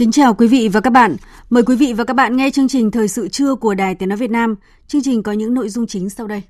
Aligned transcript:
Kính 0.00 0.12
chào 0.12 0.34
quý 0.34 0.48
vị 0.48 0.68
và 0.68 0.80
các 0.80 0.90
bạn. 0.90 1.16
Mời 1.50 1.62
quý 1.62 1.76
vị 1.76 1.92
và 1.92 2.04
các 2.04 2.14
bạn 2.14 2.36
nghe 2.36 2.50
chương 2.50 2.68
trình 2.68 2.90
Thời 2.90 3.08
sự 3.08 3.28
trưa 3.28 3.54
của 3.54 3.74
Đài 3.74 3.94
Tiếng 3.94 4.08
Nói 4.08 4.18
Việt 4.18 4.30
Nam. 4.30 4.56
Chương 4.86 5.02
trình 5.02 5.22
có 5.22 5.32
những 5.32 5.54
nội 5.54 5.68
dung 5.68 5.86
chính 5.86 6.10
sau 6.10 6.26
đây. 6.26 6.42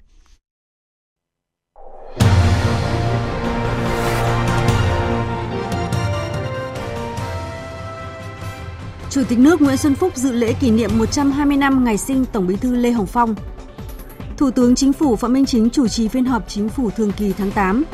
Chủ 9.10 9.22
tịch 9.28 9.38
nước 9.38 9.62
Nguyễn 9.62 9.76
Xuân 9.76 9.94
Phúc 9.94 10.16
dự 10.16 10.32
lễ 10.32 10.52
kỷ 10.52 10.70
niệm 10.70 10.90
120 10.98 11.56
năm 11.56 11.84
ngày 11.84 11.96
sinh 11.96 12.24
Tổng 12.32 12.46
bí 12.46 12.56
thư 12.56 12.76
Lê 12.76 12.90
Hồng 12.90 13.06
Phong. 13.06 13.34
Thủ 14.36 14.50
tướng 14.50 14.74
Chính 14.74 14.92
phủ 14.92 15.16
Phạm 15.16 15.32
Minh 15.32 15.46
Chính 15.46 15.70
chủ 15.70 15.88
trì 15.88 16.08
phiên 16.08 16.24
họp 16.24 16.48
chính 16.48 16.68
phủ 16.68 16.90
thường 16.90 17.12
kỳ 17.16 17.32
tháng 17.32 17.50
8. 17.50 17.84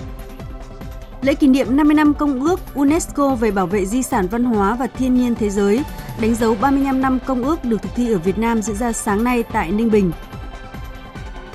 Lễ 1.26 1.34
kỷ 1.34 1.46
niệm 1.46 1.76
50 1.76 1.94
năm 1.94 2.14
Công 2.14 2.40
ước 2.40 2.60
UNESCO 2.74 3.34
về 3.34 3.50
bảo 3.50 3.66
vệ 3.66 3.86
di 3.86 4.02
sản 4.02 4.26
văn 4.28 4.44
hóa 4.44 4.74
và 4.74 4.86
thiên 4.86 5.14
nhiên 5.14 5.34
thế 5.34 5.50
giới, 5.50 5.84
đánh 6.20 6.34
dấu 6.34 6.54
35 6.60 7.00
năm 7.00 7.18
Công 7.26 7.44
ước 7.44 7.64
được 7.64 7.82
thực 7.82 7.94
thi 7.94 8.12
ở 8.12 8.18
Việt 8.18 8.38
Nam 8.38 8.62
diễn 8.62 8.76
ra 8.76 8.92
sáng 8.92 9.24
nay 9.24 9.42
tại 9.42 9.70
Ninh 9.70 9.90
Bình. 9.90 10.12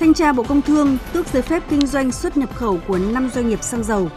Thanh 0.00 0.14
tra 0.14 0.32
Bộ 0.32 0.42
Công 0.42 0.62
Thương 0.62 0.98
tước 1.12 1.26
giấy 1.26 1.42
phép 1.42 1.62
kinh 1.68 1.86
doanh 1.86 2.12
xuất 2.12 2.36
nhập 2.36 2.54
khẩu 2.54 2.78
của 2.88 2.98
5 2.98 3.30
doanh 3.34 3.48
nghiệp 3.48 3.62
xăng 3.62 3.84
dầu. 3.84 4.10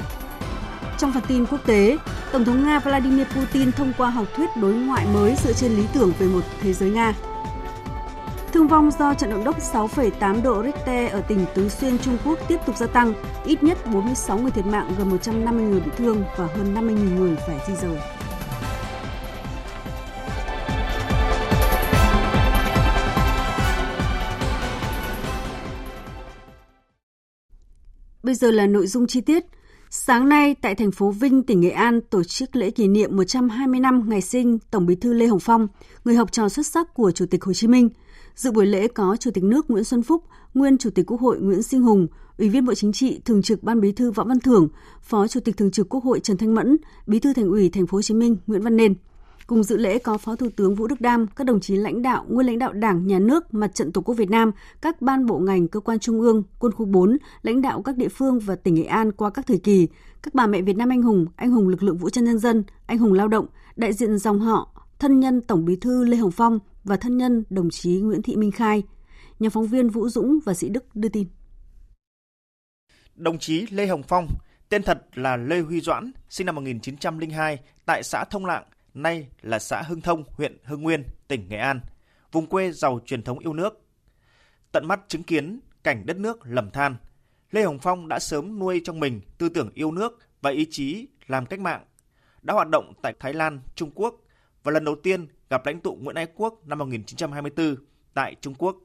Trong 0.98 1.12
phần 1.14 1.24
tin 1.28 1.46
quốc 1.46 1.60
tế, 1.66 1.98
Tổng 2.32 2.46
thống 2.46 2.64
Nga 2.64 2.80
Vladimir 2.80 3.28
Putin 3.28 3.72
thông 3.72 3.94
qua 3.98 4.10
học 4.10 4.26
thuyết 4.36 4.50
đối 4.62 4.74
ngoại 4.74 5.06
mới 5.14 5.36
dựa 5.44 5.54
trên 5.54 5.76
lý 5.76 5.84
tưởng 5.94 6.12
về 6.20 6.28
một 6.28 6.42
thế 6.62 6.74
giới 6.74 6.90
Nga. 6.90 7.14
Thương 8.56 8.68
vong 8.68 8.92
do 9.00 9.14
trận 9.14 9.30
động 9.30 9.44
đất 9.44 9.56
6,8 9.74 10.44
độ 10.44 10.64
Richter 10.64 11.12
ở 11.12 11.22
tỉnh 11.22 11.46
Tứ 11.56 11.70
Xuyên, 11.70 11.98
Trung 12.00 12.18
Quốc 12.26 12.40
tiếp 12.48 12.58
tục 12.66 12.78
gia 12.78 12.88
tăng, 12.88 13.14
ít 13.46 13.64
nhất 13.64 13.78
46 13.94 14.38
người 14.38 14.52
thiệt 14.52 14.66
mạng, 14.66 14.92
gần 14.98 15.10
150 15.10 15.66
người 15.66 15.80
bị 15.80 15.92
thương 15.98 16.24
và 16.38 16.48
hơn 16.48 16.76
50.000 16.76 17.16
người 17.16 17.36
phải 17.48 17.60
di 17.68 17.74
rời. 17.82 17.98
Bây 28.24 28.36
giờ 28.36 28.52
là 28.52 28.66
nội 28.68 28.88
dung 28.88 29.08
chi 29.08 29.22
tiết. 29.22 29.44
Sáng 29.90 30.30
nay 30.30 30.56
tại 30.62 30.76
thành 30.76 30.92
phố 30.92 31.12
Vinh, 31.12 31.44
tỉnh 31.44 31.62
Nghệ 31.62 31.70
An 31.70 32.02
tổ 32.02 32.24
chức 32.24 32.56
lễ 32.56 32.72
kỷ 32.72 32.88
niệm 32.88 33.18
120 33.18 33.80
năm 33.80 34.10
ngày 34.10 34.22
sinh 34.22 34.60
Tổng 34.72 34.86
Bí 34.86 34.96
thư 34.96 35.14
Lê 35.14 35.28
Hồng 35.28 35.40
Phong, 35.40 35.68
người 36.06 36.16
học 36.16 36.32
trò 36.32 36.50
xuất 36.50 36.68
sắc 36.68 36.94
của 36.94 37.12
Chủ 37.12 37.26
tịch 37.32 37.44
Hồ 37.44 37.54
Chí 37.54 37.68
Minh– 37.68 37.90
Dự 38.36 38.52
buổi 38.52 38.66
lễ 38.66 38.88
có 38.88 39.18
Chủ 39.20 39.32
tịch 39.32 39.44
nước 39.44 39.70
Nguyễn 39.70 39.84
Xuân 39.84 40.04
Phúc, 40.04 40.24
nguyên 40.54 40.78
Chủ 40.78 40.90
tịch 40.90 41.06
Quốc 41.08 41.22
hội 41.22 41.40
Nguyễn 41.40 41.64
Sinh 41.64 41.82
Hùng, 41.82 42.08
Ủy 42.38 42.50
viên 42.50 42.66
Bộ 42.66 42.74
Chính 42.74 42.92
trị, 42.92 43.22
Thường 43.26 43.42
trực 43.42 43.64
Ban 43.64 43.82
Bí 43.82 43.92
thư 43.92 44.12
Võ 44.12 44.24
Văn 44.24 44.40
Thưởng, 44.40 44.68
Phó 45.02 45.28
Chủ 45.28 45.40
tịch 45.40 45.58
Thường 45.58 45.72
trực 45.72 45.90
Quốc 45.90 46.04
hội 46.04 46.20
Trần 46.20 46.38
Thanh 46.38 46.56
Mẫn, 46.56 46.78
Bí 47.08 47.20
thư 47.20 47.34
Thành 47.34 47.50
ủy 47.50 47.70
Thành 47.70 47.88
phố 47.88 47.98
Hồ 47.98 48.02
Chí 48.02 48.14
Minh 48.14 48.38
Nguyễn 48.48 48.62
Văn 48.62 48.78
Nên. 48.78 48.96
Cùng 49.48 49.64
dự 49.64 49.78
lễ 49.78 50.00
có 50.00 50.18
Phó 50.18 50.36
Thủ 50.36 50.48
tướng 50.56 50.76
Vũ 50.76 50.88
Đức 50.88 51.02
Đam, 51.02 51.28
các 51.28 51.44
đồng 51.44 51.60
chí 51.60 51.76
lãnh 51.76 52.02
đạo, 52.02 52.26
nguyên 52.28 52.48
lãnh 52.48 52.60
đạo 52.60 52.74
Đảng, 52.74 53.08
Nhà 53.08 53.20
nước, 53.20 53.54
Mặt 53.54 53.76
trận 53.76 53.92
Tổ 53.92 54.02
quốc 54.02 54.16
Việt 54.16 54.30
Nam, 54.30 54.52
các 54.82 55.02
ban 55.02 55.26
bộ 55.26 55.38
ngành, 55.38 55.68
cơ 55.68 55.80
quan 55.80 56.00
trung 56.00 56.22
ương, 56.22 56.44
quân 56.60 56.72
khu 56.74 56.86
4, 56.86 57.18
lãnh 57.42 57.62
đạo 57.62 57.82
các 57.82 57.98
địa 57.98 58.10
phương 58.10 58.40
và 58.40 58.56
tỉnh 58.56 58.76
Nghệ 58.76 58.84
An 58.84 59.12
qua 59.12 59.30
các 59.30 59.48
thời 59.48 59.58
kỳ, 59.58 59.88
các 60.24 60.34
bà 60.34 60.48
mẹ 60.48 60.62
Việt 60.62 60.78
Nam 60.78 60.90
anh 60.90 61.02
hùng, 61.02 61.26
anh 61.36 61.52
hùng 61.52 61.68
lực 61.68 61.84
lượng 61.84 61.98
vũ 61.98 62.10
trang 62.10 62.24
nhân 62.24 62.40
dân, 62.40 62.64
anh 62.86 62.98
hùng 62.98 63.14
lao 63.14 63.28
động, 63.28 63.46
đại 63.76 63.94
diện 63.94 64.18
dòng 64.18 64.40
họ, 64.40 64.88
thân 65.00 65.20
nhân 65.20 65.42
Tổng 65.42 65.66
Bí 65.66 65.76
thư 65.76 66.04
Lê 66.04 66.18
Hồng 66.18 66.32
Phong 66.32 66.60
và 66.86 66.98
thân 66.98 67.18
nhân 67.18 67.44
đồng 67.50 67.70
chí 67.70 68.00
Nguyễn 68.00 68.22
Thị 68.22 68.36
Minh 68.36 68.52
Khai. 68.52 68.84
Nhà 69.40 69.50
phóng 69.50 69.68
viên 69.68 69.90
Vũ 69.90 70.10
Dũng 70.10 70.40
và 70.46 70.54
Sĩ 70.54 70.70
Đức 70.70 70.96
đưa 70.96 71.10
tin. 71.10 71.28
Đồng 73.16 73.40
chí 73.40 73.66
Lê 73.70 73.88
Hồng 73.88 74.04
Phong, 74.04 74.28
tên 74.70 74.84
thật 74.84 75.08
là 75.14 75.38
Lê 75.38 75.60
Huy 75.60 75.82
Doãn, 75.82 76.12
sinh 76.30 76.46
năm 76.46 76.56
1902 76.56 77.60
tại 77.86 78.04
xã 78.04 78.24
Thông 78.24 78.46
Lạng, 78.46 78.64
nay 78.94 79.28
là 79.42 79.60
xã 79.60 79.82
Hưng 79.82 80.02
Thông, 80.02 80.24
huyện 80.32 80.58
Hưng 80.64 80.82
Nguyên, 80.82 81.04
tỉnh 81.28 81.50
Nghệ 81.50 81.58
An, 81.58 81.80
vùng 82.32 82.48
quê 82.48 82.72
giàu 82.72 83.00
truyền 83.06 83.24
thống 83.24 83.40
yêu 83.40 83.54
nước. 83.54 83.82
Tận 84.72 84.88
mắt 84.88 85.00
chứng 85.08 85.24
kiến 85.24 85.60
cảnh 85.84 86.06
đất 86.06 86.18
nước 86.18 86.40
lầm 86.44 86.72
than, 86.72 86.96
Lê 87.52 87.64
Hồng 87.64 87.80
Phong 87.80 88.08
đã 88.08 88.20
sớm 88.20 88.60
nuôi 88.60 88.82
trong 88.84 89.00
mình 89.00 89.22
tư 89.38 89.50
tưởng 89.50 89.70
yêu 89.74 89.92
nước 89.92 90.20
và 90.42 90.52
ý 90.52 90.68
chí 90.70 91.08
làm 91.28 91.46
cách 91.46 91.60
mạng. 91.60 91.86
Đã 92.42 92.54
hoạt 92.54 92.70
động 92.70 92.94
tại 93.02 93.14
Thái 93.20 93.34
Lan, 93.34 93.60
Trung 93.76 93.92
Quốc 93.96 94.16
và 94.64 94.72
lần 94.72 94.86
đầu 94.86 94.96
tiên 95.04 95.28
gặp 95.50 95.66
lãnh 95.66 95.80
tụ 95.80 95.96
Nguyễn 95.96 96.16
Ái 96.16 96.28
Quốc 96.36 96.68
năm 96.68 96.78
1924 96.78 97.76
tại 98.14 98.36
Trung 98.42 98.56
Quốc. 98.58 98.78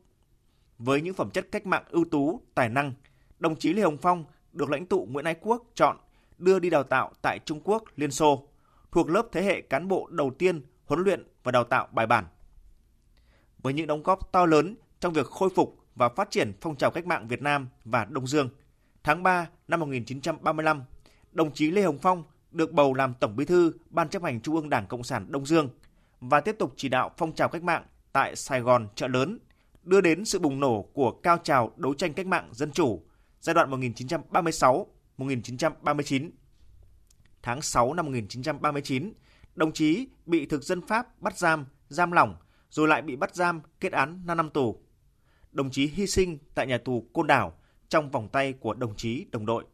Với 0.78 1.00
những 1.00 1.15
phẩm 1.15 1.31
chất 1.31 1.47
cách 1.53 1.66
mạng 1.66 1.84
ưu 1.91 2.04
tú, 2.04 2.41
tài 2.54 2.69
năng, 2.69 2.93
đồng 3.38 3.56
chí 3.56 3.72
Lê 3.72 3.82
Hồng 3.82 3.98
Phong 3.98 4.25
được 4.53 4.71
lãnh 4.71 4.87
tụ 4.87 5.09
Nguyễn 5.10 5.25
Ái 5.25 5.34
Quốc 5.41 5.65
chọn 5.75 5.97
đưa 6.38 6.59
đi 6.59 6.71
đào 6.71 6.82
tạo 6.82 7.12
tại 7.22 7.38
Trung 7.38 7.60
Quốc, 7.65 7.84
Liên 7.97 8.10
Xô, 8.10 8.48
thuộc 8.93 9.10
lớp 9.10 9.28
thế 9.32 9.43
hệ 9.43 9.60
cán 9.60 9.88
bộ 9.88 10.09
đầu 10.10 10.31
tiên 10.38 10.62
huấn 10.84 11.00
luyện 11.00 11.26
và 11.43 11.53
đào 11.53 11.65
tạo 11.65 11.88
bài 11.93 12.06
bản. 12.06 12.25
Với 13.59 13.72
những 13.72 13.87
đóng 13.87 14.03
góp 14.03 14.32
to 14.32 14.47
lớn 14.47 14.77
trong 15.00 15.12
việc 15.12 15.27
khôi 15.27 15.50
phục 15.54 15.78
và 15.94 16.09
phát 16.09 16.31
triển 16.31 16.53
phong 16.60 16.77
trào 16.77 16.91
cách 16.91 17.06
mạng 17.06 17.28
Việt 17.28 17.42
Nam 17.42 17.69
và 17.84 18.04
Đông 18.04 18.27
Dương, 18.27 18.48
tháng 19.03 19.22
3 19.22 19.48
năm 19.69 19.81
1935, 19.81 20.82
đồng 21.32 21.53
chí 21.53 21.71
Lê 21.71 21.82
Hồng 21.82 21.98
Phong 21.98 22.25
được 22.50 22.72
bầu 22.72 22.94
làm 22.94 23.15
Tổng 23.15 23.37
Bí 23.37 23.44
thư 23.44 23.72
Ban 23.91 24.09
chấp 24.09 24.22
hành 24.22 24.41
Trung 24.41 24.54
ương 24.54 24.71
Đảng 24.71 24.87
Cộng 24.87 25.03
sản 25.03 25.27
Đông 25.32 25.47
Dương 25.47 25.69
và 26.20 26.41
tiếp 26.41 26.56
tục 26.58 26.75
chỉ 26.76 26.88
đạo 26.88 27.10
phong 27.16 27.32
trào 27.32 27.48
cách 27.48 27.62
mạng 27.62 27.86
tại 28.12 28.36
Sài 28.36 28.60
Gòn 28.60 28.88
chợ 28.94 29.08
lớn, 29.08 29.38
đưa 29.82 30.00
đến 30.00 30.25
sự 30.25 30.38
bùng 30.38 30.60
nổ 30.60 30.82
của 30.82 31.10
cao 31.10 31.38
trào 31.38 31.72
đấu 31.76 31.94
tranh 31.94 32.14
cách 32.14 32.26
mạng 32.26 32.48
dân 32.53 32.72
chủ 32.72 33.03
giai 33.41 33.54
đoạn 33.54 33.70
1936-1939. 33.70 36.30
Tháng 37.42 37.62
6 37.62 37.94
năm 37.94 38.06
1939, 38.06 39.12
đồng 39.54 39.72
chí 39.72 40.09
bị 40.26 40.47
thực 40.47 40.62
dân 40.62 40.86
Pháp 40.86 41.20
bắt 41.20 41.38
giam, 41.38 41.66
giam 41.88 42.12
lỏng, 42.12 42.36
rồi 42.70 42.88
lại 42.88 43.03
bị 43.03 43.16
bắt 43.16 43.34
giam 43.34 43.60
kết 43.80 43.92
án 43.92 44.22
5 44.26 44.36
năm 44.36 44.50
tù. 44.50 44.80
Đồng 45.53 45.70
chí 45.70 45.86
hy 45.86 46.06
sinh 46.06 46.38
tại 46.54 46.66
nhà 46.66 46.78
tù 46.78 47.09
Côn 47.12 47.26
Đảo 47.26 47.53
trong 47.88 48.10
vòng 48.10 48.28
tay 48.28 48.53
của 48.53 48.75
đồng 48.75 48.97
chí 48.97 49.26
đồng 49.32 49.47
đội. 49.47 49.64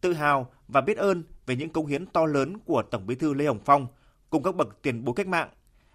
Tự 0.00 0.12
hào 0.12 0.52
và 0.68 0.80
biết 0.80 0.96
ơn 0.96 1.22
về 1.46 1.56
những 1.56 1.70
công 1.70 1.86
hiến 1.86 2.06
to 2.06 2.26
lớn 2.26 2.58
của 2.64 2.82
Tổng 2.82 3.06
Bí 3.06 3.14
thư 3.14 3.34
Lê 3.34 3.46
Hồng 3.46 3.60
Phong 3.64 3.86
cùng 4.30 4.42
các 4.42 4.56
bậc 4.56 4.82
tiền 4.82 5.04
bối 5.04 5.14
cách 5.16 5.26
mạng, 5.26 5.50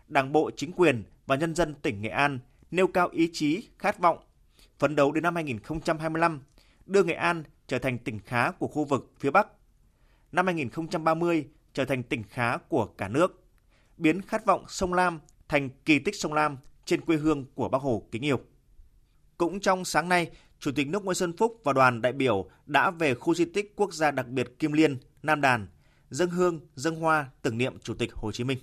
Đảng 0.07 0.31
bộ, 0.31 0.51
chính 0.55 0.71
quyền 0.71 1.03
và 1.25 1.35
nhân 1.35 1.55
dân 1.55 1.75
tỉnh 1.81 2.01
Nghệ 2.01 2.09
An 2.09 2.39
nêu 2.71 2.87
cao 2.87 3.09
ý 3.11 3.29
chí, 3.33 3.69
khát 3.79 3.99
vọng, 3.99 4.17
phấn 4.79 4.95
đấu 4.95 5.11
đến 5.11 5.23
năm 5.23 5.35
2025 5.35 6.41
đưa 6.85 7.03
Nghệ 7.03 7.13
An 7.13 7.43
trở 7.67 7.79
thành 7.79 7.97
tỉnh 7.97 8.19
khá 8.19 8.51
của 8.51 8.67
khu 8.67 8.85
vực 8.85 9.11
phía 9.19 9.31
Bắc. 9.31 9.47
Năm 10.31 10.45
2030 10.45 11.47
trở 11.73 11.85
thành 11.85 12.03
tỉnh 12.03 12.23
khá 12.23 12.57
của 12.57 12.85
cả 12.85 13.07
nước, 13.07 13.43
biến 13.97 14.21
khát 14.21 14.45
vọng 14.45 14.65
sông 14.67 14.93
Lam 14.93 15.19
thành 15.47 15.69
kỳ 15.85 15.99
tích 15.99 16.15
sông 16.15 16.33
Lam 16.33 16.57
trên 16.85 17.01
quê 17.01 17.17
hương 17.17 17.45
của 17.55 17.69
Bác 17.69 17.81
Hồ 17.81 18.07
kính 18.11 18.25
yêu. 18.25 18.39
Cũng 19.37 19.59
trong 19.59 19.85
sáng 19.85 20.09
nay, 20.09 20.31
Chủ 20.59 20.71
tịch 20.75 20.87
nước 20.87 21.05
Nguyễn 21.05 21.15
Xuân 21.15 21.37
Phúc 21.37 21.61
và 21.63 21.73
đoàn 21.73 22.01
đại 22.01 22.13
biểu 22.13 22.49
đã 22.65 22.91
về 22.91 23.15
khu 23.15 23.33
di 23.33 23.45
tích 23.45 23.73
quốc 23.75 23.93
gia 23.93 24.11
đặc 24.11 24.27
biệt 24.27 24.59
Kim 24.59 24.71
Liên, 24.71 24.97
Nam 25.23 25.41
Đàn, 25.41 25.67
dâng 26.13 26.29
hương, 26.29 26.59
dâng 26.75 26.95
hoa 26.95 27.29
tưởng 27.41 27.57
niệm 27.57 27.79
Chủ 27.79 27.93
tịch 27.93 28.13
Hồ 28.13 28.31
Chí 28.31 28.43
Minh. 28.43 28.57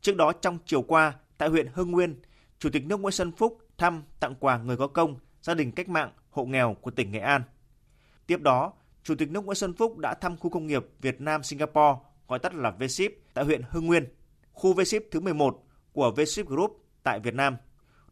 Trước 0.00 0.16
đó 0.16 0.32
trong 0.32 0.58
chiều 0.66 0.82
qua, 0.82 1.14
tại 1.38 1.48
huyện 1.48 1.66
Hưng 1.72 1.90
Nguyên, 1.90 2.20
Chủ 2.58 2.70
tịch 2.72 2.86
nước 2.86 3.00
Nguyễn 3.00 3.12
Xuân 3.12 3.32
Phúc 3.32 3.58
thăm 3.78 4.02
tặng 4.20 4.34
quà 4.40 4.58
người 4.58 4.76
có 4.76 4.86
công, 4.86 5.16
gia 5.42 5.54
đình 5.54 5.72
cách 5.72 5.88
mạng, 5.88 6.10
hộ 6.30 6.44
nghèo 6.44 6.76
của 6.80 6.90
tỉnh 6.90 7.12
Nghệ 7.12 7.18
An. 7.18 7.42
Tiếp 8.26 8.40
đó, 8.40 8.72
Chủ 9.02 9.14
tịch 9.14 9.30
nước 9.30 9.44
Nguyễn 9.44 9.54
Xuân 9.54 9.74
Phúc 9.74 9.98
đã 9.98 10.14
thăm 10.14 10.36
khu 10.36 10.50
công 10.50 10.66
nghiệp 10.66 10.86
Việt 11.00 11.20
Nam 11.20 11.42
Singapore, 11.42 11.98
gọi 12.28 12.38
tắt 12.38 12.54
là 12.54 12.70
VSIP, 12.70 13.12
tại 13.34 13.44
huyện 13.44 13.62
Hưng 13.70 13.86
Nguyên, 13.86 14.04
khu 14.52 14.72
VSIP 14.72 15.04
thứ 15.10 15.20
11 15.20 15.64
của 15.92 16.10
VSIP 16.16 16.46
Group 16.46 16.84
tại 17.02 17.20
Việt 17.20 17.34
Nam, 17.34 17.56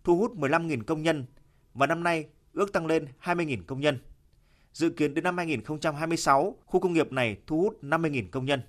thu 0.04 0.18
hút 0.18 0.36
15.000 0.36 0.82
công 0.84 1.02
nhân 1.02 1.26
và 1.74 1.86
năm 1.86 2.02
nay 2.02 2.26
ước 2.52 2.72
tăng 2.72 2.86
lên 2.86 3.06
20.000 3.22 3.62
công 3.66 3.80
nhân. 3.80 3.98
Dự 4.76 4.88
kiến 4.88 5.14
đến 5.14 5.24
năm 5.24 5.36
2026, 5.36 6.56
khu 6.66 6.80
công 6.80 6.92
nghiệp 6.92 7.12
này 7.12 7.36
thu 7.46 7.60
hút 7.60 7.84
50.000 7.84 8.24
công 8.30 8.44
nhân. 8.44 8.60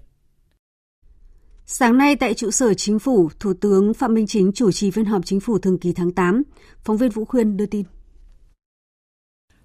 Sáng 1.65 1.97
nay 1.97 2.15
tại 2.15 2.33
trụ 2.33 2.51
sở 2.51 2.73
chính 2.73 2.99
phủ, 2.99 3.29
Thủ 3.39 3.53
tướng 3.53 3.93
Phạm 3.93 4.13
Minh 4.13 4.27
Chính 4.27 4.51
chủ 4.51 4.71
trì 4.71 4.91
phiên 4.91 5.05
họp 5.05 5.25
chính 5.25 5.39
phủ 5.39 5.59
thường 5.59 5.79
kỳ 5.79 5.93
tháng 5.93 6.11
8. 6.11 6.43
Phóng 6.83 6.97
viên 6.97 7.09
Vũ 7.09 7.25
Khuyên 7.25 7.57
đưa 7.57 7.65
tin. 7.65 7.83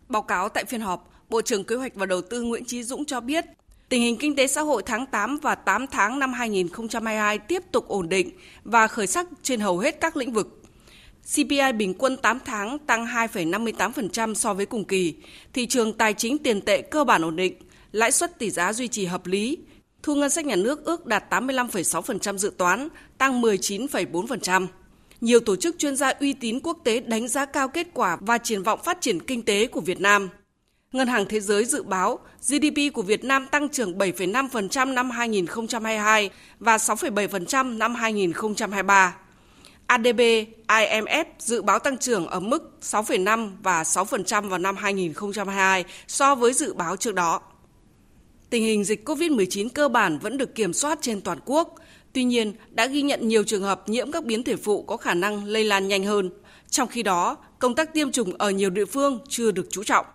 Báo 0.09 0.23
cáo 0.23 0.49
tại 0.49 0.65
phiên 0.65 0.81
họp, 0.81 1.11
Bộ 1.29 1.43
trưởng 1.43 1.65
Kế 1.65 1.77
hoạch 1.77 1.95
và 1.95 2.07
Đầu 2.07 2.23
tư 2.23 2.43
Nguyễn 2.43 2.65
Chí 2.65 2.83
Dũng 2.83 3.05
cho 3.05 3.21
biết, 3.21 3.45
tình 3.89 4.03
hình 4.03 4.17
kinh 4.19 4.37
tế 4.37 4.47
xã 4.47 4.61
hội 4.61 4.83
tháng 4.87 5.07
8 5.07 5.37
và 5.43 5.55
8 5.55 5.87
tháng 5.87 6.19
năm 6.19 6.33
2022 6.33 7.39
tiếp 7.39 7.63
tục 7.73 7.89
ổn 7.89 8.09
định 8.09 8.31
và 8.65 8.87
khởi 8.87 9.07
sắc 9.07 9.27
trên 9.43 9.61
hầu 9.61 9.79
hết 9.79 10.01
các 10.01 10.17
lĩnh 10.17 10.33
vực. 10.33 10.62
CPI 11.27 11.73
bình 11.77 11.95
quân 11.95 12.17
8 12.17 12.39
tháng 12.45 12.79
tăng 12.79 13.07
2,58% 13.07 14.35
so 14.35 14.55
với 14.55 14.67
cùng 14.67 14.85
kỳ, 14.85 15.15
thị 15.53 15.67
trường 15.67 15.93
tài 15.93 16.15
chính 16.15 16.39
tiền 16.39 16.61
tệ 16.61 16.83
cơ 16.83 17.05
bản 17.05 17.25
ổn 17.25 17.37
định, 17.37 17.55
lãi 17.93 18.13
suất 18.13 18.39
tỷ 18.39 18.51
giá 18.51 18.73
duy 18.73 18.89
trì 18.89 19.05
hợp 19.05 19.27
lý, 19.27 19.59
thu 20.03 20.15
ngân 20.15 20.31
sách 20.31 20.47
nhà 20.47 20.57
nước 20.57 20.85
ước 20.85 21.07
đạt 21.07 21.25
85,6% 21.31 22.37
dự 22.37 22.53
toán, 22.59 22.89
tăng 23.19 23.43
19,4%. 23.43 24.67
Nhiều 25.21 25.41
tổ 25.41 25.57
chức 25.57 25.79
chuyên 25.79 25.97
gia 25.97 26.09
uy 26.21 26.33
tín 26.33 26.61
quốc 26.61 26.79
tế 26.85 27.01
đánh 27.01 27.29
giá 27.29 27.45
cao 27.45 27.69
kết 27.69 27.87
quả 27.95 28.19
và 28.21 28.39
triển 28.39 28.63
vọng 28.63 28.81
phát 28.85 29.01
triển 29.01 29.21
kinh 29.21 29.43
tế 29.43 29.67
của 29.67 29.81
Việt 29.81 30.01
Nam. 30.01 30.29
Ngân 30.93 31.09
hàng 31.09 31.27
Thế 31.29 31.41
giới 31.41 31.65
dự 31.65 31.83
báo 31.83 32.19
GDP 32.49 32.95
của 32.95 33.03
Việt 33.03 33.25
Nam 33.25 33.47
tăng 33.47 33.69
trưởng 33.69 33.99
7,5% 33.99 34.95
năm 34.95 35.11
2022 35.11 36.31
và 36.59 36.77
6,7% 36.77 37.79
năm 37.79 37.95
2023. 37.95 39.17
ADB, 39.93 40.21
IMF 40.69 41.25
dự 41.39 41.63
báo 41.63 41.79
tăng 41.79 41.99
trưởng 41.99 42.27
ở 42.27 42.41
mức 42.41 42.79
6,5 42.83 43.51
và 43.63 43.83
6% 43.83 44.49
vào 44.49 44.59
năm 44.59 44.77
2022 44.77 45.85
so 46.09 46.35
với 46.35 46.53
dự 46.53 46.75
báo 46.75 46.97
trước 46.97 47.15
đó. 47.15 47.41
Tình 48.51 48.65
hình 48.65 48.85
dịch 48.85 49.09
COVID-19 49.09 49.69
cơ 49.75 49.89
bản 49.89 50.19
vẫn 50.19 50.39
được 50.39 50.55
kiểm 50.55 50.73
soát 50.73 50.99
trên 51.03 51.21
toàn 51.21 51.39
quốc, 51.45 51.75
tuy 52.13 52.25
nhiên 52.25 52.55
đã 52.71 52.87
ghi 52.87 53.03
nhận 53.03 53.29
nhiều 53.29 53.45
trường 53.45 53.63
hợp 53.63 53.89
nhiễm 53.89 54.13
các 54.13 54.25
biến 54.25 54.43
thể 54.43 54.57
phụ 54.57 54.83
có 54.83 54.97
khả 54.97 55.15
năng 55.15 55.45
lây 55.45 55.65
lan 55.65 55.89
nhanh 55.89 56.05
hơn. 56.05 56.31
Trong 56.71 56.89
khi 56.89 57.03
đó, 57.03 57.37
công 57.59 57.75
tác 57.75 57.95
tiêm 57.95 58.13
chủng 58.13 58.35
ở 58.39 58.51
nhiều 58.51 58.71
địa 58.71 58.85
phương 58.85 59.19
chưa 59.29 59.51
được 59.51 59.67
chú 59.71 59.85
trọng. 59.85 60.07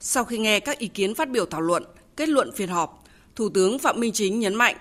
Sau 0.00 0.24
khi 0.24 0.38
nghe 0.38 0.60
các 0.60 0.78
ý 0.78 0.88
kiến 0.88 1.14
phát 1.14 1.30
biểu 1.30 1.46
thảo 1.46 1.60
luận, 1.60 1.84
kết 2.16 2.28
luận 2.28 2.52
phiên 2.52 2.68
họp, 2.68 3.04
Thủ 3.36 3.48
tướng 3.48 3.78
Phạm 3.78 4.00
Minh 4.00 4.12
Chính 4.12 4.40
nhấn 4.40 4.54
mạnh, 4.54 4.76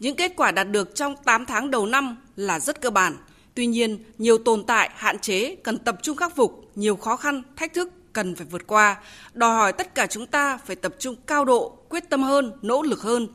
những 0.00 0.16
kết 0.16 0.32
quả 0.36 0.50
đạt 0.50 0.70
được 0.70 0.94
trong 0.94 1.14
8 1.24 1.46
tháng 1.46 1.70
đầu 1.70 1.86
năm 1.86 2.16
là 2.36 2.60
rất 2.60 2.80
cơ 2.80 2.90
bản. 2.90 3.16
Tuy 3.54 3.66
nhiên, 3.66 3.98
nhiều 4.18 4.38
tồn 4.38 4.64
tại, 4.64 4.90
hạn 4.94 5.18
chế 5.18 5.56
cần 5.56 5.78
tập 5.78 5.96
trung 6.02 6.16
khắc 6.16 6.36
phục, 6.36 6.70
nhiều 6.74 6.96
khó 6.96 7.16
khăn, 7.16 7.42
thách 7.56 7.74
thức 7.74 7.88
cần 8.12 8.34
phải 8.34 8.46
vượt 8.50 8.66
qua, 8.66 9.00
đòi 9.32 9.56
hỏi 9.56 9.72
tất 9.72 9.94
cả 9.94 10.06
chúng 10.06 10.26
ta 10.26 10.58
phải 10.66 10.76
tập 10.76 10.94
trung 10.98 11.16
cao 11.26 11.44
độ, 11.44 11.78
quyết 11.88 12.10
tâm 12.10 12.22
hơn, 12.22 12.52
nỗ 12.62 12.82
lực 12.82 13.00
hơn, 13.00 13.28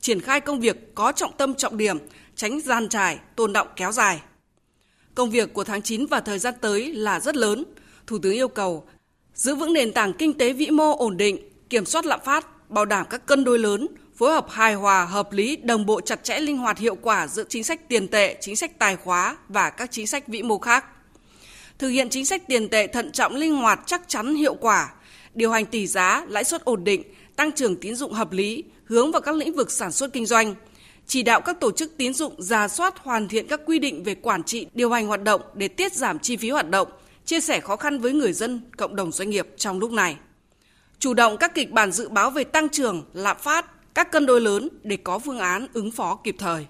triển 0.00 0.20
khai 0.20 0.40
công 0.40 0.60
việc 0.60 0.94
có 0.94 1.12
trọng 1.12 1.32
tâm 1.36 1.54
trọng 1.54 1.76
điểm, 1.76 1.98
tránh 2.36 2.60
gian 2.60 2.88
trải, 2.88 3.18
tồn 3.36 3.52
động 3.52 3.68
kéo 3.76 3.92
dài. 3.92 4.20
Công 5.14 5.30
việc 5.30 5.54
của 5.54 5.64
tháng 5.64 5.82
9 5.82 6.06
và 6.06 6.20
thời 6.20 6.38
gian 6.38 6.54
tới 6.60 6.92
là 6.92 7.20
rất 7.20 7.36
lớn. 7.36 7.64
Thủ 8.06 8.18
tướng 8.18 8.32
yêu 8.32 8.48
cầu 8.48 8.84
giữ 9.34 9.54
vững 9.54 9.72
nền 9.72 9.92
tảng 9.92 10.12
kinh 10.12 10.38
tế 10.38 10.52
vĩ 10.52 10.70
mô 10.70 10.96
ổn 10.96 11.16
định, 11.16 11.38
kiểm 11.70 11.84
soát 11.84 12.06
lạm 12.06 12.20
phát, 12.24 12.70
bảo 12.70 12.84
đảm 12.84 13.06
các 13.10 13.26
cân 13.26 13.44
đối 13.44 13.58
lớn, 13.58 13.86
phối 14.16 14.32
hợp 14.32 14.46
hài 14.50 14.74
hòa, 14.74 15.04
hợp 15.04 15.32
lý, 15.32 15.56
đồng 15.56 15.86
bộ 15.86 16.00
chặt 16.00 16.24
chẽ 16.24 16.40
linh 16.40 16.58
hoạt 16.58 16.78
hiệu 16.78 16.94
quả 16.94 17.26
giữa 17.26 17.44
chính 17.48 17.64
sách 17.64 17.88
tiền 17.88 18.08
tệ, 18.08 18.36
chính 18.40 18.56
sách 18.56 18.78
tài 18.78 18.96
khóa 18.96 19.36
và 19.48 19.70
các 19.70 19.90
chính 19.92 20.06
sách 20.06 20.28
vĩ 20.28 20.42
mô 20.42 20.58
khác. 20.58 20.84
Thực 21.78 21.88
hiện 21.88 22.08
chính 22.10 22.26
sách 22.26 22.42
tiền 22.46 22.68
tệ 22.68 22.86
thận 22.86 23.12
trọng 23.12 23.34
linh 23.34 23.56
hoạt 23.56 23.80
chắc 23.86 24.02
chắn 24.08 24.34
hiệu 24.34 24.54
quả, 24.54 24.92
điều 25.34 25.50
hành 25.50 25.66
tỷ 25.66 25.86
giá, 25.86 26.24
lãi 26.28 26.44
suất 26.44 26.64
ổn 26.64 26.84
định, 26.84 27.02
tăng 27.36 27.52
trưởng 27.52 27.76
tín 27.76 27.96
dụng 27.96 28.12
hợp 28.12 28.32
lý, 28.32 28.64
hướng 28.84 29.12
vào 29.12 29.22
các 29.22 29.34
lĩnh 29.34 29.54
vực 29.54 29.70
sản 29.70 29.92
xuất 29.92 30.12
kinh 30.12 30.26
doanh, 30.26 30.54
chỉ 31.06 31.22
đạo 31.22 31.40
các 31.40 31.60
tổ 31.60 31.72
chức 31.72 31.96
tín 31.96 32.14
dụng 32.14 32.42
ra 32.42 32.68
soát 32.68 32.98
hoàn 32.98 33.28
thiện 33.28 33.46
các 33.48 33.60
quy 33.66 33.78
định 33.78 34.02
về 34.02 34.14
quản 34.14 34.42
trị, 34.42 34.66
điều 34.74 34.90
hành 34.90 35.06
hoạt 35.06 35.22
động 35.22 35.40
để 35.54 35.68
tiết 35.68 35.92
giảm 35.92 36.18
chi 36.18 36.36
phí 36.36 36.50
hoạt 36.50 36.70
động, 36.70 36.88
chia 37.24 37.40
sẻ 37.40 37.60
khó 37.60 37.76
khăn 37.76 37.98
với 37.98 38.12
người 38.12 38.32
dân, 38.32 38.60
cộng 38.76 38.96
đồng 38.96 39.12
doanh 39.12 39.30
nghiệp 39.30 39.48
trong 39.56 39.78
lúc 39.78 39.92
này. 39.92 40.16
Chủ 40.98 41.14
động 41.14 41.36
các 41.36 41.54
kịch 41.54 41.70
bản 41.70 41.92
dự 41.92 42.08
báo 42.08 42.30
về 42.30 42.44
tăng 42.44 42.68
trưởng, 42.68 43.04
lạm 43.12 43.36
phát, 43.40 43.66
các 43.94 44.12
cân 44.12 44.26
đối 44.26 44.40
lớn 44.40 44.68
để 44.82 44.96
có 44.96 45.18
phương 45.18 45.38
án 45.38 45.66
ứng 45.72 45.90
phó 45.90 46.16
kịp 46.24 46.36
thời. 46.38 46.66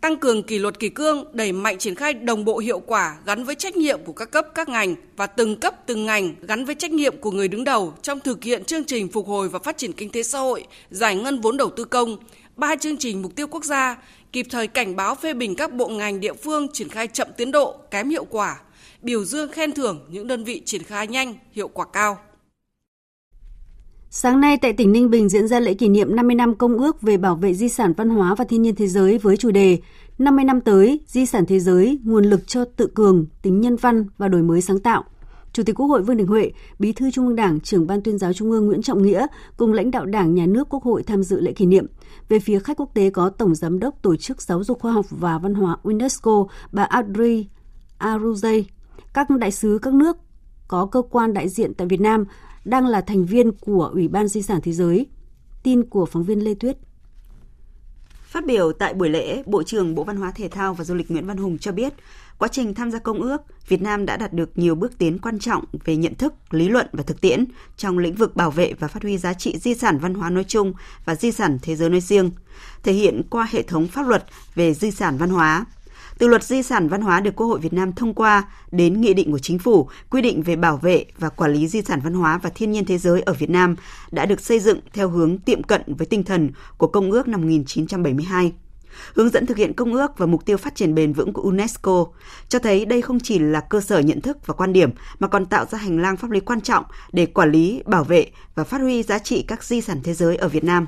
Tăng 0.00 0.16
cường 0.16 0.42
kỷ 0.42 0.58
luật 0.58 0.78
kỷ 0.78 0.88
cương, 0.88 1.24
đẩy 1.32 1.52
mạnh 1.52 1.78
triển 1.78 1.94
khai 1.94 2.14
đồng 2.14 2.44
bộ 2.44 2.58
hiệu 2.58 2.78
quả 2.78 3.16
gắn 3.26 3.44
với 3.44 3.54
trách 3.54 3.76
nhiệm 3.76 4.04
của 4.04 4.12
các 4.12 4.30
cấp 4.30 4.46
các 4.54 4.68
ngành 4.68 4.94
và 5.16 5.26
từng 5.26 5.60
cấp 5.60 5.86
từng 5.86 6.06
ngành 6.06 6.34
gắn 6.42 6.64
với 6.64 6.74
trách 6.74 6.90
nhiệm 6.90 7.20
của 7.20 7.30
người 7.30 7.48
đứng 7.48 7.64
đầu 7.64 7.94
trong 8.02 8.20
thực 8.20 8.44
hiện 8.44 8.64
chương 8.64 8.84
trình 8.84 9.08
phục 9.08 9.26
hồi 9.26 9.48
và 9.48 9.58
phát 9.58 9.76
triển 9.76 9.92
kinh 9.92 10.10
tế 10.10 10.22
xã 10.22 10.38
hội, 10.38 10.66
giải 10.90 11.16
ngân 11.16 11.40
vốn 11.40 11.56
đầu 11.56 11.70
tư 11.70 11.84
công, 11.84 12.16
ba 12.56 12.76
chương 12.76 12.96
trình 12.96 13.22
mục 13.22 13.36
tiêu 13.36 13.46
quốc 13.46 13.64
gia, 13.64 13.96
kịp 14.32 14.46
thời 14.50 14.66
cảnh 14.66 14.96
báo 14.96 15.14
phê 15.14 15.34
bình 15.34 15.56
các 15.56 15.72
bộ 15.72 15.88
ngành 15.88 16.20
địa 16.20 16.34
phương 16.34 16.68
triển 16.72 16.88
khai 16.88 17.08
chậm 17.08 17.28
tiến 17.36 17.50
độ, 17.50 17.76
kém 17.90 18.10
hiệu 18.10 18.24
quả, 18.24 18.60
biểu 19.02 19.24
dương 19.24 19.52
khen 19.52 19.72
thưởng 19.72 20.06
những 20.08 20.26
đơn 20.26 20.44
vị 20.44 20.62
triển 20.64 20.82
khai 20.82 21.06
nhanh, 21.06 21.34
hiệu 21.52 21.68
quả 21.68 21.86
cao. 21.92 22.18
Sáng 24.10 24.40
nay 24.40 24.56
tại 24.56 24.72
tỉnh 24.72 24.92
Ninh 24.92 25.10
Bình 25.10 25.28
diễn 25.28 25.48
ra 25.48 25.60
lễ 25.60 25.74
kỷ 25.74 25.88
niệm 25.88 26.16
50 26.16 26.34
năm 26.34 26.54
Công 26.54 26.78
ước 26.78 27.02
về 27.02 27.16
bảo 27.16 27.36
vệ 27.36 27.54
di 27.54 27.68
sản 27.68 27.92
văn 27.96 28.08
hóa 28.08 28.34
và 28.34 28.44
thiên 28.44 28.62
nhiên 28.62 28.74
thế 28.74 28.86
giới 28.86 29.18
với 29.18 29.36
chủ 29.36 29.50
đề 29.50 29.78
50 30.18 30.44
năm 30.44 30.60
tới, 30.60 31.00
di 31.06 31.26
sản 31.26 31.46
thế 31.46 31.60
giới, 31.60 31.98
nguồn 32.04 32.24
lực 32.24 32.48
cho 32.48 32.64
tự 32.64 32.86
cường, 32.86 33.26
tính 33.42 33.60
nhân 33.60 33.76
văn 33.76 34.06
và 34.18 34.28
đổi 34.28 34.42
mới 34.42 34.60
sáng 34.60 34.78
tạo. 34.78 35.04
Chủ 35.52 35.62
tịch 35.62 35.80
Quốc 35.80 35.86
hội 35.86 36.02
Vương 36.02 36.16
Đình 36.16 36.26
Huệ, 36.26 36.52
Bí 36.78 36.92
thư 36.92 37.10
Trung 37.10 37.26
ương 37.26 37.36
Đảng, 37.36 37.60
trưởng 37.60 37.86
Ban 37.86 38.02
tuyên 38.02 38.18
giáo 38.18 38.32
Trung 38.32 38.50
ương 38.50 38.66
Nguyễn 38.66 38.82
Trọng 38.82 39.02
Nghĩa 39.02 39.26
cùng 39.56 39.72
lãnh 39.72 39.90
đạo 39.90 40.06
Đảng, 40.06 40.34
Nhà 40.34 40.46
nước, 40.46 40.68
Quốc 40.68 40.82
hội 40.82 41.02
tham 41.02 41.22
dự 41.22 41.40
lễ 41.40 41.52
kỷ 41.52 41.66
niệm. 41.66 41.86
Về 42.28 42.38
phía 42.38 42.58
khách 42.58 42.76
quốc 42.76 42.90
tế 42.94 43.10
có 43.10 43.30
Tổng 43.30 43.54
Giám 43.54 43.78
đốc 43.78 44.02
Tổ 44.02 44.16
chức 44.16 44.42
Giáo 44.42 44.64
dục 44.64 44.80
Khoa 44.80 44.92
học 44.92 45.06
và 45.10 45.38
Văn 45.38 45.54
hóa 45.54 45.76
UNESCO 45.82 46.46
bà 46.72 46.82
Audrey 46.82 47.46
Aruzay, 47.98 48.64
các 49.14 49.30
đại 49.30 49.50
sứ 49.50 49.78
các 49.82 49.94
nước 49.94 50.16
có 50.68 50.86
cơ 50.86 51.02
quan 51.10 51.34
đại 51.34 51.48
diện 51.48 51.74
tại 51.74 51.86
Việt 51.86 52.00
Nam 52.00 52.24
đang 52.66 52.86
là 52.86 53.00
thành 53.00 53.26
viên 53.26 53.52
của 53.52 53.90
Ủy 53.92 54.08
ban 54.08 54.28
Di 54.28 54.42
sản 54.42 54.60
Thế 54.62 54.72
giới. 54.72 55.06
Tin 55.62 55.84
của 55.84 56.06
phóng 56.06 56.24
viên 56.24 56.44
Lê 56.44 56.54
Tuyết. 56.54 56.76
Phát 58.26 58.46
biểu 58.46 58.72
tại 58.72 58.94
buổi 58.94 59.08
lễ, 59.08 59.42
Bộ 59.46 59.62
trưởng 59.62 59.94
Bộ 59.94 60.04
Văn 60.04 60.16
hóa 60.16 60.30
Thể 60.30 60.48
thao 60.48 60.74
và 60.74 60.84
Du 60.84 60.94
lịch 60.94 61.10
Nguyễn 61.10 61.26
Văn 61.26 61.36
Hùng 61.36 61.58
cho 61.58 61.72
biết, 61.72 61.92
quá 62.38 62.48
trình 62.48 62.74
tham 62.74 62.90
gia 62.90 62.98
công 62.98 63.22
ước, 63.22 63.40
Việt 63.68 63.82
Nam 63.82 64.06
đã 64.06 64.16
đạt 64.16 64.32
được 64.32 64.58
nhiều 64.58 64.74
bước 64.74 64.98
tiến 64.98 65.18
quan 65.18 65.38
trọng 65.38 65.64
về 65.84 65.96
nhận 65.96 66.14
thức, 66.14 66.34
lý 66.50 66.68
luận 66.68 66.86
và 66.92 67.02
thực 67.02 67.20
tiễn 67.20 67.44
trong 67.76 67.98
lĩnh 67.98 68.14
vực 68.14 68.36
bảo 68.36 68.50
vệ 68.50 68.72
và 68.72 68.88
phát 68.88 69.02
huy 69.02 69.18
giá 69.18 69.34
trị 69.34 69.58
di 69.58 69.74
sản 69.74 69.98
văn 69.98 70.14
hóa 70.14 70.30
nói 70.30 70.44
chung 70.44 70.72
và 71.04 71.14
di 71.14 71.32
sản 71.32 71.58
thế 71.62 71.76
giới 71.76 71.90
nói 71.90 72.00
riêng, 72.00 72.30
thể 72.82 72.92
hiện 72.92 73.22
qua 73.30 73.48
hệ 73.50 73.62
thống 73.62 73.86
pháp 73.86 74.06
luật 74.06 74.24
về 74.54 74.74
di 74.74 74.90
sản 74.90 75.18
văn 75.18 75.30
hóa, 75.30 75.64
từ 76.18 76.28
luật 76.28 76.42
di 76.42 76.62
sản 76.62 76.88
văn 76.88 77.00
hóa 77.00 77.20
được 77.20 77.36
Quốc 77.36 77.46
hội 77.46 77.58
Việt 77.58 77.72
Nam 77.72 77.92
thông 77.92 78.14
qua 78.14 78.44
đến 78.70 79.00
nghị 79.00 79.14
định 79.14 79.32
của 79.32 79.38
chính 79.38 79.58
phủ 79.58 79.88
quy 80.10 80.22
định 80.22 80.42
về 80.42 80.56
bảo 80.56 80.76
vệ 80.76 81.04
và 81.18 81.28
quản 81.28 81.52
lý 81.52 81.68
di 81.68 81.82
sản 81.82 82.00
văn 82.04 82.14
hóa 82.14 82.38
và 82.42 82.50
thiên 82.50 82.72
nhiên 82.72 82.84
thế 82.84 82.98
giới 82.98 83.20
ở 83.20 83.32
Việt 83.32 83.50
Nam 83.50 83.76
đã 84.10 84.26
được 84.26 84.40
xây 84.40 84.60
dựng 84.60 84.80
theo 84.92 85.08
hướng 85.08 85.38
tiệm 85.38 85.62
cận 85.62 85.82
với 85.86 86.06
tinh 86.06 86.24
thần 86.24 86.50
của 86.76 86.86
Công 86.86 87.10
ước 87.10 87.28
năm 87.28 87.40
1972 87.40 88.52
hướng 89.14 89.28
dẫn 89.28 89.46
thực 89.46 89.56
hiện 89.56 89.72
công 89.72 89.94
ước 89.94 90.18
và 90.18 90.26
mục 90.26 90.44
tiêu 90.44 90.56
phát 90.56 90.74
triển 90.74 90.94
bền 90.94 91.12
vững 91.12 91.32
của 91.32 91.42
UNESCO, 91.42 92.06
cho 92.48 92.58
thấy 92.58 92.84
đây 92.84 93.02
không 93.02 93.20
chỉ 93.20 93.38
là 93.38 93.60
cơ 93.60 93.80
sở 93.80 93.98
nhận 93.98 94.20
thức 94.20 94.46
và 94.46 94.54
quan 94.54 94.72
điểm 94.72 94.90
mà 95.18 95.28
còn 95.28 95.46
tạo 95.46 95.64
ra 95.70 95.78
hành 95.78 95.98
lang 95.98 96.16
pháp 96.16 96.30
lý 96.30 96.40
quan 96.40 96.60
trọng 96.60 96.84
để 97.12 97.26
quản 97.26 97.52
lý, 97.52 97.82
bảo 97.86 98.04
vệ 98.04 98.30
và 98.54 98.64
phát 98.64 98.80
huy 98.80 99.02
giá 99.02 99.18
trị 99.18 99.44
các 99.48 99.64
di 99.64 99.80
sản 99.80 100.00
thế 100.04 100.14
giới 100.14 100.36
ở 100.36 100.48
Việt 100.48 100.64
Nam 100.64 100.86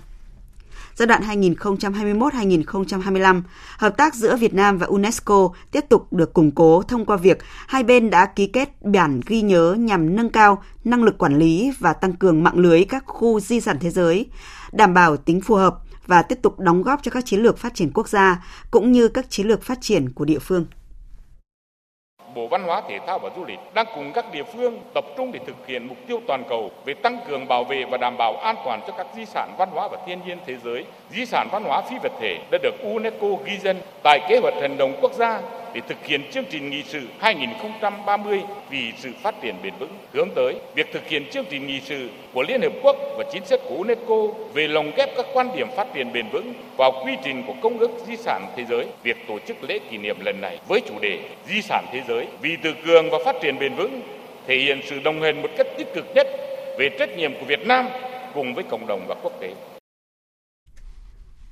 giai 0.98 1.06
đoạn 1.06 1.22
2021-2025, 1.22 3.42
hợp 3.78 3.96
tác 3.96 4.14
giữa 4.14 4.36
Việt 4.36 4.54
Nam 4.54 4.78
và 4.78 4.86
UNESCO 4.86 5.48
tiếp 5.70 5.84
tục 5.88 6.12
được 6.12 6.32
củng 6.32 6.50
cố 6.50 6.82
thông 6.82 7.06
qua 7.06 7.16
việc 7.16 7.38
hai 7.68 7.82
bên 7.82 8.10
đã 8.10 8.26
ký 8.26 8.46
kết 8.46 8.82
bản 8.82 9.20
ghi 9.26 9.42
nhớ 9.42 9.76
nhằm 9.78 10.16
nâng 10.16 10.30
cao 10.30 10.62
năng 10.84 11.04
lực 11.04 11.18
quản 11.18 11.38
lý 11.38 11.72
và 11.78 11.92
tăng 11.92 12.12
cường 12.12 12.42
mạng 12.42 12.58
lưới 12.58 12.84
các 12.84 13.04
khu 13.06 13.40
di 13.40 13.60
sản 13.60 13.76
thế 13.80 13.90
giới, 13.90 14.26
đảm 14.72 14.94
bảo 14.94 15.16
tính 15.16 15.40
phù 15.40 15.54
hợp 15.54 15.78
và 16.06 16.22
tiếp 16.22 16.38
tục 16.42 16.60
đóng 16.60 16.82
góp 16.82 17.02
cho 17.02 17.10
các 17.10 17.26
chiến 17.26 17.40
lược 17.40 17.58
phát 17.58 17.74
triển 17.74 17.90
quốc 17.94 18.08
gia 18.08 18.44
cũng 18.70 18.92
như 18.92 19.08
các 19.08 19.30
chiến 19.30 19.46
lược 19.46 19.62
phát 19.62 19.78
triển 19.80 20.12
của 20.12 20.24
địa 20.24 20.38
phương. 20.38 20.66
Bộ 22.38 22.46
Văn 22.46 22.62
hóa, 22.62 22.82
Thể 22.88 22.98
thao 23.06 23.18
và 23.18 23.30
Du 23.36 23.44
lịch 23.44 23.58
đang 23.74 23.86
cùng 23.94 24.12
các 24.12 24.32
địa 24.32 24.42
phương 24.42 24.80
tập 24.94 25.04
trung 25.16 25.32
để 25.32 25.40
thực 25.46 25.66
hiện 25.66 25.86
mục 25.88 25.96
tiêu 26.06 26.20
toàn 26.26 26.42
cầu 26.48 26.70
về 26.84 26.94
tăng 26.94 27.18
cường 27.28 27.48
bảo 27.48 27.64
vệ 27.64 27.84
và 27.84 27.96
đảm 27.96 28.16
bảo 28.18 28.36
an 28.36 28.56
toàn 28.64 28.80
cho 28.86 28.92
các 28.92 29.06
di 29.14 29.24
sản 29.24 29.54
văn 29.58 29.68
hóa 29.72 29.88
và 29.88 29.98
thiên 30.06 30.20
nhiên 30.26 30.38
thế 30.46 30.56
giới. 30.64 30.84
Di 31.14 31.26
sản 31.26 31.48
văn 31.52 31.64
hóa 31.64 31.82
phi 31.90 31.96
vật 32.02 32.12
thể 32.20 32.38
đã 32.50 32.58
được 32.62 32.74
UNESCO 32.82 33.26
ghi 33.44 33.58
danh 33.58 33.76
tại 34.02 34.20
kế 34.28 34.38
hoạch 34.38 34.54
hành 34.60 34.78
động 34.78 34.96
quốc 35.00 35.12
gia 35.14 35.40
để 35.74 35.80
thực 35.88 36.06
hiện 36.06 36.22
chương 36.30 36.44
trình 36.50 36.70
nghị 36.70 36.82
sự 36.82 37.00
2030 37.18 38.42
vì 38.70 38.92
sự 38.98 39.10
phát 39.22 39.34
triển 39.42 39.54
bền 39.62 39.72
vững, 39.78 39.98
hướng 40.12 40.28
tới 40.34 40.54
việc 40.74 40.92
thực 40.92 41.08
hiện 41.08 41.26
chương 41.30 41.44
trình 41.50 41.66
nghị 41.66 41.80
sự 41.80 42.08
của 42.34 42.42
Liên 42.42 42.62
Hợp 42.62 42.72
Quốc 42.82 42.96
và 43.16 43.24
chính 43.32 43.44
sách 43.44 43.60
của 43.68 43.76
UNESCO 43.76 44.14
về 44.54 44.68
lồng 44.68 44.90
ghép 44.96 45.16
các 45.16 45.26
quan 45.32 45.48
điểm 45.56 45.68
phát 45.76 45.86
triển 45.94 46.12
bền 46.12 46.28
vững 46.32 46.52
vào 46.76 46.92
quy 47.04 47.12
trình 47.24 47.42
của 47.46 47.54
Công 47.62 47.78
ước 47.78 47.90
Di 48.06 48.16
sản 48.16 48.46
Thế 48.56 48.64
giới. 48.64 48.86
Việc 49.02 49.16
tổ 49.28 49.38
chức 49.38 49.56
lễ 49.68 49.78
kỷ 49.90 49.98
niệm 49.98 50.16
lần 50.24 50.40
này 50.40 50.58
với 50.68 50.80
chủ 50.88 50.94
đề 51.00 51.18
Di 51.46 51.62
sản 51.62 51.84
Thế 51.92 52.02
giới 52.08 52.26
vì 52.42 52.56
tự 52.62 52.74
cường 52.86 53.10
và 53.10 53.18
phát 53.24 53.36
triển 53.42 53.58
bền 53.58 53.74
vững 53.74 54.00
thể 54.46 54.56
hiện 54.56 54.80
sự 54.86 55.00
đồng 55.04 55.22
hành 55.22 55.42
một 55.42 55.48
cách 55.58 55.66
tích 55.78 55.94
cực 55.94 56.04
nhất 56.14 56.26
về 56.78 56.88
trách 56.98 57.16
nhiệm 57.16 57.34
của 57.34 57.46
Việt 57.46 57.66
Nam 57.66 57.88
cùng 58.34 58.54
với 58.54 58.64
cộng 58.64 58.86
đồng 58.86 59.00
và 59.08 59.14
quốc 59.22 59.32
tế. 59.40 59.50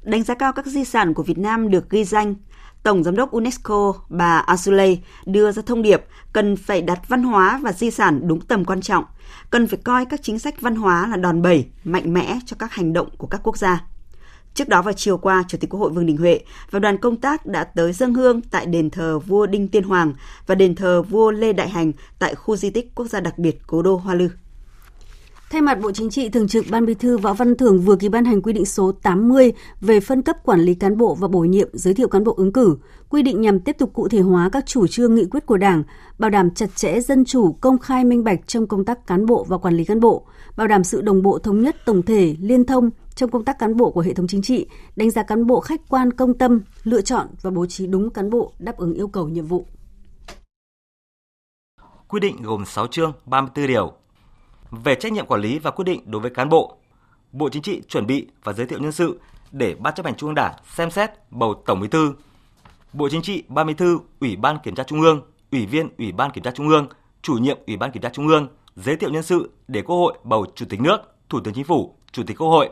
Đánh 0.07 0.23
giá 0.23 0.35
cao 0.35 0.53
các 0.53 0.67
di 0.67 0.85
sản 0.85 1.15
của 1.15 1.23
Việt 1.23 1.39
Nam 1.39 1.71
được 1.71 1.91
ghi 1.91 2.05
danh, 2.05 2.35
Tổng 2.83 3.05
Giám 3.05 3.17
đốc 3.17 3.31
UNESCO 3.31 3.95
bà 4.09 4.45
Azulay 4.47 4.97
đưa 5.27 5.53
ra 5.53 5.63
thông 5.67 5.83
điệp 5.83 6.05
cần 6.33 6.57
phải 6.57 6.83
đặt 6.83 7.09
văn 7.09 7.23
hóa 7.23 7.61
và 7.63 7.73
di 7.73 7.91
sản 7.91 8.21
đúng 8.29 8.41
tầm 8.41 8.65
quan 8.65 8.81
trọng, 8.81 9.05
cần 9.51 9.67
phải 9.67 9.79
coi 9.85 10.05
các 10.05 10.21
chính 10.23 10.39
sách 10.39 10.61
văn 10.61 10.77
hóa 10.77 11.09
là 11.09 11.17
đòn 11.17 11.43
bẩy, 11.43 11.67
mạnh 11.85 12.15
mẽ 12.15 12.39
cho 12.47 12.57
các 12.59 12.73
hành 12.73 12.93
động 12.93 13.09
của 13.19 13.27
các 13.27 13.41
quốc 13.45 13.57
gia. 13.57 13.85
Trước 14.55 14.69
đó 14.69 14.83
vào 14.83 14.95
chiều 14.95 15.19
qua, 15.19 15.45
Chủ 15.49 15.59
tịch 15.59 15.71
Quốc 15.71 15.81
hội 15.81 15.91
Vương 15.91 16.07
Đình 16.07 16.17
Huệ 16.17 16.41
và 16.71 16.79
đoàn 16.79 16.99
công 16.99 17.17
tác 17.17 17.47
đã 17.47 17.65
tới 17.65 17.93
dân 17.93 18.15
hương 18.15 18.41
tại 18.43 18.67
đền 18.67 18.91
thờ 18.91 19.19
vua 19.19 19.47
Đinh 19.47 19.69
Tiên 19.69 19.85
Hoàng 19.85 20.15
và 20.47 20.55
đền 20.55 20.75
thờ 20.75 21.03
vua 21.03 21.31
Lê 21.31 21.53
Đại 21.53 21.69
Hành 21.69 21.93
tại 22.19 22.35
khu 22.35 22.57
di 22.57 22.71
tích 22.71 22.95
quốc 22.95 23.07
gia 23.07 23.21
đặc 23.21 23.39
biệt 23.39 23.59
Cố 23.67 23.83
đô 23.83 23.97
Hoa 23.97 24.15
Lư. 24.15 24.29
Thay 25.51 25.63
mặt 25.63 25.79
Bộ 25.83 25.93
Chính 25.93 26.11
trị, 26.11 26.29
Thường 26.29 26.49
trực 26.49 26.65
Ban 26.71 26.87
Bí 26.87 26.95
thư 26.95 27.19
Võ 27.19 27.33
Văn 27.33 27.57
Thưởng 27.57 27.81
vừa 27.81 27.97
ký 27.97 28.09
ban 28.09 28.25
hành 28.25 28.43
quy 28.43 28.53
định 28.53 28.65
số 28.65 28.93
80 28.93 29.53
về 29.81 30.01
phân 30.01 30.23
cấp 30.23 30.37
quản 30.45 30.61
lý 30.61 30.75
cán 30.75 30.97
bộ 30.97 31.15
và 31.15 31.29
bổ 31.29 31.41
nhiệm 31.41 31.69
giới 31.73 31.95
thiệu 31.95 32.09
cán 32.09 32.25
bộ 32.25 32.35
ứng 32.37 32.53
cử. 32.53 32.77
Quy 33.09 33.23
định 33.23 33.41
nhằm 33.41 33.61
tiếp 33.61 33.77
tục 33.79 33.91
cụ 33.93 34.09
thể 34.09 34.21
hóa 34.21 34.49
các 34.53 34.67
chủ 34.67 34.87
trương 34.87 35.15
nghị 35.15 35.25
quyết 35.25 35.47
của 35.47 35.57
Đảng, 35.57 35.83
bảo 36.19 36.31
đảm 36.31 36.51
chặt 36.51 36.77
chẽ 36.77 37.01
dân 37.01 37.25
chủ, 37.25 37.53
công 37.53 37.79
khai 37.79 38.05
minh 38.05 38.25
bạch 38.25 38.41
trong 38.47 38.67
công 38.67 38.85
tác 38.85 39.07
cán 39.07 39.27
bộ 39.27 39.45
và 39.49 39.59
quản 39.59 39.77
lý 39.77 39.85
cán 39.85 40.01
bộ, 40.01 40.27
bảo 40.57 40.67
đảm 40.67 40.85
sự 40.85 41.01
đồng 41.01 41.23
bộ 41.23 41.39
thống 41.39 41.63
nhất 41.63 41.77
tổng 41.85 42.03
thể, 42.03 42.37
liên 42.41 42.65
thông 42.65 42.91
trong 43.15 43.31
công 43.31 43.45
tác 43.45 43.59
cán 43.59 43.77
bộ 43.77 43.91
của 43.91 44.01
hệ 44.01 44.15
thống 44.15 44.27
chính 44.27 44.43
trị, 44.43 44.67
đánh 44.97 45.11
giá 45.11 45.23
cán 45.23 45.47
bộ 45.47 45.61
khách 45.61 45.81
quan 45.89 46.13
công 46.13 46.39
tâm, 46.39 46.61
lựa 46.83 47.01
chọn 47.01 47.27
và 47.43 47.51
bố 47.51 47.67
trí 47.67 47.87
đúng 47.87 48.11
cán 48.11 48.31
bộ 48.31 48.53
đáp 48.59 48.77
ứng 48.77 48.95
yêu 48.95 49.09
cầu 49.09 49.29
nhiệm 49.29 49.47
vụ. 49.47 49.67
Quy 52.09 52.21
định 52.21 52.43
gồm 52.43 52.65
6 52.65 52.87
chương, 52.87 53.13
34 53.27 53.67
điều, 53.67 53.93
về 54.71 54.95
trách 54.95 55.13
nhiệm 55.13 55.27
quản 55.27 55.41
lý 55.41 55.59
và 55.59 55.71
quyết 55.71 55.85
định 55.85 56.01
đối 56.11 56.21
với 56.21 56.31
cán 56.31 56.49
bộ. 56.49 56.77
Bộ 57.33 57.49
Chính 57.49 57.63
trị 57.63 57.83
chuẩn 57.89 58.07
bị 58.07 58.27
và 58.45 58.53
giới 58.53 58.67
thiệu 58.67 58.79
nhân 58.79 58.93
sự 58.93 59.21
để 59.53 59.75
Ban 59.79 59.95
chấp 59.95 60.07
hành 60.07 60.15
Trung 60.15 60.29
ương 60.29 60.35
Đảng 60.35 60.55
xem 60.77 60.91
xét 60.91 61.11
bầu 61.31 61.63
Tổng 61.67 61.81
Bí 61.81 61.89
thư. 61.89 62.15
Bộ 62.93 63.09
Chính 63.09 63.23
trị, 63.23 63.43
Ban 63.49 63.67
Bí 63.67 63.75
thư, 63.75 63.99
Ủy 64.21 64.37
ban 64.37 64.59
Kiểm 64.63 64.75
tra 64.75 64.83
Trung 64.83 65.01
ương, 65.01 65.23
Ủy 65.53 65.67
viên 65.67 65.89
Ủy 65.99 66.13
ban 66.13 66.31
Kiểm 66.31 66.45
tra 66.45 66.51
Trung 66.51 66.69
ương, 66.69 66.89
Chủ 67.23 67.35
nhiệm 67.35 67.59
Ủy 67.67 67.77
ban 67.77 67.91
Kiểm 67.91 68.03
tra 68.03 68.09
Trung 68.09 68.29
ương 68.29 68.49
giới 68.77 68.97
thiệu 68.97 69.11
nhân 69.11 69.23
sự 69.23 69.51
để 69.69 69.83
Quốc 69.83 69.97
hội 69.97 70.15
bầu 70.25 70.47
Chủ 70.55 70.67
tịch 70.69 70.81
nước, 70.81 70.99
Thủ 71.29 71.41
tướng 71.41 71.55
Chính 71.55 71.65
phủ, 71.65 71.95
Chủ 72.13 72.23
tịch 72.27 72.39
Quốc 72.39 72.49
hội. 72.49 72.69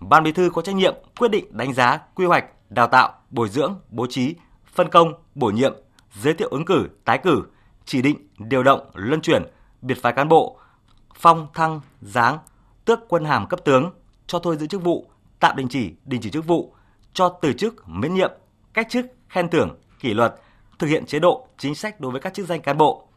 Ban 0.00 0.24
Bí 0.24 0.32
thư 0.32 0.50
có 0.50 0.62
trách 0.62 0.74
nhiệm 0.74 0.94
quyết 1.18 1.30
định 1.30 1.44
đánh 1.50 1.74
giá, 1.74 1.98
quy 2.14 2.26
hoạch, 2.26 2.44
đào 2.70 2.86
tạo, 2.86 3.12
bồi 3.30 3.48
dưỡng, 3.48 3.74
bố 3.90 4.06
trí, 4.06 4.34
phân 4.74 4.88
công, 4.88 5.12
bổ 5.34 5.46
nhiệm, 5.50 5.74
giới 6.22 6.34
thiệu 6.34 6.48
ứng 6.50 6.64
cử, 6.64 6.88
tái 7.04 7.18
cử, 7.18 7.42
chỉ 7.84 8.02
định, 8.02 8.16
điều 8.38 8.62
động, 8.62 8.90
luân 8.94 9.20
chuyển, 9.20 9.42
biệt 9.82 10.02
phái 10.02 10.12
cán 10.12 10.28
bộ, 10.28 10.58
phong 11.18 11.46
thăng, 11.54 11.80
giáng, 12.00 12.38
tước 12.84 13.00
quân 13.08 13.24
hàm 13.24 13.46
cấp 13.46 13.64
tướng, 13.64 13.90
cho 14.26 14.38
thôi 14.38 14.56
giữ 14.56 14.66
chức 14.66 14.82
vụ, 14.82 15.10
tạm 15.40 15.56
đình 15.56 15.68
chỉ, 15.68 15.92
đình 16.04 16.20
chỉ 16.20 16.30
chức 16.30 16.46
vụ, 16.46 16.74
cho 17.12 17.28
từ 17.28 17.52
chức, 17.52 17.88
miễn 17.88 18.14
nhiệm, 18.14 18.30
cách 18.72 18.86
chức, 18.90 19.06
khen 19.28 19.48
thưởng, 19.48 19.78
kỷ 20.00 20.14
luật, 20.14 20.34
thực 20.78 20.86
hiện 20.86 21.06
chế 21.06 21.18
độ, 21.18 21.48
chính 21.58 21.74
sách 21.74 22.00
đối 22.00 22.12
với 22.12 22.20
các 22.20 22.34
chức 22.34 22.46
danh 22.46 22.62
cán 22.62 22.78
bộ. 22.78 23.08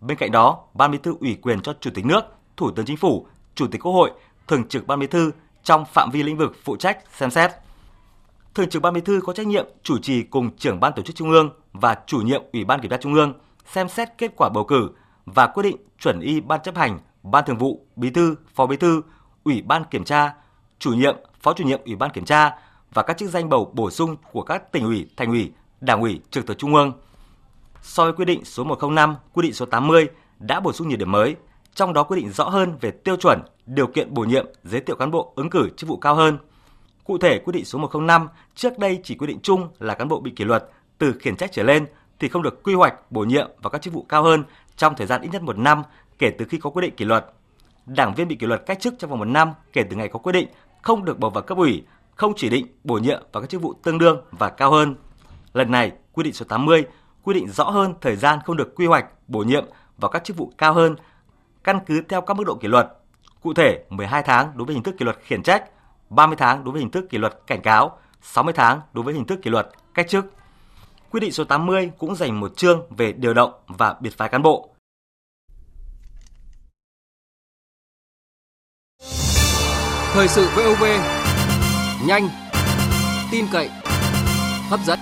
Bên 0.00 0.18
cạnh 0.18 0.32
đó, 0.32 0.64
Ban 0.74 0.90
Bí 0.90 0.98
thư 0.98 1.14
ủy 1.20 1.38
quyền 1.42 1.60
cho 1.60 1.74
Chủ 1.80 1.90
tịch 1.94 2.06
nước, 2.06 2.20
Thủ 2.56 2.70
tướng 2.70 2.86
Chính 2.86 2.96
phủ, 2.96 3.26
Chủ 3.54 3.66
tịch 3.66 3.82
Quốc 3.82 3.92
hội, 3.92 4.10
Thường 4.48 4.68
trực 4.68 4.86
Ban 4.86 4.98
Bí 4.98 5.06
thư 5.06 5.30
trong 5.62 5.84
phạm 5.84 6.10
vi 6.12 6.22
lĩnh 6.22 6.36
vực 6.36 6.56
phụ 6.64 6.76
trách 6.76 6.98
xem 7.12 7.30
xét. 7.30 7.50
Thường 8.54 8.70
trực 8.70 8.82
Ban 8.82 8.94
Bí 8.94 9.00
thư 9.00 9.20
có 9.24 9.32
trách 9.32 9.46
nhiệm 9.46 9.66
chủ 9.82 9.98
trì 9.98 10.22
cùng 10.22 10.56
trưởng 10.56 10.80
ban 10.80 10.92
tổ 10.96 11.02
chức 11.02 11.16
Trung 11.16 11.30
ương 11.30 11.50
và 11.72 11.96
chủ 12.06 12.18
nhiệm 12.18 12.42
Ủy 12.52 12.64
ban 12.64 12.80
Kiểm 12.80 12.90
tra 12.90 12.96
Trung 12.96 13.14
ương 13.14 13.32
xem 13.72 13.88
xét 13.88 14.08
kết 14.18 14.32
quả 14.36 14.48
bầu 14.48 14.64
cử 14.64 14.90
và 15.26 15.46
quyết 15.46 15.62
định 15.62 15.76
chuẩn 15.98 16.20
y 16.20 16.40
ban 16.40 16.60
chấp 16.62 16.76
hành 16.76 16.98
Ban 17.30 17.44
Thường 17.44 17.58
vụ, 17.58 17.86
Bí 17.96 18.10
thư, 18.10 18.34
Phó 18.54 18.66
Bí 18.66 18.76
thư, 18.76 19.02
Ủy 19.44 19.62
ban 19.62 19.84
Kiểm 19.84 20.04
tra, 20.04 20.34
chủ 20.78 20.92
nhiệm, 20.92 21.16
Phó 21.40 21.52
chủ 21.52 21.64
nhiệm 21.64 21.80
Ủy 21.84 21.96
ban 21.96 22.10
Kiểm 22.10 22.24
tra 22.24 22.50
và 22.94 23.02
các 23.02 23.18
chức 23.18 23.30
danh 23.30 23.48
bầu 23.48 23.72
bổ 23.74 23.90
sung 23.90 24.16
của 24.32 24.42
các 24.42 24.72
tỉnh 24.72 24.84
ủy, 24.84 25.06
thành 25.16 25.28
ủy, 25.28 25.52
đảng 25.80 26.00
ủy 26.00 26.20
trực 26.30 26.46
thuộc 26.46 26.58
trung 26.58 26.74
ương. 26.74 26.92
So 27.82 28.04
với 28.04 28.12
quy 28.12 28.24
định 28.24 28.44
số 28.44 28.64
105, 28.64 29.16
quy 29.32 29.42
định 29.42 29.52
số 29.52 29.66
80 29.66 30.08
đã 30.38 30.60
bổ 30.60 30.72
sung 30.72 30.88
nhiều 30.88 30.98
điểm 30.98 31.12
mới, 31.12 31.36
trong 31.74 31.92
đó 31.92 32.02
quy 32.02 32.20
định 32.20 32.32
rõ 32.32 32.44
hơn 32.44 32.78
về 32.80 32.90
tiêu 32.90 33.16
chuẩn, 33.16 33.42
điều 33.66 33.86
kiện 33.86 34.14
bổ 34.14 34.22
nhiệm, 34.22 34.46
giới 34.64 34.80
thiệu 34.80 34.96
cán 34.96 35.10
bộ 35.10 35.32
ứng 35.36 35.50
cử 35.50 35.70
chức 35.76 35.88
vụ 35.88 35.96
cao 35.96 36.14
hơn. 36.14 36.38
Cụ 37.04 37.18
thể, 37.18 37.38
quy 37.38 37.52
định 37.52 37.64
số 37.64 37.78
105 37.78 38.28
trước 38.54 38.78
đây 38.78 39.00
chỉ 39.04 39.14
quy 39.14 39.26
định 39.26 39.38
chung 39.42 39.68
là 39.78 39.94
cán 39.94 40.08
bộ 40.08 40.20
bị 40.20 40.30
kỷ 40.30 40.44
luật 40.44 40.70
từ 40.98 41.12
khiển 41.20 41.36
trách 41.36 41.52
trở 41.52 41.62
lên 41.62 41.86
thì 42.18 42.28
không 42.28 42.42
được 42.42 42.62
quy 42.62 42.74
hoạch 42.74 43.12
bổ 43.12 43.20
nhiệm 43.20 43.50
vào 43.62 43.70
các 43.70 43.82
chức 43.82 43.94
vụ 43.94 44.06
cao 44.08 44.22
hơn 44.22 44.44
trong 44.76 44.94
thời 44.96 45.06
gian 45.06 45.20
ít 45.20 45.28
nhất 45.32 45.42
một 45.42 45.58
năm 45.58 45.82
kể 46.18 46.30
từ 46.30 46.44
khi 46.44 46.58
có 46.58 46.70
quyết 46.70 46.82
định 46.82 46.96
kỷ 46.96 47.04
luật. 47.04 47.26
Đảng 47.86 48.14
viên 48.14 48.28
bị 48.28 48.36
kỷ 48.36 48.46
luật 48.46 48.62
cách 48.66 48.80
chức 48.80 48.94
trong 48.98 49.10
vòng 49.10 49.18
một 49.18 49.24
năm 49.24 49.52
kể 49.72 49.82
từ 49.90 49.96
ngày 49.96 50.08
có 50.08 50.18
quyết 50.18 50.32
định 50.32 50.48
không 50.82 51.04
được 51.04 51.18
bầu 51.18 51.30
vào 51.30 51.42
cấp 51.42 51.58
ủy, 51.58 51.82
không 52.14 52.32
chỉ 52.36 52.48
định 52.48 52.66
bổ 52.84 52.98
nhiệm 52.98 53.22
vào 53.32 53.40
các 53.40 53.50
chức 53.50 53.62
vụ 53.62 53.74
tương 53.82 53.98
đương 53.98 54.22
và 54.30 54.50
cao 54.50 54.70
hơn. 54.70 54.94
Lần 55.52 55.70
này, 55.70 55.92
quy 56.12 56.24
định 56.24 56.32
số 56.32 56.44
80 56.48 56.84
quy 57.22 57.34
định 57.34 57.48
rõ 57.48 57.64
hơn 57.64 57.94
thời 58.00 58.16
gian 58.16 58.38
không 58.44 58.56
được 58.56 58.74
quy 58.74 58.86
hoạch 58.86 59.06
bổ 59.28 59.40
nhiệm 59.40 59.64
vào 59.98 60.10
các 60.10 60.24
chức 60.24 60.36
vụ 60.36 60.52
cao 60.58 60.72
hơn 60.74 60.96
căn 61.64 61.80
cứ 61.86 62.02
theo 62.08 62.20
các 62.20 62.34
mức 62.34 62.44
độ 62.46 62.54
kỷ 62.54 62.68
luật. 62.68 62.88
Cụ 63.42 63.54
thể, 63.54 63.84
12 63.90 64.22
tháng 64.22 64.52
đối 64.54 64.66
với 64.66 64.74
hình 64.74 64.82
thức 64.82 64.94
kỷ 64.98 65.04
luật 65.04 65.18
khiển 65.22 65.42
trách, 65.42 65.64
30 66.10 66.36
tháng 66.36 66.64
đối 66.64 66.72
với 66.72 66.80
hình 66.80 66.90
thức 66.90 67.10
kỷ 67.10 67.18
luật 67.18 67.40
cảnh 67.46 67.62
cáo, 67.62 67.98
60 68.22 68.54
tháng 68.56 68.80
đối 68.92 69.04
với 69.04 69.14
hình 69.14 69.24
thức 69.24 69.42
kỷ 69.42 69.50
luật 69.50 69.68
cách 69.94 70.08
chức. 70.08 70.26
Quy 71.10 71.20
định 71.20 71.32
số 71.32 71.44
80 71.44 71.90
cũng 71.98 72.14
dành 72.14 72.40
một 72.40 72.56
chương 72.56 72.86
về 72.90 73.12
điều 73.12 73.34
động 73.34 73.52
và 73.66 73.96
biệt 74.00 74.16
phái 74.16 74.28
cán 74.28 74.42
bộ. 74.42 74.75
Thời 80.16 80.28
sự 80.28 80.46
VOV 80.56 80.84
nhanh, 82.06 82.28
tin 83.32 83.44
cậy, 83.52 83.68
hấp 84.68 84.80
dẫn. 84.86 84.98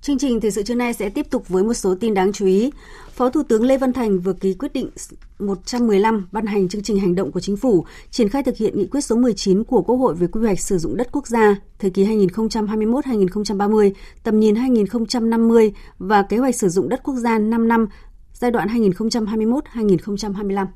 Chương 0.00 0.18
trình 0.18 0.40
thời 0.40 0.50
sự 0.50 0.62
trưa 0.62 0.74
nay 0.74 0.92
sẽ 0.92 1.08
tiếp 1.08 1.26
tục 1.30 1.48
với 1.48 1.64
một 1.64 1.74
số 1.74 1.94
tin 2.00 2.14
đáng 2.14 2.32
chú 2.32 2.46
ý. 2.46 2.70
Phó 3.14 3.30
Thủ 3.30 3.42
tướng 3.42 3.62
Lê 3.62 3.78
Văn 3.78 3.92
Thành 3.92 4.18
vừa 4.18 4.32
ký 4.32 4.54
quyết 4.54 4.72
định 4.72 4.90
115 5.38 6.28
ban 6.32 6.46
hành 6.46 6.68
chương 6.68 6.82
trình 6.82 6.98
hành 6.98 7.14
động 7.14 7.32
của 7.32 7.40
chính 7.40 7.56
phủ 7.56 7.84
triển 8.10 8.28
khai 8.28 8.42
thực 8.42 8.56
hiện 8.56 8.78
nghị 8.78 8.86
quyết 8.86 9.00
số 9.00 9.16
19 9.16 9.64
của 9.64 9.82
Quốc 9.82 9.96
hội 9.96 10.14
về 10.14 10.26
quy 10.26 10.40
hoạch 10.40 10.60
sử 10.60 10.78
dụng 10.78 10.96
đất 10.96 11.08
quốc 11.12 11.26
gia 11.26 11.56
thời 11.78 11.90
kỳ 11.90 12.04
2021-2030, 12.04 13.92
tầm 14.22 14.40
nhìn 14.40 14.54
2050 14.54 15.72
và 15.98 16.22
kế 16.22 16.36
hoạch 16.36 16.56
sử 16.56 16.68
dụng 16.68 16.88
đất 16.88 17.00
quốc 17.02 17.14
gia 17.14 17.38
5 17.38 17.68
năm 17.68 17.86
giai 18.34 18.50
đoạn 18.50 18.68
2021-2025. 18.68 20.66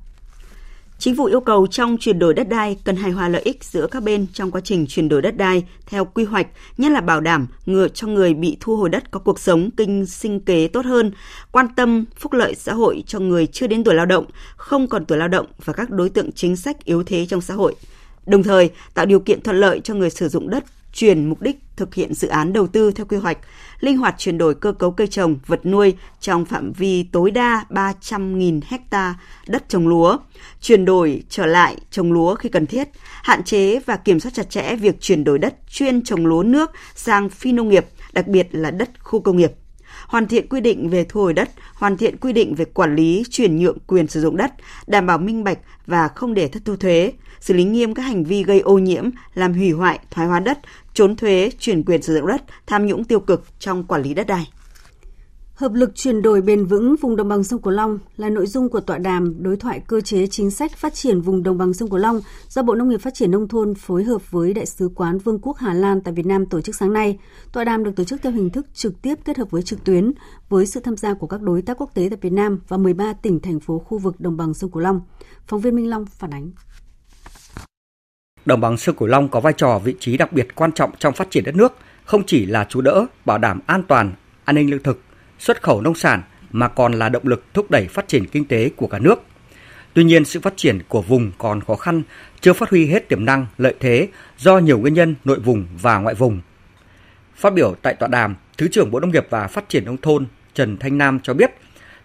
Chính 0.99 1.17
phủ 1.17 1.25
yêu 1.25 1.41
cầu 1.41 1.67
trong 1.67 1.97
chuyển 2.01 2.19
đổi 2.19 2.35
đất 2.35 2.49
đai 2.49 2.77
cần 2.85 2.97
hài 2.97 3.11
hòa 3.11 3.29
lợi 3.29 3.43
ích 3.43 3.65
giữa 3.65 3.87
các 3.87 4.03
bên 4.03 4.27
trong 4.33 4.51
quá 4.51 4.61
trình 4.65 4.87
chuyển 4.89 5.09
đổi 5.09 5.23
đất 5.23 5.37
đai 5.37 5.65
theo 5.87 6.05
quy 6.05 6.25
hoạch, 6.25 6.47
nhất 6.79 6.93
là 6.93 7.01
bảo 7.01 7.21
đảm 7.21 7.47
ngừa 7.67 7.89
cho 7.89 8.07
người 8.07 8.35
bị 8.35 8.57
thu 8.61 8.77
hồi 8.77 8.89
đất 8.89 9.11
có 9.11 9.21
cuộc 9.21 9.41
sống 9.41 9.71
kinh 9.77 10.07
sinh 10.07 10.41
kế 10.41 10.69
tốt 10.69 10.85
hơn, 10.85 11.13
quan 11.53 11.67
tâm 11.77 12.05
phúc 12.17 12.33
lợi 12.33 12.55
xã 12.55 12.73
hội 12.75 13.05
cho 13.07 13.19
người 13.19 13.47
chưa 13.47 13.67
đến 13.67 13.85
tuổi 13.85 13.95
lao 13.95 14.07
động, 14.07 14.25
không 14.57 14.87
còn 14.87 15.05
tuổi 15.05 15.19
lao 15.19 15.29
động 15.29 15.47
và 15.65 15.73
các 15.73 15.91
đối 15.91 16.11
tượng 16.11 16.33
chính 16.33 16.57
sách 16.57 16.85
yếu 16.85 17.03
thế 17.03 17.27
trong 17.27 17.41
xã 17.41 17.55
hội. 17.55 17.75
Đồng 18.27 18.43
thời, 18.43 18.71
tạo 18.95 19.07
điều 19.07 19.21
kiện 19.21 19.41
thuận 19.41 19.61
lợi 19.61 19.81
cho 19.85 19.95
người 19.95 20.11
sử 20.11 20.29
dụng 20.29 20.51
đất 20.51 20.65
chuyển 20.93 21.27
mục 21.29 21.43
đích 21.43 21.59
thực 21.77 21.95
hiện 21.95 22.15
dự 22.15 22.29
án 22.29 22.53
đầu 22.53 22.67
tư 22.67 22.91
theo 22.91 23.07
quy 23.07 23.17
hoạch, 23.17 23.39
linh 23.81 23.97
hoạt 23.97 24.15
chuyển 24.19 24.39
đổi 24.39 24.55
cơ 24.55 24.73
cấu 24.73 24.91
cây 24.91 25.07
trồng, 25.07 25.39
vật 25.47 25.67
nuôi 25.67 25.95
trong 26.21 26.45
phạm 26.45 26.73
vi 26.73 27.03
tối 27.03 27.31
đa 27.31 27.65
300.000 27.71 28.61
hecta 28.67 29.15
đất 29.47 29.69
trồng 29.69 29.89
lúa, 29.89 30.19
chuyển 30.61 30.85
đổi 30.85 31.23
trở 31.29 31.47
lại 31.47 31.77
trồng 31.91 32.13
lúa 32.13 32.35
khi 32.35 32.49
cần 32.49 32.67
thiết, 32.67 32.89
hạn 33.23 33.45
chế 33.45 33.79
và 33.79 33.97
kiểm 33.97 34.21
soát 34.21 34.33
chặt 34.35 34.51
chẽ 34.51 34.77
việc 34.77 35.01
chuyển 35.01 35.25
đổi 35.25 35.39
đất 35.39 35.55
chuyên 35.71 36.05
trồng 36.05 36.27
lúa 36.27 36.43
nước 36.43 36.71
sang 36.95 37.29
phi 37.29 37.53
nông 37.53 37.69
nghiệp, 37.69 37.87
đặc 38.13 38.27
biệt 38.29 38.49
là 38.53 38.71
đất 38.71 38.91
khu 39.05 39.21
công 39.21 39.37
nghiệp 39.37 39.53
hoàn 40.09 40.27
thiện 40.27 40.49
quy 40.49 40.61
định 40.61 40.89
về 40.89 41.05
thu 41.09 41.21
hồi 41.21 41.33
đất, 41.33 41.51
hoàn 41.75 41.97
thiện 41.97 42.17
quy 42.17 42.33
định 42.33 42.55
về 42.55 42.65
quản 42.65 42.97
lý 42.97 43.25
chuyển 43.31 43.57
nhượng 43.57 43.79
quyền 43.87 44.07
sử 44.07 44.21
dụng 44.21 44.37
đất, 44.37 44.53
đảm 44.87 45.07
bảo 45.07 45.19
minh 45.19 45.45
bạch 45.45 45.59
và 45.87 46.09
không 46.09 46.35
để 46.35 46.49
thất 46.49 46.63
thu 46.65 46.77
thuế, 46.77 47.13
xử 47.41 47.55
lý 47.55 47.65
nghiêm 47.65 47.95
các 47.95 48.03
hành 48.03 48.25
vi 48.25 48.43
gây 48.43 48.61
ô 48.61 48.79
nhiễm, 48.79 49.11
làm 49.35 49.53
hủy 49.53 49.71
hoại, 49.71 49.99
thoái 50.11 50.29
hóa 50.29 50.41
đất, 50.41 50.59
trốn 50.95 51.17
thuế, 51.17 51.51
chuyển 51.59 51.83
quyền 51.83 52.03
sử 52.03 52.15
dụng 52.15 52.27
đất, 52.27 52.43
tham 52.67 52.87
nhũng 52.87 53.05
tiêu 53.05 53.21
cực 53.21 53.45
trong 53.59 53.85
quản 53.85 54.03
lý 54.03 54.15
đất 54.15 54.27
đai. 54.27 54.49
Hợp 55.59 55.73
lực 55.75 55.95
chuyển 55.95 56.23
đổi 56.23 56.43
bền 56.43 56.65
vững 56.65 56.97
vùng 56.97 57.17
đồng 57.17 57.29
bằng 57.29 57.45
sông 57.45 57.63
Cửu 57.63 57.73
Long 57.73 57.99
là 58.17 58.31
nội 58.31 58.47
dung 58.47 58.69
của 58.69 58.81
tọa 58.81 58.99
đàm 58.99 59.43
đối 59.43 59.57
thoại 59.57 59.81
cơ 59.87 60.01
chế 60.01 60.27
chính 60.27 60.51
sách 60.51 60.77
phát 60.77 60.95
triển 60.95 61.21
vùng 61.21 61.43
đồng 61.43 61.59
bằng 61.59 61.75
sông 61.75 61.91
Cửu 61.91 61.99
Long 61.99 62.21
do 62.49 62.63
Bộ 62.63 62.75
Nông 62.75 62.89
nghiệp 62.89 63.01
Phát 63.01 63.15
triển 63.15 63.31
nông 63.31 63.49
thôn 63.49 63.75
phối 63.75 64.05
hợp 64.05 64.31
với 64.31 64.55
Đại 64.55 64.67
sứ 64.67 64.91
quán 64.95 65.19
Vương 65.19 65.39
quốc 65.43 65.57
Hà 65.57 65.75
Lan 65.75 66.01
tại 66.01 66.15
Việt 66.15 66.27
Nam 66.27 66.47
tổ 66.47 66.61
chức 66.61 66.77
sáng 66.77 66.93
nay. 66.93 67.19
Tọa 67.53 67.65
đàm 67.65 67.85
được 67.85 67.91
tổ 67.97 68.05
chức 68.05 68.23
theo 68.23 68.33
hình 68.33 68.51
thức 68.51 68.67
trực 68.75 69.03
tiếp 69.03 69.15
kết 69.25 69.39
hợp 69.39 69.51
với 69.51 69.63
trực 69.63 69.85
tuyến 69.85 70.13
với 70.49 70.67
sự 70.67 70.81
tham 70.81 70.97
gia 70.97 71.15
của 71.15 71.27
các 71.27 71.43
đối 71.43 71.63
tác 71.63 71.81
quốc 71.81 71.91
tế 71.95 72.09
tại 72.11 72.19
Việt 72.23 72.33
Nam 72.33 72.61
và 72.69 72.77
13 72.77 73.13
tỉnh 73.13 73.41
thành 73.41 73.61
phố 73.61 73.79
khu 73.79 73.99
vực 73.99 74.21
đồng 74.21 74.37
bằng 74.37 74.55
sông 74.55 74.71
Cửu 74.71 74.83
Long. 74.83 75.01
Phóng 75.47 75.61
viên 75.61 75.77
Minh 75.77 75.91
Long 75.91 76.07
phản 76.07 76.31
ánh. 76.31 76.51
Đồng 78.45 78.61
bằng 78.61 78.77
sông 78.77 78.97
Cửu 78.97 79.09
Long 79.09 79.29
có 79.29 79.41
vai 79.41 79.53
trò 79.57 79.79
vị 79.79 79.95
trí 80.01 80.17
đặc 80.17 80.33
biệt 80.33 80.55
quan 80.55 80.73
trọng 80.73 80.91
trong 80.99 81.15
phát 81.15 81.31
triển 81.31 81.45
đất 81.45 81.55
nước, 81.55 81.73
không 82.05 82.23
chỉ 82.27 82.47
là 82.47 82.67
chú 82.69 82.81
đỡ, 82.81 83.07
bảo 83.25 83.39
đảm 83.39 83.61
an 83.67 83.83
toàn, 83.89 84.13
an 84.45 84.57
ninh 84.57 84.71
lương 84.71 84.83
thực, 84.83 85.01
xuất 85.39 85.63
khẩu 85.63 85.81
nông 85.81 85.95
sản 85.95 86.23
mà 86.51 86.69
còn 86.69 86.93
là 86.93 87.09
động 87.09 87.27
lực 87.27 87.45
thúc 87.55 87.71
đẩy 87.71 87.89
phát 87.89 88.09
triển 88.09 88.27
kinh 88.27 88.45
tế 88.45 88.71
của 88.77 88.87
cả 88.87 88.99
nước. 88.99 89.23
Tuy 89.95 90.05
nhiên, 90.05 90.25
sự 90.25 90.41
phát 90.41 90.53
triển 90.57 90.79
của 90.89 91.03
vùng 91.03 91.33
còn 91.39 91.61
khó 91.61 91.75
khăn, 91.75 92.03
chưa 92.41 92.53
phát 92.53 92.71
huy 92.71 92.87
hết 92.87 93.09
tiềm 93.09 93.25
năng, 93.25 93.47
lợi 93.59 93.75
thế 93.81 94.09
do 94.39 94.59
nhiều 94.59 94.79
nguyên 94.79 94.95
nhân 94.95 95.15
nội 95.25 95.39
vùng 95.39 95.67
và 95.83 95.99
ngoại 95.99 96.15
vùng. 96.15 96.41
Phát 97.37 97.55
biểu 97.55 97.75
tại 97.83 97.95
tọa 97.95 98.09
đàm, 98.09 98.37
Thứ 98.59 98.69
trưởng 98.69 98.91
Bộ 98.91 99.01
Nông 99.01 99.11
nghiệp 99.11 99.27
và 99.31 99.47
Phát 99.47 99.69
triển 99.69 99.85
nông 99.85 99.97
thôn 99.97 100.27
Trần 100.55 100.77
Thanh 100.77 100.99
Nam 100.99 101.21
cho 101.23 101.35
biết, 101.35 101.51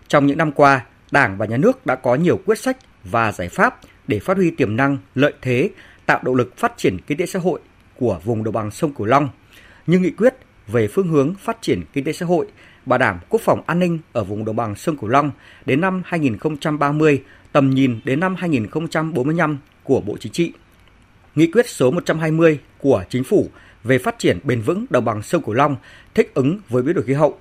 trong 0.08 0.26
những 0.26 0.38
năm 0.38 0.52
qua, 0.52 0.86
Đảng 1.12 1.38
và 1.38 1.46
Nhà 1.46 1.58
nước 1.58 1.86
đã 1.86 1.96
có 1.96 2.16
nhiều 2.16 2.40
quyết 2.46 2.60
sách 2.60 2.78
và 3.04 3.32
giải 3.32 3.50
pháp 3.50 3.80
để 4.08 4.20
phát 4.20 4.38
huy 4.38 4.52
tiềm 4.52 4.76
năng, 4.76 4.98
lợi 5.16 5.34
thế, 5.42 5.70
tạo 6.06 6.20
động 6.24 6.36
lực 6.36 6.58
phát 6.58 6.74
triển 6.78 6.98
kinh 7.08 7.18
tế 7.18 7.26
xã 7.26 7.40
hội 7.40 7.60
của 7.96 8.20
vùng 8.24 8.44
đồng 8.44 8.54
bằng 8.54 8.72
sông 8.72 8.94
Cửu 8.94 9.08
Long. 9.08 9.30
Nhưng 9.88 10.02
nghị 10.02 10.12
quyết 10.12 10.34
về 10.68 10.88
phương 10.88 11.08
hướng 11.08 11.36
phát 11.36 11.58
triển 11.62 11.82
kinh 11.94 12.04
tế 12.04 12.14
xã 12.14 12.26
hội, 12.26 12.48
bảo 12.86 13.00
đảm 13.00 13.20
quốc 13.30 13.42
phòng 13.42 13.62
an 13.66 13.80
ninh 13.80 14.00
ở 14.14 14.24
vùng 14.24 14.46
đồng 14.46 14.56
bằng 14.56 14.76
sông 14.76 14.98
Cửu 14.98 15.10
Long 15.10 15.32
đến 15.66 15.82
năm 15.82 16.02
2030, 16.06 17.24
tầm 17.52 17.70
nhìn 17.70 18.00
đến 18.06 18.20
năm 18.20 18.36
2045 18.36 19.58
của 19.84 20.02
Bộ 20.02 20.18
Chính 20.20 20.32
trị. 20.32 20.54
Nghị 21.36 21.52
quyết 21.52 21.70
số 21.70 21.92
120 21.92 22.60
của 22.80 23.04
Chính 23.10 23.24
phủ 23.24 23.50
về 23.84 23.98
phát 23.98 24.20
triển 24.20 24.40
bền 24.44 24.62
vững 24.62 24.86
đồng 24.90 25.06
bằng 25.06 25.22
sông 25.22 25.44
Cửu 25.44 25.54
Long 25.54 25.76
thích 26.14 26.32
ứng 26.34 26.60
với 26.70 26.84
biến 26.84 26.96
đổi 26.96 27.04
khí 27.04 27.14
hậu 27.14 27.38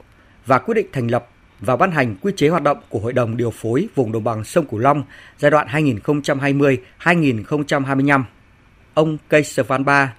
và 0.47 0.59
quyết 0.59 0.75
định 0.75 0.87
thành 0.93 1.09
lập 1.09 1.29
và 1.61 1.77
ban 1.77 1.91
hành 1.91 2.17
quy 2.21 2.33
chế 2.37 2.49
hoạt 2.49 2.63
động 2.63 2.79
của 2.89 2.99
Hội 2.99 3.13
đồng 3.13 3.37
điều 3.37 3.51
phối 3.51 3.89
vùng 3.95 4.13
đồng 4.13 4.25
bằng 4.25 4.45
sông 4.45 4.67
Cửu 4.67 4.81
Long 4.81 5.03
giai 5.39 5.51
đoạn 5.51 5.69
2020-2025. 5.69 8.23
Ông 8.95 9.19
Kees 9.29 9.61
Van 9.67 9.85
Ba, 9.85 10.15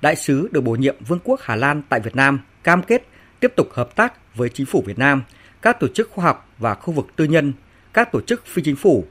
đại 0.00 0.16
sứ 0.16 0.48
được 0.52 0.60
bổ 0.60 0.72
nhiệm 0.72 0.96
Vương 1.06 1.18
quốc 1.24 1.40
Hà 1.42 1.56
Lan 1.56 1.82
tại 1.88 2.00
Việt 2.00 2.16
Nam, 2.16 2.40
cam 2.64 2.82
kết 2.82 3.08
tiếp 3.40 3.52
tục 3.56 3.68
hợp 3.72 3.96
tác 3.96 4.36
với 4.36 4.48
chính 4.48 4.66
phủ 4.66 4.82
Việt 4.86 4.98
Nam, 4.98 5.22
các 5.62 5.80
tổ 5.80 5.88
chức 5.88 6.10
khoa 6.10 6.24
học 6.24 6.48
và 6.58 6.74
khu 6.74 6.92
vực 6.94 7.06
tư 7.16 7.24
nhân, 7.24 7.52
các 7.92 8.12
tổ 8.12 8.20
chức 8.20 8.46
phi 8.46 8.62
chính 8.62 8.76
phủ 8.76 9.04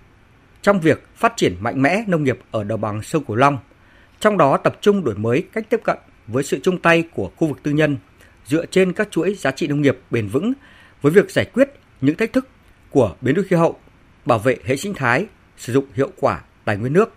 trong 0.62 0.80
việc 0.80 1.08
phát 1.16 1.34
triển 1.38 1.56
mạnh 1.60 1.82
mẽ 1.82 2.04
nông 2.08 2.24
nghiệp 2.24 2.40
ở 2.52 2.64
đồng 2.64 2.82
bằng 2.82 3.04
sông 3.04 3.24
Cửu 3.24 3.36
Long, 3.36 3.58
trong 4.20 4.38
đó 4.38 4.58
tập 4.58 4.78
trung 4.82 5.04
đổi 5.04 5.16
mới 5.16 5.44
cách 5.54 5.70
tiếp 5.70 5.82
cận 5.84 5.98
với 6.28 6.44
sự 6.44 6.60
chung 6.64 6.82
tay 6.82 7.04
của 7.14 7.32
khu 7.36 7.48
vực 7.48 7.64
tư 7.64 7.72
nhân 7.72 7.98
dựa 8.46 8.66
trên 8.66 8.94
các 8.94 9.08
chuỗi 9.12 9.34
giá 9.34 9.52
trị 9.52 9.68
nông 9.68 9.82
nghiệp 9.82 10.00
bền 10.12 10.28
vững 10.28 10.54
với 11.02 11.12
việc 11.12 11.32
giải 11.32 11.46
quyết 11.46 11.70
những 12.02 12.16
thách 12.16 12.34
thức 12.34 12.48
của 12.90 13.16
biến 13.22 13.36
đổi 13.36 13.46
khí 13.46 13.56
hậu, 13.56 13.80
bảo 14.26 14.40
vệ 14.40 14.58
hệ 14.66 14.78
sinh 14.78 14.94
thái, 14.94 15.26
sử 15.58 15.74
dụng 15.74 15.86
hiệu 15.94 16.12
quả 16.20 16.42
tài 16.66 16.78
nguyên 16.78 16.94
nước. 16.94 17.14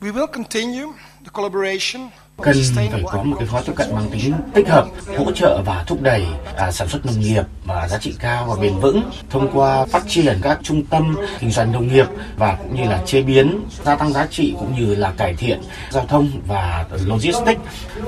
We 0.00 0.12
will 0.12 0.26
continue 0.26 0.84
the 1.24 1.30
collaboration 1.32 2.10
cần 2.42 2.56
phải 2.74 3.02
có 3.06 3.22
một 3.22 3.36
cái 3.38 3.48
gói 3.48 3.62
tiếp 3.66 3.72
cận 3.76 3.94
mang 3.94 4.10
tính 4.10 4.32
tích 4.54 4.68
hợp 4.68 4.86
hỗ 5.18 5.32
trợ 5.32 5.62
và 5.66 5.84
thúc 5.86 6.02
đẩy 6.02 6.26
à, 6.56 6.72
sản 6.72 6.88
xuất 6.88 7.06
nông 7.06 7.20
nghiệp 7.20 7.42
và 7.64 7.88
giá 7.88 7.98
trị 7.98 8.14
cao 8.18 8.46
và 8.48 8.62
bền 8.62 8.78
vững 8.78 9.10
thông 9.30 9.50
qua 9.52 9.86
phát 9.86 10.02
triển 10.08 10.38
các 10.42 10.58
trung 10.62 10.84
tâm 10.84 11.16
kinh 11.40 11.50
doanh 11.50 11.72
nông 11.72 11.88
nghiệp 11.88 12.06
và 12.36 12.54
cũng 12.54 12.76
như 12.76 12.88
là 12.90 13.02
chế 13.06 13.22
biến 13.22 13.60
gia 13.84 13.96
tăng 13.96 14.12
giá 14.12 14.26
trị 14.30 14.54
cũng 14.58 14.74
như 14.74 14.94
là 14.94 15.12
cải 15.16 15.34
thiện 15.34 15.60
giao 15.90 16.06
thông 16.06 16.30
và 16.46 16.86
logistics. 17.04 17.60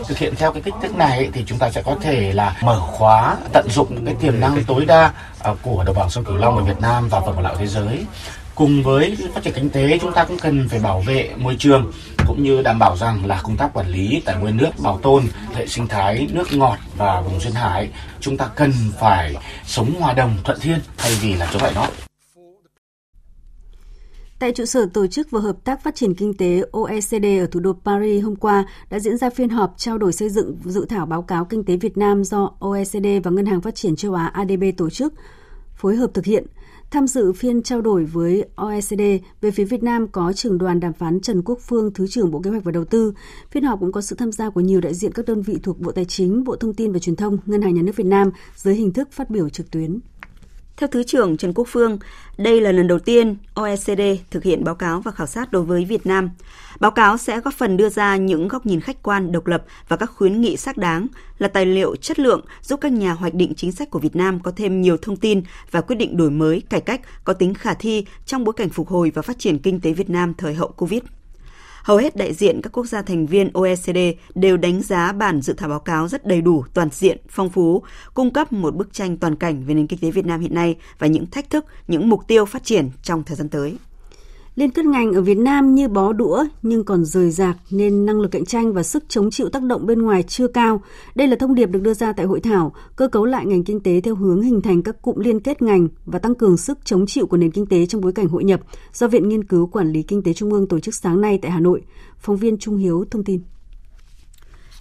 Thực 0.09 0.19
hiện 0.19 0.35
theo 0.37 0.53
cái 0.53 0.63
cách 0.63 0.75
thức 0.83 0.97
này 0.97 1.29
thì 1.33 1.45
chúng 1.47 1.59
ta 1.59 1.71
sẽ 1.71 1.83
có 1.83 1.97
thể 2.03 2.33
là 2.33 2.57
mở 2.63 2.81
khóa 2.81 3.37
tận 3.53 3.69
dụng 3.71 4.05
cái 4.05 4.15
tiềm 4.21 4.41
năng 4.41 4.65
tối 4.65 4.85
đa 4.85 5.13
à, 5.43 5.55
của 5.63 5.85
đồng 5.85 5.97
bằng 5.97 6.11
sông 6.11 6.25
cửu 6.25 6.37
long 6.37 6.57
ở 6.57 6.65
Việt 6.65 6.81
Nam 6.81 7.09
và 7.09 7.21
phần 7.21 7.35
còn 7.35 7.45
lại 7.45 7.55
thế 7.59 7.67
giới. 7.67 8.07
Cùng 8.55 8.83
với 8.83 9.17
phát 9.35 9.43
triển 9.45 9.55
kinh 9.55 9.71
tế 9.71 9.99
chúng 9.99 10.13
ta 10.13 10.25
cũng 10.25 10.39
cần 10.39 10.69
phải 10.69 10.79
bảo 10.79 11.01
vệ 11.01 11.31
môi 11.37 11.57
trường 11.59 11.93
cũng 12.29 12.43
như 12.43 12.63
đảm 12.63 12.79
bảo 12.79 12.97
rằng 12.97 13.27
là 13.27 13.41
công 13.45 13.57
tác 13.57 13.75
quản 13.75 13.89
lý 13.89 14.23
tài 14.25 14.37
nguyên 14.37 14.57
nước 14.57 14.71
bảo 14.83 14.99
tồn 15.03 15.23
hệ 15.55 15.67
sinh 15.67 15.87
thái 15.89 16.29
nước 16.33 16.47
ngọt 16.53 16.79
và 16.97 17.21
vùng 17.21 17.41
duyên 17.41 17.53
hải 17.53 17.91
chúng 18.21 18.37
ta 18.37 18.51
cần 18.57 18.73
phải 19.01 19.35
sống 19.67 19.95
hòa 20.01 20.13
đồng 20.13 20.37
thuận 20.45 20.59
thiên 20.61 20.79
thay 20.97 21.13
vì 21.23 21.35
là 21.35 21.49
chống 21.53 21.63
lại 21.63 21.73
nó. 21.75 21.87
Tại 24.39 24.53
trụ 24.53 24.65
sở 24.65 24.87
Tổ 24.95 25.07
chức 25.07 25.31
và 25.31 25.41
Hợp 25.41 25.57
tác 25.65 25.83
Phát 25.85 25.95
triển 25.95 26.15
Kinh 26.15 26.37
tế 26.37 26.63
OECD 26.73 27.25
ở 27.41 27.47
thủ 27.53 27.61
đô 27.61 27.73
Paris 27.85 28.25
hôm 28.25 28.37
qua 28.37 28.65
đã 28.91 28.99
diễn 28.99 29.17
ra 29.17 29.31
phiên 29.31 29.49
họp 29.49 29.75
trao 29.77 29.99
đổi 29.99 30.13
xây 30.13 30.29
dựng 30.29 30.57
dự 30.65 30.87
thảo 30.89 31.07
báo 31.07 31.23
cáo 31.23 31.45
kinh 31.45 31.65
tế 31.65 31.77
Việt 31.77 31.97
Nam 31.97 32.25
do 32.25 32.51
OECD 32.59 33.07
và 33.25 33.31
Ngân 33.31 33.47
hàng 33.47 33.61
Phát 33.61 33.75
triển 33.75 33.97
châu 33.97 34.15
Á 34.15 34.27
ADB 34.27 34.65
tổ 34.77 34.91
chức, 34.91 35.15
phối 35.75 35.97
hợp 35.97 36.11
thực 36.15 36.25
hiện– 36.25 36.47
Tham 36.91 37.07
dự 37.07 37.33
phiên 37.33 37.63
trao 37.63 37.81
đổi 37.81 38.05
với 38.05 38.45
OECD 38.55 39.01
về 39.41 39.51
phía 39.51 39.65
Việt 39.65 39.83
Nam 39.83 40.09
có 40.09 40.33
trưởng 40.33 40.59
đoàn 40.59 40.81
đàm 40.81 40.93
phán 40.93 41.21
Trần 41.21 41.43
Quốc 41.43 41.59
Phương, 41.69 41.93
Thứ 41.95 42.07
trưởng 42.07 42.31
Bộ 42.31 42.41
Kế 42.41 42.51
hoạch 42.51 42.65
và 42.65 42.73
Đầu 42.73 42.85
tư. 42.85 43.13
Phiên 43.51 43.65
họp 43.65 43.81
cũng 43.81 43.93
có 43.93 44.01
sự 44.01 44.17
tham 44.17 44.33
gia 44.33 44.51
của 44.51 44.61
nhiều 44.61 44.81
đại 44.81 44.95
diện 44.95 45.13
các 45.13 45.27
đơn 45.27 45.43
vị 45.43 45.59
thuộc 45.63 45.81
Bộ 45.81 45.93
Tài 45.93 46.05
chính, 46.05 46.45
Bộ 46.45 46.57
Thông 46.57 46.75
tin 46.75 46.93
và 46.93 46.99
Truyền 46.99 47.17
thông, 47.17 47.39
Ngân 47.47 47.63
hàng 47.63 47.75
Nhà 47.75 47.83
nước 47.83 47.97
Việt 47.97 48.07
Nam 48.07 48.31
dưới 48.57 48.75
hình 48.75 48.93
thức 48.93 49.09
phát 49.13 49.31
biểu 49.31 49.49
trực 49.49 49.71
tuyến. 49.71 50.01
Theo 50.79 50.89
Thứ 50.89 51.03
trưởng 51.03 51.37
Trần 51.37 51.53
Quốc 51.55 51.69
Phương, 51.71 51.99
đây 52.37 52.61
là 52.61 52.73
lần 52.73 52.87
đầu 52.87 52.99
tiên 52.99 53.37
OECD 53.55 54.01
thực 54.31 54.45
hiện 54.45 54.65
báo 54.65 54.75
cáo 54.75 55.01
và 55.01 55.11
khảo 55.11 55.27
sát 55.27 55.53
đối 55.53 55.63
với 55.63 55.85
Việt 55.85 56.07
Nam. 56.07 56.31
Báo 56.81 56.91
cáo 56.91 57.19
sẽ 57.19 57.41
góp 57.41 57.55
phần 57.55 57.77
đưa 57.77 57.89
ra 57.89 58.17
những 58.17 58.49
góc 58.49 58.67
nhìn 58.67 58.81
khách 58.81 59.03
quan, 59.03 59.33
độc 59.33 59.47
lập 59.47 59.65
và 59.89 59.97
các 59.97 60.11
khuyến 60.11 60.41
nghị 60.41 60.57
xác 60.57 60.77
đáng 60.77 61.07
là 61.39 61.49
tài 61.49 61.67
liệu 61.67 61.97
chất 61.97 62.19
lượng 62.19 62.41
giúp 62.63 62.81
các 62.81 62.93
nhà 62.93 63.13
hoạch 63.13 63.35
định 63.35 63.55
chính 63.55 63.73
sách 63.73 63.91
của 63.91 63.99
Việt 63.99 64.17
Nam 64.17 64.41
có 64.41 64.53
thêm 64.57 64.81
nhiều 64.81 64.97
thông 64.97 65.17
tin 65.17 65.43
và 65.71 65.81
quyết 65.81 65.97
định 65.97 66.17
đổi 66.17 66.31
mới, 66.31 66.63
cải 66.71 66.81
cách 66.81 67.01
có 67.25 67.33
tính 67.33 67.55
khả 67.55 67.75
thi 67.75 68.05
trong 68.27 68.45
bối 68.45 68.53
cảnh 68.57 68.69
phục 68.69 68.89
hồi 68.89 69.13
và 69.15 69.23
phát 69.23 69.39
triển 69.39 69.59
kinh 69.59 69.81
tế 69.81 69.93
Việt 69.93 70.11
Nam 70.11 70.35
thời 70.35 70.55
hậu 70.55 70.69
Covid. 70.69 71.03
Hầu 71.89 71.97
hết 71.97 72.17
đại 72.17 72.35
diện 72.35 72.61
các 72.63 72.73
quốc 72.73 72.87
gia 72.87 73.03
thành 73.03 73.27
viên 73.27 73.51
OECD 73.53 73.99
đều 74.35 74.57
đánh 74.57 74.83
giá 74.83 75.13
bản 75.13 75.41
dự 75.41 75.53
thảo 75.53 75.69
báo 75.69 75.81
cáo 75.81 76.09
rất 76.09 76.27
đầy 76.27 76.41
đủ, 76.41 76.65
toàn 76.75 76.89
diện, 76.93 77.19
phong 77.29 77.51
phú, 77.51 77.83
cung 78.15 78.33
cấp 78.33 78.53
một 78.53 78.77
bức 78.77 78.93
tranh 78.93 79.17
toàn 79.17 79.37
cảnh 79.37 79.65
về 79.65 79.75
nền 79.75 79.87
kinh 79.87 79.99
tế 79.99 80.11
Việt 80.11 80.27
Nam 80.27 80.41
hiện 80.41 80.55
nay 80.55 80.77
và 80.99 81.07
những 81.07 81.27
thách 81.27 81.51
thức, 81.51 81.65
những 81.89 82.09
mục 82.09 82.21
tiêu 82.27 82.45
phát 82.45 82.65
triển 82.65 82.91
trong 83.03 83.23
thời 83.23 83.37
gian 83.37 83.49
tới. 83.49 83.77
Liên 84.59 84.71
kết 84.71 84.85
ngành 84.85 85.13
ở 85.13 85.23
Việt 85.23 85.39
Nam 85.39 85.75
như 85.75 85.89
bó 85.89 86.13
đũa 86.13 86.45
nhưng 86.63 86.85
còn 86.85 87.05
rời 87.05 87.31
rạc 87.31 87.57
nên 87.71 88.07
năng 88.07 88.21
lực 88.21 88.31
cạnh 88.31 88.45
tranh 88.45 88.73
và 88.73 88.83
sức 88.83 89.05
chống 89.09 89.31
chịu 89.31 89.49
tác 89.49 89.63
động 89.63 89.87
bên 89.87 90.03
ngoài 90.03 90.23
chưa 90.23 90.49
cao. 90.49 90.83
Đây 91.15 91.29
là 91.29 91.37
thông 91.37 91.55
điệp 91.55 91.67
được 91.67 91.83
đưa 91.83 91.95
ra 91.95 92.13
tại 92.13 92.27
hội 92.27 92.41
thảo 92.41 92.73
cơ 92.97 93.09
cấu 93.09 93.25
lại 93.25 93.47
ngành 93.47 93.65
kinh 93.65 93.81
tế 93.81 94.01
theo 94.01 94.15
hướng 94.15 94.43
hình 94.43 94.63
thành 94.63 94.83
các 94.83 95.03
cụm 95.03 95.19
liên 95.19 95.41
kết 95.41 95.63
ngành 95.63 95.89
và 96.07 96.19
tăng 96.19 96.35
cường 96.35 96.57
sức 96.57 96.79
chống 96.85 97.07
chịu 97.07 97.27
của 97.27 97.37
nền 97.37 97.51
kinh 97.51 97.67
tế 97.67 97.87
trong 97.87 98.01
bối 98.01 98.13
cảnh 98.13 98.29
hội 98.29 98.45
nhập 98.45 98.61
do 98.93 99.09
Viện 99.09 99.29
Nghiên 99.29 99.45
cứu 99.45 99.67
Quản 99.67 99.93
lý 99.93 100.03
Kinh 100.03 100.23
tế 100.23 100.33
Trung 100.33 100.53
ương 100.53 100.69
tổ 100.69 100.81
chức 100.81 100.95
sáng 100.95 101.21
nay 101.21 101.39
tại 101.43 101.51
Hà 101.51 101.61
Nội. 101.61 101.83
Phóng 102.19 102.37
viên 102.37 102.59
Trung 102.59 102.77
Hiếu 102.77 103.05
thông 103.11 103.25
tin. 103.25 103.41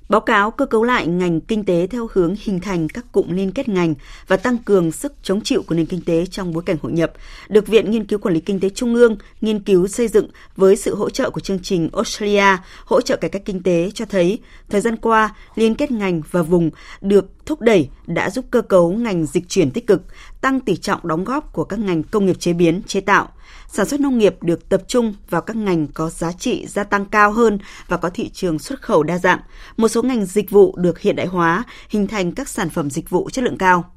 Báo 0.10 0.22
cáo 0.22 0.52
cơ 0.52 0.66
cấu 0.66 0.84
lại 0.84 1.08
ngành 1.08 1.42
kinh 1.42 1.66
tế 1.66 1.88
theo 1.88 2.10
hướng 2.14 2.36
hình 2.40 2.60
thành 2.60 2.90
các 2.90 3.06
cụm 3.12 3.32
liên 3.32 3.52
kết 3.52 3.70
ngành 3.70 3.94
và 4.28 4.38
tăng 4.38 4.58
cường 4.58 4.92
sức 4.92 5.14
chống 5.24 5.42
chịu 5.42 5.64
của 5.68 5.76
nền 5.76 5.86
kinh 5.86 6.02
tế 6.02 6.26
trong 6.26 6.54
bối 6.54 6.64
cảnh 6.66 6.78
hội 6.82 6.92
nhập, 6.92 7.14
được 7.50 7.68
Viện 7.68 7.92
Nghiên 7.92 8.06
cứu 8.06 8.20
Quản 8.20 8.34
lý 8.34 8.40
Kinh 8.40 8.60
tế 8.60 8.70
Trung 8.70 8.96
ương 8.96 9.18
nghiên 9.42 9.60
cứu 9.60 9.88
xây 9.88 10.08
dựng 10.08 10.28
với 10.56 10.76
sự 10.76 10.96
hỗ 10.96 11.10
trợ 11.10 11.30
của 11.30 11.40
chương 11.40 11.60
trình 11.60 11.90
Australia 11.94 12.58
hỗ 12.86 13.02
trợ 13.02 13.18
cải 13.18 13.30
cách 13.30 13.42
kinh 13.46 13.64
tế 13.64 13.92
cho 13.94 14.06
thấy 14.06 14.40
thời 14.70 14.82
gian 14.82 14.98
qua 14.98 15.36
liên 15.56 15.76
kết 15.76 15.92
ngành 15.92 16.22
và 16.32 16.42
vùng 16.42 16.70
được 17.02 17.46
thúc 17.46 17.62
đẩy 17.62 17.90
đã 18.08 18.30
giúp 18.30 18.46
cơ 18.52 18.62
cấu 18.62 18.92
ngành 18.92 19.26
dịch 19.26 19.50
chuyển 19.50 19.72
tích 19.72 19.88
cực, 19.88 20.02
tăng 20.42 20.60
tỷ 20.60 20.76
trọng 20.76 21.08
đóng 21.08 21.24
góp 21.24 21.54
của 21.54 21.64
các 21.64 21.80
ngành 21.80 22.04
công 22.04 22.26
nghiệp 22.26 22.40
chế 22.40 22.54
biến, 22.54 22.82
chế 22.88 23.02
tạo, 23.02 23.30
sản 23.68 23.86
xuất 23.86 24.00
nông 24.00 24.18
nghiệp 24.18 24.36
được 24.42 24.70
tập 24.70 24.82
trung 24.88 25.14
vào 25.30 25.42
các 25.42 25.56
ngành 25.56 25.88
có 25.88 26.10
giá 26.10 26.32
trị 26.32 26.68
gia 26.68 26.84
tăng 26.84 27.06
cao 27.06 27.32
hơn 27.32 27.60
và 27.88 27.98
có 27.98 28.10
thị 28.10 28.30
trường 28.30 28.60
xuất 28.60 28.82
khẩu 28.82 29.04
đa 29.04 29.18
dạng. 29.18 29.40
Một 29.78 29.88
số 29.88 30.02
ngành 30.02 30.26
dịch 30.26 30.50
vụ 30.50 30.76
được 30.78 31.00
hiện 31.00 31.16
đại 31.16 31.28
hóa, 31.28 31.64
hình 31.90 32.08
thành 32.08 32.32
các 32.32 32.50
sản 32.50 32.70
phẩm 32.70 32.90
dịch 32.90 33.10
vụ 33.10 33.30
chất 33.30 33.44
lượng 33.44 33.58
cao. 33.58 33.92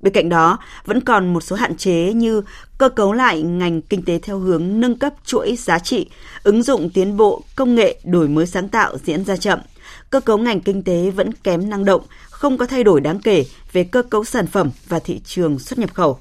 Bên 0.00 0.12
cạnh 0.12 0.28
đó, 0.28 0.58
vẫn 0.84 1.00
còn 1.00 1.32
một 1.32 1.40
số 1.40 1.56
hạn 1.56 1.76
chế 1.76 2.12
như 2.12 2.42
cơ 2.78 2.88
cấu 2.88 3.12
lại 3.12 3.42
ngành 3.42 3.82
kinh 3.82 4.04
tế 4.04 4.18
theo 4.18 4.38
hướng 4.38 4.80
nâng 4.80 4.98
cấp 4.98 5.14
chuỗi 5.24 5.56
giá 5.56 5.78
trị, 5.78 6.10
ứng 6.42 6.62
dụng 6.62 6.90
tiến 6.90 7.16
bộ 7.16 7.42
công 7.56 7.74
nghệ 7.74 8.00
đổi 8.04 8.28
mới 8.28 8.46
sáng 8.46 8.68
tạo 8.68 8.96
diễn 9.04 9.24
ra 9.24 9.36
chậm. 9.36 9.58
Cơ 10.10 10.20
cấu 10.20 10.38
ngành 10.38 10.60
kinh 10.60 10.82
tế 10.82 11.10
vẫn 11.10 11.32
kém 11.32 11.70
năng 11.70 11.84
động, 11.84 12.02
không 12.30 12.58
có 12.58 12.66
thay 12.66 12.84
đổi 12.84 13.00
đáng 13.00 13.20
kể 13.20 13.44
về 13.72 13.84
cơ 13.84 14.02
cấu 14.02 14.24
sản 14.24 14.46
phẩm 14.46 14.70
và 14.88 14.98
thị 14.98 15.20
trường 15.24 15.58
xuất 15.58 15.78
nhập 15.78 15.94
khẩu. 15.94 16.18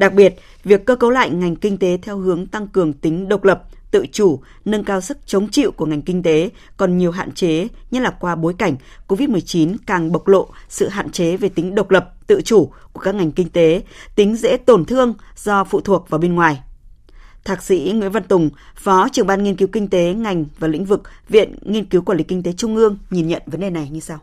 Đặc 0.00 0.14
biệt, 0.14 0.34
việc 0.64 0.86
cơ 0.86 0.96
cấu 0.96 1.10
lại 1.10 1.30
ngành 1.30 1.56
kinh 1.56 1.78
tế 1.78 1.98
theo 2.02 2.18
hướng 2.18 2.46
tăng 2.46 2.68
cường 2.68 2.92
tính 2.92 3.28
độc 3.28 3.44
lập, 3.44 3.64
tự 3.90 4.04
chủ, 4.12 4.40
nâng 4.64 4.84
cao 4.84 5.00
sức 5.00 5.18
chống 5.26 5.48
chịu 5.48 5.72
của 5.72 5.86
ngành 5.86 6.02
kinh 6.02 6.22
tế 6.22 6.50
còn 6.76 6.98
nhiều 6.98 7.10
hạn 7.10 7.32
chế, 7.32 7.68
nhất 7.90 8.02
là 8.02 8.10
qua 8.10 8.34
bối 8.34 8.54
cảnh 8.58 8.76
COVID-19 9.08 9.76
càng 9.86 10.12
bộc 10.12 10.28
lộ 10.28 10.48
sự 10.68 10.88
hạn 10.88 11.10
chế 11.10 11.36
về 11.36 11.48
tính 11.48 11.74
độc 11.74 11.90
lập, 11.90 12.14
tự 12.26 12.40
chủ 12.44 12.70
của 12.92 13.00
các 13.00 13.14
ngành 13.14 13.32
kinh 13.32 13.48
tế, 13.48 13.82
tính 14.14 14.36
dễ 14.36 14.56
tổn 14.56 14.84
thương 14.84 15.14
do 15.36 15.64
phụ 15.64 15.80
thuộc 15.80 16.10
vào 16.10 16.20
bên 16.20 16.34
ngoài. 16.34 16.60
Thạc 17.44 17.62
sĩ 17.62 17.92
Nguyễn 17.94 18.12
Văn 18.12 18.22
Tùng, 18.22 18.50
Phó 18.76 19.08
trưởng 19.12 19.26
ban 19.26 19.44
nghiên 19.44 19.56
cứu 19.56 19.68
kinh 19.72 19.88
tế 19.88 20.14
ngành 20.14 20.44
và 20.58 20.68
lĩnh 20.68 20.84
vực 20.84 21.02
Viện 21.28 21.54
Nghiên 21.62 21.84
cứu 21.84 22.02
Quản 22.02 22.18
lý 22.18 22.24
Kinh 22.24 22.42
tế 22.42 22.52
Trung 22.52 22.76
ương 22.76 22.98
nhìn 23.10 23.28
nhận 23.28 23.42
vấn 23.46 23.60
đề 23.60 23.70
này 23.70 23.88
như 23.90 24.00
sau. 24.00 24.18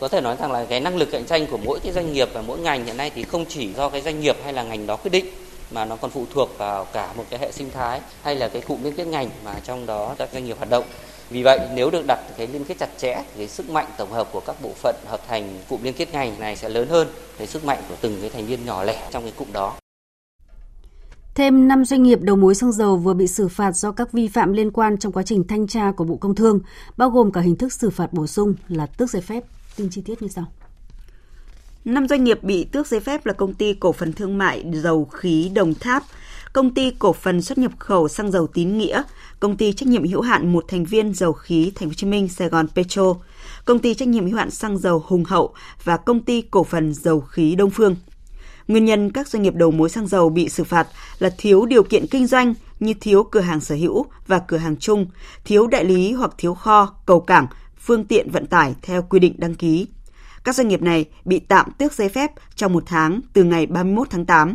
Có 0.00 0.08
thể 0.08 0.20
nói 0.20 0.36
rằng 0.40 0.52
là 0.52 0.64
cái 0.64 0.80
năng 0.80 0.96
lực 0.96 1.08
cạnh 1.12 1.24
tranh 1.24 1.46
của 1.50 1.58
mỗi 1.64 1.80
cái 1.82 1.92
doanh 1.92 2.12
nghiệp 2.12 2.28
và 2.34 2.42
mỗi 2.42 2.58
ngành 2.58 2.84
hiện 2.84 2.96
nay 2.96 3.10
thì 3.14 3.22
không 3.22 3.44
chỉ 3.48 3.72
do 3.74 3.88
cái 3.88 4.00
doanh 4.00 4.20
nghiệp 4.20 4.36
hay 4.44 4.52
là 4.52 4.62
ngành 4.62 4.86
đó 4.86 4.96
quyết 4.96 5.10
định 5.10 5.24
mà 5.70 5.84
nó 5.84 5.96
còn 5.96 6.10
phụ 6.10 6.24
thuộc 6.32 6.58
vào 6.58 6.84
cả 6.84 7.12
một 7.16 7.24
cái 7.30 7.40
hệ 7.40 7.52
sinh 7.52 7.70
thái 7.70 8.00
hay 8.22 8.36
là 8.36 8.48
cái 8.48 8.62
cụm 8.62 8.82
liên 8.82 8.94
kết 8.94 9.06
ngành 9.06 9.30
mà 9.44 9.60
trong 9.64 9.86
đó 9.86 10.14
các 10.18 10.28
doanh 10.32 10.44
nghiệp 10.44 10.56
hoạt 10.56 10.70
động. 10.70 10.84
Vì 11.30 11.42
vậy 11.42 11.60
nếu 11.74 11.90
được 11.90 12.04
đặt 12.06 12.20
cái 12.36 12.46
liên 12.46 12.64
kết 12.64 12.78
chặt 12.78 12.88
chẽ 12.98 13.14
thì 13.14 13.38
cái 13.38 13.48
sức 13.48 13.70
mạnh 13.70 13.86
tổng 13.98 14.12
hợp 14.12 14.28
của 14.32 14.40
các 14.40 14.56
bộ 14.62 14.70
phận 14.74 14.96
hợp 15.06 15.20
thành 15.28 15.58
cụm 15.68 15.82
liên 15.82 15.94
kết 15.94 16.12
ngành 16.12 16.40
này 16.40 16.56
sẽ 16.56 16.68
lớn 16.68 16.88
hơn 16.88 17.08
cái 17.38 17.46
sức 17.46 17.64
mạnh 17.64 17.78
của 17.88 17.94
từng 18.00 18.18
cái 18.20 18.30
thành 18.30 18.46
viên 18.46 18.64
nhỏ 18.64 18.84
lẻ 18.84 19.08
trong 19.10 19.22
cái 19.22 19.32
cụm 19.36 19.52
đó. 19.52 19.74
Thêm 21.34 21.68
5 21.68 21.84
doanh 21.84 22.02
nghiệp 22.02 22.18
đầu 22.22 22.36
mối 22.36 22.54
xăng 22.54 22.72
dầu 22.72 22.96
vừa 22.96 23.14
bị 23.14 23.26
xử 23.26 23.48
phạt 23.48 23.72
do 23.72 23.92
các 23.92 24.12
vi 24.12 24.28
phạm 24.28 24.52
liên 24.52 24.70
quan 24.70 24.98
trong 24.98 25.12
quá 25.12 25.22
trình 25.22 25.44
thanh 25.48 25.66
tra 25.66 25.92
của 25.96 26.04
Bộ 26.04 26.16
Công 26.16 26.34
Thương, 26.34 26.60
bao 26.96 27.10
gồm 27.10 27.32
cả 27.32 27.40
hình 27.40 27.56
thức 27.56 27.72
xử 27.72 27.90
phạt 27.90 28.12
bổ 28.12 28.26
sung 28.26 28.54
là 28.68 28.86
tước 28.86 29.10
giấy 29.10 29.22
phép. 29.22 29.44
Tin 29.76 29.90
chi 29.90 30.02
tiết 30.04 30.22
như 30.22 30.28
sau. 30.28 30.44
Năm 31.84 32.08
doanh 32.08 32.24
nghiệp 32.24 32.42
bị 32.42 32.64
tước 32.64 32.86
giấy 32.86 33.00
phép 33.00 33.26
là 33.26 33.32
công 33.32 33.54
ty 33.54 33.74
cổ 33.74 33.92
phần 33.92 34.12
thương 34.12 34.38
mại 34.38 34.64
dầu 34.72 35.04
khí 35.04 35.50
Đồng 35.54 35.74
Tháp, 35.74 36.02
công 36.52 36.74
ty 36.74 36.90
cổ 36.98 37.12
phần 37.12 37.42
xuất 37.42 37.58
nhập 37.58 37.72
khẩu 37.78 38.08
xăng 38.08 38.30
dầu 38.30 38.46
Tín 38.46 38.78
Nghĩa, 38.78 39.02
công 39.40 39.56
ty 39.56 39.72
trách 39.72 39.88
nhiệm 39.88 40.08
hữu 40.08 40.20
hạn 40.20 40.52
một 40.52 40.64
thành 40.68 40.84
viên 40.84 41.14
dầu 41.14 41.32
khí 41.32 41.72
Thành 41.74 41.88
phố 41.88 41.90
Hồ 41.90 41.94
Chí 41.94 42.06
Minh 42.06 42.28
Sài 42.28 42.48
Gòn 42.48 42.66
Petro, 42.74 43.14
công 43.64 43.78
ty 43.78 43.94
trách 43.94 44.08
nhiệm 44.08 44.26
hữu 44.26 44.36
hạn 44.36 44.50
xăng 44.50 44.78
dầu 44.78 45.02
Hùng 45.06 45.24
Hậu 45.24 45.54
và 45.84 45.96
công 45.96 46.20
ty 46.20 46.42
cổ 46.42 46.64
phần 46.64 46.94
dầu 46.94 47.20
khí 47.20 47.54
Đông 47.54 47.70
Phương. 47.70 47.96
Nguyên 48.68 48.84
nhân 48.84 49.10
các 49.10 49.28
doanh 49.28 49.42
nghiệp 49.42 49.54
đầu 49.54 49.70
mối 49.70 49.88
xăng 49.88 50.06
dầu 50.06 50.28
bị 50.28 50.48
xử 50.48 50.64
phạt 50.64 50.88
là 51.18 51.30
thiếu 51.38 51.66
điều 51.66 51.82
kiện 51.82 52.06
kinh 52.06 52.26
doanh 52.26 52.54
như 52.80 52.94
thiếu 53.00 53.22
cửa 53.22 53.40
hàng 53.40 53.60
sở 53.60 53.74
hữu 53.74 54.06
và 54.26 54.38
cửa 54.38 54.56
hàng 54.56 54.76
chung, 54.76 55.06
thiếu 55.44 55.66
đại 55.66 55.84
lý 55.84 56.12
hoặc 56.12 56.30
thiếu 56.38 56.54
kho, 56.54 56.94
cầu 57.06 57.20
cảng, 57.20 57.46
phương 57.86 58.04
tiện 58.04 58.30
vận 58.30 58.46
tải 58.46 58.74
theo 58.82 59.02
quy 59.02 59.18
định 59.18 59.34
đăng 59.38 59.54
ký. 59.54 59.86
Các 60.44 60.54
doanh 60.54 60.68
nghiệp 60.68 60.82
này 60.82 61.04
bị 61.24 61.38
tạm 61.38 61.70
tước 61.78 61.92
giấy 61.92 62.08
phép 62.08 62.30
trong 62.54 62.72
một 62.72 62.82
tháng 62.86 63.20
từ 63.32 63.44
ngày 63.44 63.66
31 63.66 64.10
tháng 64.10 64.26
8. 64.26 64.54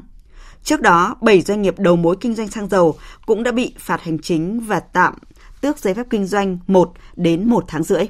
Trước 0.64 0.82
đó, 0.82 1.16
7 1.22 1.42
doanh 1.42 1.62
nghiệp 1.62 1.80
đầu 1.80 1.96
mối 1.96 2.16
kinh 2.22 2.36
doanh 2.36 2.48
xăng 2.48 2.70
dầu 2.70 2.98
cũng 3.26 3.44
đã 3.44 3.52
bị 3.52 3.76
phạt 3.80 4.02
hành 4.02 4.20
chính 4.20 4.60
và 4.60 4.80
tạm 4.80 5.14
tước 5.62 5.80
giấy 5.80 5.94
phép 5.94 6.08
kinh 6.10 6.26
doanh 6.26 6.58
1 6.68 6.94
đến 7.16 7.50
1 7.50 7.64
tháng 7.68 7.84
rưỡi. 7.84 8.04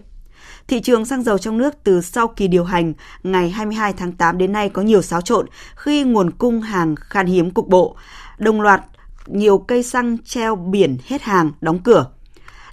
Thị 0.68 0.82
trường 0.82 1.06
xăng 1.06 1.24
dầu 1.24 1.38
trong 1.38 1.58
nước 1.58 1.74
từ 1.84 2.02
sau 2.02 2.28
kỳ 2.28 2.48
điều 2.48 2.64
hành 2.64 2.94
ngày 3.24 3.50
22 3.50 3.94
tháng 3.94 4.12
8 4.12 4.38
đến 4.38 4.52
nay 4.52 4.70
có 4.70 4.82
nhiều 4.82 5.02
xáo 5.02 5.22
trộn 5.22 5.46
khi 5.76 6.04
nguồn 6.04 6.32
cung 6.32 6.62
hàng 6.62 6.96
khan 6.96 7.26
hiếm 7.26 7.52
cục 7.52 7.68
bộ, 7.68 7.96
đồng 8.38 8.62
loạt 8.62 8.82
nhiều 9.26 9.58
cây 9.58 9.84
xăng 9.84 10.18
treo 10.26 10.56
biển 10.56 10.98
hết 11.06 11.22
hàng, 11.22 11.52
đóng 11.62 11.80
cửa. 11.84 12.06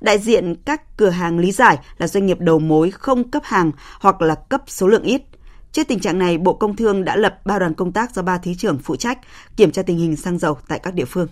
Đại 0.00 0.18
diện 0.18 0.54
các 0.64 0.96
cửa 0.96 1.10
hàng 1.10 1.38
lý 1.38 1.52
giải 1.52 1.78
là 1.98 2.08
doanh 2.08 2.26
nghiệp 2.26 2.40
đầu 2.40 2.58
mối 2.58 2.90
không 2.90 3.30
cấp 3.30 3.42
hàng 3.44 3.72
hoặc 4.00 4.22
là 4.22 4.34
cấp 4.34 4.62
số 4.66 4.86
lượng 4.86 5.02
ít. 5.02 5.22
Trước 5.72 5.88
tình 5.88 6.00
trạng 6.00 6.18
này, 6.18 6.38
Bộ 6.38 6.54
Công 6.54 6.76
Thương 6.76 7.04
đã 7.04 7.16
lập 7.16 7.40
ba 7.44 7.58
đoàn 7.58 7.74
công 7.74 7.92
tác 7.92 8.14
do 8.14 8.22
ba 8.22 8.38
thứ 8.38 8.54
trưởng 8.54 8.78
phụ 8.78 8.96
trách 8.96 9.18
kiểm 9.56 9.70
tra 9.70 9.82
tình 9.82 9.98
hình 9.98 10.16
xăng 10.16 10.38
dầu 10.38 10.58
tại 10.68 10.78
các 10.78 10.94
địa 10.94 11.04
phương. 11.04 11.28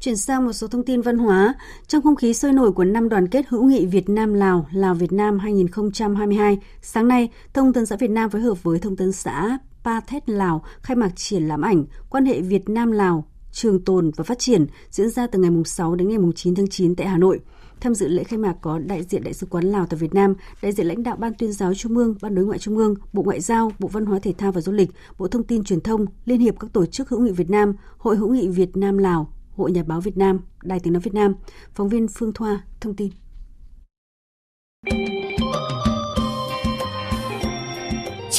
Chuyển 0.00 0.16
sang 0.16 0.44
một 0.44 0.52
số 0.52 0.66
thông 0.68 0.84
tin 0.84 1.00
văn 1.00 1.18
hóa, 1.18 1.54
trong 1.86 2.02
không 2.02 2.16
khí 2.16 2.34
sôi 2.34 2.52
nổi 2.52 2.72
của 2.72 2.84
năm 2.84 3.08
đoàn 3.08 3.28
kết 3.28 3.46
hữu 3.48 3.64
nghị 3.64 3.86
Việt 3.86 4.08
Nam 4.08 4.34
Lào, 4.34 4.66
Lào 4.72 4.94
Việt 4.94 5.12
Nam 5.12 5.38
2022, 5.38 6.58
sáng 6.82 7.08
nay, 7.08 7.28
Thông 7.54 7.72
tấn 7.72 7.86
xã 7.86 7.96
Việt 7.96 8.10
Nam 8.10 8.30
phối 8.30 8.40
hợp 8.40 8.62
với 8.62 8.78
Thông 8.78 8.96
tấn 8.96 9.12
xã 9.12 9.58
Pa 9.84 10.00
Thét 10.00 10.28
Lào 10.28 10.64
khai 10.82 10.96
mạc 10.96 11.10
triển 11.16 11.42
lãm 11.48 11.62
ảnh 11.62 11.84
quan 12.10 12.26
hệ 12.26 12.40
Việt 12.40 12.68
Nam 12.68 12.92
Lào 12.92 13.24
trường 13.52 13.84
tồn 13.84 14.10
và 14.16 14.24
phát 14.24 14.38
triển 14.38 14.66
diễn 14.90 15.10
ra 15.10 15.26
từ 15.26 15.38
ngày 15.38 15.50
6 15.64 15.94
đến 15.94 16.08
ngày 16.08 16.18
9 16.36 16.54
tháng 16.54 16.68
9 16.68 16.96
tại 16.96 17.06
Hà 17.06 17.18
Nội. 17.18 17.40
Tham 17.84 17.94
dự 17.94 18.08
lễ 18.08 18.24
khai 18.24 18.38
mạc 18.38 18.54
có 18.60 18.78
đại 18.78 19.02
diện 19.02 19.24
Đại 19.24 19.34
sứ 19.34 19.46
quán 19.46 19.64
Lào 19.64 19.86
tại 19.86 19.98
Việt 19.98 20.14
Nam, 20.14 20.34
đại 20.62 20.72
diện 20.72 20.86
lãnh 20.86 21.02
đạo 21.02 21.16
Ban 21.16 21.32
tuyên 21.38 21.52
giáo 21.52 21.74
Trung 21.74 21.96
ương, 21.96 22.14
Ban 22.22 22.34
đối 22.34 22.44
ngoại 22.44 22.58
Trung 22.58 22.76
ương, 22.76 22.94
Bộ 23.12 23.22
Ngoại 23.22 23.40
giao, 23.40 23.72
Bộ 23.78 23.88
Văn 23.88 24.06
hóa 24.06 24.18
Thể 24.18 24.32
thao 24.38 24.52
và 24.52 24.60
Du 24.60 24.72
lịch, 24.72 24.90
Bộ 25.18 25.28
Thông 25.28 25.44
tin 25.44 25.64
Truyền 25.64 25.80
thông, 25.80 26.06
Liên 26.24 26.40
hiệp 26.40 26.60
các 26.60 26.72
tổ 26.72 26.86
chức 26.86 27.08
hữu 27.08 27.20
nghị 27.20 27.32
Việt 27.32 27.50
Nam, 27.50 27.72
Hội 27.98 28.16
hữu 28.16 28.32
nghị 28.32 28.48
Việt 28.48 28.76
Nam 28.76 28.98
Lào, 28.98 29.32
Hội 29.56 29.72
Nhà 29.72 29.82
báo 29.82 30.00
Việt 30.00 30.16
Nam, 30.16 30.40
Đài 30.62 30.80
Tiếng 30.80 30.92
nói 30.92 31.00
Việt 31.00 31.14
Nam. 31.14 31.34
Phóng 31.74 31.88
viên 31.88 32.08
Phương 32.08 32.32
Thoa 32.32 32.60
thông 32.80 32.96
tin. 32.96 33.10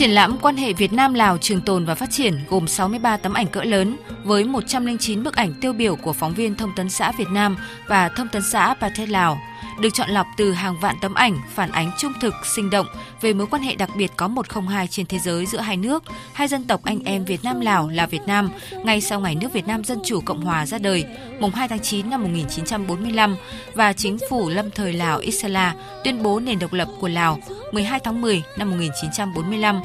Triển 0.06 0.14
lãm 0.14 0.38
quan 0.42 0.58
hệ 0.58 0.74
Việt 0.74 0.94
Nam 0.94 1.14
Lào 1.14 1.38
trường 1.38 1.62
tồn 1.62 1.86
và 1.86 1.96
phát 1.96 2.12
triển 2.12 2.40
gồm 2.50 2.68
63 2.68 3.18
tấm 3.18 3.34
ảnh 3.34 3.48
cỡ 3.48 3.64
lớn 3.64 3.98
với 4.24 4.44
109 4.44 5.24
bức 5.24 5.36
ảnh 5.36 5.54
tiêu 5.62 5.74
biểu 5.74 5.96
của 5.96 6.14
phóng 6.14 6.34
viên 6.34 6.56
Thông 6.56 6.72
tấn 6.76 6.90
xã 6.90 7.12
Việt 7.12 7.28
Nam 7.32 7.58
và 7.88 8.10
Thông 8.10 8.28
tấn 8.28 8.42
xã 8.52 8.76
Pathet 8.82 9.10
Lào 9.10 9.38
được 9.80 9.90
chọn 9.94 10.10
lọc 10.10 10.28
từ 10.38 10.52
hàng 10.52 10.80
vạn 10.80 10.96
tấm 11.02 11.14
ảnh 11.14 11.38
phản 11.54 11.72
ánh 11.72 11.92
trung 11.98 12.14
thực, 12.22 12.34
sinh 12.56 12.70
động 12.70 12.88
về 13.22 13.34
mối 13.34 13.48
quan 13.48 13.62
hệ 13.62 13.76
đặc 13.76 13.90
biệt 13.96 14.12
có 14.16 14.28
102 14.28 14.88
trên 14.88 15.06
thế 15.06 15.20
giới 15.20 15.46
giữa 15.46 15.60
hai 15.60 15.78
nước, 15.78 16.04
hai 16.34 16.48
dân 16.48 16.64
tộc 16.64 16.84
anh 16.84 17.00
em 17.06 17.26
Việt 17.26 17.44
Nam 17.44 17.60
Lào 17.60 17.90
là 17.90 18.06
Việt 18.06 18.22
Nam, 18.26 18.50
ngay 18.84 19.02
sau 19.02 19.20
ngày 19.20 19.36
nước 19.36 19.54
Việt 19.54 19.68
Nam 19.68 19.84
Dân 19.84 20.00
Chủ 20.06 20.22
Cộng 20.22 20.42
Hòa 20.42 20.66
ra 20.66 20.78
đời, 20.78 21.06
mùng 21.40 21.52
2 21.52 21.68
tháng 21.68 21.80
9 21.80 22.10
năm 22.10 22.22
1945 22.22 23.36
và 23.74 23.94
chính 23.94 24.18
phủ 24.30 24.50
lâm 24.50 24.72
thời 24.72 24.94
Lào 24.94 25.20
Isala 25.20 25.76
tuyên 26.04 26.24
bố 26.24 26.40
nền 26.40 26.60
độc 26.60 26.74
lập 26.74 26.88
của 27.00 27.08
Lào 27.08 27.40
12 27.72 28.00
tháng 28.00 28.22
10 28.22 28.44
năm 28.58 28.70
1945. 28.70 29.82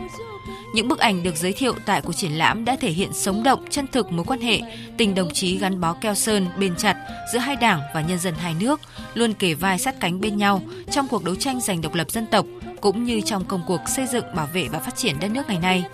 Những 0.74 0.88
bức 0.88 0.98
ảnh 0.98 1.22
được 1.22 1.37
giới 1.37 1.52
thiệu 1.52 1.74
tại 1.87 2.00
cuộc 2.02 2.12
triển 2.12 2.33
lãm 2.33 2.64
đã 2.64 2.76
thể 2.76 2.90
hiện 2.90 3.12
sống 3.12 3.42
động, 3.42 3.64
chân 3.70 3.87
thực 3.87 4.12
mối 4.12 4.24
quan 4.24 4.40
hệ, 4.40 4.61
tình 4.96 5.14
đồng 5.14 5.30
chí 5.33 5.59
gắn 5.59 5.80
bó 5.80 5.92
keo 5.92 6.14
sơn, 6.14 6.46
bền 6.59 6.76
chặt 6.76 6.96
giữa 7.33 7.38
hai 7.38 7.56
đảng 7.56 7.80
và 7.94 8.00
nhân 8.00 8.18
dân 8.18 8.35
hai 8.35 8.54
nước, 8.61 8.80
luôn 9.14 9.35
kề 9.35 9.54
vai 9.54 9.78
sát 9.78 10.00
cánh 10.00 10.20
bên 10.20 10.37
nhau 10.37 10.62
trong 10.90 11.09
cuộc 11.09 11.24
đấu 11.24 11.35
tranh 11.35 11.61
giành 11.61 11.80
độc 11.80 11.94
lập 11.94 12.11
dân 12.11 12.26
tộc, 12.26 12.46
cũng 12.80 13.04
như 13.04 13.20
trong 13.20 13.44
công 13.44 13.62
cuộc 13.66 13.80
xây 13.88 14.06
dựng, 14.06 14.24
bảo 14.35 14.48
vệ 14.52 14.68
và 14.68 14.78
phát 14.78 14.96
triển 14.96 15.20
đất 15.20 15.30
nước 15.30 15.48
ngày 15.48 15.59
nay. 15.59 15.85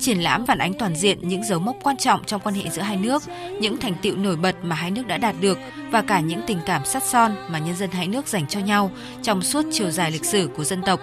Triển 0.00 0.18
lãm 0.18 0.46
phản 0.46 0.58
ánh 0.58 0.74
toàn 0.74 0.96
diện 0.96 1.28
những 1.28 1.44
dấu 1.44 1.58
mốc 1.58 1.76
quan 1.82 1.96
trọng 1.96 2.24
trong 2.24 2.40
quan 2.40 2.54
hệ 2.54 2.70
giữa 2.70 2.82
hai 2.82 2.96
nước, 2.96 3.22
những 3.60 3.76
thành 3.76 3.94
tựu 4.02 4.16
nổi 4.16 4.36
bật 4.36 4.56
mà 4.62 4.76
hai 4.76 4.90
nước 4.90 5.06
đã 5.06 5.18
đạt 5.18 5.34
được 5.40 5.58
và 5.90 6.02
cả 6.02 6.20
những 6.20 6.40
tình 6.46 6.58
cảm 6.66 6.84
sắt 6.84 7.02
son 7.02 7.36
mà 7.48 7.58
nhân 7.58 7.76
dân 7.76 7.90
hai 7.90 8.08
nước 8.08 8.28
dành 8.28 8.46
cho 8.48 8.60
nhau 8.60 8.90
trong 9.22 9.42
suốt 9.42 9.64
chiều 9.72 9.90
dài 9.90 10.10
lịch 10.10 10.24
sử 10.24 10.50
của 10.56 10.64
dân 10.64 10.82
tộc. 10.82 11.00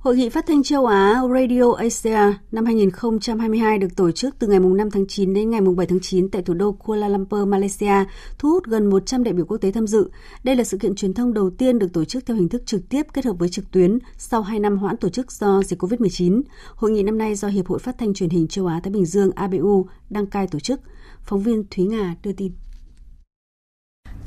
Hội 0.00 0.16
nghị 0.16 0.28
phát 0.28 0.46
thanh 0.46 0.62
châu 0.62 0.86
Á 0.86 1.22
Radio 1.34 1.72
Asia 1.72 2.18
năm 2.52 2.64
2022 2.64 3.78
được 3.78 3.96
tổ 3.96 4.10
chức 4.10 4.34
từ 4.38 4.46
ngày 4.46 4.58
5 4.60 4.90
tháng 4.90 5.06
9 5.06 5.34
đến 5.34 5.50
ngày 5.50 5.60
7 5.60 5.86
tháng 5.86 6.00
9 6.00 6.30
tại 6.30 6.42
thủ 6.42 6.54
đô 6.54 6.72
Kuala 6.72 7.08
Lumpur, 7.08 7.48
Malaysia, 7.48 8.04
thu 8.38 8.50
hút 8.50 8.64
gần 8.66 8.90
100 8.90 9.24
đại 9.24 9.34
biểu 9.34 9.44
quốc 9.46 9.58
tế 9.58 9.72
tham 9.72 9.86
dự. 9.86 10.10
Đây 10.44 10.56
là 10.56 10.64
sự 10.64 10.78
kiện 10.78 10.94
truyền 10.94 11.14
thông 11.14 11.34
đầu 11.34 11.50
tiên 11.50 11.78
được 11.78 11.92
tổ 11.92 12.04
chức 12.04 12.26
theo 12.26 12.36
hình 12.36 12.48
thức 12.48 12.62
trực 12.66 12.88
tiếp 12.88 13.06
kết 13.12 13.24
hợp 13.24 13.32
với 13.38 13.48
trực 13.48 13.70
tuyến 13.70 13.98
sau 14.18 14.42
2 14.42 14.58
năm 14.58 14.78
hoãn 14.78 14.96
tổ 14.96 15.08
chức 15.08 15.32
do 15.32 15.62
dịch 15.62 15.82
COVID-19. 15.82 16.42
Hội 16.74 16.90
nghị 16.90 17.02
năm 17.02 17.18
nay 17.18 17.34
do 17.34 17.48
Hiệp 17.48 17.66
hội 17.66 17.78
Phát 17.78 17.98
thanh 17.98 18.14
Truyền 18.14 18.30
hình 18.30 18.48
châu 18.48 18.66
Á 18.66 18.80
Thái 18.82 18.90
Bình 18.90 19.06
Dương 19.06 19.30
ABU 19.34 19.86
đăng 20.10 20.26
cai 20.26 20.46
tổ 20.46 20.60
chức. 20.60 20.80
Phóng 21.24 21.42
viên 21.42 21.64
Thúy 21.70 21.84
Nga 21.84 22.14
đưa 22.22 22.32
tin. 22.32 22.52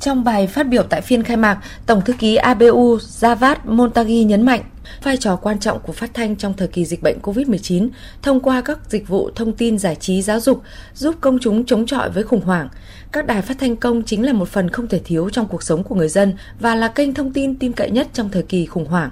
Trong 0.00 0.24
bài 0.24 0.46
phát 0.46 0.62
biểu 0.62 0.82
tại 0.90 1.00
phiên 1.00 1.22
khai 1.22 1.36
mạc, 1.36 1.60
Tổng 1.86 2.00
thư 2.04 2.12
ký 2.12 2.36
ABU 2.36 2.96
Javad 2.96 3.56
Montagi 3.64 4.26
nhấn 4.26 4.42
mạnh 4.42 4.62
vai 5.02 5.16
trò 5.16 5.36
quan 5.36 5.58
trọng 5.58 5.80
của 5.80 5.92
phát 5.92 6.10
thanh 6.14 6.36
trong 6.36 6.54
thời 6.54 6.68
kỳ 6.68 6.84
dịch 6.84 7.02
bệnh 7.02 7.18
COVID-19 7.22 7.88
thông 8.22 8.40
qua 8.40 8.60
các 8.60 8.78
dịch 8.88 9.08
vụ 9.08 9.30
thông 9.34 9.52
tin 9.52 9.78
giải 9.78 9.96
trí 10.00 10.22
giáo 10.22 10.40
dục, 10.40 10.62
giúp 10.94 11.14
công 11.20 11.38
chúng 11.40 11.66
chống 11.66 11.86
chọi 11.86 12.10
với 12.10 12.22
khủng 12.22 12.40
hoảng. 12.40 12.68
Các 13.12 13.26
đài 13.26 13.42
phát 13.42 13.58
thanh 13.58 13.76
công 13.76 14.02
chính 14.02 14.26
là 14.26 14.32
một 14.32 14.48
phần 14.48 14.70
không 14.70 14.88
thể 14.88 15.00
thiếu 15.04 15.30
trong 15.30 15.46
cuộc 15.46 15.62
sống 15.62 15.82
của 15.82 15.94
người 15.94 16.08
dân 16.08 16.34
và 16.60 16.74
là 16.74 16.88
kênh 16.88 17.14
thông 17.14 17.32
tin 17.32 17.58
tin 17.58 17.72
cậy 17.72 17.90
nhất 17.90 18.08
trong 18.12 18.30
thời 18.30 18.42
kỳ 18.42 18.66
khủng 18.66 18.86
hoảng. 18.86 19.10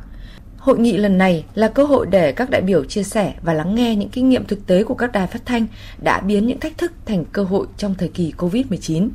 Hội 0.59 0.79
nghị 0.79 0.97
lần 0.97 1.19
này 1.19 1.45
là 1.55 1.69
cơ 1.69 1.85
hội 1.85 2.07
để 2.11 2.33
các 2.33 2.51
đại 2.51 2.63
biểu 2.63 2.85
chia 2.85 3.03
sẻ 3.03 3.35
và 3.43 3.55
lắng 3.55 3.75
nghe 3.75 3.97
những 3.97 4.09
kinh 4.09 4.29
nghiệm 4.29 4.47
thực 4.47 4.67
tế 4.67 4.85
của 4.85 4.95
các 4.95 5.13
đài 5.13 5.27
phát 5.27 5.47
thanh 5.47 5.67
đã 6.03 6.21
biến 6.21 6.47
những 6.47 6.61
thách 6.61 6.79
thức 6.79 6.93
thành 7.07 7.25
cơ 7.25 7.43
hội 7.43 7.67
trong 7.77 7.95
thời 7.99 8.09
kỳ 8.09 8.33
COVID-19. 8.39 9.09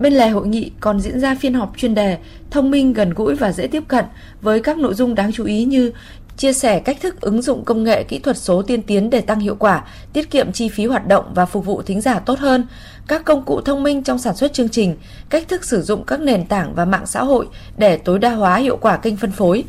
Bên 0.00 0.12
lề 0.12 0.28
hội 0.28 0.46
nghị 0.46 0.70
còn 0.80 1.00
diễn 1.00 1.20
ra 1.20 1.34
phiên 1.34 1.54
họp 1.54 1.72
chuyên 1.76 1.94
đề 1.94 2.18
thông 2.50 2.70
minh 2.70 2.92
gần 2.92 3.14
gũi 3.14 3.34
và 3.34 3.52
dễ 3.52 3.66
tiếp 3.66 3.82
cận 3.88 4.04
với 4.42 4.60
các 4.60 4.78
nội 4.78 4.94
dung 4.94 5.14
đáng 5.14 5.32
chú 5.32 5.44
ý 5.44 5.64
như 5.64 5.92
chia 6.36 6.52
sẻ 6.52 6.80
cách 6.80 6.96
thức 7.00 7.20
ứng 7.20 7.42
dụng 7.42 7.64
công 7.64 7.84
nghệ 7.84 8.04
kỹ 8.04 8.18
thuật 8.18 8.36
số 8.36 8.62
tiên 8.62 8.82
tiến 8.82 9.10
để 9.10 9.20
tăng 9.20 9.40
hiệu 9.40 9.54
quả, 9.58 9.84
tiết 10.12 10.30
kiệm 10.30 10.52
chi 10.52 10.68
phí 10.68 10.86
hoạt 10.86 11.08
động 11.08 11.24
và 11.34 11.46
phục 11.46 11.64
vụ 11.64 11.82
thính 11.82 12.00
giả 12.00 12.18
tốt 12.18 12.38
hơn, 12.38 12.66
các 13.08 13.24
công 13.24 13.44
cụ 13.44 13.60
thông 13.60 13.82
minh 13.82 14.02
trong 14.02 14.18
sản 14.18 14.36
xuất 14.36 14.52
chương 14.52 14.68
trình, 14.68 14.96
cách 15.28 15.48
thức 15.48 15.64
sử 15.64 15.82
dụng 15.82 16.04
các 16.06 16.20
nền 16.20 16.46
tảng 16.46 16.74
và 16.74 16.84
mạng 16.84 17.06
xã 17.06 17.24
hội 17.24 17.46
để 17.76 17.96
tối 17.96 18.18
đa 18.18 18.30
hóa 18.30 18.56
hiệu 18.56 18.76
quả 18.76 18.96
kênh 18.96 19.16
phân 19.16 19.32
phối, 19.32 19.64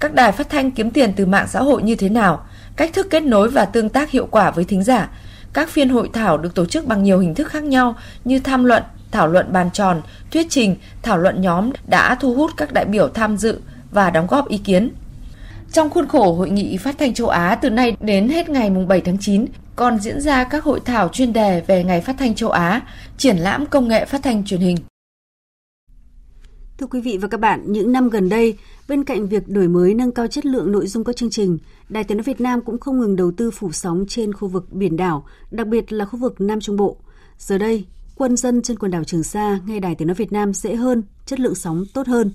các 0.00 0.14
đài 0.14 0.32
phát 0.32 0.50
thanh 0.50 0.70
kiếm 0.70 0.90
tiền 0.90 1.12
từ 1.16 1.26
mạng 1.26 1.46
xã 1.48 1.60
hội 1.62 1.82
như 1.82 1.94
thế 1.94 2.08
nào, 2.08 2.46
cách 2.76 2.90
thức 2.92 3.06
kết 3.10 3.22
nối 3.22 3.48
và 3.48 3.64
tương 3.64 3.88
tác 3.88 4.10
hiệu 4.10 4.28
quả 4.30 4.50
với 4.50 4.64
thính 4.64 4.84
giả. 4.84 5.10
Các 5.52 5.68
phiên 5.68 5.88
hội 5.88 6.10
thảo 6.12 6.38
được 6.38 6.54
tổ 6.54 6.66
chức 6.66 6.86
bằng 6.86 7.02
nhiều 7.02 7.18
hình 7.18 7.34
thức 7.34 7.48
khác 7.48 7.64
nhau 7.64 7.96
như 8.24 8.38
tham 8.38 8.64
luận, 8.64 8.82
thảo 9.12 9.28
luận 9.28 9.52
bàn 9.52 9.70
tròn, 9.72 10.02
thuyết 10.30 10.46
trình, 10.50 10.76
thảo 11.02 11.18
luận 11.18 11.40
nhóm 11.40 11.70
đã 11.86 12.14
thu 12.14 12.34
hút 12.34 12.50
các 12.56 12.72
đại 12.72 12.84
biểu 12.84 13.08
tham 13.08 13.36
dự 13.36 13.60
và 13.90 14.10
đóng 14.10 14.26
góp 14.26 14.48
ý 14.48 14.58
kiến. 14.58 14.90
Trong 15.72 15.90
khuôn 15.90 16.08
khổ 16.08 16.34
Hội 16.34 16.50
nghị 16.50 16.76
Phát 16.76 16.98
thanh 16.98 17.14
châu 17.14 17.28
Á 17.28 17.54
từ 17.62 17.70
nay 17.70 17.96
đến 18.00 18.28
hết 18.28 18.48
ngày 18.48 18.70
7 18.70 19.00
tháng 19.00 19.18
9, 19.20 19.46
còn 19.76 19.98
diễn 19.98 20.20
ra 20.20 20.44
các 20.44 20.64
hội 20.64 20.80
thảo 20.84 21.08
chuyên 21.08 21.32
đề 21.32 21.60
về 21.66 21.84
Ngày 21.84 22.00
Phát 22.00 22.16
thanh 22.18 22.34
châu 22.34 22.50
Á, 22.50 22.80
triển 23.16 23.36
lãm 23.36 23.66
công 23.66 23.88
nghệ 23.88 24.04
phát 24.04 24.22
thanh 24.22 24.44
truyền 24.44 24.60
hình. 24.60 24.76
Thưa 26.78 26.86
quý 26.86 27.00
vị 27.00 27.18
và 27.18 27.28
các 27.28 27.40
bạn, 27.40 27.72
những 27.72 27.92
năm 27.92 28.08
gần 28.08 28.28
đây, 28.28 28.58
bên 28.88 29.04
cạnh 29.04 29.28
việc 29.28 29.48
đổi 29.48 29.68
mới 29.68 29.94
nâng 29.94 30.12
cao 30.12 30.26
chất 30.26 30.46
lượng 30.46 30.72
nội 30.72 30.86
dung 30.86 31.04
các 31.04 31.16
chương 31.16 31.30
trình, 31.30 31.58
Đài 31.88 32.04
Tiếng 32.04 32.18
nói 32.18 32.22
Việt 32.22 32.40
Nam 32.40 32.60
cũng 32.60 32.80
không 32.80 33.00
ngừng 33.00 33.16
đầu 33.16 33.32
tư 33.36 33.50
phủ 33.50 33.72
sóng 33.72 34.04
trên 34.08 34.32
khu 34.32 34.48
vực 34.48 34.72
biển 34.72 34.96
đảo, 34.96 35.24
đặc 35.50 35.66
biệt 35.66 35.92
là 35.92 36.04
khu 36.04 36.18
vực 36.18 36.40
Nam 36.40 36.60
Trung 36.60 36.76
Bộ. 36.76 36.96
Giờ 37.38 37.58
đây, 37.58 37.84
quân 38.22 38.36
dân 38.36 38.62
trên 38.62 38.78
quần 38.78 38.90
đảo 38.90 39.04
Trường 39.04 39.22
Sa 39.22 39.58
nghe 39.66 39.80
Đài 39.80 39.94
Tiếng 39.94 40.08
nói 40.08 40.14
Việt 40.14 40.32
Nam 40.32 40.52
dễ 40.52 40.74
hơn, 40.74 41.02
chất 41.26 41.40
lượng 41.40 41.54
sóng 41.54 41.84
tốt 41.94 42.06
hơn. 42.06 42.32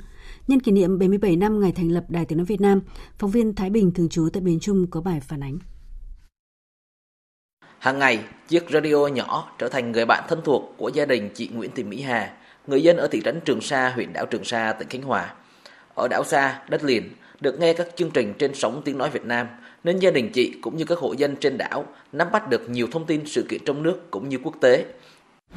Nhân 0.47 0.60
kỷ 0.60 0.71
niệm 0.71 1.00
77 1.00 1.36
năm 1.36 1.60
ngày 1.60 1.71
thành 1.71 1.91
lập 1.91 2.04
Đài 2.10 2.26
Tiếng 2.26 2.38
nói 2.38 2.45
Việt 2.45 2.62
Nam, 2.62 2.82
phóng 3.19 3.32
viên 3.32 3.56
Thái 3.56 3.69
Bình 3.69 3.91
thường 3.91 4.10
trú 4.10 4.30
tại 4.34 4.41
miền 4.41 4.60
Trung 4.60 4.88
có 4.89 5.02
bài 5.02 5.19
phản 5.19 5.43
ánh. 5.43 5.58
Hàng 7.80 8.00
ngày, 8.00 8.19
chiếc 8.47 8.65
radio 8.69 9.08
nhỏ 9.08 9.52
trở 9.60 9.69
thành 9.69 9.91
người 9.91 10.06
bạn 10.06 10.23
thân 10.28 10.41
thuộc 10.43 10.73
của 10.78 10.89
gia 10.93 11.06
đình 11.06 11.30
chị 11.34 11.50
Nguyễn 11.54 11.71
Thị 11.76 11.84
Mỹ 11.84 12.02
Hà, 12.02 12.34
người 12.67 12.84
dân 12.84 12.97
ở 12.97 13.08
thị 13.12 13.21
trấn 13.26 13.39
Trường 13.45 13.62
Sa, 13.62 13.91
huyện 13.95 14.13
đảo 14.13 14.26
Trường 14.26 14.43
Sa, 14.43 14.76
tỉnh 14.80 14.89
Khánh 14.89 15.02
Hòa. 15.02 15.34
Ở 15.95 16.08
đảo 16.08 16.23
xa, 16.23 16.62
đất 16.69 16.84
liền, 16.84 17.04
được 17.39 17.60
nghe 17.60 17.73
các 17.73 17.88
chương 17.95 18.12
trình 18.12 18.34
trên 18.39 18.52
sóng 18.56 18.82
tiếng 18.86 18.97
nói 18.97 19.10
Việt 19.10 19.26
Nam, 19.26 19.47
nên 19.84 20.00
gia 20.00 20.12
đình 20.12 20.32
chị 20.34 20.56
cũng 20.62 20.78
như 20.78 20.86
các 20.86 20.97
hộ 20.97 21.13
dân 21.13 21.36
trên 21.36 21.58
đảo 21.58 21.86
nắm 22.12 22.28
bắt 22.32 22.50
được 22.50 22.69
nhiều 22.69 22.88
thông 22.91 23.06
tin 23.06 23.26
sự 23.26 23.45
kiện 23.50 23.62
trong 23.65 23.84
nước 23.84 24.12
cũng 24.12 24.30
như 24.30 24.38
quốc 24.43 24.56
tế. 24.62 24.86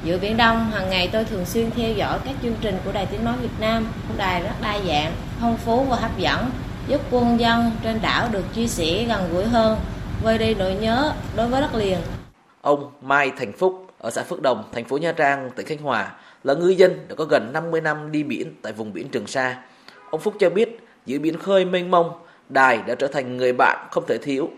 Giữa 0.05 0.19
Biển 0.19 0.37
Đông, 0.37 0.71
hàng 0.71 0.91
ngày 0.91 1.09
tôi 1.13 1.25
thường 1.25 1.45
xuyên 1.45 1.71
theo 1.71 1.93
dõi 1.93 2.19
các 2.25 2.35
chương 2.43 2.55
trình 2.61 2.75
của 2.85 2.93
Đài 2.93 3.07
Tiếng 3.07 3.25
Nói 3.25 3.35
Việt 3.43 3.61
Nam. 3.61 3.87
Đài 4.17 4.43
rất 4.43 4.55
đa 4.63 4.79
dạng, 4.87 5.13
phong 5.41 5.57
phú 5.57 5.85
và 5.91 5.97
hấp 5.97 6.19
dẫn, 6.19 6.51
giúp 6.89 7.01
quân 7.11 7.41
dân 7.41 7.71
trên 7.83 7.99
đảo 8.03 8.29
được 8.33 8.45
chia 8.55 8.67
sẻ 8.67 9.05
gần 9.09 9.29
gũi 9.33 9.45
hơn, 9.45 9.79
vơi 10.23 10.39
đi 10.39 10.55
nỗi 10.55 10.75
nhớ 10.75 11.13
đối 11.37 11.49
với 11.49 11.61
đất 11.61 11.75
liền. 11.75 11.99
Ông 12.61 12.91
Mai 13.03 13.33
Thành 13.39 13.53
Phúc 13.53 13.87
ở 13.99 14.11
xã 14.11 14.23
Phước 14.23 14.43
Đồng, 14.43 14.65
thành 14.73 14.85
phố 14.85 14.99
Nha 14.99 15.13
Trang, 15.13 15.51
tỉnh 15.57 15.67
Khánh 15.67 15.79
Hòa 15.79 16.13
là 16.45 16.55
ngư 16.55 16.69
dân 16.69 17.07
đã 17.09 17.15
có 17.15 17.25
gần 17.25 17.51
50 17.53 17.81
năm 17.81 18.13
đi 18.13 18.23
biển 18.23 18.55
tại 18.63 18.73
vùng 18.73 18.93
biển 18.93 19.09
Trường 19.09 19.27
Sa. 19.27 19.59
Ông 20.11 20.21
Phúc 20.21 20.35
cho 20.39 20.51
biết, 20.51 20.79
giữa 21.07 21.19
biển 21.19 21.39
khơi 21.39 21.65
mênh 21.65 21.91
mông, 21.91 22.13
đài 22.49 22.83
đã 22.87 22.95
trở 22.95 23.07
thành 23.07 23.37
người 23.37 23.53
bạn 23.53 23.89
không 23.91 24.05
thể 24.09 24.19
thiếu. 24.19 24.51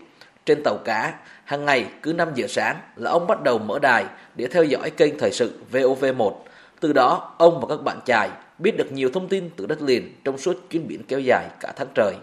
Trên 0.45 0.63
tàu 0.63 0.77
cá, 0.85 1.13
hàng 1.43 1.65
ngày 1.65 1.85
cứ 2.01 2.13
5 2.13 2.31
giờ 2.35 2.47
sáng 2.47 2.75
là 2.95 3.11
ông 3.11 3.27
bắt 3.27 3.43
đầu 3.43 3.57
mở 3.57 3.79
đài 3.79 4.05
để 4.35 4.47
theo 4.47 4.63
dõi 4.63 4.89
kênh 4.89 5.19
thời 5.19 5.31
sự 5.31 5.59
VOV1. 5.71 6.31
Từ 6.79 6.93
đó, 6.93 7.35
ông 7.37 7.59
và 7.61 7.67
các 7.69 7.83
bạn 7.83 7.99
trai 8.05 8.29
biết 8.59 8.77
được 8.77 8.91
nhiều 8.91 9.09
thông 9.13 9.27
tin 9.27 9.49
từ 9.57 9.65
đất 9.65 9.81
liền 9.81 10.13
trong 10.23 10.37
suốt 10.37 10.55
chuyến 10.69 10.87
biển 10.87 11.03
kéo 11.07 11.19
dài 11.19 11.45
cả 11.59 11.73
tháng 11.75 11.87
trời. 11.95 12.15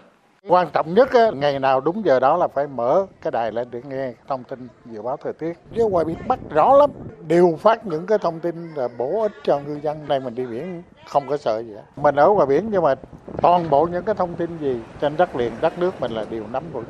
Quan 0.47 0.67
trọng 0.73 0.93
nhất 0.93 1.09
ngày 1.33 1.59
nào 1.59 1.81
đúng 1.81 2.05
giờ 2.05 2.19
đó 2.19 2.37
là 2.37 2.47
phải 2.47 2.67
mở 2.67 3.05
cái 3.21 3.31
đài 3.31 3.51
lên 3.51 3.67
để 3.71 3.81
nghe 3.89 4.13
thông 4.27 4.43
tin 4.43 4.67
dự 4.85 5.01
báo 5.01 5.17
thời 5.23 5.33
tiết. 5.33 5.53
Chứ 5.75 5.85
ngoài 5.85 6.05
biển 6.05 6.17
bắt 6.27 6.39
rõ 6.49 6.77
lắm, 6.77 6.89
đều 7.27 7.57
phát 7.61 7.85
những 7.85 8.05
cái 8.05 8.17
thông 8.17 8.39
tin 8.39 8.73
là 8.75 8.87
bổ 8.97 9.21
ích 9.21 9.31
cho 9.43 9.59
ngư 9.59 9.79
dân. 9.83 10.07
Đây 10.07 10.19
mình 10.19 10.35
đi 10.35 10.45
biển 10.45 10.83
không 11.07 11.27
có 11.27 11.37
sợ 11.37 11.59
gì 11.59 11.73
hết. 11.73 11.83
Mình 11.95 12.15
ở 12.15 12.29
ngoài 12.29 12.47
biển 12.47 12.69
nhưng 12.71 12.83
mà 12.83 12.95
toàn 13.41 13.69
bộ 13.69 13.87
những 13.91 14.03
cái 14.03 14.15
thông 14.15 14.35
tin 14.35 14.57
gì 14.57 14.79
trên 15.01 15.17
đất 15.17 15.35
liền, 15.35 15.51
đất 15.61 15.79
nước 15.79 16.01
mình 16.01 16.11
là 16.11 16.25
đều 16.29 16.43
nắm 16.51 16.63
vững. 16.73 16.85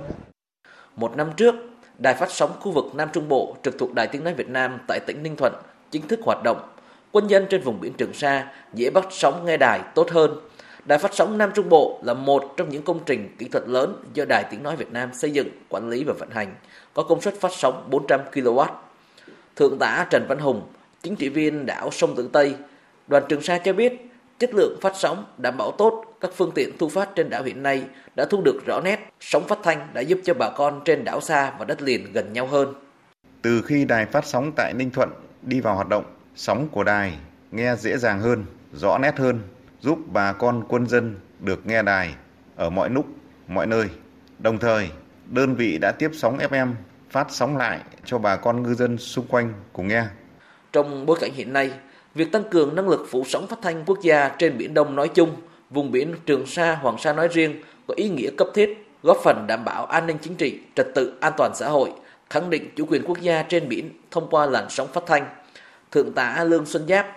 Một 0.96 1.18
năm 1.18 1.32
trước, 1.38 1.56
đài 1.98 2.14
phát 2.14 2.32
sóng 2.32 2.52
khu 2.60 2.72
vực 2.72 2.86
Nam 2.96 3.10
Trung 3.14 3.28
Bộ 3.28 3.56
trực 3.64 3.80
thuộc 3.80 3.94
Đài 3.94 4.08
Tiếng 4.08 4.24
Nói 4.24 4.34
Việt 4.34 4.50
Nam 4.50 4.80
tại 4.88 5.00
tỉnh 5.08 5.24
Ninh 5.24 5.36
Thuận 5.36 5.54
chính 5.92 6.08
thức 6.08 6.20
hoạt 6.24 6.44
động. 6.44 6.70
Quân 7.12 7.28
dân 7.28 7.46
trên 7.50 7.62
vùng 7.62 7.82
biển 7.82 7.94
Trường 7.94 8.14
Sa 8.14 8.48
dễ 8.74 8.90
bắt 8.90 9.08
sóng 9.12 9.46
nghe 9.46 9.58
đài 9.58 9.80
tốt 9.96 10.12
hơn 10.12 10.40
Đài 10.86 11.00
phát 11.00 11.14
sóng 11.14 11.38
Nam 11.38 11.52
Trung 11.56 11.70
Bộ 11.70 12.00
là 12.04 12.14
một 12.14 12.54
trong 12.58 12.70
những 12.70 12.84
công 12.84 13.00
trình 13.06 13.36
kỹ 13.38 13.48
thuật 13.48 13.68
lớn 13.68 13.96
do 14.14 14.26
Đài 14.26 14.44
Tiếng 14.52 14.64
Nói 14.64 14.76
Việt 14.76 14.92
Nam 14.92 15.14
xây 15.14 15.32
dựng, 15.32 15.48
quản 15.70 15.90
lý 15.90 16.04
và 16.04 16.14
vận 16.14 16.30
hành, 16.30 16.56
có 16.94 17.04
công 17.04 17.22
suất 17.22 17.34
phát 17.40 17.52
sóng 17.52 17.88
400 17.90 18.20
kW. 18.34 18.66
Thượng 19.56 19.78
tá 19.80 20.08
Trần 20.10 20.26
Văn 20.28 20.40
Hùng, 20.40 20.62
chính 21.02 21.16
trị 21.16 21.30
viên 21.30 21.66
đảo 21.66 21.92
Sông 21.92 22.16
Tử 22.16 22.30
Tây, 22.34 22.56
đoàn 23.08 23.24
Trường 23.30 23.42
Sa 23.42 23.58
cho 23.58 23.74
biết, 23.74 24.11
chất 24.42 24.54
lượng 24.54 24.78
phát 24.82 24.94
sóng 24.96 25.26
đảm 25.38 25.58
bảo 25.58 25.72
tốt, 25.72 26.04
các 26.22 26.32
phương 26.36 26.52
tiện 26.56 26.78
thu 26.78 26.90
phát 26.90 27.10
trên 27.16 27.30
đảo 27.30 27.44
hiện 27.44 27.64
nay 27.64 27.84
đã 28.16 28.26
thu 28.30 28.42
được 28.42 28.62
rõ 28.66 28.82
nét, 28.84 29.00
sóng 29.20 29.48
phát 29.48 29.60
thanh 29.64 29.88
đã 29.94 30.02
giúp 30.02 30.20
cho 30.24 30.34
bà 30.34 30.50
con 30.50 30.82
trên 30.86 31.04
đảo 31.04 31.22
xa 31.22 31.54
và 31.60 31.66
đất 31.66 31.82
liền 31.82 32.14
gần 32.14 32.34
nhau 32.34 32.48
hơn. 32.48 32.74
Từ 33.42 33.62
khi 33.62 33.86
đài 33.86 34.06
phát 34.06 34.26
sóng 34.26 34.52
tại 34.56 34.74
Ninh 34.74 34.92
Thuận 34.92 35.10
đi 35.42 35.60
vào 35.60 35.76
hoạt 35.76 35.88
động, 35.88 36.04
sóng 36.36 36.68
của 36.72 36.84
đài 36.84 37.14
nghe 37.52 37.76
dễ 37.76 37.98
dàng 37.98 38.20
hơn, 38.20 38.46
rõ 38.74 38.98
nét 38.98 39.18
hơn, 39.18 39.40
giúp 39.80 40.00
bà 40.08 40.34
con 40.34 40.64
quân 40.70 40.88
dân 40.88 41.20
được 41.40 41.66
nghe 41.66 41.82
đài 41.82 42.16
ở 42.56 42.70
mọi 42.70 42.90
lúc, 42.90 43.06
mọi 43.48 43.68
nơi. 43.68 43.88
Đồng 44.40 44.58
thời, 44.58 44.90
đơn 45.26 45.56
vị 45.56 45.78
đã 45.78 45.92
tiếp 45.92 46.12
sóng 46.14 46.38
FM 46.38 46.74
phát 47.10 47.28
sóng 47.30 47.58
lại 47.58 47.80
cho 48.06 48.18
bà 48.18 48.36
con 48.36 48.64
ngư 48.64 48.74
dân 48.74 48.98
xung 48.98 49.28
quanh 49.28 49.54
cùng 49.74 49.88
nghe. 49.88 50.04
Trong 50.72 51.06
bối 51.06 51.18
cảnh 51.22 51.34
hiện 51.34 51.54
nay, 51.54 51.72
việc 52.16 52.32
tăng 52.32 52.44
cường 52.44 52.76
năng 52.76 52.90
lực 52.90 53.06
phủ 53.10 53.24
sóng 53.28 53.48
phát 53.48 53.60
thanh 53.62 53.84
quốc 53.86 54.02
gia 54.02 54.30
trên 54.30 54.58
Biển 54.58 54.74
Đông 54.74 54.96
nói 54.96 55.08
chung, 55.08 55.30
vùng 55.70 55.92
biển 55.92 56.16
Trường 56.26 56.46
Sa, 56.46 56.76
Hoàng 56.76 56.98
Sa 56.98 57.14
nói 57.14 57.28
riêng 57.28 57.62
có 57.88 57.94
ý 57.98 58.10
nghĩa 58.10 58.30
cấp 58.38 58.48
thiết, 58.54 58.88
góp 59.04 59.18
phần 59.24 59.46
đảm 59.48 59.66
bảo 59.66 59.86
an 59.86 60.08
ninh 60.08 60.18
chính 60.22 60.36
trị, 60.36 60.60
trật 60.76 60.88
tự 60.96 61.14
an 61.20 61.34
toàn 61.38 61.52
xã 61.56 61.70
hội, 61.70 61.90
khẳng 62.30 62.50
định 62.50 62.70
chủ 62.76 62.86
quyền 62.86 63.04
quốc 63.06 63.22
gia 63.22 63.44
trên 63.44 63.70
biển 63.70 63.90
thông 64.12 64.28
qua 64.30 64.46
làn 64.46 64.70
sóng 64.70 64.88
phát 64.94 65.04
thanh. 65.08 65.26
Thượng 65.92 66.14
tá 66.14 66.44
Lương 66.44 66.66
Xuân 66.66 66.88
Giáp, 66.88 67.08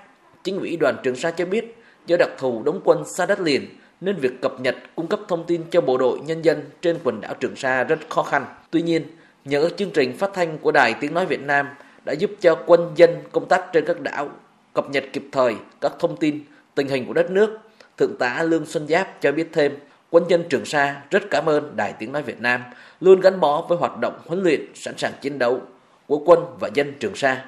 chính 0.44 0.58
ủy 0.58 0.76
đoàn 0.76 0.96
Trường 1.02 1.16
Sa 1.16 1.30
cho 1.30 1.46
biết, 1.46 1.76
Do 2.06 2.16
đặc 2.16 2.30
thù 2.38 2.62
đóng 2.62 2.80
quân 2.84 3.04
xa 3.16 3.26
đất 3.26 3.40
liền 3.40 3.66
nên 4.00 4.16
việc 4.16 4.32
cập 4.42 4.60
nhật 4.60 4.76
cung 4.94 5.06
cấp 5.06 5.20
thông 5.28 5.44
tin 5.46 5.62
cho 5.70 5.80
bộ 5.80 5.98
đội 5.98 6.18
nhân 6.26 6.42
dân 6.42 6.62
trên 6.80 6.98
quần 7.04 7.20
đảo 7.20 7.34
Trường 7.40 7.56
Sa 7.56 7.84
rất 7.84 7.98
khó 8.08 8.22
khăn. 8.22 8.44
Tuy 8.70 8.82
nhiên, 8.82 9.02
nhờ 9.44 9.62
các 9.62 9.76
chương 9.76 9.90
trình 9.90 10.16
phát 10.16 10.30
thanh 10.34 10.58
của 10.58 10.72
Đài 10.72 10.94
Tiếng 10.94 11.14
Nói 11.14 11.26
Việt 11.26 11.40
Nam 11.40 11.68
đã 12.04 12.12
giúp 12.12 12.30
cho 12.40 12.58
quân 12.66 12.92
dân 12.96 13.10
công 13.32 13.48
tác 13.48 13.64
trên 13.72 13.84
các 13.86 14.00
đảo 14.00 14.28
cập 14.74 14.90
nhật 14.90 15.04
kịp 15.12 15.24
thời 15.32 15.56
các 15.80 15.92
thông 15.98 16.16
tin, 16.16 16.40
tình 16.74 16.88
hình 16.88 17.06
của 17.06 17.12
đất 17.12 17.30
nước. 17.30 17.58
Thượng 17.98 18.16
tá 18.18 18.42
Lương 18.42 18.66
Xuân 18.66 18.86
Giáp 18.88 19.08
cho 19.20 19.32
biết 19.32 19.48
thêm, 19.52 19.72
quân 20.10 20.24
dân 20.28 20.44
Trường 20.48 20.64
Sa 20.64 21.02
rất 21.10 21.22
cảm 21.30 21.46
ơn 21.46 21.76
Đài 21.76 21.92
Tiếng 21.98 22.12
Nói 22.12 22.22
Việt 22.22 22.40
Nam 22.40 22.60
luôn 23.00 23.20
gắn 23.20 23.40
bó 23.40 23.66
với 23.68 23.78
hoạt 23.78 23.98
động 24.00 24.14
huấn 24.26 24.42
luyện 24.42 24.60
sẵn 24.74 24.94
sàng 24.96 25.12
chiến 25.20 25.38
đấu 25.38 25.60
của 26.06 26.18
quân 26.26 26.38
và 26.60 26.70
dân 26.74 26.92
Trường 26.98 27.14
Sa. 27.14 27.44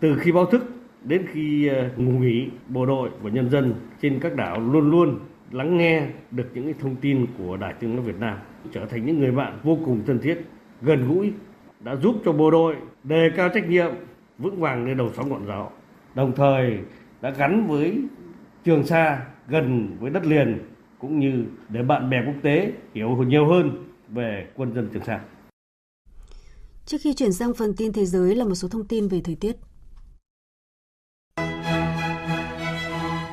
Từ 0.00 0.16
khi 0.20 0.32
báo 0.32 0.46
thức 0.46 0.62
đến 1.04 1.26
khi 1.32 1.68
ờ, 1.68 1.88
ngủ 1.96 2.12
nghỉ 2.18 2.48
bộ 2.68 2.86
đội 2.86 3.10
và 3.22 3.30
nhân 3.30 3.50
dân 3.50 3.74
trên 4.02 4.20
các 4.20 4.36
đảo 4.36 4.60
luôn 4.60 4.90
luôn 4.90 5.18
lắng 5.50 5.76
nghe 5.76 6.06
được 6.30 6.46
những 6.54 6.74
thông 6.80 6.96
tin 6.96 7.26
của 7.38 7.56
Đài 7.56 7.74
Tiếng 7.80 7.96
nói 7.96 8.04
Việt 8.04 8.18
Nam 8.20 8.38
trở 8.72 8.86
thành 8.86 9.06
những 9.06 9.20
người 9.20 9.32
bạn 9.32 9.58
vô 9.62 9.78
cùng 9.84 10.02
thân 10.06 10.18
thiết, 10.18 10.38
gần 10.82 11.08
gũi 11.08 11.32
đã 11.80 11.96
giúp 11.96 12.14
cho 12.24 12.32
bộ 12.32 12.50
đội 12.50 12.76
đề 13.04 13.30
cao 13.36 13.48
trách 13.54 13.68
nhiệm 13.68 13.90
vững 14.38 14.60
vàng 14.60 14.86
lên 14.86 14.96
đầu 14.96 15.10
sóng 15.16 15.28
ngọn 15.28 15.46
gió. 15.46 15.68
Đồng 16.16 16.32
thời 16.36 16.78
đã 17.20 17.30
gắn 17.30 17.66
với 17.66 17.98
Trường 18.64 18.86
Sa 18.86 19.26
gần 19.48 19.96
với 20.00 20.10
đất 20.10 20.26
liền 20.26 20.58
cũng 20.98 21.18
như 21.18 21.44
để 21.68 21.82
bạn 21.82 22.10
bè 22.10 22.16
quốc 22.26 22.34
tế 22.42 22.72
hiểu 22.94 23.16
nhiều 23.16 23.46
hơn 23.46 23.84
về 24.08 24.46
quân 24.56 24.74
dân 24.74 24.88
Trường 24.92 25.04
Sa. 25.04 25.20
Trước 26.86 26.96
khi 27.00 27.14
chuyển 27.14 27.32
sang 27.32 27.54
phần 27.54 27.74
tin 27.76 27.92
thế 27.92 28.04
giới 28.04 28.34
là 28.34 28.44
một 28.44 28.54
số 28.54 28.68
thông 28.68 28.84
tin 28.84 29.08
về 29.08 29.20
thời 29.24 29.34
tiết. 29.34 29.56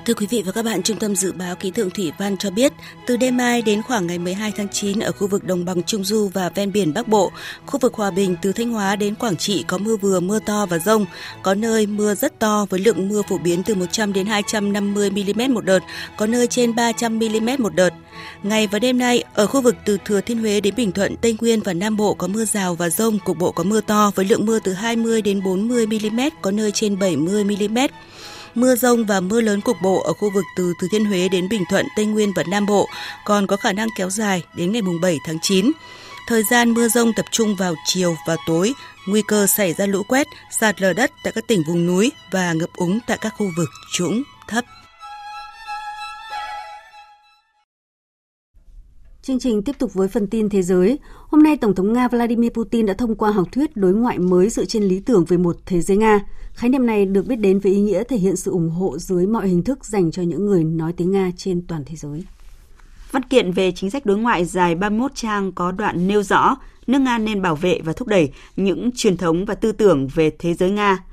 Thưa 0.06 0.14
quý 0.14 0.28
vị 0.30 0.44
và 0.46 0.52
các 0.52 0.66
bạn, 0.66 0.84
Trung 0.84 1.00
tâm 1.00 1.16
Dự 1.16 1.32
báo 1.32 1.56
Khí 1.56 1.72
tượng 1.72 1.90
Thủy 1.90 2.12
văn 2.18 2.38
cho 2.38 2.52
biết, 2.52 2.74
từ 3.08 3.18
đêm 3.18 3.38
mai 3.38 3.62
đến 3.62 3.82
khoảng 3.82 4.08
ngày 4.08 4.20
12 4.20 4.52
tháng 4.58 4.70
9 4.70 5.00
ở 5.00 5.12
khu 5.12 5.28
vực 5.28 5.44
đồng 5.44 5.66
bằng 5.66 5.84
Trung 5.84 6.04
Du 6.04 6.30
và 6.34 6.50
ven 6.50 6.72
biển 6.72 6.94
Bắc 6.94 7.08
Bộ, 7.08 7.32
khu 7.66 7.80
vực 7.80 7.94
Hòa 7.94 8.12
Bình 8.12 8.36
từ 8.42 8.52
Thanh 8.52 8.72
Hóa 8.72 8.96
đến 8.96 9.16
Quảng 9.16 9.38
Trị 9.38 9.64
có 9.68 9.78
mưa 9.78 9.96
vừa, 9.96 10.20
mưa 10.20 10.40
to 10.40 10.66
và 10.66 10.80
rông. 10.80 11.06
Có 11.44 11.54
nơi 11.54 11.86
mưa 11.86 12.16
rất 12.16 12.40
to 12.40 12.66
với 12.70 12.80
lượng 12.80 13.10
mưa 13.10 13.22
phổ 13.30 13.38
biến 13.38 13.64
từ 13.64 13.76
100 13.76 14.14
đến 14.14 14.26
250 14.26 15.10
mm 15.10 15.54
một 15.54 15.66
đợt, 15.66 15.80
có 16.18 16.26
nơi 16.26 16.48
trên 16.48 16.76
300 16.76 17.20
mm 17.20 17.50
một 17.60 17.76
đợt. 17.76 17.94
Ngày 18.44 18.68
và 18.68 18.80
đêm 18.80 18.98
nay, 18.98 19.24
ở 19.34 19.48
khu 19.48 19.62
vực 19.62 19.76
từ 19.86 19.98
Thừa 20.06 20.22
Thiên 20.22 20.38
Huế 20.40 20.62
đến 20.62 20.74
Bình 20.78 20.92
Thuận, 20.92 21.18
Tây 21.18 21.38
Nguyên 21.42 21.62
và 21.62 21.74
Nam 21.74 21.98
Bộ 21.98 22.14
có 22.14 22.28
mưa 22.28 22.46
rào 22.46 22.76
và 22.76 22.90
rông, 22.90 23.20
cục 23.20 23.38
bộ 23.38 23.52
có 23.52 23.64
mưa 23.64 23.82
to 23.82 24.12
với 24.16 24.26
lượng 24.26 24.46
mưa 24.46 24.60
từ 24.60 24.74
20 24.74 25.22
đến 25.22 25.44
40 25.44 25.86
mm, 25.86 26.20
có 26.42 26.52
nơi 26.52 26.72
trên 26.72 27.00
70 27.00 27.44
mm. 27.44 27.78
Mưa 28.56 28.76
rông 28.76 29.06
và 29.06 29.20
mưa 29.20 29.42
lớn 29.42 29.62
cục 29.62 29.78
bộ 29.82 30.02
ở 30.02 30.14
khu 30.14 30.30
vực 30.30 30.44
từ 30.56 30.74
Thừa 30.80 30.88
Thiên 30.92 31.06
Huế 31.06 31.30
đến 31.30 31.50
Bình 31.50 31.64
Thuận, 31.70 31.86
Tây 31.96 32.06
Nguyên 32.06 32.34
và 32.34 32.44
Nam 32.48 32.66
Bộ 32.66 32.88
còn 33.26 33.48
có 33.48 33.58
khả 33.58 33.74
năng 33.74 33.88
kéo 33.98 34.10
dài 34.10 34.44
đến 34.56 34.72
ngày 34.72 34.82
7 35.02 35.18
tháng 35.26 35.40
9. 35.42 35.72
Thời 36.28 36.44
gian 36.52 36.74
mưa 36.74 36.88
rông 36.88 37.14
tập 37.14 37.26
trung 37.32 37.56
vào 37.56 37.76
chiều 37.86 38.16
và 38.28 38.38
tối, 38.48 38.74
nguy 39.08 39.22
cơ 39.28 39.48
xảy 39.48 39.74
ra 39.74 39.86
lũ 39.86 40.04
quét, 40.04 40.28
sạt 40.60 40.82
lở 40.82 40.94
đất 40.94 41.12
tại 41.24 41.34
các 41.34 41.48
tỉnh 41.48 41.64
vùng 41.68 41.86
núi 41.86 42.12
và 42.32 42.54
ngập 42.54 42.70
úng 42.76 43.00
tại 43.08 43.18
các 43.22 43.34
khu 43.38 43.46
vực 43.58 43.70
trũng, 43.94 44.24
thấp. 44.48 44.66
Chương 49.24 49.40
trình 49.40 49.62
tiếp 49.64 49.76
tục 49.80 49.94
với 49.94 50.08
phần 50.08 50.28
tin 50.28 50.50
thế 50.50 50.62
giới. 50.62 51.00
Hôm 51.28 51.44
nay, 51.44 51.58
Tổng 51.58 51.76
thống 51.76 51.94
Nga 51.94 52.08
Vladimir 52.08 52.52
Putin 52.52 52.86
đã 52.86 52.94
thông 52.94 53.16
qua 53.16 53.32
học 53.32 53.48
thuyết 53.52 53.78
đối 53.78 53.94
ngoại 53.94 54.20
mới 54.20 54.50
dựa 54.50 54.66
trên 54.66 54.84
lý 54.84 55.00
tưởng 55.00 55.26
về 55.26 55.38
một 55.38 55.58
thế 55.66 55.82
giới 55.82 55.98
Nga. 55.98 56.20
Khái 56.54 56.70
niệm 56.70 56.86
này 56.86 57.06
được 57.06 57.28
biết 57.28 57.36
đến 57.36 57.60
với 57.60 57.72
ý 57.72 57.82
nghĩa 57.82 58.04
thể 58.04 58.18
hiện 58.18 58.36
sự 58.36 58.52
ủng 58.52 58.70
hộ 58.70 58.98
dưới 58.98 59.28
mọi 59.28 59.48
hình 59.48 59.64
thức 59.64 59.86
dành 59.86 60.12
cho 60.12 60.22
những 60.22 60.46
người 60.46 60.64
nói 60.64 60.94
tiếng 60.94 61.12
Nga 61.12 61.32
trên 61.38 61.68
toàn 61.68 61.84
thế 61.86 61.96
giới. 61.96 62.24
Văn 63.12 63.24
kiện 63.24 63.52
về 63.52 63.72
chính 63.72 63.90
sách 63.90 64.06
đối 64.06 64.18
ngoại 64.18 64.46
dài 64.46 64.76
31 64.76 65.12
trang 65.16 65.52
có 65.52 65.72
đoạn 65.72 66.08
nêu 66.08 66.24
rõ 66.24 66.56
nước 66.88 67.00
Nga 67.00 67.18
nên 67.18 67.42
bảo 67.42 67.56
vệ 67.56 67.80
và 67.84 67.94
thúc 67.94 68.08
đẩy 68.08 68.32
những 68.56 68.90
truyền 68.96 69.18
thống 69.18 69.46
và 69.46 69.56
tư 69.56 69.72
tưởng 69.72 70.08
về 70.08 70.32
thế 70.40 70.54
giới 70.54 70.72
Nga. 70.72 71.04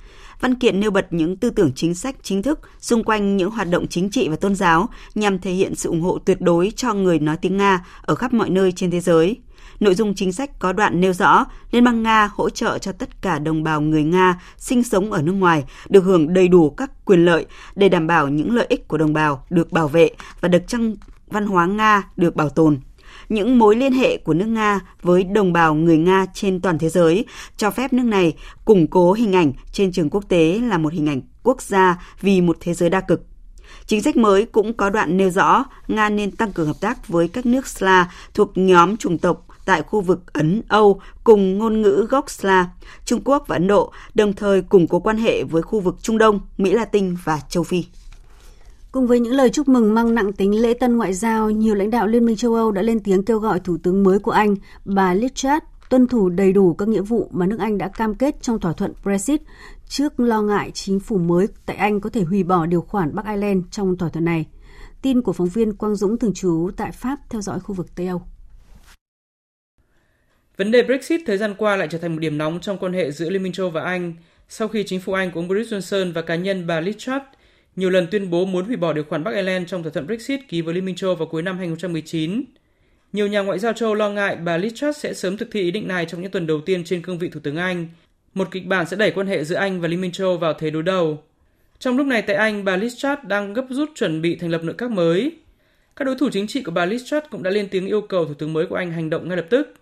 Văn 0.41 0.55
kiện 0.55 0.81
nêu 0.81 0.91
bật 0.91 1.07
những 1.11 1.37
tư 1.37 1.51
tưởng 1.51 1.73
chính 1.75 1.95
sách 1.95 2.17
chính 2.23 2.43
thức 2.43 2.61
xung 2.81 3.05
quanh 3.05 3.37
những 3.37 3.51
hoạt 3.51 3.71
động 3.71 3.87
chính 3.87 4.11
trị 4.11 4.29
và 4.29 4.37
tôn 4.37 4.55
giáo 4.55 4.89
nhằm 5.15 5.39
thể 5.39 5.53
hiện 5.53 5.75
sự 5.75 5.89
ủng 5.89 6.03
hộ 6.03 6.19
tuyệt 6.19 6.41
đối 6.41 6.73
cho 6.77 6.95
người 6.95 7.19
nói 7.19 7.37
tiếng 7.37 7.57
Nga 7.57 7.87
ở 8.03 8.15
khắp 8.15 8.33
mọi 8.33 8.51
nơi 8.51 8.73
trên 8.73 8.91
thế 8.91 9.01
giới. 9.01 9.37
Nội 9.81 9.95
dung 9.95 10.15
chính 10.15 10.33
sách 10.33 10.59
có 10.59 10.73
đoạn 10.73 11.01
nêu 11.01 11.13
rõ 11.13 11.45
Liên 11.71 11.85
bang 11.85 12.03
Nga 12.03 12.31
hỗ 12.35 12.51
trợ 12.51 12.79
cho 12.79 12.93
tất 12.93 13.23
cả 13.23 13.39
đồng 13.39 13.63
bào 13.63 13.81
người 13.81 14.05
Nga 14.05 14.41
sinh 14.57 14.83
sống 14.83 15.13
ở 15.13 15.23
nước 15.23 15.33
ngoài 15.33 15.65
được 15.89 16.05
hưởng 16.05 16.35
đầy 16.35 16.49
đủ 16.49 16.71
các 16.71 17.05
quyền 17.05 17.25
lợi 17.25 17.47
để 17.75 17.89
đảm 17.89 18.07
bảo 18.07 18.29
những 18.29 18.55
lợi 18.55 18.67
ích 18.69 18.89
của 18.89 18.99
đồng 18.99 19.13
bào 19.13 19.45
được 19.51 19.73
bảo 19.73 19.89
vệ 19.89 20.11
và 20.41 20.49
được 20.49 20.63
trong 20.69 20.97
văn 21.27 21.47
hóa 21.47 21.67
Nga 21.67 22.03
được 22.17 22.37
bảo 22.37 22.49
tồn 22.49 22.79
những 23.31 23.59
mối 23.59 23.77
liên 23.77 23.93
hệ 23.93 24.17
của 24.17 24.35
nước 24.35 24.47
Nga 24.47 24.81
với 25.03 25.25
đồng 25.25 25.53
bào 25.53 25.75
người 25.75 25.99
Nga 25.99 26.27
trên 26.35 26.61
toàn 26.61 26.79
thế 26.79 26.89
giới, 26.89 27.25
cho 27.57 27.71
phép 27.71 27.93
nước 27.93 28.05
này 28.05 28.35
củng 28.65 28.87
cố 28.87 29.13
hình 29.13 29.33
ảnh 29.33 29.53
trên 29.73 29.93
trường 29.93 30.11
quốc 30.11 30.25
tế 30.29 30.61
là 30.63 30.79
một 30.79 30.93
hình 30.93 31.09
ảnh 31.09 31.21
quốc 31.43 31.63
gia 31.63 32.03
vì 32.21 32.41
một 32.41 32.57
thế 32.61 32.75
giới 32.75 32.91
đa 32.91 33.01
cực. 33.01 33.27
Chính 33.87 34.03
sách 34.03 34.17
mới 34.17 34.47
cũng 34.47 34.73
có 34.73 34.91
đoạn 34.91 35.17
nêu 35.17 35.31
rõ 35.31 35.65
Nga 35.89 36.09
nên 36.09 36.31
tăng 36.31 36.53
cường 36.53 36.67
hợp 36.67 36.81
tác 36.81 37.09
với 37.09 37.29
các 37.29 37.47
nước 37.47 37.67
Sla 37.67 38.13
thuộc 38.35 38.53
nhóm 38.55 38.97
chủng 38.97 39.19
tộc 39.19 39.47
tại 39.65 39.83
khu 39.83 40.01
vực 40.01 40.33
Ấn 40.33 40.63
Âu 40.69 41.01
cùng 41.25 41.59
ngôn 41.59 41.83
ngữ 41.83 42.07
gốc 42.11 42.31
Sla, 42.31 42.69
Trung 43.05 43.21
Quốc 43.25 43.45
và 43.47 43.57
Ấn 43.57 43.67
Độ, 43.67 43.93
đồng 44.15 44.33
thời 44.33 44.63
củng 44.63 44.87
cố 44.87 45.01
quan 45.01 45.17
hệ 45.17 45.45
với 45.45 45.63
khu 45.63 45.81
vực 45.81 45.97
Trung 46.03 46.19
Đông, 46.19 46.41
Mỹ 46.59 46.71
Latin 46.71 47.17
và 47.25 47.41
châu 47.49 47.63
Phi. 47.63 47.85
Cùng 48.93 49.07
với 49.07 49.21
những 49.21 49.33
lời 49.33 49.51
chúc 49.51 49.69
mừng 49.69 49.95
mang 49.95 50.15
nặng 50.15 50.33
tính 50.33 50.63
lễ 50.63 50.75
tân 50.75 50.97
ngoại 50.97 51.15
giao, 51.15 51.51
nhiều 51.51 51.75
lãnh 51.75 51.91
đạo 51.91 52.07
Liên 52.07 52.25
minh 52.25 52.37
châu 52.37 52.55
Âu 52.55 52.73
đã 52.73 52.83
lên 52.83 53.01
tiếng 53.01 53.25
kêu 53.25 53.39
gọi 53.39 53.61
Thủ 53.61 53.77
tướng 53.83 54.03
mới 54.03 54.19
của 54.19 54.31
Anh, 54.31 54.55
bà 54.85 55.15
Liz 55.15 55.29
Truss, 55.29 55.67
tuân 55.91 56.07
thủ 56.07 56.29
đầy 56.29 56.53
đủ 56.53 56.75
các 56.75 56.89
nghĩa 56.89 57.01
vụ 57.01 57.29
mà 57.33 57.47
nước 57.47 57.59
Anh 57.61 57.79
đã 57.79 57.89
cam 57.89 58.15
kết 58.15 58.43
trong 58.43 58.61
thỏa 58.61 58.73
thuận 58.73 58.93
Brexit 59.03 59.41
trước 59.89 60.21
lo 60.21 60.43
ngại 60.43 60.71
chính 60.75 61.01
phủ 61.01 61.19
mới 61.19 61.47
tại 61.67 61.77
Anh 61.77 62.01
có 62.01 62.11
thể 62.11 62.23
hủy 62.23 62.43
bỏ 62.43 62.67
điều 62.67 62.81
khoản 62.81 63.15
Bắc 63.15 63.27
Ireland 63.27 63.65
trong 63.71 63.97
thỏa 63.97 64.09
thuận 64.09 64.25
này. 64.25 64.47
Tin 65.03 65.23
của 65.23 65.33
phóng 65.33 65.49
viên 65.49 65.73
Quang 65.73 65.97
Dũng 65.97 66.19
thường 66.19 66.35
trú 66.35 66.71
tại 66.77 66.93
Pháp 66.93 67.19
theo 67.31 67.41
dõi 67.41 67.61
khu 67.61 67.75
vực 67.75 67.87
Tây 67.95 68.07
Âu. 68.07 68.23
Vấn 70.57 70.71
đề 70.71 70.83
Brexit 70.83 71.21
thời 71.27 71.39
gian 71.39 71.55
qua 71.59 71.77
lại 71.77 71.89
trở 71.91 71.99
thành 71.99 72.13
một 72.13 72.21
điểm 72.21 72.39
nóng 72.39 72.61
trong 72.61 72.79
quan 72.79 72.93
hệ 72.93 73.11
giữa 73.11 73.31
Liên 73.31 73.43
minh 73.43 73.53
châu 73.53 73.71
và 73.71 73.83
Anh 73.83 74.15
sau 74.49 74.69
khi 74.69 74.85
chính 74.87 75.01
phủ 75.01 75.13
Anh 75.13 75.31
của 75.31 75.41
ông 75.41 75.49
Boris 75.49 75.73
Johnson 75.73 76.13
và 76.13 76.23
cá 76.23 76.35
nhân 76.35 76.67
bà 76.67 76.81
Liz 76.81 76.93
Truss 76.93 77.25
nhiều 77.77 77.91
lần 77.91 78.07
tuyên 78.11 78.31
bố 78.31 78.45
muốn 78.45 78.65
hủy 78.65 78.77
bỏ 78.77 78.93
điều 78.93 79.05
khoản 79.05 79.25
Bắc 79.25 79.31
Ireland 79.31 79.69
trong 79.69 79.83
thỏa 79.83 79.93
thuận 79.93 80.07
Brexit 80.07 80.41
ký 80.49 80.63
với 80.63 80.75
Liên 80.75 80.85
minh 80.85 80.95
châu 80.95 81.15
vào 81.15 81.27
cuối 81.27 81.43
năm 81.43 81.59
2019. 81.59 82.45
Nhiều 83.13 83.27
nhà 83.27 83.41
ngoại 83.41 83.59
giao 83.59 83.73
châu 83.73 83.95
lo 83.95 84.11
ngại 84.11 84.37
bà 84.37 84.59
Liz 84.59 84.71
Truss 84.71 85.01
sẽ 85.01 85.15
sớm 85.15 85.37
thực 85.37 85.49
thi 85.51 85.61
ý 85.61 85.71
định 85.71 85.89
này 85.89 86.07
trong 86.07 86.23
những 86.23 86.31
tuần 86.31 86.47
đầu 86.47 86.61
tiên 86.61 86.85
trên 86.85 87.03
cương 87.03 87.19
vị 87.19 87.29
Thủ 87.29 87.41
tướng 87.41 87.57
Anh. 87.57 87.89
Một 88.35 88.49
kịch 88.51 88.67
bản 88.67 88.87
sẽ 88.87 88.97
đẩy 88.97 89.11
quan 89.11 89.27
hệ 89.27 89.45
giữa 89.45 89.57
Anh 89.57 89.81
và 89.81 89.89
Liên 89.89 90.01
minh 90.01 90.13
châu 90.13 90.37
vào 90.37 90.53
thế 90.53 90.71
đối 90.71 90.83
đầu. 90.83 91.23
Trong 91.79 91.97
lúc 91.97 92.07
này 92.07 92.23
tại 92.23 92.37
Anh, 92.37 92.65
bà 92.65 92.77
Liz 92.77 92.89
Truss 92.89 93.23
đang 93.29 93.53
gấp 93.53 93.65
rút 93.71 93.91
chuẩn 93.95 94.23
bị 94.23 94.37
thành 94.37 94.51
lập 94.51 94.65
nội 94.65 94.75
các 94.79 94.91
mới. 94.91 95.33
Các 95.97 96.05
đối 96.05 96.15
thủ 96.19 96.29
chính 96.33 96.47
trị 96.47 96.63
của 96.63 96.73
bà 96.73 96.87
Liz 96.87 96.99
Truss 96.99 97.27
cũng 97.31 97.43
đã 97.43 97.51
lên 97.51 97.69
tiếng 97.69 97.87
yêu 97.87 98.01
cầu 98.01 98.25
Thủ 98.25 98.35
tướng 98.35 98.53
mới 98.53 98.67
của 98.67 98.77
Anh 98.77 98.93
hành 98.93 99.11
động 99.11 99.29
ngay 99.29 99.37
lập 99.37 99.47
tức. 99.51 99.75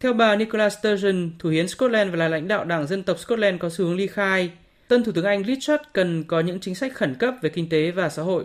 Theo 0.00 0.12
bà 0.12 0.36
Nicola 0.36 0.70
Sturgeon, 0.70 1.30
Thủ 1.38 1.50
hiến 1.50 1.68
Scotland 1.68 2.10
và 2.10 2.16
là 2.16 2.28
lãnh 2.28 2.48
đạo 2.48 2.64
Đảng 2.64 2.86
Dân 2.86 3.02
tộc 3.02 3.18
Scotland 3.18 3.60
có 3.60 3.68
xu 3.70 3.84
hướng 3.84 3.96
ly 3.96 4.06
khai, 4.06 4.50
Tân 4.88 5.04
Thủ 5.04 5.12
tướng 5.12 5.24
Anh 5.24 5.42
Liz 5.42 5.78
cần 5.92 6.24
có 6.24 6.40
những 6.40 6.60
chính 6.60 6.74
sách 6.74 6.94
khẩn 6.94 7.14
cấp 7.14 7.34
về 7.42 7.50
kinh 7.50 7.68
tế 7.68 7.90
và 7.90 8.08
xã 8.08 8.22
hội. 8.22 8.44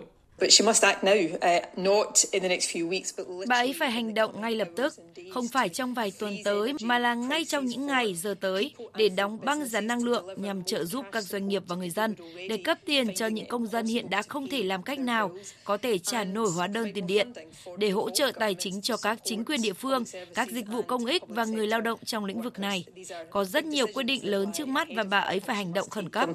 Bà 3.48 3.56
ấy 3.56 3.74
phải 3.78 3.90
hành 3.90 4.14
động 4.14 4.40
ngay 4.40 4.54
lập 4.54 4.68
tức, 4.76 4.94
không 5.34 5.48
phải 5.48 5.68
trong 5.68 5.94
vài 5.94 6.12
tuần 6.18 6.36
tới, 6.44 6.72
mà 6.82 6.98
là 6.98 7.14
ngay 7.14 7.44
trong 7.44 7.66
những 7.66 7.86
ngày, 7.86 8.14
giờ 8.14 8.34
tới, 8.40 8.74
để 8.96 9.08
đóng 9.08 9.38
băng 9.44 9.64
giá 9.64 9.80
năng 9.80 10.04
lượng 10.04 10.26
nhằm 10.36 10.64
trợ 10.64 10.84
giúp 10.84 11.06
các 11.12 11.20
doanh 11.20 11.48
nghiệp 11.48 11.62
và 11.66 11.76
người 11.76 11.90
dân, 11.90 12.14
để 12.48 12.56
cấp 12.64 12.78
tiền 12.86 13.14
cho 13.14 13.26
những 13.26 13.46
công 13.48 13.66
dân 13.66 13.86
hiện 13.86 14.10
đã 14.10 14.22
không 14.22 14.48
thể 14.48 14.62
làm 14.62 14.82
cách 14.82 14.98
nào 14.98 15.30
có 15.64 15.76
thể 15.76 15.98
trả 15.98 16.24
nổi 16.24 16.50
hóa 16.50 16.66
đơn 16.66 16.92
tiền 16.94 17.06
điện, 17.06 17.32
để 17.76 17.90
hỗ 17.90 18.10
trợ 18.10 18.32
tài 18.38 18.54
chính 18.54 18.80
cho 18.80 18.96
các 18.96 19.18
chính 19.24 19.44
quyền 19.44 19.62
địa 19.62 19.72
phương, 19.72 20.04
các 20.34 20.48
dịch 20.50 20.66
vụ 20.68 20.82
công 20.82 21.06
ích 21.06 21.22
và 21.28 21.44
người 21.44 21.66
lao 21.66 21.80
động 21.80 21.98
trong 22.04 22.24
lĩnh 22.24 22.42
vực 22.42 22.58
này. 22.58 22.84
Có 23.30 23.44
rất 23.44 23.64
nhiều 23.64 23.86
quyết 23.94 24.02
định 24.02 24.30
lớn 24.30 24.52
trước 24.54 24.68
mắt 24.68 24.88
và 24.96 25.02
bà 25.02 25.18
ấy 25.18 25.40
phải 25.40 25.56
hành 25.56 25.72
động 25.72 25.90
khẩn 25.90 26.08
cấp. 26.08 26.28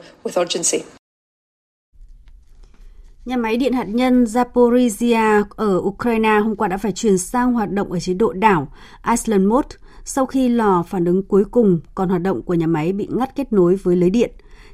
Nhà 3.28 3.38
máy 3.38 3.58
điện 3.58 3.74
hạt 3.74 3.88
nhân 3.88 4.24
Zaporizhia 4.24 5.44
ở 5.50 5.78
Ukraine 5.78 6.40
hôm 6.40 6.56
qua 6.56 6.68
đã 6.68 6.78
phải 6.78 6.92
chuyển 6.92 7.18
sang 7.18 7.54
hoạt 7.54 7.72
động 7.72 7.92
ở 7.92 8.00
chế 8.00 8.13
độ 8.13 8.34
đảo 8.34 8.68
Iceland 9.10 9.48
Mode 9.48 9.76
sau 10.04 10.26
khi 10.26 10.50
lò 10.50 10.84
phản 10.84 11.06
ứng 11.06 11.24
cuối 11.24 11.46
cùng, 11.46 11.80
còn 11.96 12.10
hoạt 12.10 12.22
động 12.22 12.42
của 12.42 12.54
nhà 12.54 12.68
máy 12.68 12.94
bị 12.94 13.08
ngắt 13.12 13.36
kết 13.36 13.54
nối 13.54 13.76
với 13.76 13.96
lưới 13.96 14.10
điện. 14.10 14.32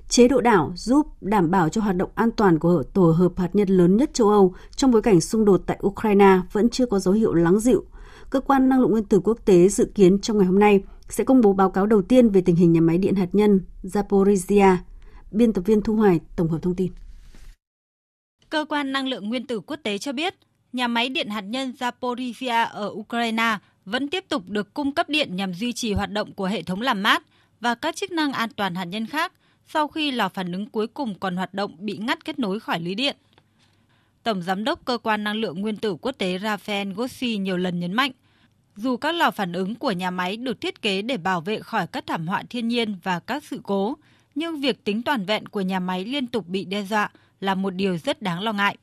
Chế 0.10 0.28
độ 0.28 0.42
đảo 0.42 0.72
giúp 0.76 1.08
đảm 1.22 1.52
bảo 1.52 1.70
cho 1.70 1.82
hoạt 1.82 1.96
động 1.96 2.10
an 2.16 2.32
toàn 2.32 2.60
của 2.60 2.84
tổ 2.94 3.12
hợp 3.12 3.32
hạt 3.38 3.50
nhân 3.54 3.70
lớn 3.70 3.98
nhất 3.98 4.14
châu 4.14 4.30
Âu 4.30 4.54
trong 4.76 4.92
bối 4.92 5.02
cảnh 5.02 5.22
xung 5.22 5.46
đột 5.46 5.62
tại 5.66 5.80
Ukraine 5.88 6.40
vẫn 6.52 6.70
chưa 6.70 6.86
có 6.86 7.00
dấu 7.00 7.14
hiệu 7.14 7.34
lắng 7.34 7.60
dịu. 7.60 7.84
Cơ 8.30 8.40
quan 8.40 8.70
năng 8.70 8.82
lượng 8.82 8.92
nguyên 8.92 9.04
tử 9.04 9.20
quốc 9.24 9.38
tế 9.46 9.68
dự 9.68 9.86
kiến 9.96 10.20
trong 10.20 10.38
ngày 10.38 10.48
hôm 10.48 10.60
nay 10.60 10.84
sẽ 11.10 11.24
công 11.24 11.42
bố 11.42 11.54
báo 11.54 11.70
cáo 11.70 11.86
đầu 11.86 12.02
tiên 12.02 12.30
về 12.30 12.42
tình 12.42 12.56
hình 12.56 12.72
nhà 12.72 12.82
máy 12.82 12.98
điện 12.98 13.16
hạt 13.16 13.30
nhân 13.34 13.60
Zaporizhia. 13.84 14.76
Biên 15.32 15.54
tập 15.54 15.62
viên 15.66 15.82
Thu 15.82 15.96
Hoài 15.96 16.20
tổng 16.36 16.50
hợp 16.50 16.60
thông 16.62 16.76
tin. 16.76 16.92
Cơ 18.54 18.66
quan 18.70 18.92
năng 18.92 19.08
lượng 19.08 19.30
nguyên 19.30 19.48
tử 19.48 19.60
quốc 19.60 19.80
tế 19.84 19.98
cho 19.98 20.14
biết, 20.14 20.36
nhà 20.74 20.88
máy 20.88 21.10
điện 21.10 21.30
hạt 21.30 21.42
nhân 21.42 21.74
Zaporizhia 21.80 22.68
ở 22.70 22.88
Ukraine 22.88 23.58
vẫn 23.86 24.08
tiếp 24.10 24.26
tục 24.30 24.50
được 24.50 24.74
cung 24.74 24.92
cấp 24.92 25.10
điện 25.10 25.36
nhằm 25.36 25.54
duy 25.54 25.74
trì 25.74 25.94
hoạt 25.94 26.12
động 26.12 26.34
của 26.34 26.46
hệ 26.46 26.64
thống 26.64 26.82
làm 26.82 27.04
mát 27.04 27.24
và 27.60 27.76
các 27.76 27.96
chức 27.96 28.12
năng 28.12 28.34
an 28.34 28.50
toàn 28.56 28.76
hạt 28.76 28.84
nhân 28.84 29.06
khác 29.06 29.34
sau 29.68 29.88
khi 29.88 30.12
lò 30.12 30.30
phản 30.30 30.52
ứng 30.52 30.70
cuối 30.70 30.88
cùng 30.88 31.20
còn 31.20 31.38
hoạt 31.38 31.54
động 31.54 31.76
bị 31.80 31.98
ngắt 31.98 32.26
kết 32.26 32.40
nối 32.40 32.60
khỏi 32.60 32.80
lưới 32.80 32.96
điện. 32.96 33.16
Tổng 34.24 34.42
giám 34.42 34.64
đốc 34.64 34.86
cơ 34.86 34.98
quan 34.98 35.24
năng 35.24 35.36
lượng 35.36 35.62
nguyên 35.62 35.78
tử 35.78 35.96
quốc 36.02 36.12
tế 36.18 36.38
Rafael 36.38 36.94
Grossi 36.94 37.38
nhiều 37.38 37.58
lần 37.58 37.80
nhấn 37.80 37.94
mạnh, 37.94 38.12
dù 38.76 38.98
các 38.98 39.16
lò 39.16 39.32
phản 39.32 39.54
ứng 39.54 39.76
của 39.76 39.92
nhà 39.92 40.12
máy 40.12 40.38
được 40.38 40.62
thiết 40.62 40.82
kế 40.82 41.02
để 41.02 41.18
bảo 41.18 41.42
vệ 41.42 41.60
khỏi 41.60 41.88
các 41.88 42.08
thảm 42.08 42.28
họa 42.28 42.44
thiên 42.50 42.68
nhiên 42.68 42.96
và 43.04 43.20
các 43.20 43.44
sự 43.44 43.60
cố, 43.64 43.98
nhưng 44.36 44.62
việc 44.62 44.84
tính 44.84 45.04
toàn 45.04 45.26
vẹn 45.26 45.48
của 45.48 45.62
nhà 45.62 45.80
máy 45.80 46.06
liên 46.06 46.28
tục 46.28 46.48
bị 46.48 46.66
đe 46.66 46.84
dọa 46.84 47.10
là 47.42 47.56
một 47.56 47.70
điều 47.70 47.98
rất 47.98 48.22
đáng 48.22 48.42
lo 48.42 48.54
ngại. 48.54 48.78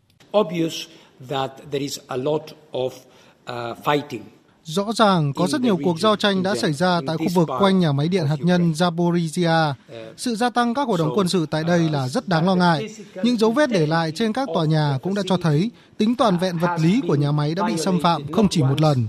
Rõ 4.65 4.93
ràng 4.93 5.33
có 5.33 5.47
rất 5.47 5.61
nhiều 5.61 5.79
cuộc 5.85 6.01
giao 6.01 6.17
tranh 6.17 6.43
đã 6.43 6.55
xảy 6.55 6.73
ra 6.73 7.01
tại 7.07 7.17
khu 7.17 7.27
vực 7.35 7.49
quanh 7.59 7.79
nhà 7.79 7.93
máy 7.93 8.09
điện 8.09 8.27
hạt 8.27 8.37
nhân 8.41 8.73
Zaporizhia. 8.73 9.73
Sự 10.17 10.35
gia 10.35 10.51
tăng 10.51 10.75
các 10.75 10.89
hoạt 10.89 11.01
động 11.01 11.13
quân 11.15 11.29
sự 11.29 11.47
tại 11.47 11.65
đây 11.65 11.89
là 11.93 12.09
rất 12.09 12.29
đáng 12.29 12.47
lo 12.47 12.55
ngại. 12.55 12.89
Những 13.23 13.37
dấu 13.37 13.51
vết 13.51 13.71
để 13.71 13.87
lại 13.87 14.13
trên 14.15 14.33
các 14.33 14.49
tòa 14.55 14.65
nhà 14.65 14.99
cũng 15.03 15.15
đã 15.15 15.23
cho 15.27 15.37
thấy 15.37 15.71
tính 15.99 16.17
toàn 16.17 16.39
vẹn 16.39 16.59
vật 16.59 16.77
lý 16.83 17.01
của 17.09 17.15
nhà 17.15 17.33
máy 17.33 17.55
đã 17.55 17.67
bị 17.67 17.77
xâm 17.77 18.03
phạm 18.03 18.33
không 18.33 18.49
chỉ 18.49 18.63
một 18.63 18.81
lần. 18.81 19.09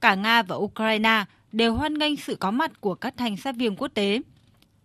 Cả 0.00 0.14
Nga 0.14 0.42
và 0.42 0.56
Ukraine 0.56 1.24
đều 1.52 1.74
hoan 1.74 1.98
nghênh 1.98 2.16
sự 2.16 2.36
có 2.36 2.50
mặt 2.50 2.80
của 2.80 2.94
các 2.94 3.14
thành 3.16 3.36
sát 3.36 3.56
viên 3.56 3.76
quốc 3.76 3.88
tế. 3.94 4.20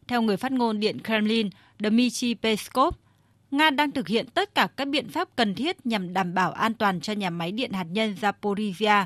Theo 0.07 0.21
người 0.21 0.37
phát 0.37 0.51
ngôn 0.51 0.79
Điện 0.79 0.97
Kremlin 1.03 1.49
Dmitry 1.79 2.33
Peskov, 2.33 2.93
Nga 3.51 3.69
đang 3.69 3.91
thực 3.91 4.07
hiện 4.07 4.25
tất 4.33 4.55
cả 4.55 4.67
các 4.77 4.87
biện 4.87 5.09
pháp 5.09 5.27
cần 5.35 5.55
thiết 5.55 5.85
nhằm 5.85 6.13
đảm 6.13 6.33
bảo 6.33 6.51
an 6.51 6.73
toàn 6.73 7.01
cho 7.01 7.13
nhà 7.13 7.29
máy 7.29 7.51
điện 7.51 7.71
hạt 7.71 7.87
nhân 7.91 8.15
Zaporizhia 8.21 9.05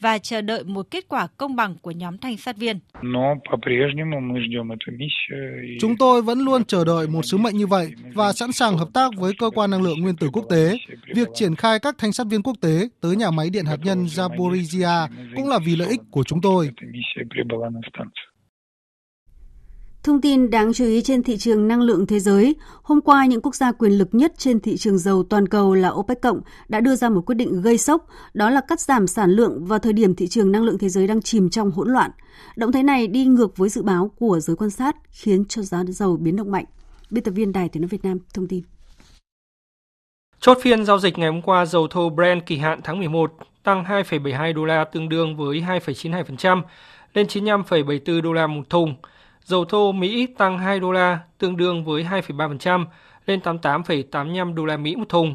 và 0.00 0.18
chờ 0.18 0.40
đợi 0.40 0.64
một 0.64 0.86
kết 0.90 1.08
quả 1.08 1.26
công 1.26 1.56
bằng 1.56 1.76
của 1.82 1.90
nhóm 1.90 2.18
thanh 2.18 2.36
sát 2.36 2.56
viên. 2.56 2.78
Chúng 5.80 5.96
tôi 5.96 6.22
vẫn 6.22 6.38
luôn 6.38 6.64
chờ 6.64 6.84
đợi 6.84 7.06
một 7.06 7.22
sứ 7.22 7.36
mệnh 7.36 7.56
như 7.56 7.66
vậy 7.66 7.92
và 8.14 8.32
sẵn 8.32 8.52
sàng 8.52 8.78
hợp 8.78 8.88
tác 8.94 9.10
với 9.16 9.32
cơ 9.38 9.50
quan 9.50 9.70
năng 9.70 9.82
lượng 9.82 10.00
nguyên 10.00 10.16
tử 10.16 10.30
quốc 10.32 10.46
tế. 10.50 10.76
Việc 11.14 11.28
triển 11.34 11.54
khai 11.54 11.78
các 11.78 11.94
thanh 11.98 12.12
sát 12.12 12.26
viên 12.30 12.42
quốc 12.42 12.56
tế 12.60 12.88
tới 13.00 13.16
nhà 13.16 13.30
máy 13.30 13.50
điện 13.50 13.64
hạt 13.64 13.78
nhân 13.84 14.04
Zaporizhia 14.04 15.08
cũng 15.36 15.48
là 15.48 15.58
vì 15.66 15.76
lợi 15.76 15.88
ích 15.88 16.00
của 16.10 16.24
chúng 16.24 16.40
tôi. 16.40 16.70
Thông 20.02 20.20
tin 20.20 20.50
đáng 20.50 20.72
chú 20.72 20.84
ý 20.84 21.02
trên 21.02 21.22
thị 21.22 21.36
trường 21.36 21.68
năng 21.68 21.80
lượng 21.80 22.06
thế 22.06 22.20
giới, 22.20 22.56
hôm 22.82 23.00
qua 23.00 23.26
những 23.26 23.40
quốc 23.40 23.54
gia 23.54 23.72
quyền 23.72 23.92
lực 23.92 24.08
nhất 24.12 24.32
trên 24.38 24.60
thị 24.60 24.76
trường 24.76 24.98
dầu 24.98 25.22
toàn 25.22 25.48
cầu 25.48 25.74
là 25.74 25.90
OPEC 25.90 26.20
cộng 26.20 26.40
đã 26.68 26.80
đưa 26.80 26.94
ra 26.94 27.08
một 27.08 27.20
quyết 27.26 27.34
định 27.34 27.62
gây 27.62 27.78
sốc, 27.78 28.06
đó 28.34 28.50
là 28.50 28.60
cắt 28.68 28.80
giảm 28.80 29.06
sản 29.06 29.30
lượng 29.30 29.64
vào 29.64 29.78
thời 29.78 29.92
điểm 29.92 30.14
thị 30.14 30.28
trường 30.28 30.52
năng 30.52 30.62
lượng 30.62 30.78
thế 30.78 30.88
giới 30.88 31.06
đang 31.06 31.22
chìm 31.22 31.50
trong 31.50 31.70
hỗn 31.70 31.92
loạn. 31.92 32.10
Động 32.56 32.72
thái 32.72 32.82
này 32.82 33.06
đi 33.06 33.24
ngược 33.24 33.56
với 33.56 33.68
dự 33.68 33.82
báo 33.82 34.10
của 34.18 34.40
giới 34.40 34.56
quan 34.56 34.70
sát, 34.70 34.96
khiến 35.10 35.44
cho 35.44 35.62
giá 35.62 35.84
dầu 35.88 36.16
biến 36.16 36.36
động 36.36 36.50
mạnh. 36.50 36.64
Biên 37.10 37.24
tập 37.24 37.30
viên 37.30 37.52
Đài 37.52 37.68
Tiếng 37.68 37.82
nói 37.82 37.88
Việt 37.88 38.04
Nam 38.04 38.18
thông 38.34 38.48
tin. 38.48 38.62
Chốt 40.40 40.58
phiên 40.62 40.84
giao 40.84 40.98
dịch 40.98 41.18
ngày 41.18 41.30
hôm 41.30 41.42
qua, 41.42 41.66
dầu 41.66 41.88
thô 41.88 42.10
Brent 42.10 42.46
kỳ 42.46 42.56
hạn 42.56 42.80
tháng 42.84 42.98
11 42.98 43.32
tăng 43.62 43.84
2,72 43.84 44.54
đô 44.54 44.64
la 44.64 44.84
tương 44.84 45.08
đương 45.08 45.36
với 45.36 45.60
2,92% 45.60 46.62
lên 47.14 47.26
95,74 47.26 48.22
đô 48.22 48.32
la 48.32 48.46
một 48.46 48.70
thùng. 48.70 48.94
Dầu 49.50 49.64
thô 49.64 49.92
Mỹ 49.92 50.26
tăng 50.26 50.58
2 50.58 50.80
đô 50.80 50.92
la, 50.92 51.18
tương 51.38 51.56
đương 51.56 51.84
với 51.84 52.04
2,3% 52.04 52.84
lên 53.26 53.40
88,85 53.40 54.54
đô 54.54 54.64
la 54.64 54.76
Mỹ 54.76 54.96
một 54.96 55.08
thùng. 55.08 55.34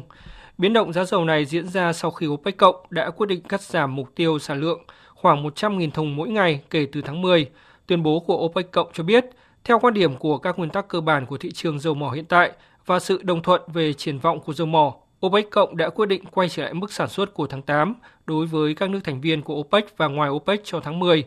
Biến 0.58 0.72
động 0.72 0.92
giá 0.92 1.04
dầu 1.04 1.24
này 1.24 1.44
diễn 1.44 1.68
ra 1.68 1.92
sau 1.92 2.10
khi 2.10 2.26
OPEC 2.26 2.56
cộng 2.56 2.76
đã 2.90 3.10
quyết 3.10 3.26
định 3.26 3.40
cắt 3.40 3.60
giảm 3.60 3.96
mục 3.96 4.14
tiêu 4.14 4.38
sản 4.38 4.60
lượng 4.60 4.84
khoảng 5.14 5.44
100.000 5.44 5.90
thùng 5.90 6.16
mỗi 6.16 6.28
ngày 6.28 6.60
kể 6.70 6.86
từ 6.92 7.02
tháng 7.02 7.22
10. 7.22 7.50
Tuyên 7.86 8.02
bố 8.02 8.20
của 8.20 8.36
OPEC 8.36 8.70
cộng 8.70 8.88
cho 8.92 9.04
biết 9.04 9.24
Theo 9.64 9.78
quan 9.78 9.94
điểm 9.94 10.16
của 10.16 10.38
các 10.38 10.58
nguyên 10.58 10.70
tắc 10.70 10.88
cơ 10.88 11.00
bản 11.00 11.26
của 11.26 11.38
thị 11.38 11.52
trường 11.52 11.78
dầu 11.78 11.94
mỏ 11.94 12.10
hiện 12.10 12.24
tại 12.24 12.52
và 12.86 12.98
sự 12.98 13.22
đồng 13.22 13.42
thuận 13.42 13.62
về 13.66 13.92
triển 13.92 14.18
vọng 14.18 14.40
của 14.40 14.52
dầu 14.52 14.66
mỏ, 14.66 14.94
OPEC 15.26 15.50
cộng 15.50 15.76
đã 15.76 15.88
quyết 15.88 16.06
định 16.06 16.24
quay 16.24 16.48
trở 16.48 16.62
lại 16.62 16.74
mức 16.74 16.92
sản 16.92 17.08
xuất 17.08 17.34
của 17.34 17.46
tháng 17.46 17.62
8 17.62 17.94
đối 18.26 18.46
với 18.46 18.74
các 18.74 18.90
nước 18.90 19.00
thành 19.04 19.20
viên 19.20 19.42
của 19.42 19.54
OPEC 19.54 19.96
và 19.96 20.06
ngoài 20.06 20.30
OPEC 20.30 20.60
cho 20.64 20.80
tháng 20.80 20.98
10. 20.98 21.24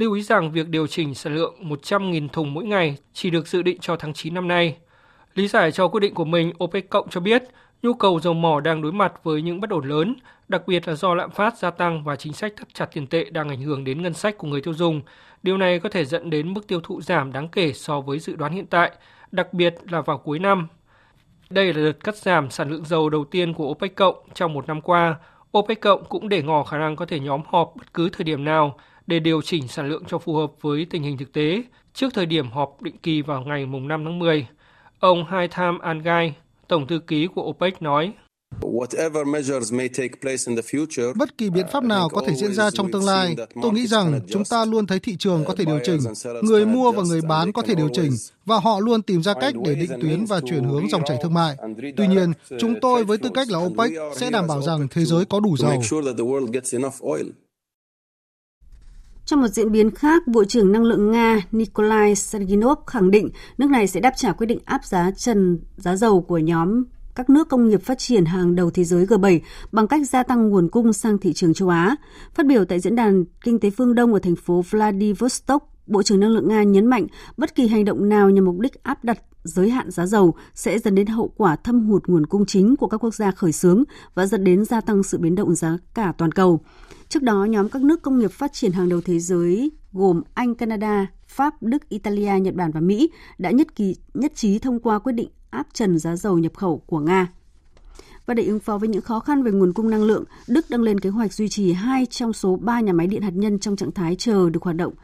Lưu 0.00 0.12
ý 0.12 0.22
rằng 0.22 0.52
việc 0.52 0.68
điều 0.68 0.86
chỉnh 0.86 1.14
sản 1.14 1.34
lượng 1.34 1.54
100.000 1.60 2.28
thùng 2.28 2.54
mỗi 2.54 2.64
ngày 2.64 2.96
chỉ 3.12 3.30
được 3.30 3.48
dự 3.48 3.62
định 3.62 3.78
cho 3.80 3.96
tháng 3.96 4.14
9 4.14 4.34
năm 4.34 4.48
nay. 4.48 4.76
Lý 5.34 5.48
giải 5.48 5.72
cho 5.72 5.88
quyết 5.88 6.00
định 6.00 6.14
của 6.14 6.24
mình, 6.24 6.52
OPEC 6.64 6.90
cộng 6.90 7.08
cho 7.08 7.20
biết 7.20 7.42
nhu 7.82 7.94
cầu 7.94 8.20
dầu 8.20 8.34
mỏ 8.34 8.60
đang 8.60 8.82
đối 8.82 8.92
mặt 8.92 9.12
với 9.24 9.42
những 9.42 9.60
bất 9.60 9.70
ổn 9.70 9.88
lớn, 9.88 10.14
đặc 10.48 10.62
biệt 10.66 10.88
là 10.88 10.94
do 10.94 11.14
lạm 11.14 11.30
phát 11.30 11.58
gia 11.58 11.70
tăng 11.70 12.04
và 12.04 12.16
chính 12.16 12.32
sách 12.32 12.52
thắt 12.56 12.68
chặt 12.74 12.86
tiền 12.92 13.06
tệ 13.06 13.24
đang 13.24 13.48
ảnh 13.48 13.62
hưởng 13.62 13.84
đến 13.84 14.02
ngân 14.02 14.14
sách 14.14 14.38
của 14.38 14.48
người 14.48 14.60
tiêu 14.60 14.74
dùng. 14.74 15.02
Điều 15.42 15.56
này 15.56 15.78
có 15.78 15.88
thể 15.88 16.04
dẫn 16.04 16.30
đến 16.30 16.54
mức 16.54 16.66
tiêu 16.66 16.80
thụ 16.80 17.02
giảm 17.02 17.32
đáng 17.32 17.48
kể 17.48 17.72
so 17.72 18.00
với 18.00 18.18
dự 18.18 18.36
đoán 18.36 18.52
hiện 18.52 18.66
tại, 18.66 18.90
đặc 19.32 19.52
biệt 19.52 19.74
là 19.90 20.00
vào 20.00 20.18
cuối 20.18 20.38
năm. 20.38 20.68
Đây 21.50 21.74
là 21.74 21.84
đợt 21.84 22.04
cắt 22.04 22.16
giảm 22.16 22.50
sản 22.50 22.70
lượng 22.70 22.84
dầu 22.84 23.10
đầu 23.10 23.24
tiên 23.24 23.54
của 23.54 23.68
OPEC 23.68 23.94
cộng 23.94 24.16
trong 24.34 24.52
một 24.54 24.68
năm 24.68 24.80
qua. 24.80 25.16
OPEC 25.58 25.80
cộng 25.80 26.04
cũng 26.04 26.28
để 26.28 26.42
ngỏ 26.42 26.62
khả 26.64 26.78
năng 26.78 26.96
có 26.96 27.06
thể 27.06 27.20
nhóm 27.20 27.40
họp 27.46 27.72
bất 27.76 27.94
cứ 27.94 28.08
thời 28.08 28.24
điểm 28.24 28.44
nào 28.44 28.76
để 29.10 29.18
điều 29.18 29.42
chỉnh 29.42 29.68
sản 29.68 29.88
lượng 29.88 30.02
cho 30.08 30.18
phù 30.18 30.34
hợp 30.34 30.52
với 30.60 30.86
tình 30.90 31.02
hình 31.02 31.18
thực 31.18 31.32
tế 31.32 31.62
trước 31.94 32.14
thời 32.14 32.26
điểm 32.26 32.50
họp 32.50 32.82
định 32.82 32.96
kỳ 33.02 33.22
vào 33.22 33.44
ngày 33.46 33.66
5 33.66 34.04
tháng 34.04 34.18
10. 34.18 34.46
Ông 35.00 35.24
Haitham 35.24 35.78
Al-Gai, 35.78 36.30
Tổng 36.68 36.86
thư 36.86 36.98
ký 36.98 37.26
của 37.34 37.42
OPEC 37.42 37.82
nói, 37.82 38.12
Bất 41.16 41.38
kỳ 41.38 41.50
biện 41.50 41.66
pháp 41.72 41.84
nào 41.84 42.08
có 42.08 42.22
thể 42.26 42.34
diễn 42.34 42.52
ra 42.52 42.70
trong 42.70 42.92
tương 42.92 43.04
lai, 43.04 43.36
tôi 43.62 43.72
nghĩ 43.72 43.86
rằng 43.86 44.20
chúng 44.28 44.44
ta 44.44 44.64
luôn 44.64 44.86
thấy 44.86 44.98
thị 44.98 45.16
trường 45.18 45.44
có 45.44 45.54
thể 45.54 45.64
điều 45.64 45.78
chỉnh, 45.84 46.00
người 46.42 46.66
mua 46.66 46.92
và 46.92 47.02
người 47.02 47.20
bán 47.28 47.52
có 47.52 47.62
thể 47.62 47.74
điều 47.74 47.88
chỉnh, 47.92 48.10
và 48.44 48.60
họ 48.60 48.80
luôn 48.80 49.02
tìm 49.02 49.22
ra 49.22 49.34
cách 49.34 49.54
để 49.64 49.74
định 49.74 50.00
tuyến 50.00 50.24
và 50.24 50.40
chuyển 50.40 50.64
hướng 50.64 50.88
dòng 50.88 51.02
chảy 51.06 51.18
thương 51.22 51.34
mại. 51.34 51.56
Tuy 51.96 52.06
nhiên, 52.06 52.32
chúng 52.58 52.74
tôi 52.80 53.04
với 53.04 53.18
tư 53.18 53.30
cách 53.34 53.48
là 53.50 53.58
OPEC 53.58 53.92
sẽ 54.16 54.30
đảm 54.30 54.46
bảo 54.46 54.62
rằng 54.62 54.88
thế 54.90 55.04
giới 55.04 55.24
có 55.24 55.40
đủ 55.40 55.56
dầu. 55.56 55.82
Trong 59.30 59.40
một 59.40 59.48
diễn 59.48 59.72
biến 59.72 59.90
khác, 59.90 60.26
Bộ 60.26 60.44
trưởng 60.44 60.72
Năng 60.72 60.82
lượng 60.82 61.10
Nga 61.10 61.40
Nikolai 61.52 62.14
Serginov 62.14 62.78
khẳng 62.86 63.10
định 63.10 63.28
nước 63.58 63.70
này 63.70 63.86
sẽ 63.86 64.00
đáp 64.00 64.12
trả 64.16 64.32
quyết 64.32 64.46
định 64.46 64.58
áp 64.64 64.84
giá 64.84 65.10
trần 65.16 65.58
giá 65.76 65.96
dầu 65.96 66.20
của 66.20 66.38
nhóm 66.38 66.84
các 67.14 67.30
nước 67.30 67.48
công 67.48 67.68
nghiệp 67.68 67.82
phát 67.82 67.98
triển 67.98 68.24
hàng 68.24 68.54
đầu 68.54 68.70
thế 68.70 68.84
giới 68.84 69.06
G7 69.06 69.40
bằng 69.72 69.88
cách 69.88 70.08
gia 70.08 70.22
tăng 70.22 70.48
nguồn 70.48 70.68
cung 70.68 70.92
sang 70.92 71.18
thị 71.18 71.32
trường 71.32 71.54
châu 71.54 71.68
Á. 71.68 71.96
Phát 72.34 72.46
biểu 72.46 72.64
tại 72.64 72.80
diễn 72.80 72.96
đàn 72.96 73.24
kinh 73.44 73.60
tế 73.60 73.70
phương 73.70 73.94
Đông 73.94 74.12
ở 74.12 74.18
thành 74.18 74.36
phố 74.36 74.64
Vladivostok, 74.70 75.68
Bộ 75.86 76.02
trưởng 76.02 76.20
Năng 76.20 76.30
lượng 76.30 76.48
Nga 76.48 76.62
nhấn 76.62 76.86
mạnh 76.86 77.06
bất 77.36 77.54
kỳ 77.54 77.66
hành 77.68 77.84
động 77.84 78.08
nào 78.08 78.30
nhằm 78.30 78.44
mục 78.44 78.58
đích 78.58 78.82
áp 78.82 79.04
đặt 79.04 79.18
giới 79.44 79.70
hạn 79.70 79.90
giá 79.90 80.06
dầu 80.06 80.34
sẽ 80.54 80.78
dẫn 80.78 80.94
đến 80.94 81.06
hậu 81.06 81.32
quả 81.36 81.56
thâm 81.56 81.86
hụt 81.86 82.06
nguồn 82.06 82.26
cung 82.26 82.46
chính 82.46 82.76
của 82.76 82.88
các 82.88 83.04
quốc 83.04 83.14
gia 83.14 83.30
khởi 83.30 83.52
xướng 83.52 83.84
và 84.14 84.26
dẫn 84.26 84.44
đến 84.44 84.64
gia 84.64 84.80
tăng 84.80 85.02
sự 85.02 85.18
biến 85.18 85.34
động 85.34 85.54
giá 85.54 85.78
cả 85.94 86.12
toàn 86.18 86.32
cầu. 86.32 86.60
Trước 87.08 87.22
đó, 87.22 87.44
nhóm 87.44 87.68
các 87.68 87.82
nước 87.82 88.02
công 88.02 88.18
nghiệp 88.18 88.32
phát 88.32 88.52
triển 88.52 88.72
hàng 88.72 88.88
đầu 88.88 89.00
thế 89.00 89.18
giới 89.18 89.70
gồm 89.92 90.22
Anh, 90.34 90.54
Canada, 90.54 91.06
Pháp, 91.28 91.62
Đức, 91.62 91.88
Italia, 91.88 92.40
Nhật 92.40 92.54
Bản 92.54 92.70
và 92.70 92.80
Mỹ 92.80 93.10
đã 93.38 93.50
nhất 93.50 93.76
kỳ 93.76 93.96
nhất 94.14 94.32
trí 94.34 94.58
thông 94.58 94.80
qua 94.80 94.98
quyết 94.98 95.12
định 95.12 95.28
áp 95.50 95.66
trần 95.72 95.98
giá 95.98 96.16
dầu 96.16 96.38
nhập 96.38 96.52
khẩu 96.54 96.78
của 96.86 96.98
Nga. 96.98 97.32
Và 98.26 98.34
để 98.34 98.44
ứng 98.44 98.60
phó 98.60 98.78
với 98.78 98.88
những 98.88 99.02
khó 99.02 99.20
khăn 99.20 99.42
về 99.42 99.50
nguồn 99.50 99.72
cung 99.72 99.90
năng 99.90 100.02
lượng, 100.02 100.24
Đức 100.48 100.70
đang 100.70 100.82
lên 100.82 101.00
kế 101.00 101.10
hoạch 101.10 101.32
duy 101.32 101.48
trì 101.48 101.72
hai 101.72 102.06
trong 102.06 102.32
số 102.32 102.56
ba 102.56 102.80
nhà 102.80 102.92
máy 102.92 103.06
điện 103.06 103.22
hạt 103.22 103.34
nhân 103.34 103.58
trong 103.58 103.76
trạng 103.76 103.92
thái 103.92 104.16
chờ 104.18 104.50
được 104.50 104.62
hoạt 104.62 104.76
động 104.76 104.94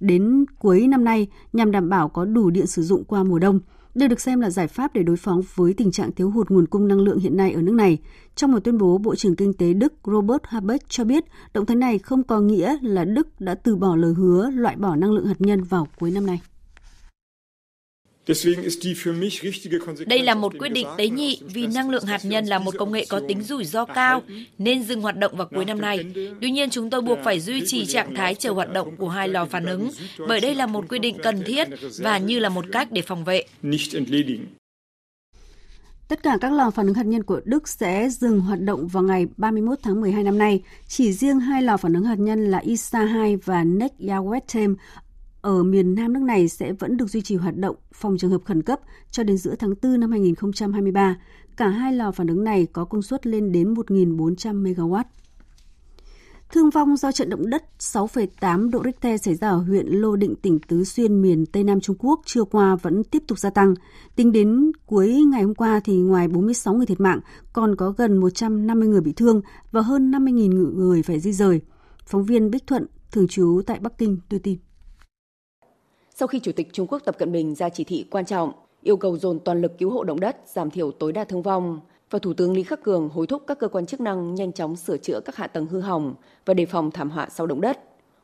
đến 0.00 0.44
cuối 0.58 0.86
năm 0.86 1.04
nay 1.04 1.28
nhằm 1.52 1.70
đảm 1.70 1.88
bảo 1.88 2.08
có 2.08 2.24
đủ 2.24 2.50
điện 2.50 2.66
sử 2.66 2.82
dụng 2.82 3.04
qua 3.04 3.24
mùa 3.24 3.38
đông. 3.38 3.60
Đây 3.94 4.08
được 4.08 4.20
xem 4.20 4.40
là 4.40 4.50
giải 4.50 4.68
pháp 4.68 4.94
để 4.94 5.02
đối 5.02 5.16
phó 5.16 5.40
với 5.54 5.74
tình 5.74 5.90
trạng 5.90 6.12
thiếu 6.12 6.30
hụt 6.30 6.50
nguồn 6.50 6.66
cung 6.66 6.88
năng 6.88 7.00
lượng 7.00 7.18
hiện 7.18 7.36
nay 7.36 7.52
ở 7.52 7.62
nước 7.62 7.74
này. 7.74 7.98
Trong 8.34 8.52
một 8.52 8.64
tuyên 8.64 8.78
bố, 8.78 8.98
Bộ 8.98 9.14
trưởng 9.14 9.36
Kinh 9.36 9.52
tế 9.52 9.72
Đức 9.72 9.92
Robert 10.04 10.42
Habeck 10.44 10.88
cho 10.88 11.04
biết 11.04 11.24
động 11.54 11.66
thái 11.66 11.76
này 11.76 11.98
không 11.98 12.24
có 12.24 12.40
nghĩa 12.40 12.76
là 12.82 13.04
Đức 13.04 13.40
đã 13.40 13.54
từ 13.54 13.76
bỏ 13.76 13.96
lời 13.96 14.14
hứa 14.14 14.50
loại 14.50 14.76
bỏ 14.76 14.96
năng 14.96 15.12
lượng 15.12 15.26
hạt 15.26 15.40
nhân 15.40 15.62
vào 15.62 15.88
cuối 15.98 16.10
năm 16.10 16.26
nay. 16.26 16.40
Đây 20.06 20.22
là 20.22 20.34
một 20.34 20.52
quyết 20.58 20.68
định 20.68 20.86
tế 20.98 21.08
nhị 21.08 21.40
vì 21.54 21.66
năng 21.66 21.90
lượng 21.90 22.04
hạt 22.04 22.20
nhân 22.24 22.46
là 22.46 22.58
một 22.58 22.74
công 22.78 22.92
nghệ 22.92 23.06
có 23.08 23.20
tính 23.28 23.42
rủi 23.42 23.64
ro 23.64 23.84
cao 23.84 24.22
nên 24.58 24.82
dừng 24.82 25.00
hoạt 25.00 25.16
động 25.16 25.36
vào 25.36 25.48
cuối 25.54 25.64
năm 25.64 25.80
nay. 25.80 26.04
Tuy 26.40 26.50
nhiên 26.50 26.70
chúng 26.70 26.90
tôi 26.90 27.00
buộc 27.00 27.18
phải 27.24 27.40
duy 27.40 27.62
trì 27.66 27.86
trạng 27.86 28.14
thái 28.14 28.34
chờ 28.34 28.52
hoạt 28.52 28.72
động 28.72 28.96
của 28.96 29.08
hai 29.08 29.28
lò 29.28 29.44
phản 29.44 29.66
ứng 29.66 29.90
bởi 30.28 30.40
đây 30.40 30.54
là 30.54 30.66
một 30.66 30.84
quyết 30.88 30.98
định 30.98 31.16
cần 31.22 31.42
thiết 31.44 31.68
và 31.98 32.18
như 32.18 32.38
là 32.38 32.48
một 32.48 32.64
cách 32.72 32.92
để 32.92 33.02
phòng 33.02 33.24
vệ. 33.24 33.44
Tất 36.08 36.22
cả 36.22 36.38
các 36.40 36.52
lò 36.52 36.70
phản 36.70 36.86
ứng 36.86 36.94
hạt 36.94 37.06
nhân 37.06 37.22
của 37.22 37.40
Đức 37.44 37.68
sẽ 37.68 38.08
dừng 38.08 38.40
hoạt 38.40 38.60
động 38.60 38.88
vào 38.88 39.02
ngày 39.02 39.26
31 39.36 39.78
tháng 39.82 40.00
12 40.00 40.22
năm 40.22 40.38
nay. 40.38 40.62
Chỉ 40.88 41.12
riêng 41.12 41.40
hai 41.40 41.62
lò 41.62 41.76
phản 41.76 41.92
ứng 41.92 42.04
hạt 42.04 42.18
nhân 42.18 42.50
là 42.50 42.58
ISA 42.58 43.04
2 43.04 43.36
và 43.36 43.64
Neckarwestheim 43.64 44.74
ở 45.40 45.62
miền 45.62 45.94
Nam 45.94 46.12
nước 46.12 46.22
này 46.22 46.48
sẽ 46.48 46.72
vẫn 46.72 46.96
được 46.96 47.06
duy 47.06 47.22
trì 47.22 47.36
hoạt 47.36 47.56
động 47.56 47.76
phòng 47.92 48.18
trường 48.18 48.30
hợp 48.30 48.44
khẩn 48.44 48.62
cấp 48.62 48.80
cho 49.10 49.22
đến 49.22 49.36
giữa 49.36 49.54
tháng 49.58 49.74
4 49.82 50.00
năm 50.00 50.10
2023. 50.10 51.16
Cả 51.56 51.68
hai 51.68 51.92
lò 51.92 52.12
phản 52.12 52.26
ứng 52.26 52.44
này 52.44 52.66
có 52.72 52.84
công 52.84 53.02
suất 53.02 53.26
lên 53.26 53.52
đến 53.52 53.74
1.400 53.74 54.62
MW. 54.62 55.04
Thương 56.52 56.70
vong 56.70 56.96
do 56.96 57.12
trận 57.12 57.28
động 57.28 57.50
đất 57.50 57.64
6,8 57.78 58.70
độ 58.70 58.82
Richter 58.84 59.22
xảy 59.22 59.34
ra 59.34 59.48
ở 59.48 59.56
huyện 59.56 59.86
Lô 59.86 60.16
Định, 60.16 60.34
tỉnh 60.36 60.58
Tứ 60.58 60.84
Xuyên, 60.84 61.22
miền 61.22 61.46
Tây 61.46 61.64
Nam 61.64 61.80
Trung 61.80 61.96
Quốc 61.98 62.20
trưa 62.26 62.44
qua 62.44 62.76
vẫn 62.76 63.04
tiếp 63.04 63.22
tục 63.28 63.38
gia 63.38 63.50
tăng. 63.50 63.74
Tính 64.16 64.32
đến 64.32 64.72
cuối 64.86 65.14
ngày 65.14 65.42
hôm 65.42 65.54
qua 65.54 65.80
thì 65.84 65.96
ngoài 65.96 66.28
46 66.28 66.74
người 66.74 66.86
thiệt 66.86 67.00
mạng, 67.00 67.20
còn 67.52 67.76
có 67.76 67.90
gần 67.90 68.16
150 68.16 68.88
người 68.88 69.00
bị 69.00 69.12
thương 69.12 69.40
và 69.70 69.80
hơn 69.80 70.10
50.000 70.10 70.74
người 70.74 71.02
phải 71.02 71.20
di 71.20 71.32
rời. 71.32 71.60
Phóng 72.06 72.24
viên 72.24 72.50
Bích 72.50 72.66
Thuận, 72.66 72.86
thường 73.12 73.28
trú 73.28 73.60
tại 73.66 73.78
Bắc 73.80 73.98
Kinh, 73.98 74.18
đưa 74.30 74.38
tin 74.38 74.58
sau 76.20 76.26
khi 76.26 76.38
Chủ 76.38 76.52
tịch 76.52 76.68
Trung 76.72 76.86
Quốc 76.86 76.98
Tập 77.04 77.18
Cận 77.18 77.32
Bình 77.32 77.54
ra 77.54 77.68
chỉ 77.68 77.84
thị 77.84 78.06
quan 78.10 78.24
trọng 78.24 78.52
yêu 78.82 78.96
cầu 78.96 79.18
dồn 79.18 79.38
toàn 79.38 79.62
lực 79.62 79.78
cứu 79.78 79.90
hộ 79.90 80.04
động 80.04 80.20
đất, 80.20 80.36
giảm 80.46 80.70
thiểu 80.70 80.90
tối 80.90 81.12
đa 81.12 81.24
thương 81.24 81.42
vong, 81.42 81.80
và 82.10 82.18
Thủ 82.18 82.32
tướng 82.32 82.52
Lý 82.52 82.62
Khắc 82.62 82.82
Cường 82.82 83.08
hối 83.08 83.26
thúc 83.26 83.42
các 83.46 83.58
cơ 83.58 83.68
quan 83.68 83.86
chức 83.86 84.00
năng 84.00 84.34
nhanh 84.34 84.52
chóng 84.52 84.76
sửa 84.76 84.96
chữa 84.96 85.20
các 85.20 85.36
hạ 85.36 85.46
tầng 85.46 85.66
hư 85.66 85.80
hỏng 85.80 86.14
và 86.46 86.54
đề 86.54 86.66
phòng 86.66 86.90
thảm 86.90 87.10
họa 87.10 87.28
sau 87.30 87.46
động 87.46 87.60
đất. 87.60 87.78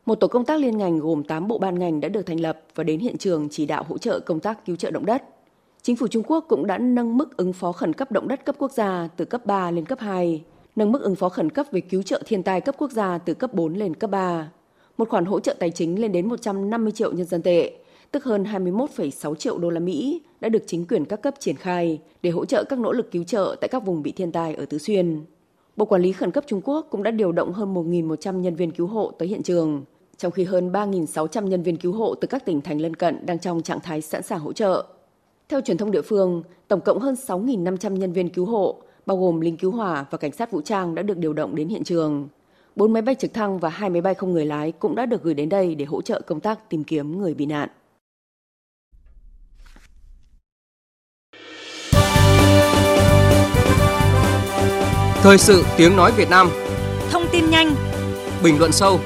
Một 0.07 0.15
tổ 0.15 0.29
công 0.29 0.45
tác 0.45 0.61
liên 0.61 0.79
ngành 0.79 0.99
gồm 0.99 1.25
8 1.25 1.49
bộ 1.49 1.59
ban 1.59 1.79
ngành 1.79 2.01
đã 2.01 2.09
được 2.09 2.23
thành 2.23 2.41
lập 2.41 2.61
và 2.75 2.85
đến 2.85 3.01
hiện 3.01 3.19
trường 3.19 3.49
chỉ 3.51 3.67
đạo 3.67 3.85
hỗ 3.89 3.99
trợ 3.99 4.21
công 4.21 4.41
tác 4.41 4.67
cứu 4.67 4.77
trợ 4.77 4.91
động 4.91 5.07
đất. 5.07 5.23
Chính 5.83 5.97
phủ 5.97 6.07
Trung 6.07 6.23
Quốc 6.27 6.45
cũng 6.49 6.67
đã 6.67 6.79
nâng 6.79 7.17
mức 7.17 7.37
ứng 7.37 7.53
phó 7.53 7.73
khẩn 7.73 7.93
cấp 7.93 8.13
động 8.13 8.29
đất 8.29 8.45
cấp 8.45 8.57
quốc 8.59 8.73
gia 8.73 9.09
từ 9.17 9.25
cấp 9.25 9.47
3 9.47 9.71
lên 9.71 9.85
cấp 9.85 9.99
2, 10.01 10.45
nâng 10.77 10.93
mức 10.93 11.03
ứng 11.03 11.17
phó 11.17 11.29
khẩn 11.29 11.51
cấp 11.51 11.67
về 11.73 11.81
cứu 11.81 12.03
trợ 12.03 12.23
thiên 12.27 12.43
tai 12.43 12.61
cấp 12.61 12.75
quốc 12.79 12.91
gia 12.91 13.19
từ 13.19 13.35
cấp 13.35 13.55
4 13.55 13.75
lên 13.75 13.95
cấp 13.95 14.11
3. 14.11 14.51
Một 14.99 15.09
khoản 15.09 15.25
hỗ 15.25 15.41
trợ 15.41 15.55
tài 15.59 15.71
chính 15.71 16.01
lên 16.01 16.13
đến 16.13 16.29
150 16.29 16.93
triệu 16.93 17.13
nhân 17.13 17.27
dân 17.27 17.43
tệ, 17.43 17.73
tức 18.13 18.25
hơn 18.25 18.45
21,6 18.45 19.35
triệu 19.35 19.59
đô 19.59 19.71
la 19.71 19.81
Mỹ, 19.81 20.23
đã 20.41 20.49
được 20.49 20.63
chính 20.67 20.87
quyền 20.87 21.05
các 21.05 21.23
cấp 21.23 21.35
triển 21.39 21.57
khai 21.57 22.01
để 22.23 22.31
hỗ 22.31 22.45
trợ 22.45 22.65
các 22.65 22.79
nỗ 22.79 22.93
lực 22.93 23.11
cứu 23.11 23.25
trợ 23.25 23.57
tại 23.61 23.69
các 23.69 23.85
vùng 23.85 24.03
bị 24.03 24.13
thiên 24.13 24.33
tai 24.33 24.55
ở 24.55 24.65
Tứ 24.65 24.79
Xuyên. 24.79 25.25
Bộ 25.77 25.85
Quản 25.85 26.03
lý 26.03 26.13
Khẩn 26.13 26.31
cấp 26.31 26.45
Trung 26.47 26.61
Quốc 26.65 26.87
cũng 26.91 27.03
đã 27.03 27.11
điều 27.11 27.33
động 27.33 27.53
hơn 27.53 27.75
1.100 27.75 28.41
nhân 28.41 28.55
viên 28.55 28.71
cứu 28.71 28.87
hộ 28.87 29.13
tới 29.19 29.29
hiện 29.29 29.43
trường, 29.43 29.85
trong 30.17 30.33
khi 30.33 30.45
hơn 30.45 30.73
3.600 30.73 31.47
nhân 31.47 31.63
viên 31.63 31.77
cứu 31.77 31.93
hộ 31.93 32.15
từ 32.15 32.29
các 32.29 32.45
tỉnh 32.45 32.61
thành 32.61 32.81
lân 32.81 32.95
cận 32.95 33.27
đang 33.27 33.39
trong 33.39 33.63
trạng 33.63 33.81
thái 33.81 34.01
sẵn 34.01 34.23
sàng 34.23 34.41
hỗ 34.41 34.53
trợ. 34.53 34.87
Theo 35.49 35.61
truyền 35.61 35.77
thông 35.77 35.91
địa 35.91 36.03
phương, 36.03 36.43
tổng 36.69 36.81
cộng 36.81 36.99
hơn 36.99 37.15
6.500 37.15 37.93
nhân 37.93 38.13
viên 38.13 38.29
cứu 38.29 38.45
hộ, 38.45 38.83
bao 39.07 39.17
gồm 39.17 39.41
lính 39.41 39.57
cứu 39.57 39.71
hỏa 39.71 40.07
và 40.11 40.19
cảnh 40.19 40.33
sát 40.33 40.51
vũ 40.51 40.61
trang 40.61 40.95
đã 40.95 41.03
được 41.03 41.19
điều 41.19 41.33
động 41.33 41.55
đến 41.55 41.69
hiện 41.69 41.85
trường. 41.85 42.29
Bốn 42.77 42.93
máy 42.93 43.03
bay 43.03 43.15
trực 43.15 43.35
thăng 43.35 43.59
và 43.59 43.69
hai 43.69 43.91
máy 43.91 44.01
bay 44.01 44.15
không 44.15 44.33
người 44.33 44.47
lái 44.47 44.73
cũng 44.73 44.95
đã 44.95 45.07
được 45.07 45.23
gửi 45.23 45.35
đến 45.35 45.49
đây 45.49 45.75
để 45.75 45.85
hỗ 45.85 46.03
trợ 46.03 46.21
công 46.21 46.41
tác 46.41 46.71
tìm 46.71 46.85
kiếm 46.85 47.19
người 47.19 47.35
bị 47.35 47.47
nạn. 47.47 47.69
Thời 55.27 55.39
sự 55.39 55.65
tiếng 55.77 55.97
nói 55.97 56.13
Việt 56.17 56.31
Nam. 56.31 56.49
Thông 57.11 57.23
tin 57.33 57.51
nhanh. 57.51 57.75
Bình 58.43 58.59
luận 58.59 58.73
sâu. 58.73 59.01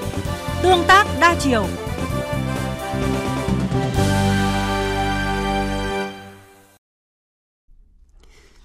Tương 0.62 0.84
tác 0.88 1.06
đa 1.20 1.36
chiều. 1.40 1.66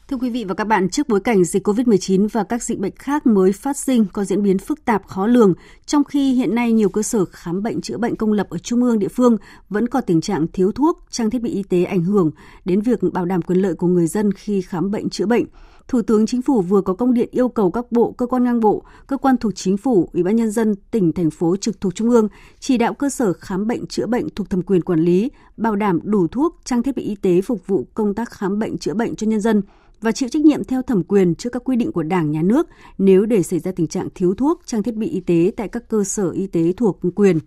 Thưa 0.08 0.18
quý 0.18 0.30
vị 0.30 0.44
và 0.44 0.54
các 0.54 0.68
bạn, 0.68 0.90
trước 0.90 1.10
bối 1.10 1.20
cảnh 1.20 1.44
dịch 1.44 1.68
COVID-19 1.68 2.28
và 2.32 2.44
các 2.44 2.64
dịch 2.64 2.80
bệnh 2.80 2.96
khác 2.96 3.28
mới 3.28 3.52
phát 3.52 3.78
sinh 3.78 4.06
có 4.14 4.24
diễn 4.24 4.44
biến 4.44 4.58
phức 4.60 4.86
tạp 4.86 5.08
khó 5.08 5.28
lường, 5.28 5.54
trong 5.86 6.04
khi 6.04 6.34
hiện 6.34 6.56
nay 6.56 6.72
nhiều 6.72 6.90
cơ 6.90 7.04
sở 7.04 7.26
khám 7.26 7.64
bệnh 7.64 7.82
chữa 7.82 7.98
bệnh 7.98 8.16
công 8.16 8.34
lập 8.34 8.48
ở 8.50 8.58
trung 8.58 8.84
ương 8.84 9.00
địa 9.00 9.08
phương 9.08 9.38
vẫn 9.70 9.88
có 9.88 10.02
tình 10.02 10.22
trạng 10.22 10.48
thiếu 10.54 10.72
thuốc, 10.72 11.00
trang 11.10 11.30
thiết 11.30 11.42
bị 11.42 11.50
y 11.50 11.64
tế 11.64 11.84
ảnh 11.84 12.04
hưởng 12.04 12.32
đến 12.66 12.82
việc 12.82 13.00
bảo 13.14 13.26
đảm 13.26 13.42
quyền 13.42 13.62
lợi 13.62 13.74
của 13.74 13.88
người 13.88 14.08
dân 14.08 14.34
khi 14.34 14.62
khám 14.62 14.92
bệnh 14.92 15.10
chữa 15.10 15.26
bệnh, 15.26 15.46
Thủ 15.88 16.02
tướng 16.02 16.26
Chính 16.26 16.42
phủ 16.42 16.62
vừa 16.62 16.82
có 16.82 16.94
công 16.94 17.14
điện 17.14 17.30
yêu 17.32 17.50
cầu 17.50 17.72
các 17.72 17.92
bộ, 17.92 18.12
cơ 18.12 18.26
quan 18.26 18.44
ngang 18.44 18.60
bộ, 18.60 18.84
cơ 19.08 19.18
quan 19.18 19.38
thuộc 19.38 19.56
Chính 19.56 19.78
phủ, 19.78 20.10
Ủy 20.14 20.24
ban 20.24 20.36
nhân 20.36 20.52
dân 20.52 20.76
tỉnh 20.92 21.14
thành 21.14 21.30
phố 21.30 21.56
trực 21.56 21.82
thuộc 21.82 21.96
trung 21.96 22.10
ương 22.10 22.28
chỉ 22.60 22.78
đạo 22.78 22.94
cơ 22.94 23.10
sở 23.10 23.34
khám 23.34 23.68
bệnh 23.68 23.88
chữa 23.88 24.06
bệnh 24.06 24.30
thuộc 24.30 24.50
thẩm 24.50 24.62
quyền 24.62 24.82
quản 24.82 25.00
lý, 25.00 25.32
bảo 25.58 25.76
đảm 25.76 26.00
đủ 26.04 26.28
thuốc, 26.28 26.56
trang 26.66 26.84
thiết 26.84 26.96
bị 26.96 27.04
y 27.04 27.16
tế 27.16 27.42
phục 27.42 27.68
vụ 27.68 27.88
công 27.94 28.14
tác 28.14 28.32
khám 28.32 28.60
bệnh 28.60 28.78
chữa 28.78 28.94
bệnh 28.94 29.16
cho 29.16 29.28
nhân 29.28 29.42
dân 29.42 29.62
và 30.02 30.12
chịu 30.12 30.30
trách 30.30 30.46
nhiệm 30.46 30.64
theo 30.64 30.82
thẩm 30.82 31.04
quyền 31.04 31.36
trước 31.36 31.50
các 31.50 31.64
quy 31.66 31.76
định 31.76 31.92
của 31.92 32.04
Đảng, 32.04 32.32
Nhà 32.32 32.42
nước 32.42 32.68
nếu 32.98 33.26
để 33.26 33.44
xảy 33.44 33.60
ra 33.60 33.72
tình 33.72 33.88
trạng 33.88 34.08
thiếu 34.16 34.36
thuốc, 34.36 34.62
trang 34.66 34.84
thiết 34.84 34.96
bị 34.96 35.08
y 35.08 35.20
tế 35.20 35.52
tại 35.58 35.68
các 35.68 35.90
cơ 35.90 36.04
sở 36.04 36.30
y 36.30 36.48
tế 36.48 36.74
thuộc 36.78 37.00
quyền. 37.16 37.40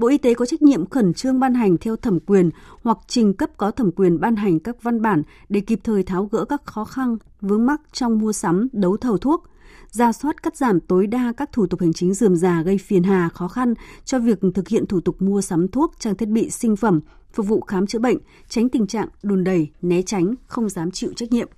Bộ 0.00 0.08
Y 0.08 0.18
tế 0.18 0.34
có 0.34 0.46
trách 0.46 0.62
nhiệm 0.62 0.86
khẩn 0.86 1.14
trương 1.14 1.40
ban 1.40 1.54
hành 1.54 1.76
theo 1.78 1.96
thẩm 1.96 2.20
quyền 2.20 2.50
hoặc 2.82 2.98
trình 3.06 3.34
cấp 3.34 3.50
có 3.56 3.70
thẩm 3.70 3.90
quyền 3.92 4.20
ban 4.20 4.36
hành 4.36 4.60
các 4.60 4.82
văn 4.82 5.02
bản 5.02 5.22
để 5.48 5.60
kịp 5.60 5.80
thời 5.84 6.02
tháo 6.02 6.24
gỡ 6.32 6.44
các 6.44 6.66
khó 6.66 6.84
khăn, 6.84 7.16
vướng 7.40 7.66
mắc 7.66 7.80
trong 7.92 8.18
mua 8.18 8.32
sắm, 8.32 8.68
đấu 8.72 8.96
thầu 8.96 9.18
thuốc, 9.18 9.44
ra 9.90 10.12
soát 10.12 10.42
cắt 10.42 10.56
giảm 10.56 10.80
tối 10.80 11.06
đa 11.06 11.32
các 11.36 11.52
thủ 11.52 11.66
tục 11.66 11.80
hành 11.80 11.92
chính 11.92 12.14
dườm 12.14 12.36
già 12.36 12.62
gây 12.62 12.78
phiền 12.78 13.02
hà 13.02 13.28
khó 13.28 13.48
khăn 13.48 13.74
cho 14.04 14.18
việc 14.18 14.38
thực 14.54 14.68
hiện 14.68 14.86
thủ 14.86 15.00
tục 15.00 15.22
mua 15.22 15.40
sắm 15.40 15.68
thuốc, 15.68 15.94
trang 15.98 16.14
thiết 16.14 16.28
bị 16.28 16.50
sinh 16.50 16.76
phẩm, 16.76 17.00
phục 17.32 17.46
vụ 17.46 17.60
khám 17.60 17.86
chữa 17.86 17.98
bệnh, 17.98 18.18
tránh 18.48 18.68
tình 18.68 18.86
trạng 18.86 19.08
đùn 19.22 19.44
đẩy, 19.44 19.70
né 19.82 20.02
tránh, 20.02 20.34
không 20.46 20.68
dám 20.68 20.90
chịu 20.90 21.12
trách 21.16 21.32
nhiệm. 21.32 21.48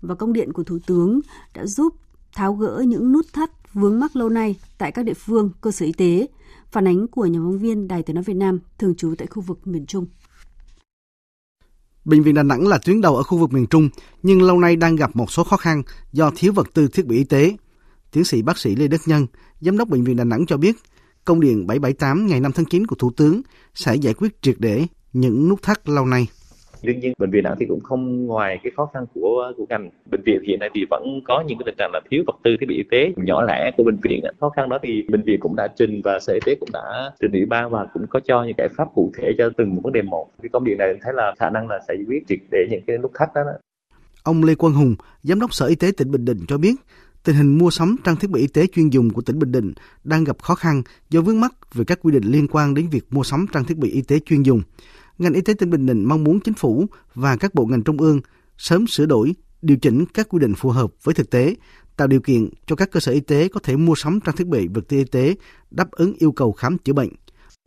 Và 0.00 0.14
công 0.14 0.32
điện 0.32 0.52
của 0.52 0.64
Thủ 0.64 0.78
tướng 0.86 1.20
đã 1.54 1.66
giúp 1.66 1.94
tháo 2.34 2.54
gỡ 2.54 2.84
những 2.86 3.12
nút 3.12 3.26
thắt 3.32 3.74
vướng 3.74 4.00
mắc 4.00 4.16
lâu 4.16 4.28
nay 4.28 4.56
tại 4.78 4.92
các 4.92 5.02
địa 5.02 5.14
phương, 5.14 5.50
cơ 5.60 5.70
sở 5.70 5.86
y 5.86 5.92
tế, 5.92 6.26
Phản 6.70 6.88
ánh 6.88 7.08
của 7.08 7.26
nhà 7.26 7.38
phóng 7.38 7.58
viên 7.58 7.88
Đài 7.88 8.02
Tiếng 8.02 8.14
nói 8.14 8.24
Việt 8.24 8.36
Nam 8.36 8.60
thường 8.78 8.94
trú 8.94 9.14
tại 9.18 9.26
khu 9.26 9.42
vực 9.42 9.66
miền 9.66 9.86
Trung. 9.86 10.06
Bệnh 12.04 12.22
viện 12.22 12.34
Đà 12.34 12.42
Nẵng 12.42 12.66
là 12.66 12.78
tuyến 12.84 13.00
đầu 13.00 13.16
ở 13.16 13.22
khu 13.22 13.38
vực 13.38 13.52
miền 13.52 13.66
Trung, 13.66 13.88
nhưng 14.22 14.42
lâu 14.42 14.60
nay 14.60 14.76
đang 14.76 14.96
gặp 14.96 15.16
một 15.16 15.30
số 15.30 15.44
khó 15.44 15.56
khăn 15.56 15.82
do 16.12 16.30
thiếu 16.36 16.52
vật 16.52 16.66
tư 16.74 16.88
thiết 16.88 17.06
bị 17.06 17.16
y 17.16 17.24
tế. 17.24 17.56
Tiến 18.12 18.24
sĩ 18.24 18.42
bác 18.42 18.58
sĩ 18.58 18.76
Lê 18.76 18.88
Đức 18.88 19.00
Nhân, 19.06 19.26
Giám 19.60 19.78
đốc 19.78 19.88
Bệnh 19.88 20.04
viện 20.04 20.16
Đà 20.16 20.24
Nẵng 20.24 20.46
cho 20.46 20.56
biết, 20.56 20.76
công 21.24 21.40
điện 21.40 21.66
778 21.66 22.26
ngày 22.26 22.40
5 22.40 22.52
tháng 22.52 22.66
9 22.66 22.86
của 22.86 22.96
Thủ 22.96 23.10
tướng 23.16 23.42
sẽ 23.74 23.94
giải 23.94 24.14
quyết 24.14 24.42
triệt 24.42 24.56
để 24.58 24.86
những 25.12 25.48
nút 25.48 25.62
thắt 25.62 25.88
lâu 25.88 26.06
nay 26.06 26.28
đương 26.82 27.00
nhiên 27.00 27.12
bệnh 27.18 27.30
viện 27.30 27.44
nặng 27.44 27.56
thì 27.60 27.66
cũng 27.66 27.80
không 27.80 28.26
ngoài 28.26 28.58
cái 28.62 28.72
khó 28.76 28.90
khăn 28.94 29.04
của 29.14 29.52
của 29.56 29.66
ngành. 29.68 29.90
Bệnh 30.10 30.22
viện 30.26 30.42
hiện 30.46 30.60
nay 30.60 30.70
thì 30.74 30.84
vẫn 30.90 31.20
có 31.24 31.44
những 31.46 31.58
cái 31.58 31.64
tình 31.66 31.74
trạng 31.78 31.90
là 31.92 32.00
thiếu 32.10 32.22
vật 32.26 32.36
tư 32.44 32.56
thiết 32.60 32.66
bị 32.68 32.76
y 32.76 32.82
tế 32.90 33.12
nhỏ 33.16 33.42
lẻ 33.42 33.70
của 33.76 33.84
bệnh 33.84 33.98
viện 34.02 34.20
khó 34.40 34.48
khăn 34.48 34.68
đó 34.68 34.78
thì 34.82 35.02
bệnh 35.08 35.22
viện 35.22 35.40
cũng 35.40 35.56
đã 35.56 35.68
trình 35.76 36.00
và 36.04 36.18
sở 36.20 36.32
y 36.32 36.40
tế 36.46 36.54
cũng 36.54 36.68
đã 36.72 37.12
trình 37.20 37.32
ủy 37.32 37.44
ban 37.44 37.70
và 37.70 37.86
cũng 37.94 38.06
có 38.10 38.20
cho 38.20 38.44
những 38.44 38.54
giải 38.58 38.68
pháp 38.76 38.88
cụ 38.94 39.12
thể 39.18 39.32
cho 39.38 39.50
từng 39.56 39.74
một 39.74 39.80
vấn 39.84 39.92
đề 39.92 40.02
một. 40.02 40.28
Cái 40.42 40.48
công 40.52 40.64
điện 40.64 40.78
này 40.78 40.94
thấy 41.02 41.12
là 41.16 41.34
khả 41.38 41.50
năng 41.50 41.68
là 41.68 41.78
sẽ 41.88 41.94
giải 41.94 42.04
quyết 42.08 42.24
triệt 42.28 42.38
để 42.50 42.58
những 42.70 42.82
cái 42.86 42.98
nút 42.98 43.10
thắt 43.14 43.28
đó, 43.34 43.42
đó. 43.44 43.52
Ông 44.22 44.44
Lê 44.44 44.54
Quang 44.54 44.72
Hùng, 44.72 44.94
Giám 45.22 45.40
đốc 45.40 45.54
Sở 45.54 45.66
Y 45.66 45.74
tế 45.74 45.90
tỉnh 45.96 46.10
Bình 46.10 46.24
Định 46.24 46.38
cho 46.48 46.58
biết, 46.58 46.74
tình 47.24 47.36
hình 47.36 47.58
mua 47.58 47.70
sắm 47.70 47.96
trang 48.04 48.16
thiết 48.16 48.30
bị 48.30 48.40
y 48.40 48.46
tế 48.46 48.66
chuyên 48.66 48.88
dùng 48.88 49.10
của 49.10 49.22
tỉnh 49.22 49.38
Bình 49.38 49.52
Định 49.52 49.72
đang 50.04 50.24
gặp 50.24 50.38
khó 50.42 50.54
khăn 50.54 50.82
do 51.10 51.20
vướng 51.20 51.40
mắc 51.40 51.52
về 51.74 51.84
các 51.84 51.98
quy 52.02 52.12
định 52.12 52.22
liên 52.24 52.46
quan 52.48 52.74
đến 52.74 52.88
việc 52.90 53.04
mua 53.10 53.22
sắm 53.22 53.46
trang 53.52 53.64
thiết 53.64 53.78
bị 53.78 53.90
y 53.90 54.02
tế 54.02 54.18
chuyên 54.18 54.42
dùng 54.42 54.62
ngành 55.18 55.32
y 55.32 55.40
tế 55.40 55.54
tỉnh 55.54 55.70
Bình 55.70 55.86
Định 55.86 56.04
mong 56.04 56.24
muốn 56.24 56.40
chính 56.40 56.54
phủ 56.54 56.86
và 57.14 57.36
các 57.36 57.54
bộ 57.54 57.66
ngành 57.66 57.82
trung 57.82 57.98
ương 57.98 58.20
sớm 58.58 58.86
sửa 58.86 59.06
đổi, 59.06 59.32
điều 59.62 59.76
chỉnh 59.76 60.04
các 60.14 60.28
quy 60.28 60.38
định 60.38 60.54
phù 60.54 60.70
hợp 60.70 60.90
với 61.02 61.14
thực 61.14 61.30
tế, 61.30 61.54
tạo 61.96 62.08
điều 62.08 62.20
kiện 62.20 62.48
cho 62.66 62.76
các 62.76 62.90
cơ 62.90 63.00
sở 63.00 63.12
y 63.12 63.20
tế 63.20 63.48
có 63.48 63.60
thể 63.62 63.76
mua 63.76 63.94
sắm 63.94 64.20
trang 64.24 64.36
thiết 64.36 64.46
bị 64.46 64.68
vật 64.68 64.84
tư 64.88 64.96
y 64.96 65.04
tế 65.04 65.34
đáp 65.70 65.90
ứng 65.90 66.14
yêu 66.18 66.32
cầu 66.32 66.52
khám 66.52 66.78
chữa 66.78 66.92
bệnh. 66.92 67.08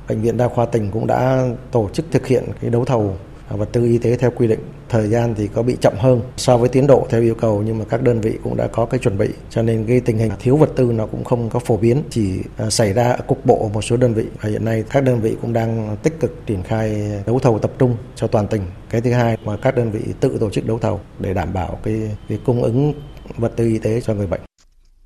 Bệnh 0.10 0.22
viện 0.22 0.38
Đa 0.38 0.48
khoa 0.48 0.66
tỉnh 0.66 0.92
cũng 0.92 1.08
đã 1.08 1.50
tổ 1.72 1.90
chức 1.94 2.06
thực 2.12 2.28
hiện 2.28 2.44
cái 2.62 2.70
đấu 2.70 2.86
thầu 2.86 3.18
vật 3.58 3.70
tư 3.72 3.86
y 3.86 3.98
tế 3.98 4.18
theo 4.18 4.32
quy 4.36 4.48
định. 4.48 4.60
Thời 4.90 5.10
gian 5.10 5.36
thì 5.36 5.48
có 5.48 5.64
bị 5.64 5.78
chậm 5.82 5.94
hơn 5.98 6.22
so 6.38 6.58
với 6.58 6.70
tiến 6.70 6.88
độ 6.88 7.08
theo 7.10 7.22
yêu 7.22 7.36
cầu 7.36 7.64
nhưng 7.66 7.78
mà 7.78 7.86
các 7.90 8.02
đơn 8.02 8.22
vị 8.22 8.38
cũng 8.44 8.58
đã 8.58 8.68
có 8.68 8.86
cái 8.86 9.00
chuẩn 9.00 9.18
bị 9.18 9.30
cho 9.50 9.62
nên 9.62 9.86
cái 9.88 10.00
tình 10.00 10.18
hình 10.18 10.32
thiếu 10.40 10.58
vật 10.58 10.70
tư 10.76 10.92
nó 10.92 11.06
cũng 11.06 11.24
không 11.24 11.50
có 11.50 11.60
phổ 11.60 11.78
biến 11.78 12.04
chỉ 12.10 12.40
à, 12.58 12.70
xảy 12.70 12.94
ra 12.94 13.18
cục 13.28 13.46
bộ 13.46 13.64
ở 13.64 13.70
một 13.74 13.82
số 13.82 13.98
đơn 13.98 14.14
vị 14.14 14.26
và 14.42 14.50
hiện 14.50 14.66
nay 14.66 14.84
các 14.90 15.04
đơn 15.04 15.22
vị 15.22 15.36
cũng 15.42 15.54
đang 15.54 15.98
tích 16.04 16.20
cực 16.20 16.46
triển 16.46 16.64
khai 16.64 17.12
đấu 17.26 17.40
thầu 17.40 17.60
tập 17.60 17.72
trung 17.78 17.98
cho 18.16 18.28
toàn 18.28 18.48
tỉnh. 18.48 18.62
Cái 18.90 19.02
thứ 19.02 19.12
hai 19.12 19.38
mà 19.46 19.58
các 19.58 19.76
đơn 19.76 19.92
vị 19.92 20.00
tự 20.20 20.38
tổ 20.40 20.50
chức 20.50 20.68
đấu 20.68 20.80
thầu 20.80 21.02
để 21.20 21.34
đảm 21.34 21.54
bảo 21.54 21.80
cái, 21.84 22.18
cái 22.30 22.40
cung 22.46 22.64
ứng 22.64 22.94
vật 23.38 23.54
tư 23.56 23.68
y 23.68 23.78
tế 23.78 24.02
cho 24.02 24.14
người 24.14 24.28
bệnh. 24.28 24.42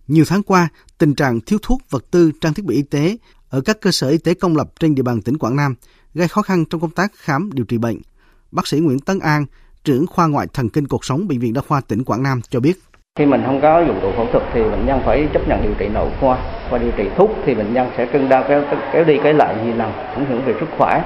Nhiều 0.08 0.26
tháng 0.28 0.44
qua, 0.44 0.70
tình 0.98 1.16
trạng 1.16 1.42
thiếu 1.42 1.60
thuốc, 1.62 1.82
vật 1.90 2.04
tư, 2.12 2.32
trang 2.42 2.54
thiết 2.54 2.66
bị 2.66 2.76
y 2.76 2.84
tế 2.84 3.18
ở 3.50 3.62
các 3.62 3.82
cơ 3.82 3.92
sở 3.92 4.10
y 4.10 4.18
tế 4.18 4.34
công 4.34 4.58
lập 4.58 4.72
trên 4.80 4.96
địa 4.96 5.04
bàn 5.04 5.22
tỉnh 5.22 5.38
Quảng 5.38 5.56
Nam 5.56 5.76
gây 6.14 6.28
khó 6.28 6.42
khăn 6.42 6.66
trong 6.70 6.82
công 6.82 6.92
tác 6.92 7.12
khám 7.16 7.50
điều 7.54 7.66
trị 7.66 7.78
bệnh. 7.78 7.98
Bác 8.52 8.68
sĩ 8.68 8.80
Nguyễn 8.80 9.00
Tấn 9.00 9.20
An, 9.20 9.46
trưởng 9.84 10.08
khoa 10.08 10.28
ngoại 10.28 10.48
thần 10.54 10.70
kinh 10.70 10.88
cuộc 10.88 11.06
sống 11.06 11.28
Bệnh 11.28 11.40
viện 11.40 11.54
Đa 11.54 11.62
khoa 11.62 11.82
tỉnh 11.82 12.04
Quảng 12.04 12.24
Nam 12.24 12.42
cho 12.50 12.60
biết. 12.60 12.74
Khi 13.20 13.26
mình 13.26 13.42
không 13.46 13.62
có 13.62 13.80
dụng 13.88 14.00
cụ 14.02 14.12
phẫu 14.18 14.28
thuật 14.32 14.44
thì 14.54 14.64
bệnh 14.64 14.86
nhân 14.86 15.02
phải 15.06 15.28
chấp 15.34 15.48
nhận 15.48 15.64
điều 15.64 15.74
trị 15.80 15.88
nội 15.88 16.10
khoa. 16.20 16.38
Và 16.72 16.78
điều 16.78 16.92
trị 16.98 17.04
thuốc 17.18 17.30
thì 17.46 17.56
bệnh 17.56 17.74
nhân 17.74 17.90
sẽ 17.98 18.06
cân 18.06 18.30
đau 18.30 18.44
kéo, 18.48 18.64
kéo 18.94 19.04
đi 19.04 19.18
cái 19.24 19.34
lại 19.34 19.56
nhiều 19.66 19.76
lần, 19.76 19.92
ảnh 19.92 20.26
hưởng 20.30 20.46
về 20.46 20.54
sức 20.60 20.70
khỏe. 20.78 21.04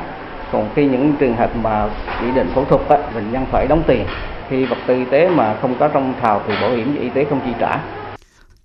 Còn 0.51 0.69
khi 0.75 0.85
những 0.85 1.15
trường 1.19 1.35
hợp 1.35 1.55
mà 1.55 1.89
chỉ 2.21 2.25
định 2.35 2.47
phẫu 2.55 2.65
thuật, 2.65 2.81
á, 2.89 3.11
bệnh 3.15 3.31
nhân 3.31 3.45
phải 3.51 3.67
đóng 3.67 3.83
tiền. 3.87 4.05
Khi 4.49 4.65
vật 4.65 4.77
tư 4.87 4.93
y 4.93 5.05
tế 5.11 5.29
mà 5.29 5.57
không 5.61 5.75
có 5.79 5.87
trong 5.87 6.13
thào 6.21 6.43
thì 6.47 6.53
bảo 6.61 6.75
hiểm 6.75 6.95
y 7.01 7.09
tế 7.09 7.25
không 7.29 7.41
chi 7.45 7.51
trả. 7.59 7.83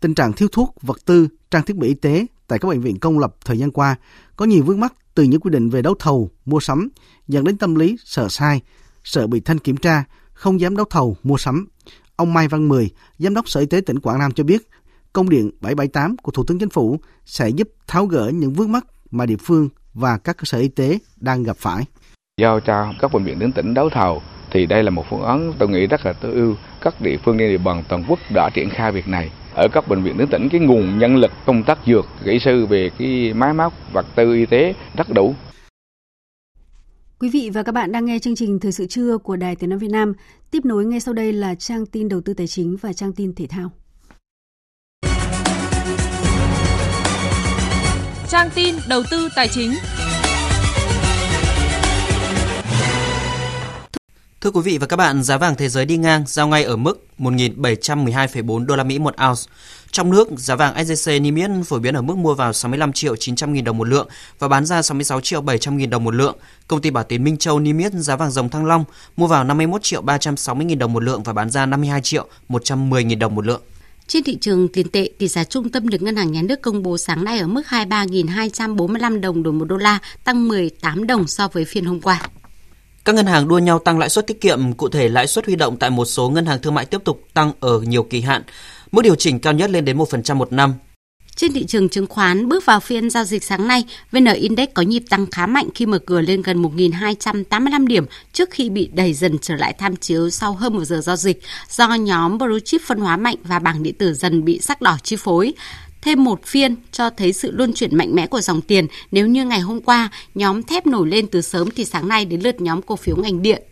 Tình 0.00 0.14
trạng 0.14 0.32
thiếu 0.32 0.48
thuốc, 0.52 0.74
vật 0.82 0.96
tư, 1.06 1.28
trang 1.50 1.62
thiết 1.62 1.76
bị 1.76 1.88
y 1.88 1.94
tế 1.94 2.26
tại 2.48 2.58
các 2.58 2.68
bệnh 2.68 2.80
viện 2.80 2.98
công 2.98 3.18
lập 3.18 3.34
thời 3.44 3.58
gian 3.58 3.70
qua 3.70 3.96
có 4.36 4.44
nhiều 4.44 4.64
vướng 4.64 4.80
mắc 4.80 4.92
từ 5.14 5.22
những 5.22 5.40
quy 5.40 5.50
định 5.50 5.70
về 5.70 5.82
đấu 5.82 5.94
thầu, 5.98 6.30
mua 6.44 6.60
sắm, 6.60 6.88
dẫn 7.28 7.44
đến 7.44 7.58
tâm 7.58 7.74
lý 7.74 7.96
sợ 8.04 8.28
sai, 8.28 8.60
sợ 9.04 9.26
bị 9.26 9.40
thanh 9.40 9.58
kiểm 9.58 9.76
tra, 9.76 10.04
không 10.32 10.60
dám 10.60 10.76
đấu 10.76 10.86
thầu, 10.90 11.16
mua 11.22 11.36
sắm. 11.36 11.68
Ông 12.16 12.34
Mai 12.34 12.48
Văn 12.48 12.68
Mười, 12.68 12.90
Giám 13.18 13.34
đốc 13.34 13.48
Sở 13.48 13.60
Y 13.60 13.66
tế 13.66 13.80
tỉnh 13.80 14.00
Quảng 14.00 14.18
Nam 14.18 14.32
cho 14.32 14.44
biết, 14.44 14.68
công 15.12 15.28
điện 15.28 15.50
778 15.60 16.16
của 16.16 16.32
Thủ 16.32 16.44
tướng 16.44 16.58
Chính 16.58 16.70
phủ 16.70 17.00
sẽ 17.24 17.48
giúp 17.48 17.68
tháo 17.86 18.06
gỡ 18.06 18.30
những 18.34 18.52
vướng 18.52 18.72
mắc 18.72 18.86
mà 19.10 19.26
địa 19.26 19.36
phương 19.36 19.68
và 19.94 20.18
các 20.18 20.36
cơ 20.36 20.42
sở 20.44 20.58
y 20.58 20.68
tế 20.68 20.98
đang 21.20 21.42
gặp 21.42 21.56
phải. 21.56 21.84
Giao 22.40 22.60
cho 22.60 22.92
các 23.00 23.12
bệnh 23.12 23.24
viện 23.24 23.38
đến 23.38 23.52
tỉnh 23.52 23.74
đấu 23.74 23.90
thầu 23.90 24.22
thì 24.50 24.66
đây 24.66 24.82
là 24.82 24.90
một 24.90 25.04
phương 25.10 25.22
án 25.22 25.52
tôi 25.58 25.68
nghĩ 25.68 25.86
rất 25.86 26.06
là 26.06 26.12
tối 26.12 26.32
ưu. 26.32 26.54
Các 26.80 27.00
địa 27.00 27.16
phương 27.24 27.38
trên 27.38 27.50
địa 27.50 27.58
bàn 27.64 27.84
toàn 27.88 28.04
quốc 28.08 28.18
đã 28.34 28.50
triển 28.54 28.70
khai 28.70 28.92
việc 28.92 29.08
này 29.08 29.30
ở 29.54 29.68
các 29.72 29.88
bệnh 29.88 30.02
viện 30.02 30.14
tuyến 30.18 30.28
tỉnh 30.28 30.48
cái 30.48 30.60
nguồn 30.60 30.98
nhân 30.98 31.16
lực 31.16 31.30
công 31.46 31.62
tác 31.62 31.78
dược 31.86 32.06
kỹ 32.24 32.38
sư 32.44 32.66
về 32.66 32.90
cái 32.98 33.32
máy 33.34 33.52
móc 33.52 33.72
vật 33.92 34.06
tư 34.14 34.34
y 34.34 34.46
tế 34.46 34.74
rất 34.96 35.06
đủ 35.14 35.34
Quý 37.18 37.30
vị 37.30 37.50
và 37.54 37.62
các 37.62 37.72
bạn 37.72 37.92
đang 37.92 38.04
nghe 38.04 38.18
chương 38.18 38.36
trình 38.36 38.60
Thời 38.60 38.72
sự 38.72 38.86
trưa 38.86 39.18
của 39.18 39.36
Đài 39.36 39.56
Tiếng 39.56 39.70
Nói 39.70 39.78
Việt 39.78 39.90
Nam. 39.90 40.12
Tiếp 40.50 40.64
nối 40.64 40.84
ngay 40.84 41.00
sau 41.00 41.14
đây 41.14 41.32
là 41.32 41.54
trang 41.54 41.86
tin 41.86 42.08
đầu 42.08 42.20
tư 42.20 42.34
tài 42.34 42.46
chính 42.46 42.76
và 42.76 42.92
trang 42.92 43.12
tin 43.12 43.34
thể 43.34 43.46
thao. 43.46 43.70
Trang 48.28 48.48
tin 48.54 48.74
đầu 48.88 49.02
tư 49.10 49.28
tài 49.36 49.48
chính. 49.48 49.70
Thưa 54.44 54.50
quý 54.50 54.60
vị 54.60 54.78
và 54.78 54.86
các 54.86 54.96
bạn, 54.96 55.22
giá 55.22 55.38
vàng 55.38 55.54
thế 55.54 55.68
giới 55.68 55.84
đi 55.84 55.96
ngang 55.96 56.24
giao 56.26 56.48
ngay 56.48 56.64
ở 56.64 56.76
mức 56.76 57.06
1.712,4 57.18 58.66
đô 58.66 58.76
la 58.76 58.84
Mỹ 58.84 58.98
một 58.98 59.14
ounce. 59.28 59.42
Trong 59.90 60.10
nước, 60.10 60.28
giá 60.36 60.56
vàng 60.56 60.74
SJC 60.74 61.22
niêm 61.22 61.34
yết 61.34 61.50
phổ 61.66 61.78
biến 61.78 61.94
ở 61.94 62.02
mức 62.02 62.16
mua 62.16 62.34
vào 62.34 62.52
65 62.52 62.92
triệu 62.92 63.16
900 63.16 63.52
nghìn 63.52 63.64
đồng 63.64 63.78
một 63.78 63.88
lượng 63.88 64.08
và 64.38 64.48
bán 64.48 64.66
ra 64.66 64.82
66 64.82 65.20
triệu 65.20 65.40
700 65.40 65.76
nghìn 65.76 65.90
đồng 65.90 66.04
một 66.04 66.14
lượng. 66.14 66.36
Công 66.68 66.80
ty 66.80 66.90
Bảo 66.90 67.04
Tín 67.04 67.24
Minh 67.24 67.36
Châu 67.36 67.60
niêm 67.60 67.78
yết 67.78 67.92
giá 67.92 68.16
vàng 68.16 68.30
dòng 68.30 68.48
Thăng 68.48 68.66
Long 68.66 68.84
mua 69.16 69.26
vào 69.26 69.44
51 69.44 69.82
triệu 69.82 70.02
360 70.02 70.66
nghìn 70.66 70.78
đồng 70.78 70.92
một 70.92 71.02
lượng 71.02 71.22
và 71.22 71.32
bán 71.32 71.50
ra 71.50 71.66
52 71.66 72.00
triệu 72.00 72.26
110 72.48 73.04
nghìn 73.04 73.18
đồng 73.18 73.34
một 73.34 73.46
lượng. 73.46 73.62
Trên 74.06 74.22
thị 74.22 74.38
trường 74.40 74.68
tiền 74.68 74.88
tệ, 74.88 75.10
tỷ 75.18 75.28
giá 75.28 75.44
trung 75.44 75.70
tâm 75.70 75.88
được 75.88 76.02
Ngân 76.02 76.16
hàng 76.16 76.32
Nhà 76.32 76.42
nước 76.42 76.62
công 76.62 76.82
bố 76.82 76.98
sáng 76.98 77.24
nay 77.24 77.38
ở 77.38 77.46
mức 77.46 77.62
23.245 77.68 79.20
đồng 79.20 79.42
đổi 79.42 79.52
1 79.52 79.64
đô 79.64 79.76
la, 79.76 79.98
tăng 80.24 80.48
18 80.48 81.06
đồng 81.06 81.26
so 81.26 81.48
với 81.48 81.64
phiên 81.64 81.84
hôm 81.84 82.00
qua. 82.00 82.22
Các 83.04 83.14
ngân 83.14 83.26
hàng 83.26 83.48
đua 83.48 83.58
nhau 83.58 83.78
tăng 83.78 83.98
lãi 83.98 84.08
suất 84.08 84.26
tiết 84.26 84.40
kiệm, 84.40 84.72
cụ 84.72 84.88
thể 84.88 85.08
lãi 85.08 85.26
suất 85.26 85.46
huy 85.46 85.56
động 85.56 85.76
tại 85.76 85.90
một 85.90 86.04
số 86.04 86.30
ngân 86.30 86.46
hàng 86.46 86.62
thương 86.62 86.74
mại 86.74 86.86
tiếp 86.86 87.00
tục 87.04 87.20
tăng 87.34 87.52
ở 87.60 87.80
nhiều 87.80 88.02
kỳ 88.02 88.20
hạn, 88.20 88.42
mức 88.92 89.02
điều 89.02 89.14
chỉnh 89.14 89.40
cao 89.40 89.52
nhất 89.52 89.70
lên 89.70 89.84
đến 89.84 89.98
1% 89.98 90.36
một 90.36 90.52
năm. 90.52 90.74
Trên 91.36 91.52
thị 91.52 91.64
trường 91.64 91.88
chứng 91.88 92.06
khoán, 92.06 92.48
bước 92.48 92.66
vào 92.66 92.80
phiên 92.80 93.10
giao 93.10 93.24
dịch 93.24 93.44
sáng 93.44 93.68
nay, 93.68 93.84
VN 94.12 94.24
Index 94.24 94.68
có 94.74 94.82
nhịp 94.82 95.02
tăng 95.10 95.26
khá 95.26 95.46
mạnh 95.46 95.68
khi 95.74 95.86
mở 95.86 95.98
cửa 95.98 96.20
lên 96.20 96.42
gần 96.42 96.62
1.285 96.62 97.86
điểm 97.86 98.06
trước 98.32 98.50
khi 98.50 98.70
bị 98.70 98.90
đẩy 98.94 99.14
dần 99.14 99.38
trở 99.38 99.56
lại 99.56 99.74
tham 99.78 99.96
chiếu 99.96 100.30
sau 100.30 100.52
hơn 100.52 100.74
một 100.74 100.84
giờ 100.84 101.00
giao 101.00 101.16
dịch 101.16 101.40
do 101.70 101.94
nhóm 101.94 102.38
blue 102.38 102.60
chip 102.64 102.80
phân 102.82 102.98
hóa 102.98 103.16
mạnh 103.16 103.36
và 103.44 103.58
bảng 103.58 103.82
điện 103.82 103.94
tử 103.94 104.14
dần 104.14 104.44
bị 104.44 104.60
sắc 104.60 104.82
đỏ 104.82 104.96
chi 105.02 105.16
phối 105.16 105.52
thêm 106.04 106.24
một 106.24 106.46
phiên 106.46 106.76
cho 106.92 107.10
thấy 107.10 107.32
sự 107.32 107.50
luân 107.50 107.72
chuyển 107.72 107.96
mạnh 107.96 108.14
mẽ 108.14 108.26
của 108.26 108.40
dòng 108.40 108.60
tiền. 108.60 108.86
Nếu 109.10 109.26
như 109.26 109.44
ngày 109.44 109.60
hôm 109.60 109.80
qua 109.80 110.08
nhóm 110.34 110.62
thép 110.62 110.86
nổi 110.86 111.08
lên 111.08 111.26
từ 111.26 111.42
sớm 111.42 111.70
thì 111.70 111.84
sáng 111.84 112.08
nay 112.08 112.24
đến 112.24 112.40
lượt 112.40 112.60
nhóm 112.60 112.82
cổ 112.82 112.96
phiếu 112.96 113.16
ngành 113.16 113.42
điện. 113.42 113.62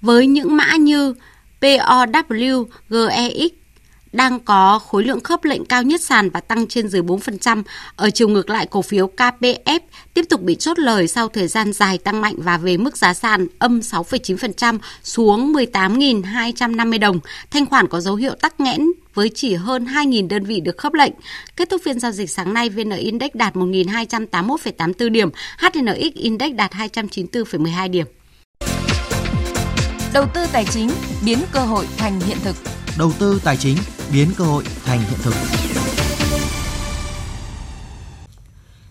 Với 0.00 0.26
những 0.26 0.56
mã 0.56 0.76
như 0.76 1.14
POW, 1.60 2.64
GEX, 2.90 3.52
đang 4.16 4.40
có 4.40 4.78
khối 4.78 5.04
lượng 5.04 5.20
khớp 5.20 5.44
lệnh 5.44 5.64
cao 5.64 5.82
nhất 5.82 6.00
sàn 6.00 6.30
và 6.30 6.40
tăng 6.40 6.66
trên 6.66 6.88
dưới 6.88 7.02
4%. 7.02 7.62
Ở 7.96 8.10
chiều 8.10 8.28
ngược 8.28 8.50
lại, 8.50 8.66
cổ 8.66 8.82
phiếu 8.82 9.10
KPF 9.16 9.80
tiếp 10.14 10.24
tục 10.28 10.42
bị 10.42 10.54
chốt 10.54 10.78
lời 10.78 11.08
sau 11.08 11.28
thời 11.28 11.48
gian 11.48 11.72
dài 11.72 11.98
tăng 11.98 12.20
mạnh 12.20 12.34
và 12.38 12.58
về 12.58 12.76
mức 12.76 12.96
giá 12.96 13.14
sàn 13.14 13.46
âm 13.58 13.80
6,9% 13.80 14.78
xuống 15.02 15.52
18.250 15.52 16.98
đồng. 16.98 17.20
Thanh 17.50 17.66
khoản 17.66 17.88
có 17.88 18.00
dấu 18.00 18.14
hiệu 18.14 18.34
tắc 18.34 18.60
nghẽn 18.60 18.86
với 19.14 19.30
chỉ 19.34 19.54
hơn 19.54 19.84
2.000 19.84 20.28
đơn 20.28 20.44
vị 20.44 20.60
được 20.60 20.78
khớp 20.78 20.94
lệnh. 20.94 21.12
Kết 21.56 21.70
thúc 21.70 21.80
phiên 21.84 22.00
giao 22.00 22.12
dịch 22.12 22.30
sáng 22.30 22.54
nay, 22.54 22.68
VN 22.68 22.90
Index 22.90 23.30
đạt 23.34 23.56
1.281,84 23.56 25.08
điểm, 25.08 25.30
HNX 25.58 26.14
Index 26.14 26.52
đạt 26.54 26.72
294,12 26.72 27.90
điểm. 27.90 28.06
Đầu 30.12 30.26
tư 30.34 30.46
tài 30.52 30.64
chính 30.64 30.90
biến 31.24 31.38
cơ 31.52 31.60
hội 31.60 31.86
thành 31.96 32.20
hiện 32.20 32.38
thực. 32.44 32.56
Đầu 32.98 33.12
tư 33.18 33.40
tài 33.44 33.56
chính 33.56 33.76
biến 34.12 34.28
cơ 34.38 34.44
hội 34.44 34.64
thành 34.84 35.00
hiện 35.00 35.18
thực. 35.22 35.34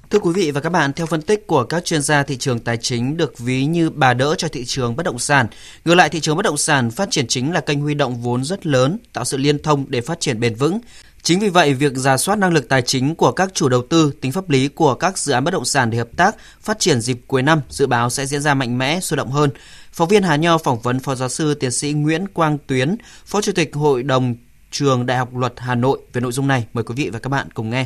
Thưa 0.09 0.19
quý 0.19 0.31
vị 0.33 0.51
và 0.51 0.61
các 0.61 0.69
bạn, 0.69 0.93
theo 0.93 1.05
phân 1.05 1.21
tích 1.21 1.47
của 1.47 1.63
các 1.63 1.85
chuyên 1.85 2.01
gia, 2.01 2.23
thị 2.23 2.37
trường 2.37 2.59
tài 2.59 2.77
chính 2.77 3.17
được 3.17 3.39
ví 3.39 3.65
như 3.65 3.89
bà 3.89 4.13
đỡ 4.13 4.35
cho 4.37 4.47
thị 4.47 4.65
trường 4.65 4.95
bất 4.95 5.03
động 5.03 5.19
sản. 5.19 5.47
Ngược 5.85 5.95
lại, 5.95 6.09
thị 6.09 6.19
trường 6.19 6.35
bất 6.35 6.43
động 6.45 6.57
sản 6.57 6.91
phát 6.91 7.11
triển 7.11 7.27
chính 7.27 7.51
là 7.51 7.59
kênh 7.59 7.81
huy 7.81 7.93
động 7.93 8.21
vốn 8.21 8.43
rất 8.43 8.65
lớn, 8.65 8.97
tạo 9.13 9.25
sự 9.25 9.37
liên 9.37 9.63
thông 9.63 9.85
để 9.87 10.01
phát 10.01 10.19
triển 10.19 10.39
bền 10.39 10.55
vững. 10.55 10.79
Chính 11.23 11.39
vì 11.39 11.49
vậy, 11.49 11.73
việc 11.73 11.93
giả 11.95 12.17
soát 12.17 12.35
năng 12.35 12.53
lực 12.53 12.69
tài 12.69 12.81
chính 12.81 13.15
của 13.15 13.31
các 13.31 13.49
chủ 13.53 13.69
đầu 13.69 13.81
tư, 13.89 14.13
tính 14.21 14.31
pháp 14.31 14.49
lý 14.49 14.67
của 14.67 14.95
các 14.95 15.17
dự 15.17 15.33
án 15.33 15.43
bất 15.43 15.51
động 15.51 15.65
sản 15.65 15.89
để 15.89 15.97
hợp 15.97 16.09
tác, 16.17 16.35
phát 16.61 16.79
triển 16.79 17.01
dịp 17.01 17.21
cuối 17.27 17.41
năm 17.41 17.61
dự 17.69 17.87
báo 17.87 18.09
sẽ 18.09 18.25
diễn 18.25 18.41
ra 18.41 18.53
mạnh 18.53 18.77
mẽ, 18.77 18.99
sôi 18.99 19.17
động 19.17 19.31
hơn. 19.31 19.49
Phóng 19.91 20.07
viên 20.07 20.23
Hà 20.23 20.35
Nho 20.35 20.57
phỏng 20.57 20.79
vấn 20.79 20.99
Phó 20.99 21.15
Giáo 21.15 21.29
sư 21.29 21.53
Tiến 21.53 21.71
sĩ 21.71 21.93
Nguyễn 21.93 22.27
Quang 22.27 22.57
Tuyến, 22.67 22.95
Phó 23.25 23.41
Chủ 23.41 23.51
tịch 23.51 23.75
Hội 23.75 24.03
đồng 24.03 24.35
Trường 24.77 25.05
Đại 25.05 25.17
học 25.17 25.35
Luật 25.35 25.53
Hà 25.57 25.75
Nội 25.75 25.99
về 26.13 26.21
nội 26.21 26.31
dung 26.31 26.47
này. 26.47 26.67
Mời 26.73 26.83
quý 26.83 26.95
vị 26.97 27.09
và 27.13 27.19
các 27.19 27.29
bạn 27.29 27.47
cùng 27.53 27.69
nghe. 27.69 27.85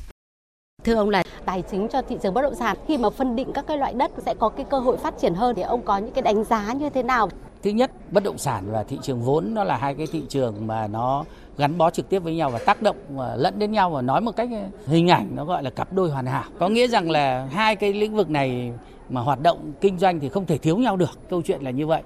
Thưa 0.83 0.95
ông 0.95 1.09
là 1.09 1.23
tài 1.45 1.63
chính 1.71 1.87
cho 1.87 2.01
thị 2.01 2.17
trường 2.23 2.33
bất 2.33 2.41
động 2.41 2.55
sản 2.55 2.77
khi 2.87 2.97
mà 2.97 3.09
phân 3.09 3.35
định 3.35 3.51
các 3.53 3.65
cái 3.67 3.77
loại 3.77 3.93
đất 3.93 4.11
sẽ 4.25 4.33
có 4.39 4.49
cái 4.49 4.65
cơ 4.69 4.79
hội 4.79 4.97
phát 4.97 5.13
triển 5.21 5.33
hơn 5.33 5.55
thì 5.55 5.61
ông 5.61 5.81
có 5.81 5.97
những 5.97 6.13
cái 6.13 6.21
đánh 6.21 6.43
giá 6.43 6.73
như 6.73 6.89
thế 6.89 7.03
nào? 7.03 7.29
Thứ 7.63 7.69
nhất, 7.69 7.91
bất 8.11 8.23
động 8.23 8.37
sản 8.37 8.63
và 8.71 8.83
thị 8.83 8.97
trường 9.01 9.21
vốn 9.21 9.53
nó 9.53 9.63
là 9.63 9.77
hai 9.77 9.95
cái 9.95 10.07
thị 10.11 10.23
trường 10.29 10.67
mà 10.67 10.87
nó 10.87 11.25
gắn 11.57 11.77
bó 11.77 11.89
trực 11.89 12.09
tiếp 12.09 12.19
với 12.19 12.35
nhau 12.35 12.49
và 12.49 12.59
tác 12.59 12.81
động 12.81 12.97
lẫn 13.35 13.59
đến 13.59 13.71
nhau 13.71 13.89
và 13.89 14.01
nói 14.01 14.21
một 14.21 14.35
cách 14.35 14.49
hình 14.87 15.07
ảnh 15.07 15.29
nó 15.35 15.45
gọi 15.45 15.63
là 15.63 15.69
cặp 15.69 15.93
đôi 15.93 16.11
hoàn 16.11 16.25
hảo. 16.25 16.45
Có 16.59 16.69
nghĩa 16.69 16.87
rằng 16.87 17.11
là 17.11 17.47
hai 17.51 17.75
cái 17.75 17.93
lĩnh 17.93 18.15
vực 18.15 18.29
này 18.29 18.73
mà 19.09 19.21
hoạt 19.21 19.41
động 19.41 19.71
kinh 19.81 19.99
doanh 19.99 20.19
thì 20.19 20.29
không 20.29 20.45
thể 20.45 20.57
thiếu 20.57 20.77
nhau 20.77 20.97
được. 20.97 21.19
Câu 21.29 21.41
chuyện 21.41 21.61
là 21.61 21.71
như 21.71 21.87
vậy. 21.87 22.01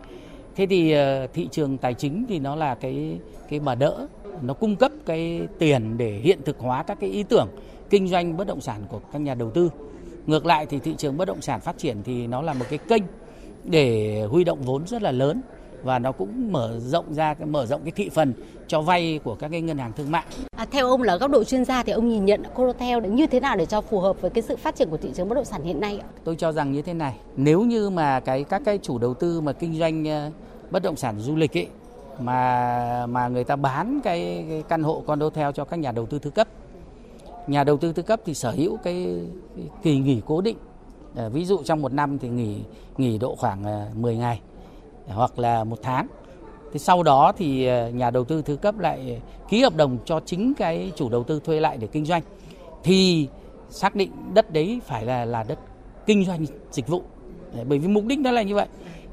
Thế 0.55 0.65
thì 0.65 0.91
ờ, 0.91 1.27
thị 1.27 1.47
trường 1.51 1.77
tài 1.77 1.93
chính 1.93 2.25
thì 2.29 2.39
nó 2.39 2.55
là 2.55 2.75
cái 2.75 3.19
cái 3.49 3.59
bà 3.59 3.75
đỡ, 3.75 4.07
nó 4.41 4.53
cung 4.53 4.75
cấp 4.75 4.91
cái 5.05 5.47
tiền 5.59 5.97
để 5.97 6.11
hiện 6.23 6.39
thực 6.45 6.59
hóa 6.59 6.84
các 6.84 6.97
cái 6.99 7.09
ý 7.09 7.23
tưởng 7.23 7.47
kinh 7.89 8.07
doanh 8.07 8.38
bất 8.38 8.47
động 8.47 8.61
sản 8.61 8.81
của 8.89 8.99
các 9.13 9.19
nhà 9.19 9.34
đầu 9.34 9.51
tư. 9.51 9.69
Ngược 10.25 10.45
lại 10.45 10.65
thì 10.65 10.79
thị 10.79 10.95
trường 10.97 11.17
bất 11.17 11.25
động 11.25 11.41
sản 11.41 11.59
phát 11.59 11.77
triển 11.77 11.97
thì 12.03 12.27
nó 12.27 12.41
là 12.41 12.53
một 12.53 12.65
cái 12.69 12.79
kênh 12.79 13.03
để 13.63 14.25
huy 14.29 14.43
động 14.43 14.61
vốn 14.61 14.88
rất 14.88 15.01
là 15.01 15.11
lớn 15.11 15.41
và 15.84 15.99
nó 15.99 16.11
cũng 16.11 16.51
mở 16.51 16.79
rộng 16.79 17.13
ra 17.13 17.36
mở 17.45 17.65
rộng 17.65 17.81
cái 17.84 17.91
thị 17.91 18.09
phần 18.09 18.34
cho 18.67 18.81
vay 18.81 19.19
của 19.23 19.36
các 19.36 19.47
cái 19.47 19.61
ngân 19.61 19.77
hàng 19.77 19.93
thương 19.93 20.11
mại. 20.11 20.23
À, 20.57 20.65
theo 20.71 20.88
ông 20.88 21.01
là 21.01 21.17
góc 21.17 21.31
độ 21.31 21.43
chuyên 21.43 21.65
gia 21.65 21.84
thì 21.84 21.91
ông 21.91 22.09
nhìn 22.09 22.25
nhận 22.25 22.43
Corotel 22.55 23.07
như 23.07 23.27
thế 23.27 23.39
nào 23.39 23.55
để 23.57 23.65
cho 23.65 23.81
phù 23.81 23.99
hợp 23.99 24.21
với 24.21 24.29
cái 24.29 24.41
sự 24.41 24.55
phát 24.55 24.75
triển 24.75 24.89
của 24.89 24.97
thị 24.97 25.09
trường 25.13 25.29
bất 25.29 25.36
động 25.36 25.45
sản 25.45 25.63
hiện 25.63 25.79
nay 25.79 25.99
ạ? 26.01 26.07
Tôi 26.23 26.36
cho 26.36 26.51
rằng 26.51 26.71
như 26.71 26.81
thế 26.81 26.93
này, 26.93 27.15
nếu 27.36 27.61
như 27.61 27.89
mà 27.89 28.19
cái 28.19 28.43
các 28.43 28.61
cái 28.65 28.79
chủ 28.81 28.97
đầu 28.97 29.13
tư 29.13 29.41
mà 29.41 29.53
kinh 29.53 29.79
doanh 29.79 30.07
ờ, 30.07 30.31
bất 30.71 30.84
động 30.84 30.95
sản 30.95 31.19
du 31.19 31.36
lịch 31.36 31.57
ấy 31.57 31.67
mà 32.20 33.05
mà 33.05 33.28
người 33.28 33.43
ta 33.43 33.55
bán 33.55 33.99
cái, 34.03 34.45
cái 34.49 34.64
căn 34.70 34.84
hộ 34.84 35.03
condo 35.05 35.30
theo 35.30 35.51
cho 35.51 35.66
các 35.66 35.78
nhà 35.78 35.91
đầu 35.91 36.05
tư 36.05 36.20
thứ 36.20 36.30
cấp. 36.30 36.47
Nhà 37.47 37.64
đầu 37.64 37.78
tư 37.78 37.93
thứ 37.93 38.01
cấp 38.01 38.20
thì 38.26 38.34
sở 38.34 38.51
hữu 38.51 38.78
cái, 38.78 39.26
cái 39.55 39.66
kỳ 39.84 39.97
nghỉ 39.99 40.22
cố 40.26 40.41
định. 40.41 40.57
À, 41.16 41.30
ví 41.30 41.45
dụ 41.45 41.64
trong 41.64 41.82
một 41.82 41.93
năm 41.93 42.20
thì 42.20 42.30
nghỉ 42.30 42.57
nghỉ 42.97 43.18
độ 43.18 43.36
khoảng 43.36 43.64
ờ, 43.64 43.88
10 43.95 44.16
ngày 44.16 44.39
hoặc 45.07 45.39
là 45.39 45.64
một 45.64 45.80
tháng. 45.82 46.07
Thì 46.74 46.80
sau 46.80 47.03
đó 47.03 47.32
thì 47.38 47.66
ờ, 47.66 47.89
nhà 47.89 48.09
đầu 48.09 48.24
tư 48.24 48.41
thứ 48.41 48.55
cấp 48.55 48.80
lại 48.80 49.22
ký 49.49 49.61
hợp 49.61 49.76
đồng 49.76 49.97
cho 50.05 50.20
chính 50.26 50.53
cái 50.53 50.91
chủ 50.95 51.09
đầu 51.09 51.24
tư 51.24 51.39
thuê 51.45 51.59
lại 51.59 51.78
để 51.78 51.88
kinh 51.88 52.05
doanh. 52.05 52.22
Thì 52.84 53.28
xác 53.70 53.95
định 53.95 54.11
đất 54.34 54.53
đấy 54.53 54.82
phải 54.86 55.05
là 55.05 55.26
là 55.26 55.43
đất 55.43 55.59
kinh 56.05 56.26
doanh 56.26 56.45
dịch 56.72 56.88
vụ. 56.88 57.01
Bởi 57.68 57.80
vì 57.80 57.88
mục 57.88 58.03
đích 58.05 58.20
nó 58.20 58.32
là 58.32 58.41
như 58.41 58.55
vậy 58.55 58.68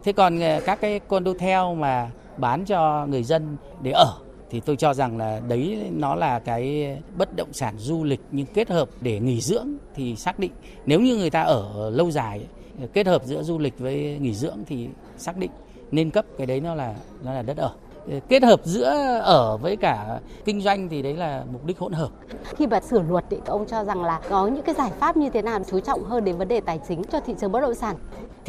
thế 0.05 0.13
còn 0.13 0.41
ờ, 0.41 0.61
các 0.67 0.81
cái 0.81 0.99
condotel 0.99 1.75
mà 1.77 2.11
bán 2.37 2.65
cho 2.65 3.07
người 3.07 3.23
dân 3.23 3.57
để 3.83 3.91
ở, 3.91 4.15
thì 4.51 4.61
tôi 4.61 4.77
cho 4.77 4.95
rằng 4.95 5.19
là 5.19 5.41
đấy 5.49 5.79
nó 5.93 6.15
là 6.15 6.39
cái 6.39 6.97
bất 7.17 7.37
động 7.37 7.53
sản 7.53 7.75
du 7.79 8.05
lịch 8.05 8.21
nhưng 8.31 8.47
kết 8.47 8.71
hợp 8.71 8.89
để 9.01 9.21
nghỉ 9.21 9.41
dưỡng 9.41 9.69
thì 9.95 10.17
xác 10.17 10.39
định 10.39 10.51
nếu 10.87 11.01
như 11.01 11.17
người 11.17 11.31
ta 11.31 11.43
ở 11.43 11.91
lâu 11.91 12.11
dài 12.11 12.47
ờ, 12.81 12.87
kết 12.93 13.07
hợp 13.07 13.25
giữa 13.25 13.43
du 13.43 13.59
lịch 13.59 13.79
với 13.79 14.19
nghỉ 14.21 14.35
dưỡng 14.35 14.57
thì 14.67 14.89
xác 15.19 15.37
định 15.37 15.51
nên 15.91 16.11
cấp 16.11 16.25
cái 16.39 16.47
đấy 16.47 16.61
nó 16.61 16.75
là 16.75 16.95
nó 17.25 17.33
là 17.33 17.43
đất 17.43 17.57
ở 17.57 17.71
ờ, 18.11 18.21
kết 18.29 18.43
hợp 18.43 18.61
giữa 18.65 19.21
ở 19.23 19.57
với 19.57 19.77
cả 19.77 20.21
kinh 20.45 20.61
doanh 20.61 20.89
thì 20.89 21.03
đấy 21.03 21.15
là 21.15 21.45
mục 21.53 21.67
đích 21.67 21.79
hỗn 21.79 21.93
hợp. 21.93 22.09
Khi 22.57 22.67
mà 22.67 22.81
sửa 22.81 23.03
luật 23.03 23.25
thì 23.31 23.37
ông 23.47 23.67
cho 23.67 23.85
rằng 23.85 24.05
là 24.05 24.21
có 24.29 24.47
những 24.47 24.63
cái 24.63 24.75
giải 24.75 24.91
pháp 24.99 25.17
như 25.17 25.31
thế 25.31 25.43
nào 25.43 25.61
chú 25.71 25.81
trọng 25.81 26.05
hơn 26.05 26.25
đến 26.25 26.37
vấn 26.37 26.49
đề 26.49 26.61
tài 26.61 26.81
chính 26.89 27.05
cho 27.05 27.21
thị 27.21 27.35
trường 27.41 27.53
bất 27.53 27.61
động 27.61 27.75
sản? 27.75 27.97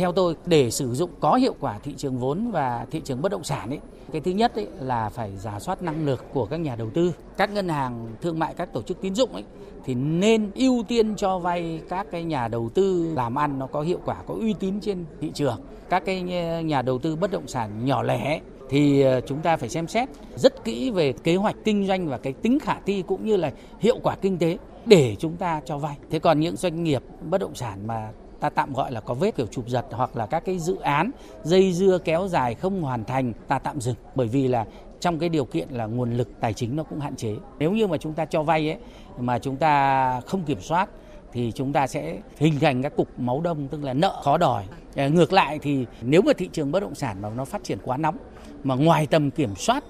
Theo 0.01 0.11
tôi 0.11 0.35
để 0.45 0.71
sử 0.71 0.93
dụng 0.93 1.09
có 1.19 1.35
hiệu 1.35 1.55
quả 1.59 1.79
thị 1.83 1.93
trường 1.97 2.17
vốn 2.17 2.51
và 2.51 2.85
thị 2.91 3.01
trường 3.03 3.21
bất 3.21 3.31
động 3.31 3.43
sản 3.43 3.69
ấy, 3.69 3.79
cái 4.11 4.21
thứ 4.21 4.31
nhất 4.31 4.55
ấy 4.55 4.67
là 4.79 5.09
phải 5.09 5.37
giả 5.37 5.59
soát 5.59 5.81
năng 5.81 6.05
lực 6.05 6.25
của 6.33 6.45
các 6.45 6.57
nhà 6.57 6.75
đầu 6.75 6.89
tư, 6.93 7.13
các 7.37 7.53
ngân 7.53 7.69
hàng 7.69 8.07
thương 8.21 8.39
mại, 8.39 8.53
các 8.53 8.73
tổ 8.73 8.81
chức 8.81 9.01
tín 9.01 9.15
dụng 9.15 9.33
ấy 9.33 9.43
thì 9.85 9.95
nên 9.95 10.51
ưu 10.55 10.83
tiên 10.87 11.15
cho 11.15 11.39
vay 11.39 11.81
các 11.89 12.07
cái 12.11 12.23
nhà 12.23 12.47
đầu 12.47 12.69
tư 12.73 13.13
làm 13.15 13.37
ăn 13.37 13.59
nó 13.59 13.67
có 13.67 13.81
hiệu 13.81 13.99
quả, 14.05 14.15
có 14.27 14.33
uy 14.33 14.53
tín 14.53 14.79
trên 14.79 15.05
thị 15.21 15.31
trường. 15.33 15.59
Các 15.89 16.05
cái 16.05 16.21
nhà 16.63 16.81
đầu 16.81 16.99
tư 16.99 17.15
bất 17.15 17.31
động 17.31 17.47
sản 17.47 17.85
nhỏ 17.85 18.03
lẻ 18.03 18.41
thì 18.69 19.01
ờ, 19.01 19.21
chúng 19.21 19.41
ta 19.41 19.57
phải 19.57 19.69
xem 19.69 19.87
xét 19.87 20.09
rất 20.35 20.63
kỹ 20.63 20.91
về 20.91 21.13
kế 21.13 21.35
hoạch 21.35 21.55
kinh 21.63 21.87
doanh 21.87 22.07
và 22.07 22.17
cái 22.17 22.33
tính 22.33 22.59
khả 22.59 22.75
thi 22.85 23.03
cũng 23.07 23.25
như 23.25 23.37
là 23.37 23.51
hiệu 23.79 23.97
quả 24.03 24.15
kinh 24.21 24.37
tế 24.37 24.57
để 24.85 25.15
chúng 25.19 25.35
ta 25.35 25.61
cho 25.65 25.77
vay. 25.77 25.97
Thế 26.09 26.19
còn 26.19 26.39
những 26.39 26.55
doanh 26.55 26.83
nghiệp 26.83 27.03
bất 27.29 27.37
động 27.41 27.55
sản 27.55 27.87
mà 27.87 28.11
ta 28.41 28.49
tạm 28.49 28.73
gọi 28.73 28.91
là 28.91 28.99
có 28.99 29.13
vết 29.13 29.35
kiểu 29.35 29.47
chụp 29.47 29.69
giật 29.69 29.85
hoặc 29.91 30.15
là 30.15 30.25
các 30.25 30.45
cái 30.45 30.59
dự 30.59 30.75
án 30.79 31.11
dây 31.43 31.73
dưa 31.73 31.97
kéo 31.97 32.27
dài 32.27 32.55
không 32.55 32.81
hoàn 32.81 33.03
thành, 33.05 33.33
ta 33.47 33.59
tạm 33.59 33.81
dừng 33.81 33.95
bởi 34.15 34.27
vì 34.27 34.47
là 34.47 34.65
trong 34.99 35.19
cái 35.19 35.29
điều 35.29 35.45
kiện 35.45 35.69
là 35.69 35.85
nguồn 35.85 36.13
lực 36.13 36.29
tài 36.39 36.53
chính 36.53 36.75
nó 36.75 36.83
cũng 36.83 36.99
hạn 36.99 37.15
chế. 37.15 37.35
Nếu 37.59 37.71
như 37.71 37.87
mà 37.87 37.97
chúng 37.97 38.13
ta 38.13 38.25
cho 38.25 38.43
vay 38.43 38.69
ấy, 38.69 38.77
mà 39.19 39.39
chúng 39.39 39.55
ta 39.55 40.21
không 40.21 40.43
kiểm 40.43 40.61
soát, 40.61 40.89
thì 41.33 41.51
chúng 41.55 41.73
ta 41.73 41.87
sẽ 41.87 42.17
hình 42.37 42.59
thành 42.59 42.81
các 42.81 42.95
cục 42.95 43.19
máu 43.19 43.41
đông, 43.41 43.67
tức 43.67 43.83
là 43.83 43.93
nợ 43.93 44.21
khó 44.23 44.37
đòi. 44.37 44.63
Ờ, 44.95 45.09
ngược 45.09 45.33
lại 45.33 45.59
thì 45.59 45.85
nếu 46.01 46.21
mà 46.21 46.33
thị 46.33 46.49
trường 46.53 46.71
bất 46.71 46.79
động 46.79 46.95
sản 46.95 47.21
mà 47.21 47.29
nó 47.29 47.45
phát 47.45 47.63
triển 47.63 47.77
quá 47.83 47.97
nóng, 47.97 48.17
mà 48.63 48.75
ngoài 48.75 49.07
tầm 49.07 49.31
kiểm 49.31 49.55
soát 49.55 49.83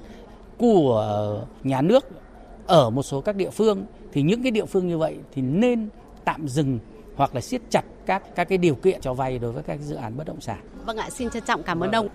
của 0.58 1.46
nhà 1.64 1.82
nước 1.82 2.06
ở 2.68 2.90
một 2.90 3.04
số 3.04 3.22
các 3.22 3.36
địa 3.36 3.50
phương, 3.50 3.86
thì 4.14 4.22
những 4.22 4.44
cái 4.44 4.52
địa 4.52 4.66
phương 4.66 4.88
như 4.88 4.98
vậy 4.98 5.18
thì 5.34 5.42
nên 5.42 5.90
tạm 6.26 6.48
dừng 6.48 6.80
hoặc 7.16 7.36
là 7.36 7.42
siết 7.42 7.62
chặt 7.70 7.84
các 8.06 8.24
các 8.36 8.50
cái 8.50 8.58
điều 8.58 8.76
kiện 8.76 9.02
cho 9.02 9.14
vay 9.14 9.40
đối 9.40 9.52
với 9.52 9.64
các 9.64 9.80
dự 9.82 9.96
án 9.96 10.18
bất 10.18 10.28
động 10.28 10.42
sản. 10.42 10.60
Vâng 10.86 10.98
ạ, 10.98 11.10
xin 11.10 11.30
trân 11.30 11.44
trọng 11.44 11.64
cảm 11.64 11.80
ơn 11.80 11.92
vâng. 11.92 12.06
ông. 12.06 12.10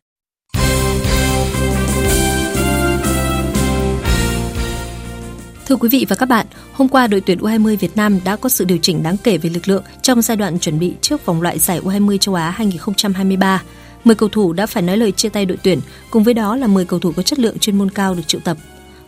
Thưa 5.67 5.77
quý 5.77 5.89
vị 5.89 6.07
và 6.09 6.17
các 6.17 6.27
bạn, 6.27 6.47
hôm 6.73 6.89
qua 6.89 7.07
đội 7.07 7.21
tuyển 7.21 7.39
U20 7.39 7.77
Việt 7.77 7.97
Nam 7.97 8.21
đã 8.25 8.37
có 8.37 8.49
sự 8.49 8.65
điều 8.65 8.79
chỉnh 8.83 9.03
đáng 9.03 9.17
kể 9.25 9.39
về 9.39 9.51
lực 9.51 9.69
lượng 9.69 9.85
trong 10.03 10.23
giai 10.23 10.37
đoạn 10.37 10.59
chuẩn 10.59 10.79
bị 10.79 10.95
trước 11.01 11.27
vòng 11.27 11.43
loại 11.43 11.59
giải 11.59 11.81
U20 11.81 12.19
châu 12.19 12.35
Á 12.35 12.51
2023. 12.51 13.63
10 14.05 14.15
cầu 14.17 14.29
thủ 14.29 14.53
đã 14.53 14.67
phải 14.67 14.83
nói 14.83 14.97
lời 14.97 15.13
chia 15.13 15.29
tay 15.29 15.47
đội 15.47 15.59
tuyển, 15.63 15.81
cùng 16.11 16.23
với 16.23 16.35
đó 16.35 16.57
là 16.57 16.67
10 16.67 16.85
cầu 16.85 17.01
thủ 17.01 17.13
có 17.17 17.23
chất 17.23 17.39
lượng 17.39 17.59
chuyên 17.59 17.79
môn 17.79 17.91
cao 17.91 18.15
được 18.15 18.23
triệu 18.27 18.41
tập. 18.45 18.57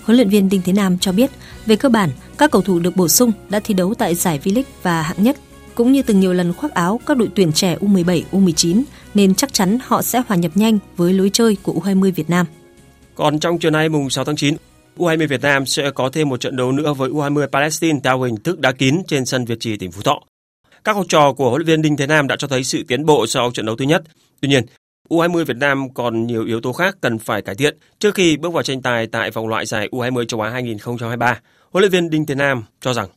Huấn 0.05 0.17
luyện 0.17 0.29
viên 0.29 0.49
Đinh 0.49 0.63
Thế 0.63 0.73
Nam 0.73 0.99
cho 0.99 1.13
biết, 1.13 1.31
về 1.67 1.77
cơ 1.77 1.89
bản, 1.89 2.11
các 2.39 2.51
cầu 2.51 2.63
thủ 2.63 2.79
được 2.79 2.97
bổ 2.97 3.09
sung 3.09 3.33
đã 3.49 3.61
thi 3.61 3.75
đấu 3.75 3.95
tại 3.95 4.15
giải 4.15 4.41
V-League 4.45 4.63
và 4.83 5.03
hạng 5.03 5.23
nhất, 5.23 5.37
cũng 5.79 5.93
như 5.93 6.03
từng 6.03 6.21
nhiều 6.21 6.33
lần 6.33 6.53
khoác 6.53 6.75
áo 6.75 7.01
các 7.07 7.17
đội 7.17 7.29
tuyển 7.35 7.53
trẻ 7.53 7.77
U17, 7.81 8.23
U19, 8.33 8.83
nên 9.15 9.35
chắc 9.35 9.53
chắn 9.53 9.79
họ 9.83 10.03
sẽ 10.03 10.23
hòa 10.29 10.37
nhập 10.37 10.53
nhanh 10.55 10.79
với 10.97 11.13
lối 11.13 11.31
chơi 11.33 11.57
của 11.63 11.73
U20 11.73 12.13
Việt 12.13 12.31
Nam. 12.31 12.47
Còn 13.15 13.41
trong 13.41 13.59
chiều 13.59 13.71
nay 13.71 13.89
mùng 13.89 14.11
6 14.11 14.25
tháng 14.25 14.37
9, 14.37 14.57
U20 14.97 15.29
Việt 15.29 15.41
Nam 15.43 15.67
sẽ 15.67 15.91
có 15.91 16.11
thêm 16.13 16.29
một 16.29 16.41
trận 16.41 16.57
đấu 16.57 16.73
nữa 16.73 16.93
với 16.93 17.11
U20 17.11 17.47
Palestine 17.47 18.01
theo 18.05 18.23
hình 18.23 18.37
thức 18.37 18.61
đá 18.61 18.73
kín 18.73 19.03
trên 19.09 19.25
sân 19.25 19.45
Việt 19.45 19.61
Trì 19.61 19.77
tỉnh 19.77 19.93
Phú 19.93 20.03
Thọ. 20.03 20.21
Các 20.85 20.97
học 20.97 21.07
trò 21.09 21.33
của 21.33 21.51
huấn 21.51 21.63
luyện 21.63 21.67
viên 21.67 21.83
Đinh 21.83 21.97
Thế 21.97 22.07
Nam 22.07 22.29
đã 22.29 22.37
cho 22.37 22.49
thấy 22.49 22.65
sự 22.65 22.83
tiến 22.89 23.07
bộ 23.07 23.27
sau 23.27 23.51
trận 23.51 23.67
đấu 23.67 23.77
thứ 23.77 23.85
nhất. 23.85 24.03
Tuy 24.41 24.49
nhiên, 24.49 24.65
U20 25.09 25.45
Việt 25.45 25.57
Nam 25.57 25.95
còn 25.95 26.27
nhiều 26.27 26.45
yếu 26.45 26.61
tố 26.61 26.73
khác 26.73 26.97
cần 27.01 27.19
phải 27.19 27.43
cải 27.43 27.55
thiện 27.55 27.79
trước 27.99 28.15
khi 28.15 28.37
bước 28.37 28.53
vào 28.53 28.63
tranh 28.63 28.83
tài 28.83 29.07
tại 29.07 29.31
vòng 29.31 29.49
loại 29.49 29.67
giải 29.67 29.89
U20 29.93 30.25
châu 30.25 30.41
Á 30.41 30.51
2023. 30.51 31.41
Huấn 31.71 31.83
luyện 31.83 31.93
viên 31.93 32.11
Đinh 32.11 32.27
Thế 32.27 32.35
Nam 32.35 32.63
cho 32.81 32.93
rằng 32.93 33.09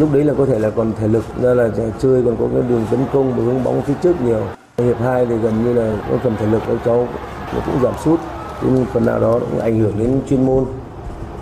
lúc 0.00 0.12
đấy 0.12 0.24
là 0.24 0.34
có 0.38 0.46
thể 0.46 0.58
là 0.58 0.70
còn 0.70 0.92
thể 0.98 1.08
lực, 1.08 1.24
ra 1.42 1.54
là 1.54 1.70
chơi 1.98 2.22
còn 2.24 2.36
có 2.36 2.48
cái 2.52 2.62
đường 2.68 2.86
tấn 2.90 3.00
công 3.12 3.30
và 3.36 3.44
hướng 3.44 3.64
bóng 3.64 3.82
phía 3.82 3.94
trước 4.02 4.22
nhiều. 4.24 4.40
Hiệp 4.78 5.00
hai 5.00 5.26
thì 5.26 5.36
gần 5.36 5.64
như 5.64 5.72
là 5.72 5.96
có 6.10 6.16
phần 6.22 6.36
thể 6.38 6.46
lực 6.46 6.62
các 6.66 6.76
cháu 6.84 7.08
nó 7.54 7.60
cũng 7.66 7.82
giảm 7.82 7.94
sút. 8.04 8.20
Nhưng 8.62 8.84
phần 8.92 9.06
nào 9.06 9.20
đó 9.20 9.38
cũng 9.50 9.60
ảnh 9.60 9.78
hưởng 9.78 9.92
đến 9.98 10.20
chuyên 10.28 10.46
môn. 10.46 10.64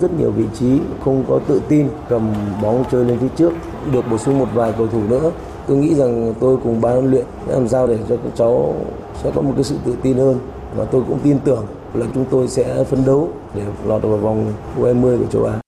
Rất 0.01 0.09
nhiều 0.19 0.31
vị 0.31 0.45
trí 0.55 0.79
không 1.05 1.25
có 1.29 1.41
tự 1.49 1.61
tin, 1.69 1.89
cầm 2.09 2.35
bóng 2.63 2.85
chơi 2.93 3.05
lên 3.05 3.19
phía 3.19 3.29
trước, 3.37 3.53
được 3.93 4.05
bổ 4.11 4.19
sung 4.19 4.39
một 4.39 4.49
vài 4.55 4.75
cầu 4.79 4.87
thủ 4.87 5.01
nữa. 5.09 5.31
Tôi 5.67 5.77
nghĩ 5.77 5.95
rằng 5.95 6.35
tôi 6.41 6.57
cùng 6.65 6.81
ban 6.81 6.93
huấn 6.93 7.11
luyện 7.11 7.25
làm 7.49 7.69
sao 7.69 7.87
để 7.87 7.99
cho 8.09 8.17
các 8.17 8.33
cháu 8.35 8.75
sẽ 9.23 9.31
có 9.35 9.43
một 9.43 9.53
cái 9.55 9.65
sự 9.65 9.77
tự 9.85 9.95
tin 10.03 10.17
hơn. 10.17 10.39
Và 10.77 10.85
tôi 10.85 11.03
cũng 11.09 11.19
tin 11.23 11.39
tưởng 11.45 11.67
là 11.95 12.07
chúng 12.15 12.25
tôi 12.31 12.49
sẽ 12.49 12.85
phấn 12.85 13.05
đấu 13.07 13.29
để 13.55 13.63
lọt 13.87 14.03
vào 14.03 14.17
vòng 14.17 14.53
U20 14.81 15.19
của 15.19 15.27
châu 15.33 15.45
Á. 15.45 15.62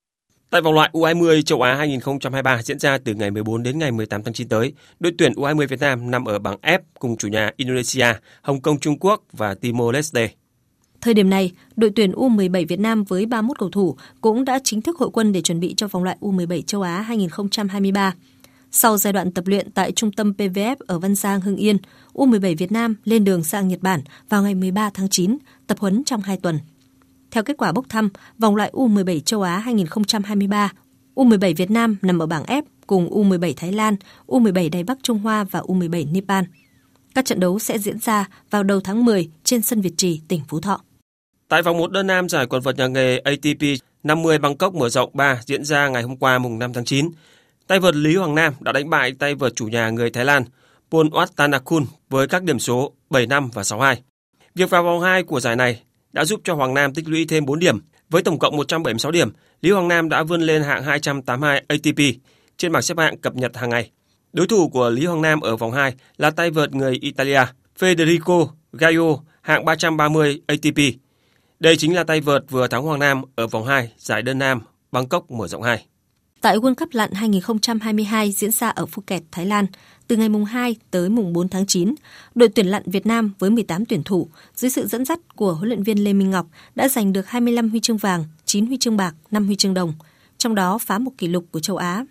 Tại 0.54 0.62
vòng 0.62 0.74
loại 0.74 0.90
U20 0.92 1.42
châu 1.42 1.62
Á 1.62 1.74
2023 1.74 2.62
diễn 2.62 2.78
ra 2.78 2.98
từ 2.98 3.14
ngày 3.14 3.30
14 3.30 3.62
đến 3.62 3.78
ngày 3.78 3.92
18 3.92 4.22
tháng 4.22 4.34
9 4.34 4.48
tới, 4.48 4.72
đội 5.00 5.12
tuyển 5.18 5.32
U20 5.32 5.66
Việt 5.66 5.80
Nam 5.80 6.10
nằm 6.10 6.24
ở 6.24 6.38
bảng 6.38 6.56
F 6.62 6.78
cùng 6.98 7.16
chủ 7.16 7.28
nhà 7.28 7.50
Indonesia, 7.56 8.06
Hồng 8.42 8.60
Kông 8.60 8.80
Trung 8.80 8.98
Quốc 8.98 9.22
và 9.32 9.54
Timor-Leste. 9.54 10.28
Thời 11.00 11.14
điểm 11.14 11.30
này, 11.30 11.52
đội 11.76 11.90
tuyển 11.96 12.12
U17 12.12 12.66
Việt 12.68 12.80
Nam 12.80 13.04
với 13.04 13.26
31 13.26 13.58
cầu 13.58 13.70
thủ 13.70 13.96
cũng 14.20 14.44
đã 14.44 14.58
chính 14.64 14.82
thức 14.82 14.98
hội 14.98 15.10
quân 15.12 15.32
để 15.32 15.42
chuẩn 15.42 15.60
bị 15.60 15.74
cho 15.76 15.88
vòng 15.88 16.04
loại 16.04 16.16
U17 16.20 16.62
châu 16.62 16.82
Á 16.82 17.00
2023. 17.00 18.14
Sau 18.70 18.96
giai 18.96 19.12
đoạn 19.12 19.32
tập 19.32 19.46
luyện 19.46 19.70
tại 19.70 19.92
trung 19.92 20.12
tâm 20.12 20.32
PVF 20.38 20.76
ở 20.86 20.98
Văn 20.98 21.14
Giang, 21.14 21.40
Hưng 21.40 21.56
Yên, 21.56 21.76
U17 22.12 22.56
Việt 22.56 22.72
Nam 22.72 22.96
lên 23.04 23.24
đường 23.24 23.44
sang 23.44 23.68
Nhật 23.68 23.82
Bản 23.82 24.00
vào 24.28 24.42
ngày 24.42 24.54
13 24.54 24.90
tháng 24.94 25.08
9, 25.08 25.38
tập 25.66 25.78
huấn 25.78 26.04
trong 26.04 26.20
2 26.20 26.36
tuần. 26.36 26.58
Theo 27.34 27.42
kết 27.42 27.56
quả 27.58 27.72
bốc 27.72 27.84
thăm, 27.88 28.08
vòng 28.38 28.56
loại 28.56 28.70
U17 28.72 29.20
châu 29.20 29.42
Á 29.42 29.58
2023, 29.58 30.72
U17 31.14 31.54
Việt 31.56 31.70
Nam 31.70 31.96
nằm 32.02 32.18
ở 32.18 32.26
bảng 32.26 32.44
F 32.44 32.62
cùng 32.86 33.10
U17 33.10 33.52
Thái 33.56 33.72
Lan, 33.72 33.96
U17 34.26 34.70
Đài 34.70 34.84
Bắc 34.84 34.98
Trung 35.02 35.18
Hoa 35.18 35.44
và 35.44 35.60
U17 35.60 36.12
Nepal. 36.12 36.44
Các 37.14 37.24
trận 37.24 37.40
đấu 37.40 37.58
sẽ 37.58 37.78
diễn 37.78 37.98
ra 37.98 38.28
vào 38.50 38.62
đầu 38.62 38.80
tháng 38.80 39.04
10 39.04 39.30
trên 39.44 39.62
sân 39.62 39.80
Việt 39.80 39.92
Trì, 39.96 40.20
tỉnh 40.28 40.40
Phú 40.48 40.60
Thọ. 40.60 40.80
Tại 41.48 41.62
vòng 41.62 41.78
1 41.78 41.92
đơn 41.92 42.06
nam 42.06 42.28
giải 42.28 42.46
quần 42.46 42.62
vợt 42.62 42.76
nhà 42.76 42.86
nghề 42.86 43.18
ATP 43.18 43.82
50 44.02 44.38
Bangkok 44.38 44.74
mở 44.74 44.88
rộng 44.88 45.10
3 45.12 45.40
diễn 45.46 45.64
ra 45.64 45.88
ngày 45.88 46.02
hôm 46.02 46.16
qua 46.16 46.38
mùng 46.38 46.58
5 46.58 46.72
tháng 46.72 46.84
9, 46.84 47.10
tay 47.66 47.80
vợt 47.80 47.94
Lý 47.94 48.16
Hoàng 48.16 48.34
Nam 48.34 48.54
đã 48.60 48.72
đánh 48.72 48.90
bại 48.90 49.12
tay 49.18 49.34
vợt 49.34 49.56
chủ 49.56 49.66
nhà 49.66 49.90
người 49.90 50.10
Thái 50.10 50.24
Lan 50.24 50.44
Polwat 50.90 51.26
Watanakul 51.26 51.84
với 52.10 52.26
các 52.26 52.42
điểm 52.42 52.58
số 52.58 52.92
7-5 53.10 53.48
và 53.54 53.62
6-2. 53.62 53.96
Việc 54.54 54.70
vào 54.70 54.82
vòng 54.82 55.00
2 55.00 55.22
của 55.22 55.40
giải 55.40 55.56
này 55.56 55.82
đã 56.14 56.24
giúp 56.24 56.40
cho 56.44 56.54
Hoàng 56.54 56.74
Nam 56.74 56.94
tích 56.94 57.08
lũy 57.08 57.24
thêm 57.24 57.44
4 57.44 57.58
điểm. 57.58 57.78
Với 58.10 58.22
tổng 58.22 58.38
cộng 58.38 58.56
176 58.56 59.12
điểm, 59.12 59.32
Lý 59.60 59.70
Hoàng 59.70 59.88
Nam 59.88 60.08
đã 60.08 60.22
vươn 60.22 60.42
lên 60.42 60.62
hạng 60.62 60.82
282 60.82 61.64
ATP 61.68 61.98
trên 62.56 62.72
bảng 62.72 62.82
xếp 62.82 62.98
hạng 62.98 63.18
cập 63.18 63.34
nhật 63.34 63.56
hàng 63.56 63.70
ngày. 63.70 63.90
Đối 64.32 64.46
thủ 64.46 64.68
của 64.68 64.90
Lý 64.90 65.06
Hoàng 65.06 65.22
Nam 65.22 65.40
ở 65.40 65.56
vòng 65.56 65.72
2 65.72 65.94
là 66.16 66.30
tay 66.30 66.50
vợt 66.50 66.74
người 66.74 66.98
Italia 67.00 67.42
Federico 67.78 68.48
Gaio 68.72 69.16
hạng 69.42 69.64
330 69.64 70.40
ATP. 70.46 70.78
Đây 71.60 71.76
chính 71.76 71.94
là 71.94 72.04
tay 72.04 72.20
vợt 72.20 72.44
vừa 72.50 72.66
thắng 72.66 72.82
Hoàng 72.82 72.98
Nam 72.98 73.22
ở 73.34 73.46
vòng 73.46 73.66
2 73.66 73.92
giải 73.98 74.22
đơn 74.22 74.38
nam 74.38 74.60
Bangkok 74.92 75.30
mở 75.30 75.48
rộng 75.48 75.62
2. 75.62 75.86
Tại 76.40 76.56
World 76.56 76.74
Cup 76.74 76.88
lặn 76.92 77.12
2022 77.12 78.32
diễn 78.32 78.50
ra 78.50 78.68
ở 78.68 78.86
Phuket, 78.86 79.22
Thái 79.32 79.46
Lan, 79.46 79.66
từ 80.08 80.16
ngày 80.16 80.28
mùng 80.28 80.44
2 80.44 80.76
tới 80.90 81.08
mùng 81.08 81.32
4 81.32 81.48
tháng 81.48 81.66
9, 81.66 81.94
đội 82.34 82.48
tuyển 82.48 82.66
lặn 82.66 82.82
Việt 82.86 83.06
Nam 83.06 83.32
với 83.38 83.50
18 83.50 83.84
tuyển 83.84 84.02
thủ 84.02 84.28
dưới 84.54 84.70
sự 84.70 84.86
dẫn 84.86 85.04
dắt 85.04 85.18
của 85.36 85.54
huấn 85.54 85.68
luyện 85.68 85.82
viên 85.82 86.04
Lê 86.04 86.12
Minh 86.12 86.30
Ngọc 86.30 86.46
đã 86.74 86.88
giành 86.88 87.12
được 87.12 87.28
25 87.28 87.70
huy 87.70 87.80
chương 87.80 87.96
vàng, 87.96 88.24
9 88.44 88.66
huy 88.66 88.76
chương 88.76 88.96
bạc, 88.96 89.14
5 89.30 89.46
huy 89.46 89.56
chương 89.56 89.74
đồng, 89.74 89.92
trong 90.38 90.54
đó 90.54 90.78
phá 90.78 90.98
một 90.98 91.10
kỷ 91.18 91.28
lục 91.28 91.44
của 91.50 91.60
châu 91.60 91.76
Á. 91.76 92.04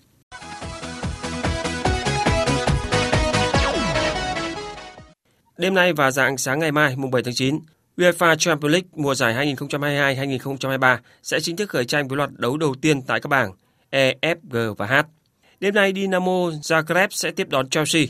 Đêm 5.58 5.74
nay 5.74 5.94
và 5.94 6.12
dạng 6.12 6.38
sáng 6.38 6.60
ngày 6.60 6.72
mai, 6.72 6.96
mùng 6.96 7.12
7 7.12 7.24
tháng 7.24 7.34
9, 7.34 7.60
UEFA 7.98 8.36
Champions 8.36 8.72
League 8.72 8.90
mùa 8.96 9.16
giải 9.16 9.56
2022-2023 9.56 10.98
sẽ 11.24 11.40
chính 11.40 11.56
thức 11.56 11.70
khởi 11.70 11.86
tranh 11.86 12.08
với 12.08 12.18
loạt 12.18 12.30
đấu 12.34 12.58
đầu 12.58 12.76
tiên 12.82 13.02
tại 13.02 13.20
các 13.20 13.28
bảng 13.28 13.52
E, 13.90 14.14
F, 14.22 14.36
G 14.50 14.58
và 14.78 14.86
H. 14.86 15.23
Đêm 15.64 15.74
nay 15.74 15.94
Dynamo 15.96 16.50
Zagreb 16.62 17.08
sẽ 17.12 17.32
tiếp 17.32 17.50
đón 17.50 17.70
Chelsea, 17.70 18.04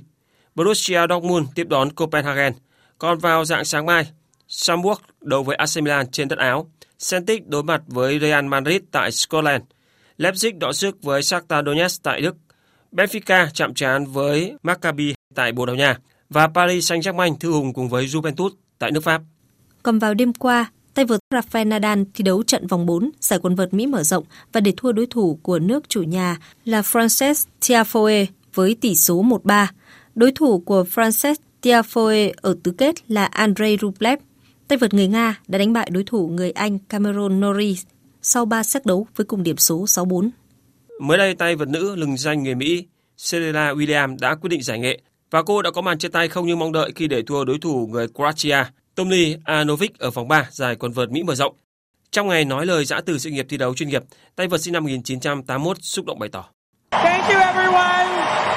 Borussia 0.56 1.00
Dortmund 1.10 1.48
tiếp 1.56 1.68
đón 1.70 1.92
Copenhagen. 1.92 2.54
Còn 2.98 3.18
vào 3.18 3.46
dạng 3.46 3.66
sáng 3.66 3.86
mai, 3.86 4.08
Samburg 4.48 5.02
đấu 5.22 5.44
với 5.44 5.56
AC 5.56 5.70
Milan 5.84 6.12
trên 6.12 6.28
đất 6.28 6.40
Áo, 6.40 6.72
Celtic 7.10 7.48
đối 7.48 7.64
mặt 7.64 7.82
với 7.88 8.20
Real 8.20 8.46
Madrid 8.46 8.82
tại 8.92 9.12
Scotland, 9.12 9.64
Leipzig 10.18 10.60
đọ 10.60 10.74
sức 10.74 11.04
với 11.04 11.24
Shakhtar 11.24 11.66
Donetsk 11.66 12.04
tại 12.04 12.22
Đức, 12.22 12.36
Benfica 12.92 13.48
chạm 13.54 13.74
trán 13.74 14.06
với 14.06 14.54
Maccabi 14.64 15.14
tại 15.36 15.52
Bồ 15.52 15.66
Đào 15.66 15.76
Nha 15.76 15.98
và 16.30 16.48
Paris 16.48 16.92
Saint-Germain 16.92 17.36
thư 17.40 17.52
hùng 17.52 17.74
cùng 17.74 17.90
với 17.90 18.06
Juventus 18.06 18.50
tại 18.80 18.92
nước 18.92 19.04
Pháp. 19.04 19.22
Còn 19.84 20.00
vào 20.00 20.14
đêm 20.14 20.34
qua, 20.34 20.72
tay 20.94 21.06
vợt 21.06 21.20
Rafael 21.34 21.68
Nadal 21.68 22.02
thi 22.14 22.24
đấu 22.24 22.44
trận 22.44 22.68
vòng 22.68 22.86
4 22.86 23.10
giải 23.20 23.40
quần 23.40 23.56
vợt 23.56 23.74
Mỹ 23.74 23.88
mở 23.88 24.04
rộng 24.04 24.24
và 24.52 24.62
để 24.62 24.74
thua 24.78 24.92
đối 24.92 25.06
thủ 25.06 25.40
của 25.44 25.60
nước 25.60 25.90
chủ 25.90 26.04
nhà 26.04 26.38
là 26.66 26.82
Frances 26.82 27.46
Tiafoe 27.62 28.26
với 28.54 28.76
tỷ 28.82 28.96
số 28.96 29.24
1-3. 29.24 29.68
Đối 30.16 30.32
thủ 30.32 30.60
của 30.60 30.86
Frances 30.94 31.36
Tiafoe 31.62 32.32
ở 32.36 32.56
tứ 32.64 32.72
kết 32.72 33.12
là 33.12 33.26
Andrei 33.26 33.78
Rublev. 33.82 34.20
Tay 34.68 34.78
vợt 34.78 34.94
người 34.94 35.08
Nga 35.08 35.40
đã 35.48 35.58
đánh 35.58 35.74
bại 35.74 35.90
đối 35.92 36.04
thủ 36.04 36.28
người 36.28 36.52
Anh 36.52 36.80
Cameron 36.80 37.40
Norrie 37.40 37.76
sau 38.22 38.46
3 38.46 38.64
set 38.64 38.86
đấu 38.86 39.08
với 39.16 39.26
cùng 39.26 39.44
điểm 39.44 39.58
số 39.58 39.86
6-4. 39.86 40.30
Mới 41.02 41.18
đây, 41.18 41.36
tay 41.36 41.56
vợt 41.56 41.68
nữ 41.68 41.96
lừng 41.96 42.18
danh 42.18 42.44
người 42.44 42.56
Mỹ 42.56 42.86
Serena 43.18 43.74
Williams 43.74 44.18
đã 44.20 44.36
quyết 44.36 44.50
định 44.50 44.64
giải 44.64 44.80
nghệ 44.80 45.02
và 45.32 45.44
cô 45.44 45.62
đã 45.62 45.72
có 45.72 45.82
màn 45.82 45.98
chia 45.98 46.08
tay 46.08 46.28
không 46.28 46.48
như 46.48 46.56
mong 46.56 46.72
đợi 46.72 46.92
khi 46.96 47.08
để 47.08 47.22
thua 47.22 47.46
đối 47.46 47.60
thủ 47.60 47.88
người 47.88 48.08
Croatia 48.08 48.64
Tommy 48.96 49.36
Anovic 49.44 50.00
ở 50.00 50.12
vòng 50.12 50.28
3 50.28 50.48
giải 50.52 50.76
quần 50.76 50.92
vợt 50.92 51.12
Mỹ 51.12 51.24
mở 51.24 51.36
rộng. 51.36 51.56
Trong 52.12 52.28
ngày 52.28 52.46
nói 52.46 52.66
lời 52.66 52.86
giã 52.86 53.02
từ 53.06 53.18
sự 53.18 53.30
nghiệp 53.30 53.46
thi 53.50 53.58
đấu 53.58 53.76
chuyên 53.76 53.90
nghiệp, 53.90 54.04
tay 54.36 54.48
vợt 54.48 54.62
sinh 54.62 54.74
năm 54.74 54.84
1981 54.84 55.78
xúc 55.82 56.06
động 56.06 56.20
bày 56.20 56.30
tỏ. 56.30 56.46
Thank 56.92 57.24
you 57.24 57.40
everyone. 57.40 58.08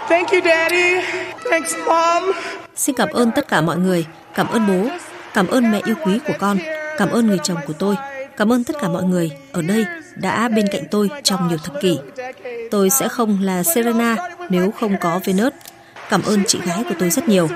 Thank 0.09 0.30
you 0.30 0.41
daddy. 0.45 1.07
Thanks 1.51 1.74
mom. 1.87 2.32
Xin 2.76 2.95
cảm 2.95 3.09
ơn 3.09 3.30
tất 3.37 3.49
cả 3.49 3.61
mọi 3.61 3.76
người, 3.76 4.07
cảm 4.34 4.49
ơn 4.49 4.66
bố, 4.66 4.89
cảm 5.34 5.47
ơn 5.47 5.72
mẹ 5.72 5.80
yêu 5.84 5.97
quý 6.05 6.18
của 6.26 6.34
con, 6.39 6.59
cảm 6.99 7.09
ơn 7.09 7.26
người 7.26 7.39
chồng 7.43 7.59
của 7.66 7.72
tôi, 7.72 7.95
cảm 8.37 8.53
ơn 8.53 8.64
tất 8.64 8.76
cả 8.80 8.89
mọi 8.89 9.03
người 9.03 9.30
ở 9.53 9.62
đây 9.62 9.84
đã 10.16 10.49
bên 10.49 10.66
cạnh 10.72 10.82
tôi 10.91 11.11
trong 11.22 11.49
nhiều 11.49 11.59
thập 11.59 11.80
kỷ. 11.82 11.99
Tôi 12.70 12.91
sẽ 12.91 13.09
không 13.09 13.43
là 13.43 13.62
Serena 13.62 14.16
nếu 14.51 14.70
không 14.70 14.97
có 15.01 15.20
Venus. 15.24 15.53
Cảm 16.09 16.22
ơn 16.22 16.45
chị 16.47 16.59
gái 16.66 16.84
của 16.89 16.95
tôi 16.99 17.11
rất 17.11 17.28
nhiều. 17.28 17.49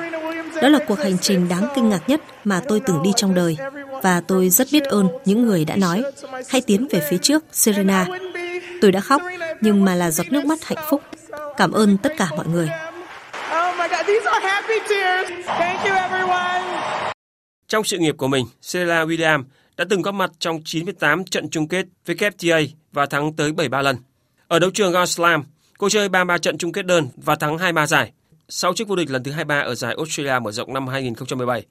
Đó 0.62 0.68
là 0.68 0.78
cuộc 0.88 0.98
hành 0.98 1.18
trình 1.18 1.48
đáng 1.48 1.68
kinh 1.74 1.88
ngạc 1.88 2.08
nhất 2.08 2.20
mà 2.44 2.60
tôi 2.68 2.80
từng 2.86 3.02
đi 3.02 3.10
trong 3.16 3.34
đời 3.34 3.56
và 4.02 4.22
tôi 4.28 4.48
rất 4.48 4.68
biết 4.72 4.84
ơn 4.84 5.08
những 5.24 5.46
người 5.46 5.64
đã 5.64 5.76
nói 5.76 6.02
hãy 6.48 6.60
tiến 6.60 6.88
về 6.90 7.02
phía 7.10 7.18
trước 7.18 7.44
Serena. 7.52 8.06
Tôi 8.80 8.92
đã 8.92 9.00
khóc 9.00 9.22
nhưng 9.60 9.84
mà 9.84 9.94
là 9.94 10.10
giọt 10.10 10.26
nước 10.32 10.44
mắt 10.44 10.64
hạnh 10.64 10.84
phúc. 10.90 11.02
Cảm 11.56 11.72
ơn 11.72 11.98
tất 11.98 12.12
cả 12.18 12.28
mọi 12.36 12.46
người. 12.46 12.68
Trong 17.68 17.84
sự 17.84 17.98
nghiệp 17.98 18.14
của 18.18 18.28
mình, 18.28 18.46
Serena 18.62 19.04
Williams 19.04 19.42
đã 19.76 19.84
từng 19.90 20.02
góp 20.02 20.14
mặt 20.14 20.30
trong 20.38 20.60
98 20.64 21.24
trận 21.24 21.50
chung 21.50 21.68
kết 21.68 21.86
WTA 22.06 22.66
và 22.92 23.06
thắng 23.06 23.32
tới 23.32 23.52
73 23.52 23.82
lần. 23.82 23.96
Ở 24.48 24.58
đấu 24.58 24.70
trường 24.74 24.92
Grand 24.92 25.10
Slam, 25.10 25.44
cô 25.78 25.88
chơi 25.88 26.08
33 26.08 26.38
trận 26.38 26.58
chung 26.58 26.72
kết 26.72 26.86
đơn 26.86 27.08
và 27.16 27.34
thắng 27.34 27.58
23 27.58 27.86
giải 27.86 28.12
sau 28.50 28.74
chức 28.74 28.88
vô 28.88 28.96
địch 28.96 29.10
lần 29.10 29.22
thứ 29.22 29.30
23 29.30 29.60
ở 29.60 29.74
giải 29.74 29.94
Australia 29.98 30.38
mở 30.42 30.52
rộng 30.52 30.74
năm 30.74 30.86
2017. 30.86 31.66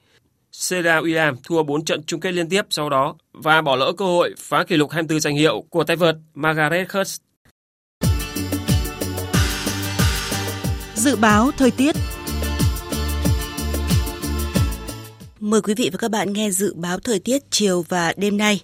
Serena 0.51 1.01
Williams 1.01 1.35
thua 1.43 1.63
4 1.63 1.85
trận 1.85 2.03
chung 2.03 2.19
kết 2.19 2.31
liên 2.31 2.49
tiếp 2.49 2.65
sau 2.69 2.89
đó 2.89 3.15
và 3.33 3.61
bỏ 3.61 3.75
lỡ 3.75 3.91
cơ 3.97 4.05
hội 4.05 4.33
phá 4.37 4.63
kỷ 4.63 4.77
lục 4.77 4.91
24 4.91 5.19
danh 5.19 5.35
hiệu 5.35 5.63
của 5.69 5.83
tay 5.83 5.95
vợt 5.95 6.15
Margaret 6.33 6.93
Court. 6.93 7.21
Dự 10.95 11.15
báo 11.15 11.51
thời 11.57 11.71
tiết 11.71 11.95
Mời 15.39 15.61
quý 15.61 15.73
vị 15.73 15.89
và 15.93 15.97
các 15.97 16.11
bạn 16.11 16.33
nghe 16.33 16.51
dự 16.51 16.73
báo 16.73 16.99
thời 16.99 17.19
tiết 17.19 17.41
chiều 17.51 17.85
và 17.89 18.13
đêm 18.17 18.37
nay. 18.37 18.61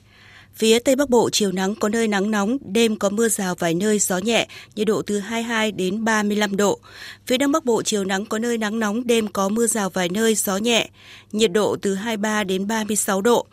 Phía 0.57 0.79
Tây 0.79 0.95
Bắc 0.95 1.09
Bộ 1.09 1.29
chiều 1.29 1.51
nắng 1.51 1.75
có 1.75 1.89
nơi 1.89 2.07
nắng 2.07 2.31
nóng, 2.31 2.57
đêm 2.61 2.95
có 2.95 3.09
mưa 3.09 3.29
rào 3.29 3.55
vài 3.55 3.73
nơi 3.73 3.99
gió 3.99 4.17
nhẹ, 4.17 4.47
nhiệt 4.75 4.87
độ 4.87 5.01
từ 5.01 5.19
22 5.19 5.71
đến 5.71 6.03
35 6.03 6.55
độ. 6.55 6.79
Phía 7.27 7.37
Đông 7.37 7.51
Bắc 7.51 7.65
Bộ 7.65 7.83
chiều 7.83 8.03
nắng 8.03 8.25
có 8.25 8.39
nơi 8.39 8.57
nắng 8.57 8.79
nóng, 8.79 9.07
đêm 9.07 9.27
có 9.27 9.49
mưa 9.49 9.67
rào 9.67 9.89
vài 9.89 10.09
nơi 10.09 10.35
gió 10.35 10.57
nhẹ, 10.57 10.89
nhiệt 11.31 11.51
độ 11.51 11.75
từ 11.81 11.95
23 11.95 12.43
đến 12.43 12.67
36 12.67 13.21
độ. 13.21 13.45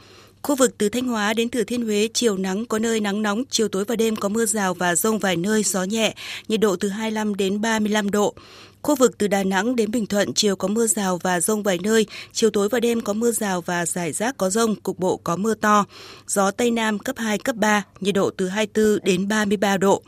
Khu 0.42 0.54
vực 0.54 0.74
từ 0.78 0.88
Thanh 0.88 1.08
Hóa 1.08 1.34
đến 1.34 1.48
Thừa 1.48 1.64
Thiên 1.64 1.84
Huế 1.84 2.08
chiều 2.14 2.36
nắng 2.36 2.66
có 2.66 2.78
nơi 2.78 3.00
nắng 3.00 3.22
nóng, 3.22 3.42
chiều 3.50 3.68
tối 3.68 3.84
và 3.84 3.96
đêm 3.96 4.16
có 4.16 4.28
mưa 4.28 4.46
rào 4.46 4.74
và 4.74 4.94
rông 4.94 5.18
vài 5.18 5.36
nơi 5.36 5.62
gió 5.62 5.84
nhẹ, 5.84 6.14
nhiệt 6.48 6.60
độ 6.60 6.76
từ 6.76 6.88
25 6.88 7.34
đến 7.34 7.60
35 7.60 8.10
độ. 8.10 8.34
Khu 8.82 8.94
vực 8.94 9.18
từ 9.18 9.26
Đà 9.26 9.44
Nẵng 9.44 9.76
đến 9.76 9.90
Bình 9.90 10.06
Thuận 10.06 10.34
chiều 10.34 10.56
có 10.56 10.68
mưa 10.68 10.86
rào 10.86 11.18
và 11.22 11.40
rông 11.40 11.62
vài 11.62 11.78
nơi, 11.82 12.06
chiều 12.32 12.50
tối 12.50 12.68
và 12.68 12.80
đêm 12.80 13.00
có 13.00 13.12
mưa 13.12 13.32
rào 13.32 13.60
và 13.60 13.86
rải 13.86 14.12
rác 14.12 14.36
có 14.36 14.50
rông, 14.50 14.74
cục 14.74 14.98
bộ 14.98 15.16
có 15.16 15.36
mưa 15.36 15.54
to. 15.54 15.84
Gió 16.26 16.50
Tây 16.50 16.70
Nam 16.70 16.98
cấp 16.98 17.16
2, 17.18 17.38
cấp 17.38 17.56
3, 17.56 17.82
nhiệt 18.00 18.14
độ 18.14 18.30
từ 18.30 18.48
24 18.48 18.98
đến 19.04 19.28
33 19.28 19.76
độ. 19.76 20.02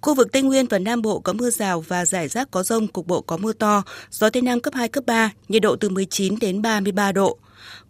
Khu 0.00 0.14
vực 0.14 0.32
Tây 0.32 0.42
Nguyên 0.42 0.66
và 0.66 0.78
Nam 0.78 1.02
Bộ 1.02 1.18
có 1.18 1.32
mưa 1.32 1.50
rào 1.50 1.80
và 1.80 2.04
rải 2.04 2.28
rác 2.28 2.50
có 2.50 2.62
rông, 2.62 2.88
cục 2.88 3.06
bộ 3.06 3.20
có 3.20 3.36
mưa 3.36 3.52
to. 3.52 3.82
Gió 4.10 4.30
Tây 4.30 4.42
Nam 4.42 4.60
cấp 4.60 4.74
2, 4.74 4.88
cấp 4.88 5.04
3, 5.06 5.30
nhiệt 5.48 5.62
độ 5.62 5.76
từ 5.76 5.88
19 5.88 6.38
đến 6.38 6.62
33 6.62 7.12
độ. 7.12 7.38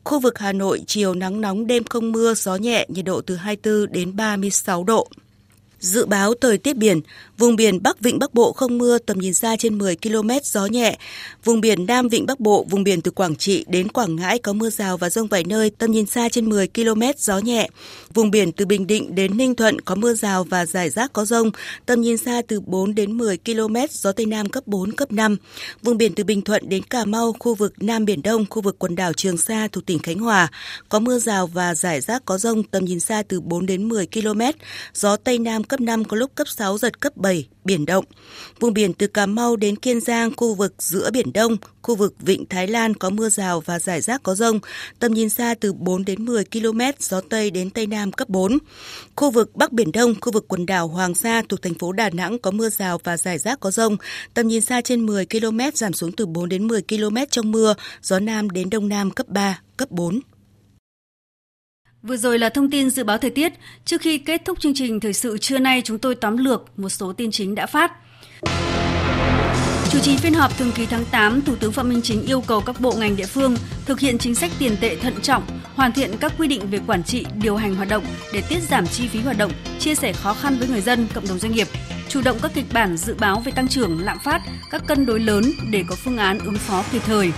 Khu 0.04 0.20
vực 0.20 0.38
Hà 0.38 0.52
Nội 0.52 0.82
chiều 0.86 1.14
nắng 1.14 1.40
nóng 1.40 1.66
đêm 1.66 1.84
không 1.84 2.12
mưa, 2.12 2.34
gió 2.34 2.56
nhẹ, 2.56 2.86
nhiệt 2.88 3.04
độ 3.04 3.20
từ 3.20 3.36
24 3.36 3.92
đến 3.92 4.16
36 4.16 4.84
độ. 4.84 5.08
Dự 5.80 6.06
báo 6.06 6.34
thời 6.40 6.58
tiết 6.58 6.76
biển, 6.76 7.00
vùng 7.38 7.56
biển 7.56 7.82
Bắc 7.82 8.00
Vịnh 8.00 8.18
Bắc 8.18 8.34
Bộ 8.34 8.52
không 8.52 8.78
mưa, 8.78 8.98
tầm 8.98 9.18
nhìn 9.18 9.34
xa 9.34 9.56
trên 9.56 9.78
10 9.78 9.96
km, 9.96 10.30
gió 10.42 10.66
nhẹ. 10.66 10.98
Vùng 11.44 11.60
biển 11.60 11.86
Nam 11.86 12.08
Vịnh 12.08 12.26
Bắc 12.26 12.40
Bộ, 12.40 12.66
vùng 12.70 12.84
biển 12.84 13.00
từ 13.00 13.10
Quảng 13.10 13.36
Trị 13.36 13.64
đến 13.68 13.88
Quảng 13.88 14.16
Ngãi 14.16 14.38
có 14.38 14.52
mưa 14.52 14.70
rào 14.70 14.96
và 14.96 15.10
rông 15.10 15.26
vài 15.26 15.44
nơi, 15.44 15.70
tầm 15.70 15.90
nhìn 15.90 16.06
xa 16.06 16.28
trên 16.28 16.48
10 16.48 16.68
km, 16.68 17.02
gió 17.18 17.38
nhẹ. 17.38 17.68
Vùng 18.14 18.30
biển 18.30 18.52
từ 18.52 18.66
Bình 18.66 18.86
Định 18.86 19.14
đến 19.14 19.36
Ninh 19.36 19.54
Thuận 19.54 19.80
có 19.80 19.94
mưa 19.94 20.14
rào 20.14 20.44
và 20.44 20.66
rải 20.66 20.90
rác 20.90 21.12
có 21.12 21.24
rông, 21.24 21.50
tầm 21.86 22.00
nhìn 22.00 22.16
xa 22.16 22.42
từ 22.48 22.60
4 22.60 22.94
đến 22.94 23.12
10 23.12 23.38
km, 23.38 23.76
gió 23.90 24.12
Tây 24.12 24.26
Nam 24.26 24.48
cấp 24.48 24.66
4, 24.66 24.92
cấp 24.92 25.12
5. 25.12 25.36
Vùng 25.82 25.96
biển 25.98 26.14
từ 26.14 26.24
Bình 26.24 26.42
Thuận 26.42 26.68
đến 26.68 26.82
Cà 26.82 27.04
Mau, 27.04 27.34
khu 27.38 27.54
vực 27.54 27.72
Nam 27.82 28.04
Biển 28.04 28.22
Đông, 28.22 28.44
khu 28.50 28.62
vực 28.62 28.78
quần 28.78 28.96
đảo 28.96 29.12
Trường 29.12 29.36
Sa 29.36 29.68
thuộc 29.72 29.86
tỉnh 29.86 29.98
Khánh 29.98 30.18
Hòa, 30.18 30.48
có 30.88 30.98
mưa 30.98 31.18
rào 31.18 31.46
và 31.46 31.74
rải 31.74 32.00
rác 32.00 32.24
có 32.24 32.38
rông, 32.38 32.62
tầm 32.62 32.84
nhìn 32.84 33.00
xa 33.00 33.22
từ 33.28 33.40
4 33.40 33.66
đến 33.66 33.88
10 33.88 34.06
km, 34.06 34.40
gió 34.94 35.16
Tây 35.16 35.38
Nam 35.38 35.64
cấp 35.64 35.80
5 35.80 36.04
có 36.04 36.16
lúc 36.16 36.34
cấp 36.34 36.48
6 36.48 36.78
giật 36.78 37.00
cấp 37.00 37.16
7, 37.16 37.25
7, 37.26 37.46
biển 37.64 37.86
động. 37.86 38.04
Vùng 38.60 38.74
biển 38.74 38.92
từ 38.92 39.06
Cà 39.06 39.26
Mau 39.26 39.56
đến 39.56 39.76
Kiên 39.76 40.00
Giang, 40.00 40.30
khu 40.36 40.54
vực 40.54 40.74
giữa 40.78 41.10
Biển 41.10 41.32
Đông, 41.32 41.56
khu 41.82 41.94
vực 41.94 42.14
Vịnh 42.18 42.46
Thái 42.46 42.66
Lan 42.66 42.94
có 42.94 43.10
mưa 43.10 43.28
rào 43.28 43.60
và 43.60 43.78
rải 43.78 44.00
rác 44.00 44.22
có 44.22 44.34
rông, 44.34 44.60
tầm 44.98 45.14
nhìn 45.14 45.28
xa 45.28 45.54
từ 45.60 45.72
4 45.72 46.04
đến 46.04 46.24
10 46.24 46.44
km, 46.44 46.80
gió 46.98 47.20
Tây 47.20 47.50
đến 47.50 47.70
Tây 47.70 47.86
Nam 47.86 48.12
cấp 48.12 48.28
4. 48.28 48.58
Khu 49.16 49.30
vực 49.30 49.56
Bắc 49.56 49.72
Biển 49.72 49.92
Đông, 49.92 50.14
khu 50.20 50.32
vực 50.32 50.48
quần 50.48 50.66
đảo 50.66 50.88
Hoàng 50.88 51.14
Sa 51.14 51.42
thuộc 51.48 51.62
thành 51.62 51.74
phố 51.74 51.92
Đà 51.92 52.10
Nẵng 52.10 52.38
có 52.38 52.50
mưa 52.50 52.68
rào 52.68 53.00
và 53.04 53.16
rải 53.16 53.38
rác 53.38 53.60
có 53.60 53.70
rông, 53.70 53.96
tầm 54.34 54.48
nhìn 54.48 54.60
xa 54.60 54.80
trên 54.80 55.06
10 55.06 55.26
km, 55.26 55.58
giảm 55.74 55.92
xuống 55.92 56.12
từ 56.12 56.26
4 56.26 56.48
đến 56.48 56.66
10 56.66 56.82
km 56.82 57.16
trong 57.30 57.50
mưa, 57.50 57.74
gió 58.02 58.18
Nam 58.18 58.50
đến 58.50 58.70
Đông 58.70 58.88
Nam 58.88 59.10
cấp 59.10 59.28
3, 59.28 59.60
cấp 59.76 59.90
4. 59.90 60.20
Vừa 62.06 62.16
rồi 62.16 62.38
là 62.38 62.48
thông 62.48 62.70
tin 62.70 62.90
dự 62.90 63.04
báo 63.04 63.18
thời 63.18 63.30
tiết. 63.30 63.52
Trước 63.84 64.00
khi 64.00 64.18
kết 64.18 64.42
thúc 64.44 64.60
chương 64.60 64.74
trình 64.74 65.00
thời 65.00 65.12
sự 65.12 65.38
trưa 65.38 65.58
nay, 65.58 65.82
chúng 65.84 65.98
tôi 65.98 66.14
tóm 66.14 66.36
lược 66.36 66.78
một 66.78 66.88
số 66.88 67.12
tin 67.12 67.30
chính 67.30 67.54
đã 67.54 67.66
phát. 67.66 67.92
Chủ 69.90 69.98
trì 69.98 70.16
phiên 70.16 70.34
họp 70.34 70.58
thường 70.58 70.72
kỳ 70.74 70.86
tháng 70.86 71.04
8, 71.04 71.42
Thủ 71.42 71.54
tướng 71.56 71.72
Phạm 71.72 71.88
Minh 71.88 72.02
Chính 72.02 72.22
yêu 72.22 72.40
cầu 72.40 72.60
các 72.60 72.80
bộ 72.80 72.92
ngành 72.92 73.16
địa 73.16 73.26
phương 73.26 73.56
thực 73.86 74.00
hiện 74.00 74.18
chính 74.18 74.34
sách 74.34 74.50
tiền 74.58 74.76
tệ 74.80 74.96
thận 74.96 75.14
trọng, 75.22 75.42
hoàn 75.74 75.92
thiện 75.92 76.10
các 76.20 76.32
quy 76.38 76.48
định 76.48 76.70
về 76.70 76.78
quản 76.86 77.04
trị, 77.04 77.26
điều 77.42 77.56
hành 77.56 77.74
hoạt 77.74 77.88
động 77.88 78.04
để 78.32 78.42
tiết 78.48 78.62
giảm 78.62 78.86
chi 78.86 79.08
phí 79.08 79.20
hoạt 79.20 79.38
động, 79.38 79.52
chia 79.78 79.94
sẻ 79.94 80.12
khó 80.12 80.34
khăn 80.34 80.56
với 80.58 80.68
người 80.68 80.80
dân, 80.80 81.06
cộng 81.14 81.28
đồng 81.28 81.38
doanh 81.38 81.52
nghiệp, 81.52 81.68
chủ 82.08 82.20
động 82.24 82.38
các 82.42 82.50
kịch 82.54 82.66
bản 82.72 82.96
dự 82.96 83.14
báo 83.14 83.40
về 83.40 83.52
tăng 83.52 83.68
trưởng, 83.68 84.00
lạm 84.00 84.18
phát, 84.24 84.40
các 84.70 84.82
cân 84.86 85.06
đối 85.06 85.20
lớn 85.20 85.44
để 85.70 85.84
có 85.88 85.94
phương 85.94 86.18
án 86.18 86.38
ứng 86.38 86.58
phó 86.58 86.84
kịp 86.92 87.02
thời. 87.06 87.32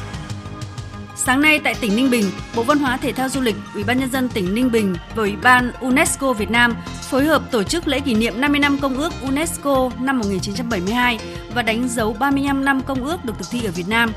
Sáng 1.25 1.41
nay 1.41 1.61
tại 1.65 1.75
tỉnh 1.81 1.97
Ninh 1.97 2.11
Bình, 2.11 2.25
Bộ 2.57 2.63
Văn 2.63 2.79
hóa 2.79 2.97
Thể 2.97 3.13
thao 3.13 3.29
Du 3.29 3.41
lịch, 3.41 3.57
Ủy 3.75 3.85
ban 3.85 3.99
nhân 3.99 4.11
dân 4.11 4.29
tỉnh 4.29 4.55
Ninh 4.55 4.73
Bình 4.73 4.95
và 4.95 5.23
Ủy 5.23 5.37
ban 5.43 5.73
UNESCO 5.81 6.33
Việt 6.33 6.51
Nam 6.51 6.77
phối 7.03 7.25
hợp 7.25 7.43
tổ 7.51 7.63
chức 7.63 7.89
lễ 7.89 8.01
kỷ 8.01 8.15
niệm 8.15 8.41
50 8.41 8.61
năm 8.61 8.79
Công 8.79 8.99
ước 8.99 9.13
UNESCO 9.23 9.91
năm 10.01 10.19
1972 10.19 11.19
và 11.55 11.63
đánh 11.63 11.89
dấu 11.89 12.13
35 12.13 12.65
năm 12.65 12.81
Công 12.81 13.05
ước 13.05 13.25
được 13.25 13.33
thực 13.39 13.47
thi 13.51 13.65
ở 13.65 13.71
Việt 13.71 13.89
Nam. 13.89 14.13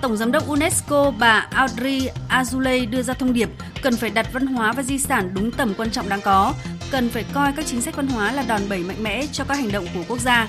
Tổng 0.00 0.16
giám 0.16 0.32
đốc 0.32 0.46
UNESCO 0.48 1.12
bà 1.18 1.46
Audrey 1.50 2.08
Azoulay 2.28 2.90
đưa 2.90 3.02
ra 3.02 3.14
thông 3.14 3.32
điệp 3.32 3.48
cần 3.82 3.96
phải 3.96 4.10
đặt 4.10 4.26
văn 4.32 4.46
hóa 4.46 4.72
và 4.72 4.82
di 4.82 4.98
sản 4.98 5.30
đúng 5.34 5.50
tầm 5.50 5.74
quan 5.76 5.90
trọng 5.90 6.08
đáng 6.08 6.20
có, 6.20 6.54
cần 6.90 7.10
phải 7.10 7.24
coi 7.32 7.52
các 7.52 7.66
chính 7.66 7.80
sách 7.80 7.96
văn 7.96 8.08
hóa 8.08 8.32
là 8.32 8.44
đòn 8.48 8.60
bẩy 8.68 8.78
mạnh 8.78 9.02
mẽ 9.02 9.26
cho 9.32 9.44
các 9.44 9.54
hành 9.54 9.72
động 9.72 9.86
của 9.94 10.02
quốc 10.08 10.20
gia. 10.20 10.48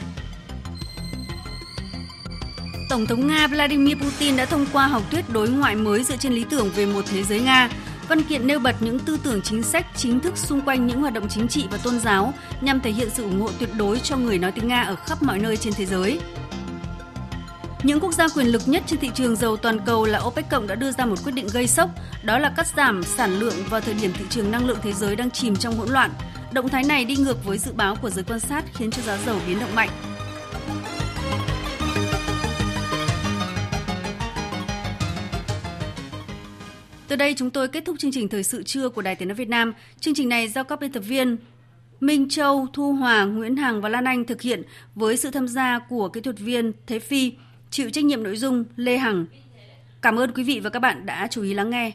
Tổng 2.95 3.05
thống 3.05 3.27
Nga 3.27 3.47
Vladimir 3.47 3.97
Putin 3.97 4.37
đã 4.37 4.45
thông 4.45 4.65
qua 4.73 4.87
học 4.87 5.03
thuyết 5.11 5.29
đối 5.29 5.49
ngoại 5.49 5.75
mới 5.75 6.03
dựa 6.03 6.17
trên 6.17 6.33
lý 6.33 6.45
tưởng 6.49 6.69
về 6.75 6.85
một 6.85 7.05
thế 7.11 7.23
giới 7.23 7.39
Nga. 7.39 7.69
Văn 8.07 8.23
kiện 8.23 8.47
nêu 8.47 8.59
bật 8.59 8.75
những 8.79 8.99
tư 8.99 9.17
tưởng 9.23 9.41
chính 9.41 9.63
sách 9.63 9.85
chính 9.95 10.19
thức 10.19 10.37
xung 10.37 10.61
quanh 10.61 10.87
những 10.87 11.01
hoạt 11.01 11.13
động 11.13 11.27
chính 11.29 11.47
trị 11.47 11.65
và 11.71 11.77
tôn 11.77 11.99
giáo 11.99 12.33
nhằm 12.61 12.79
thể 12.79 12.91
hiện 12.91 13.09
sự 13.13 13.23
ủng 13.23 13.41
hộ 13.41 13.49
tuyệt 13.59 13.69
đối 13.77 13.99
cho 13.99 14.17
người 14.17 14.37
nói 14.37 14.51
tiếng 14.51 14.67
Nga 14.67 14.81
ở 14.81 14.95
khắp 14.95 15.23
mọi 15.23 15.39
nơi 15.39 15.57
trên 15.57 15.73
thế 15.73 15.85
giới. 15.85 16.19
Những 17.83 17.99
quốc 17.99 18.13
gia 18.13 18.27
quyền 18.27 18.47
lực 18.47 18.61
nhất 18.65 18.83
trên 18.87 18.99
thị 18.99 19.11
trường 19.13 19.35
dầu 19.35 19.57
toàn 19.57 19.79
cầu 19.85 20.05
là 20.05 20.19
OPEC 20.19 20.49
cộng 20.49 20.67
đã 20.67 20.75
đưa 20.75 20.91
ra 20.91 21.05
một 21.05 21.23
quyết 21.23 21.33
định 21.33 21.47
gây 21.53 21.67
sốc, 21.67 21.89
đó 22.23 22.39
là 22.39 22.53
cắt 22.57 22.67
giảm 22.77 23.03
sản 23.03 23.39
lượng 23.39 23.55
vào 23.69 23.81
thời 23.81 23.93
điểm 23.93 24.13
thị 24.13 24.25
trường 24.29 24.51
năng 24.51 24.67
lượng 24.67 24.79
thế 24.83 24.93
giới 24.93 25.15
đang 25.15 25.31
chìm 25.31 25.55
trong 25.55 25.77
hỗn 25.77 25.89
loạn. 25.89 26.11
Động 26.51 26.69
thái 26.69 26.83
này 26.83 27.05
đi 27.05 27.15
ngược 27.15 27.45
với 27.45 27.57
dự 27.57 27.71
báo 27.73 27.95
của 27.95 28.09
giới 28.09 28.23
quan 28.23 28.39
sát 28.39 28.63
khiến 28.73 28.91
cho 28.91 29.01
giá 29.01 29.17
dầu 29.25 29.39
biến 29.47 29.59
động 29.59 29.75
mạnh. 29.75 29.89
Từ 37.07 37.15
đây 37.15 37.33
chúng 37.37 37.49
tôi 37.49 37.67
kết 37.67 37.85
thúc 37.85 37.95
chương 37.99 38.11
trình 38.11 38.27
thời 38.27 38.43
sự 38.43 38.63
trưa 38.63 38.89
của 38.89 39.01
Đài 39.01 39.15
Tiếng 39.15 39.27
nói 39.27 39.35
Việt 39.35 39.49
Nam. 39.49 39.73
Chương 39.99 40.15
trình 40.15 40.29
này 40.29 40.47
do 40.47 40.63
các 40.63 40.79
biên 40.79 40.91
tập 40.91 40.99
viên 40.99 41.37
Minh 41.99 42.29
Châu, 42.29 42.67
Thu 42.73 42.93
Hòa, 42.93 43.25
Nguyễn 43.25 43.55
Hằng 43.55 43.81
và 43.81 43.89
Lan 43.89 44.05
Anh 44.05 44.25
thực 44.25 44.41
hiện 44.41 44.63
với 44.95 45.17
sự 45.17 45.31
tham 45.31 45.47
gia 45.47 45.79
của 45.79 46.09
kỹ 46.09 46.21
thuật 46.21 46.39
viên 46.39 46.71
Thế 46.87 46.99
Phi, 46.99 47.33
chịu 47.69 47.89
trách 47.89 48.05
nhiệm 48.05 48.23
nội 48.23 48.37
dung 48.37 48.65
Lê 48.75 48.97
Hằng. 48.97 49.25
Cảm 50.01 50.19
ơn 50.19 50.31
quý 50.31 50.43
vị 50.43 50.59
và 50.59 50.69
các 50.69 50.79
bạn 50.79 51.05
đã 51.05 51.27
chú 51.31 51.43
ý 51.43 51.53
lắng 51.53 51.69
nghe. 51.69 51.91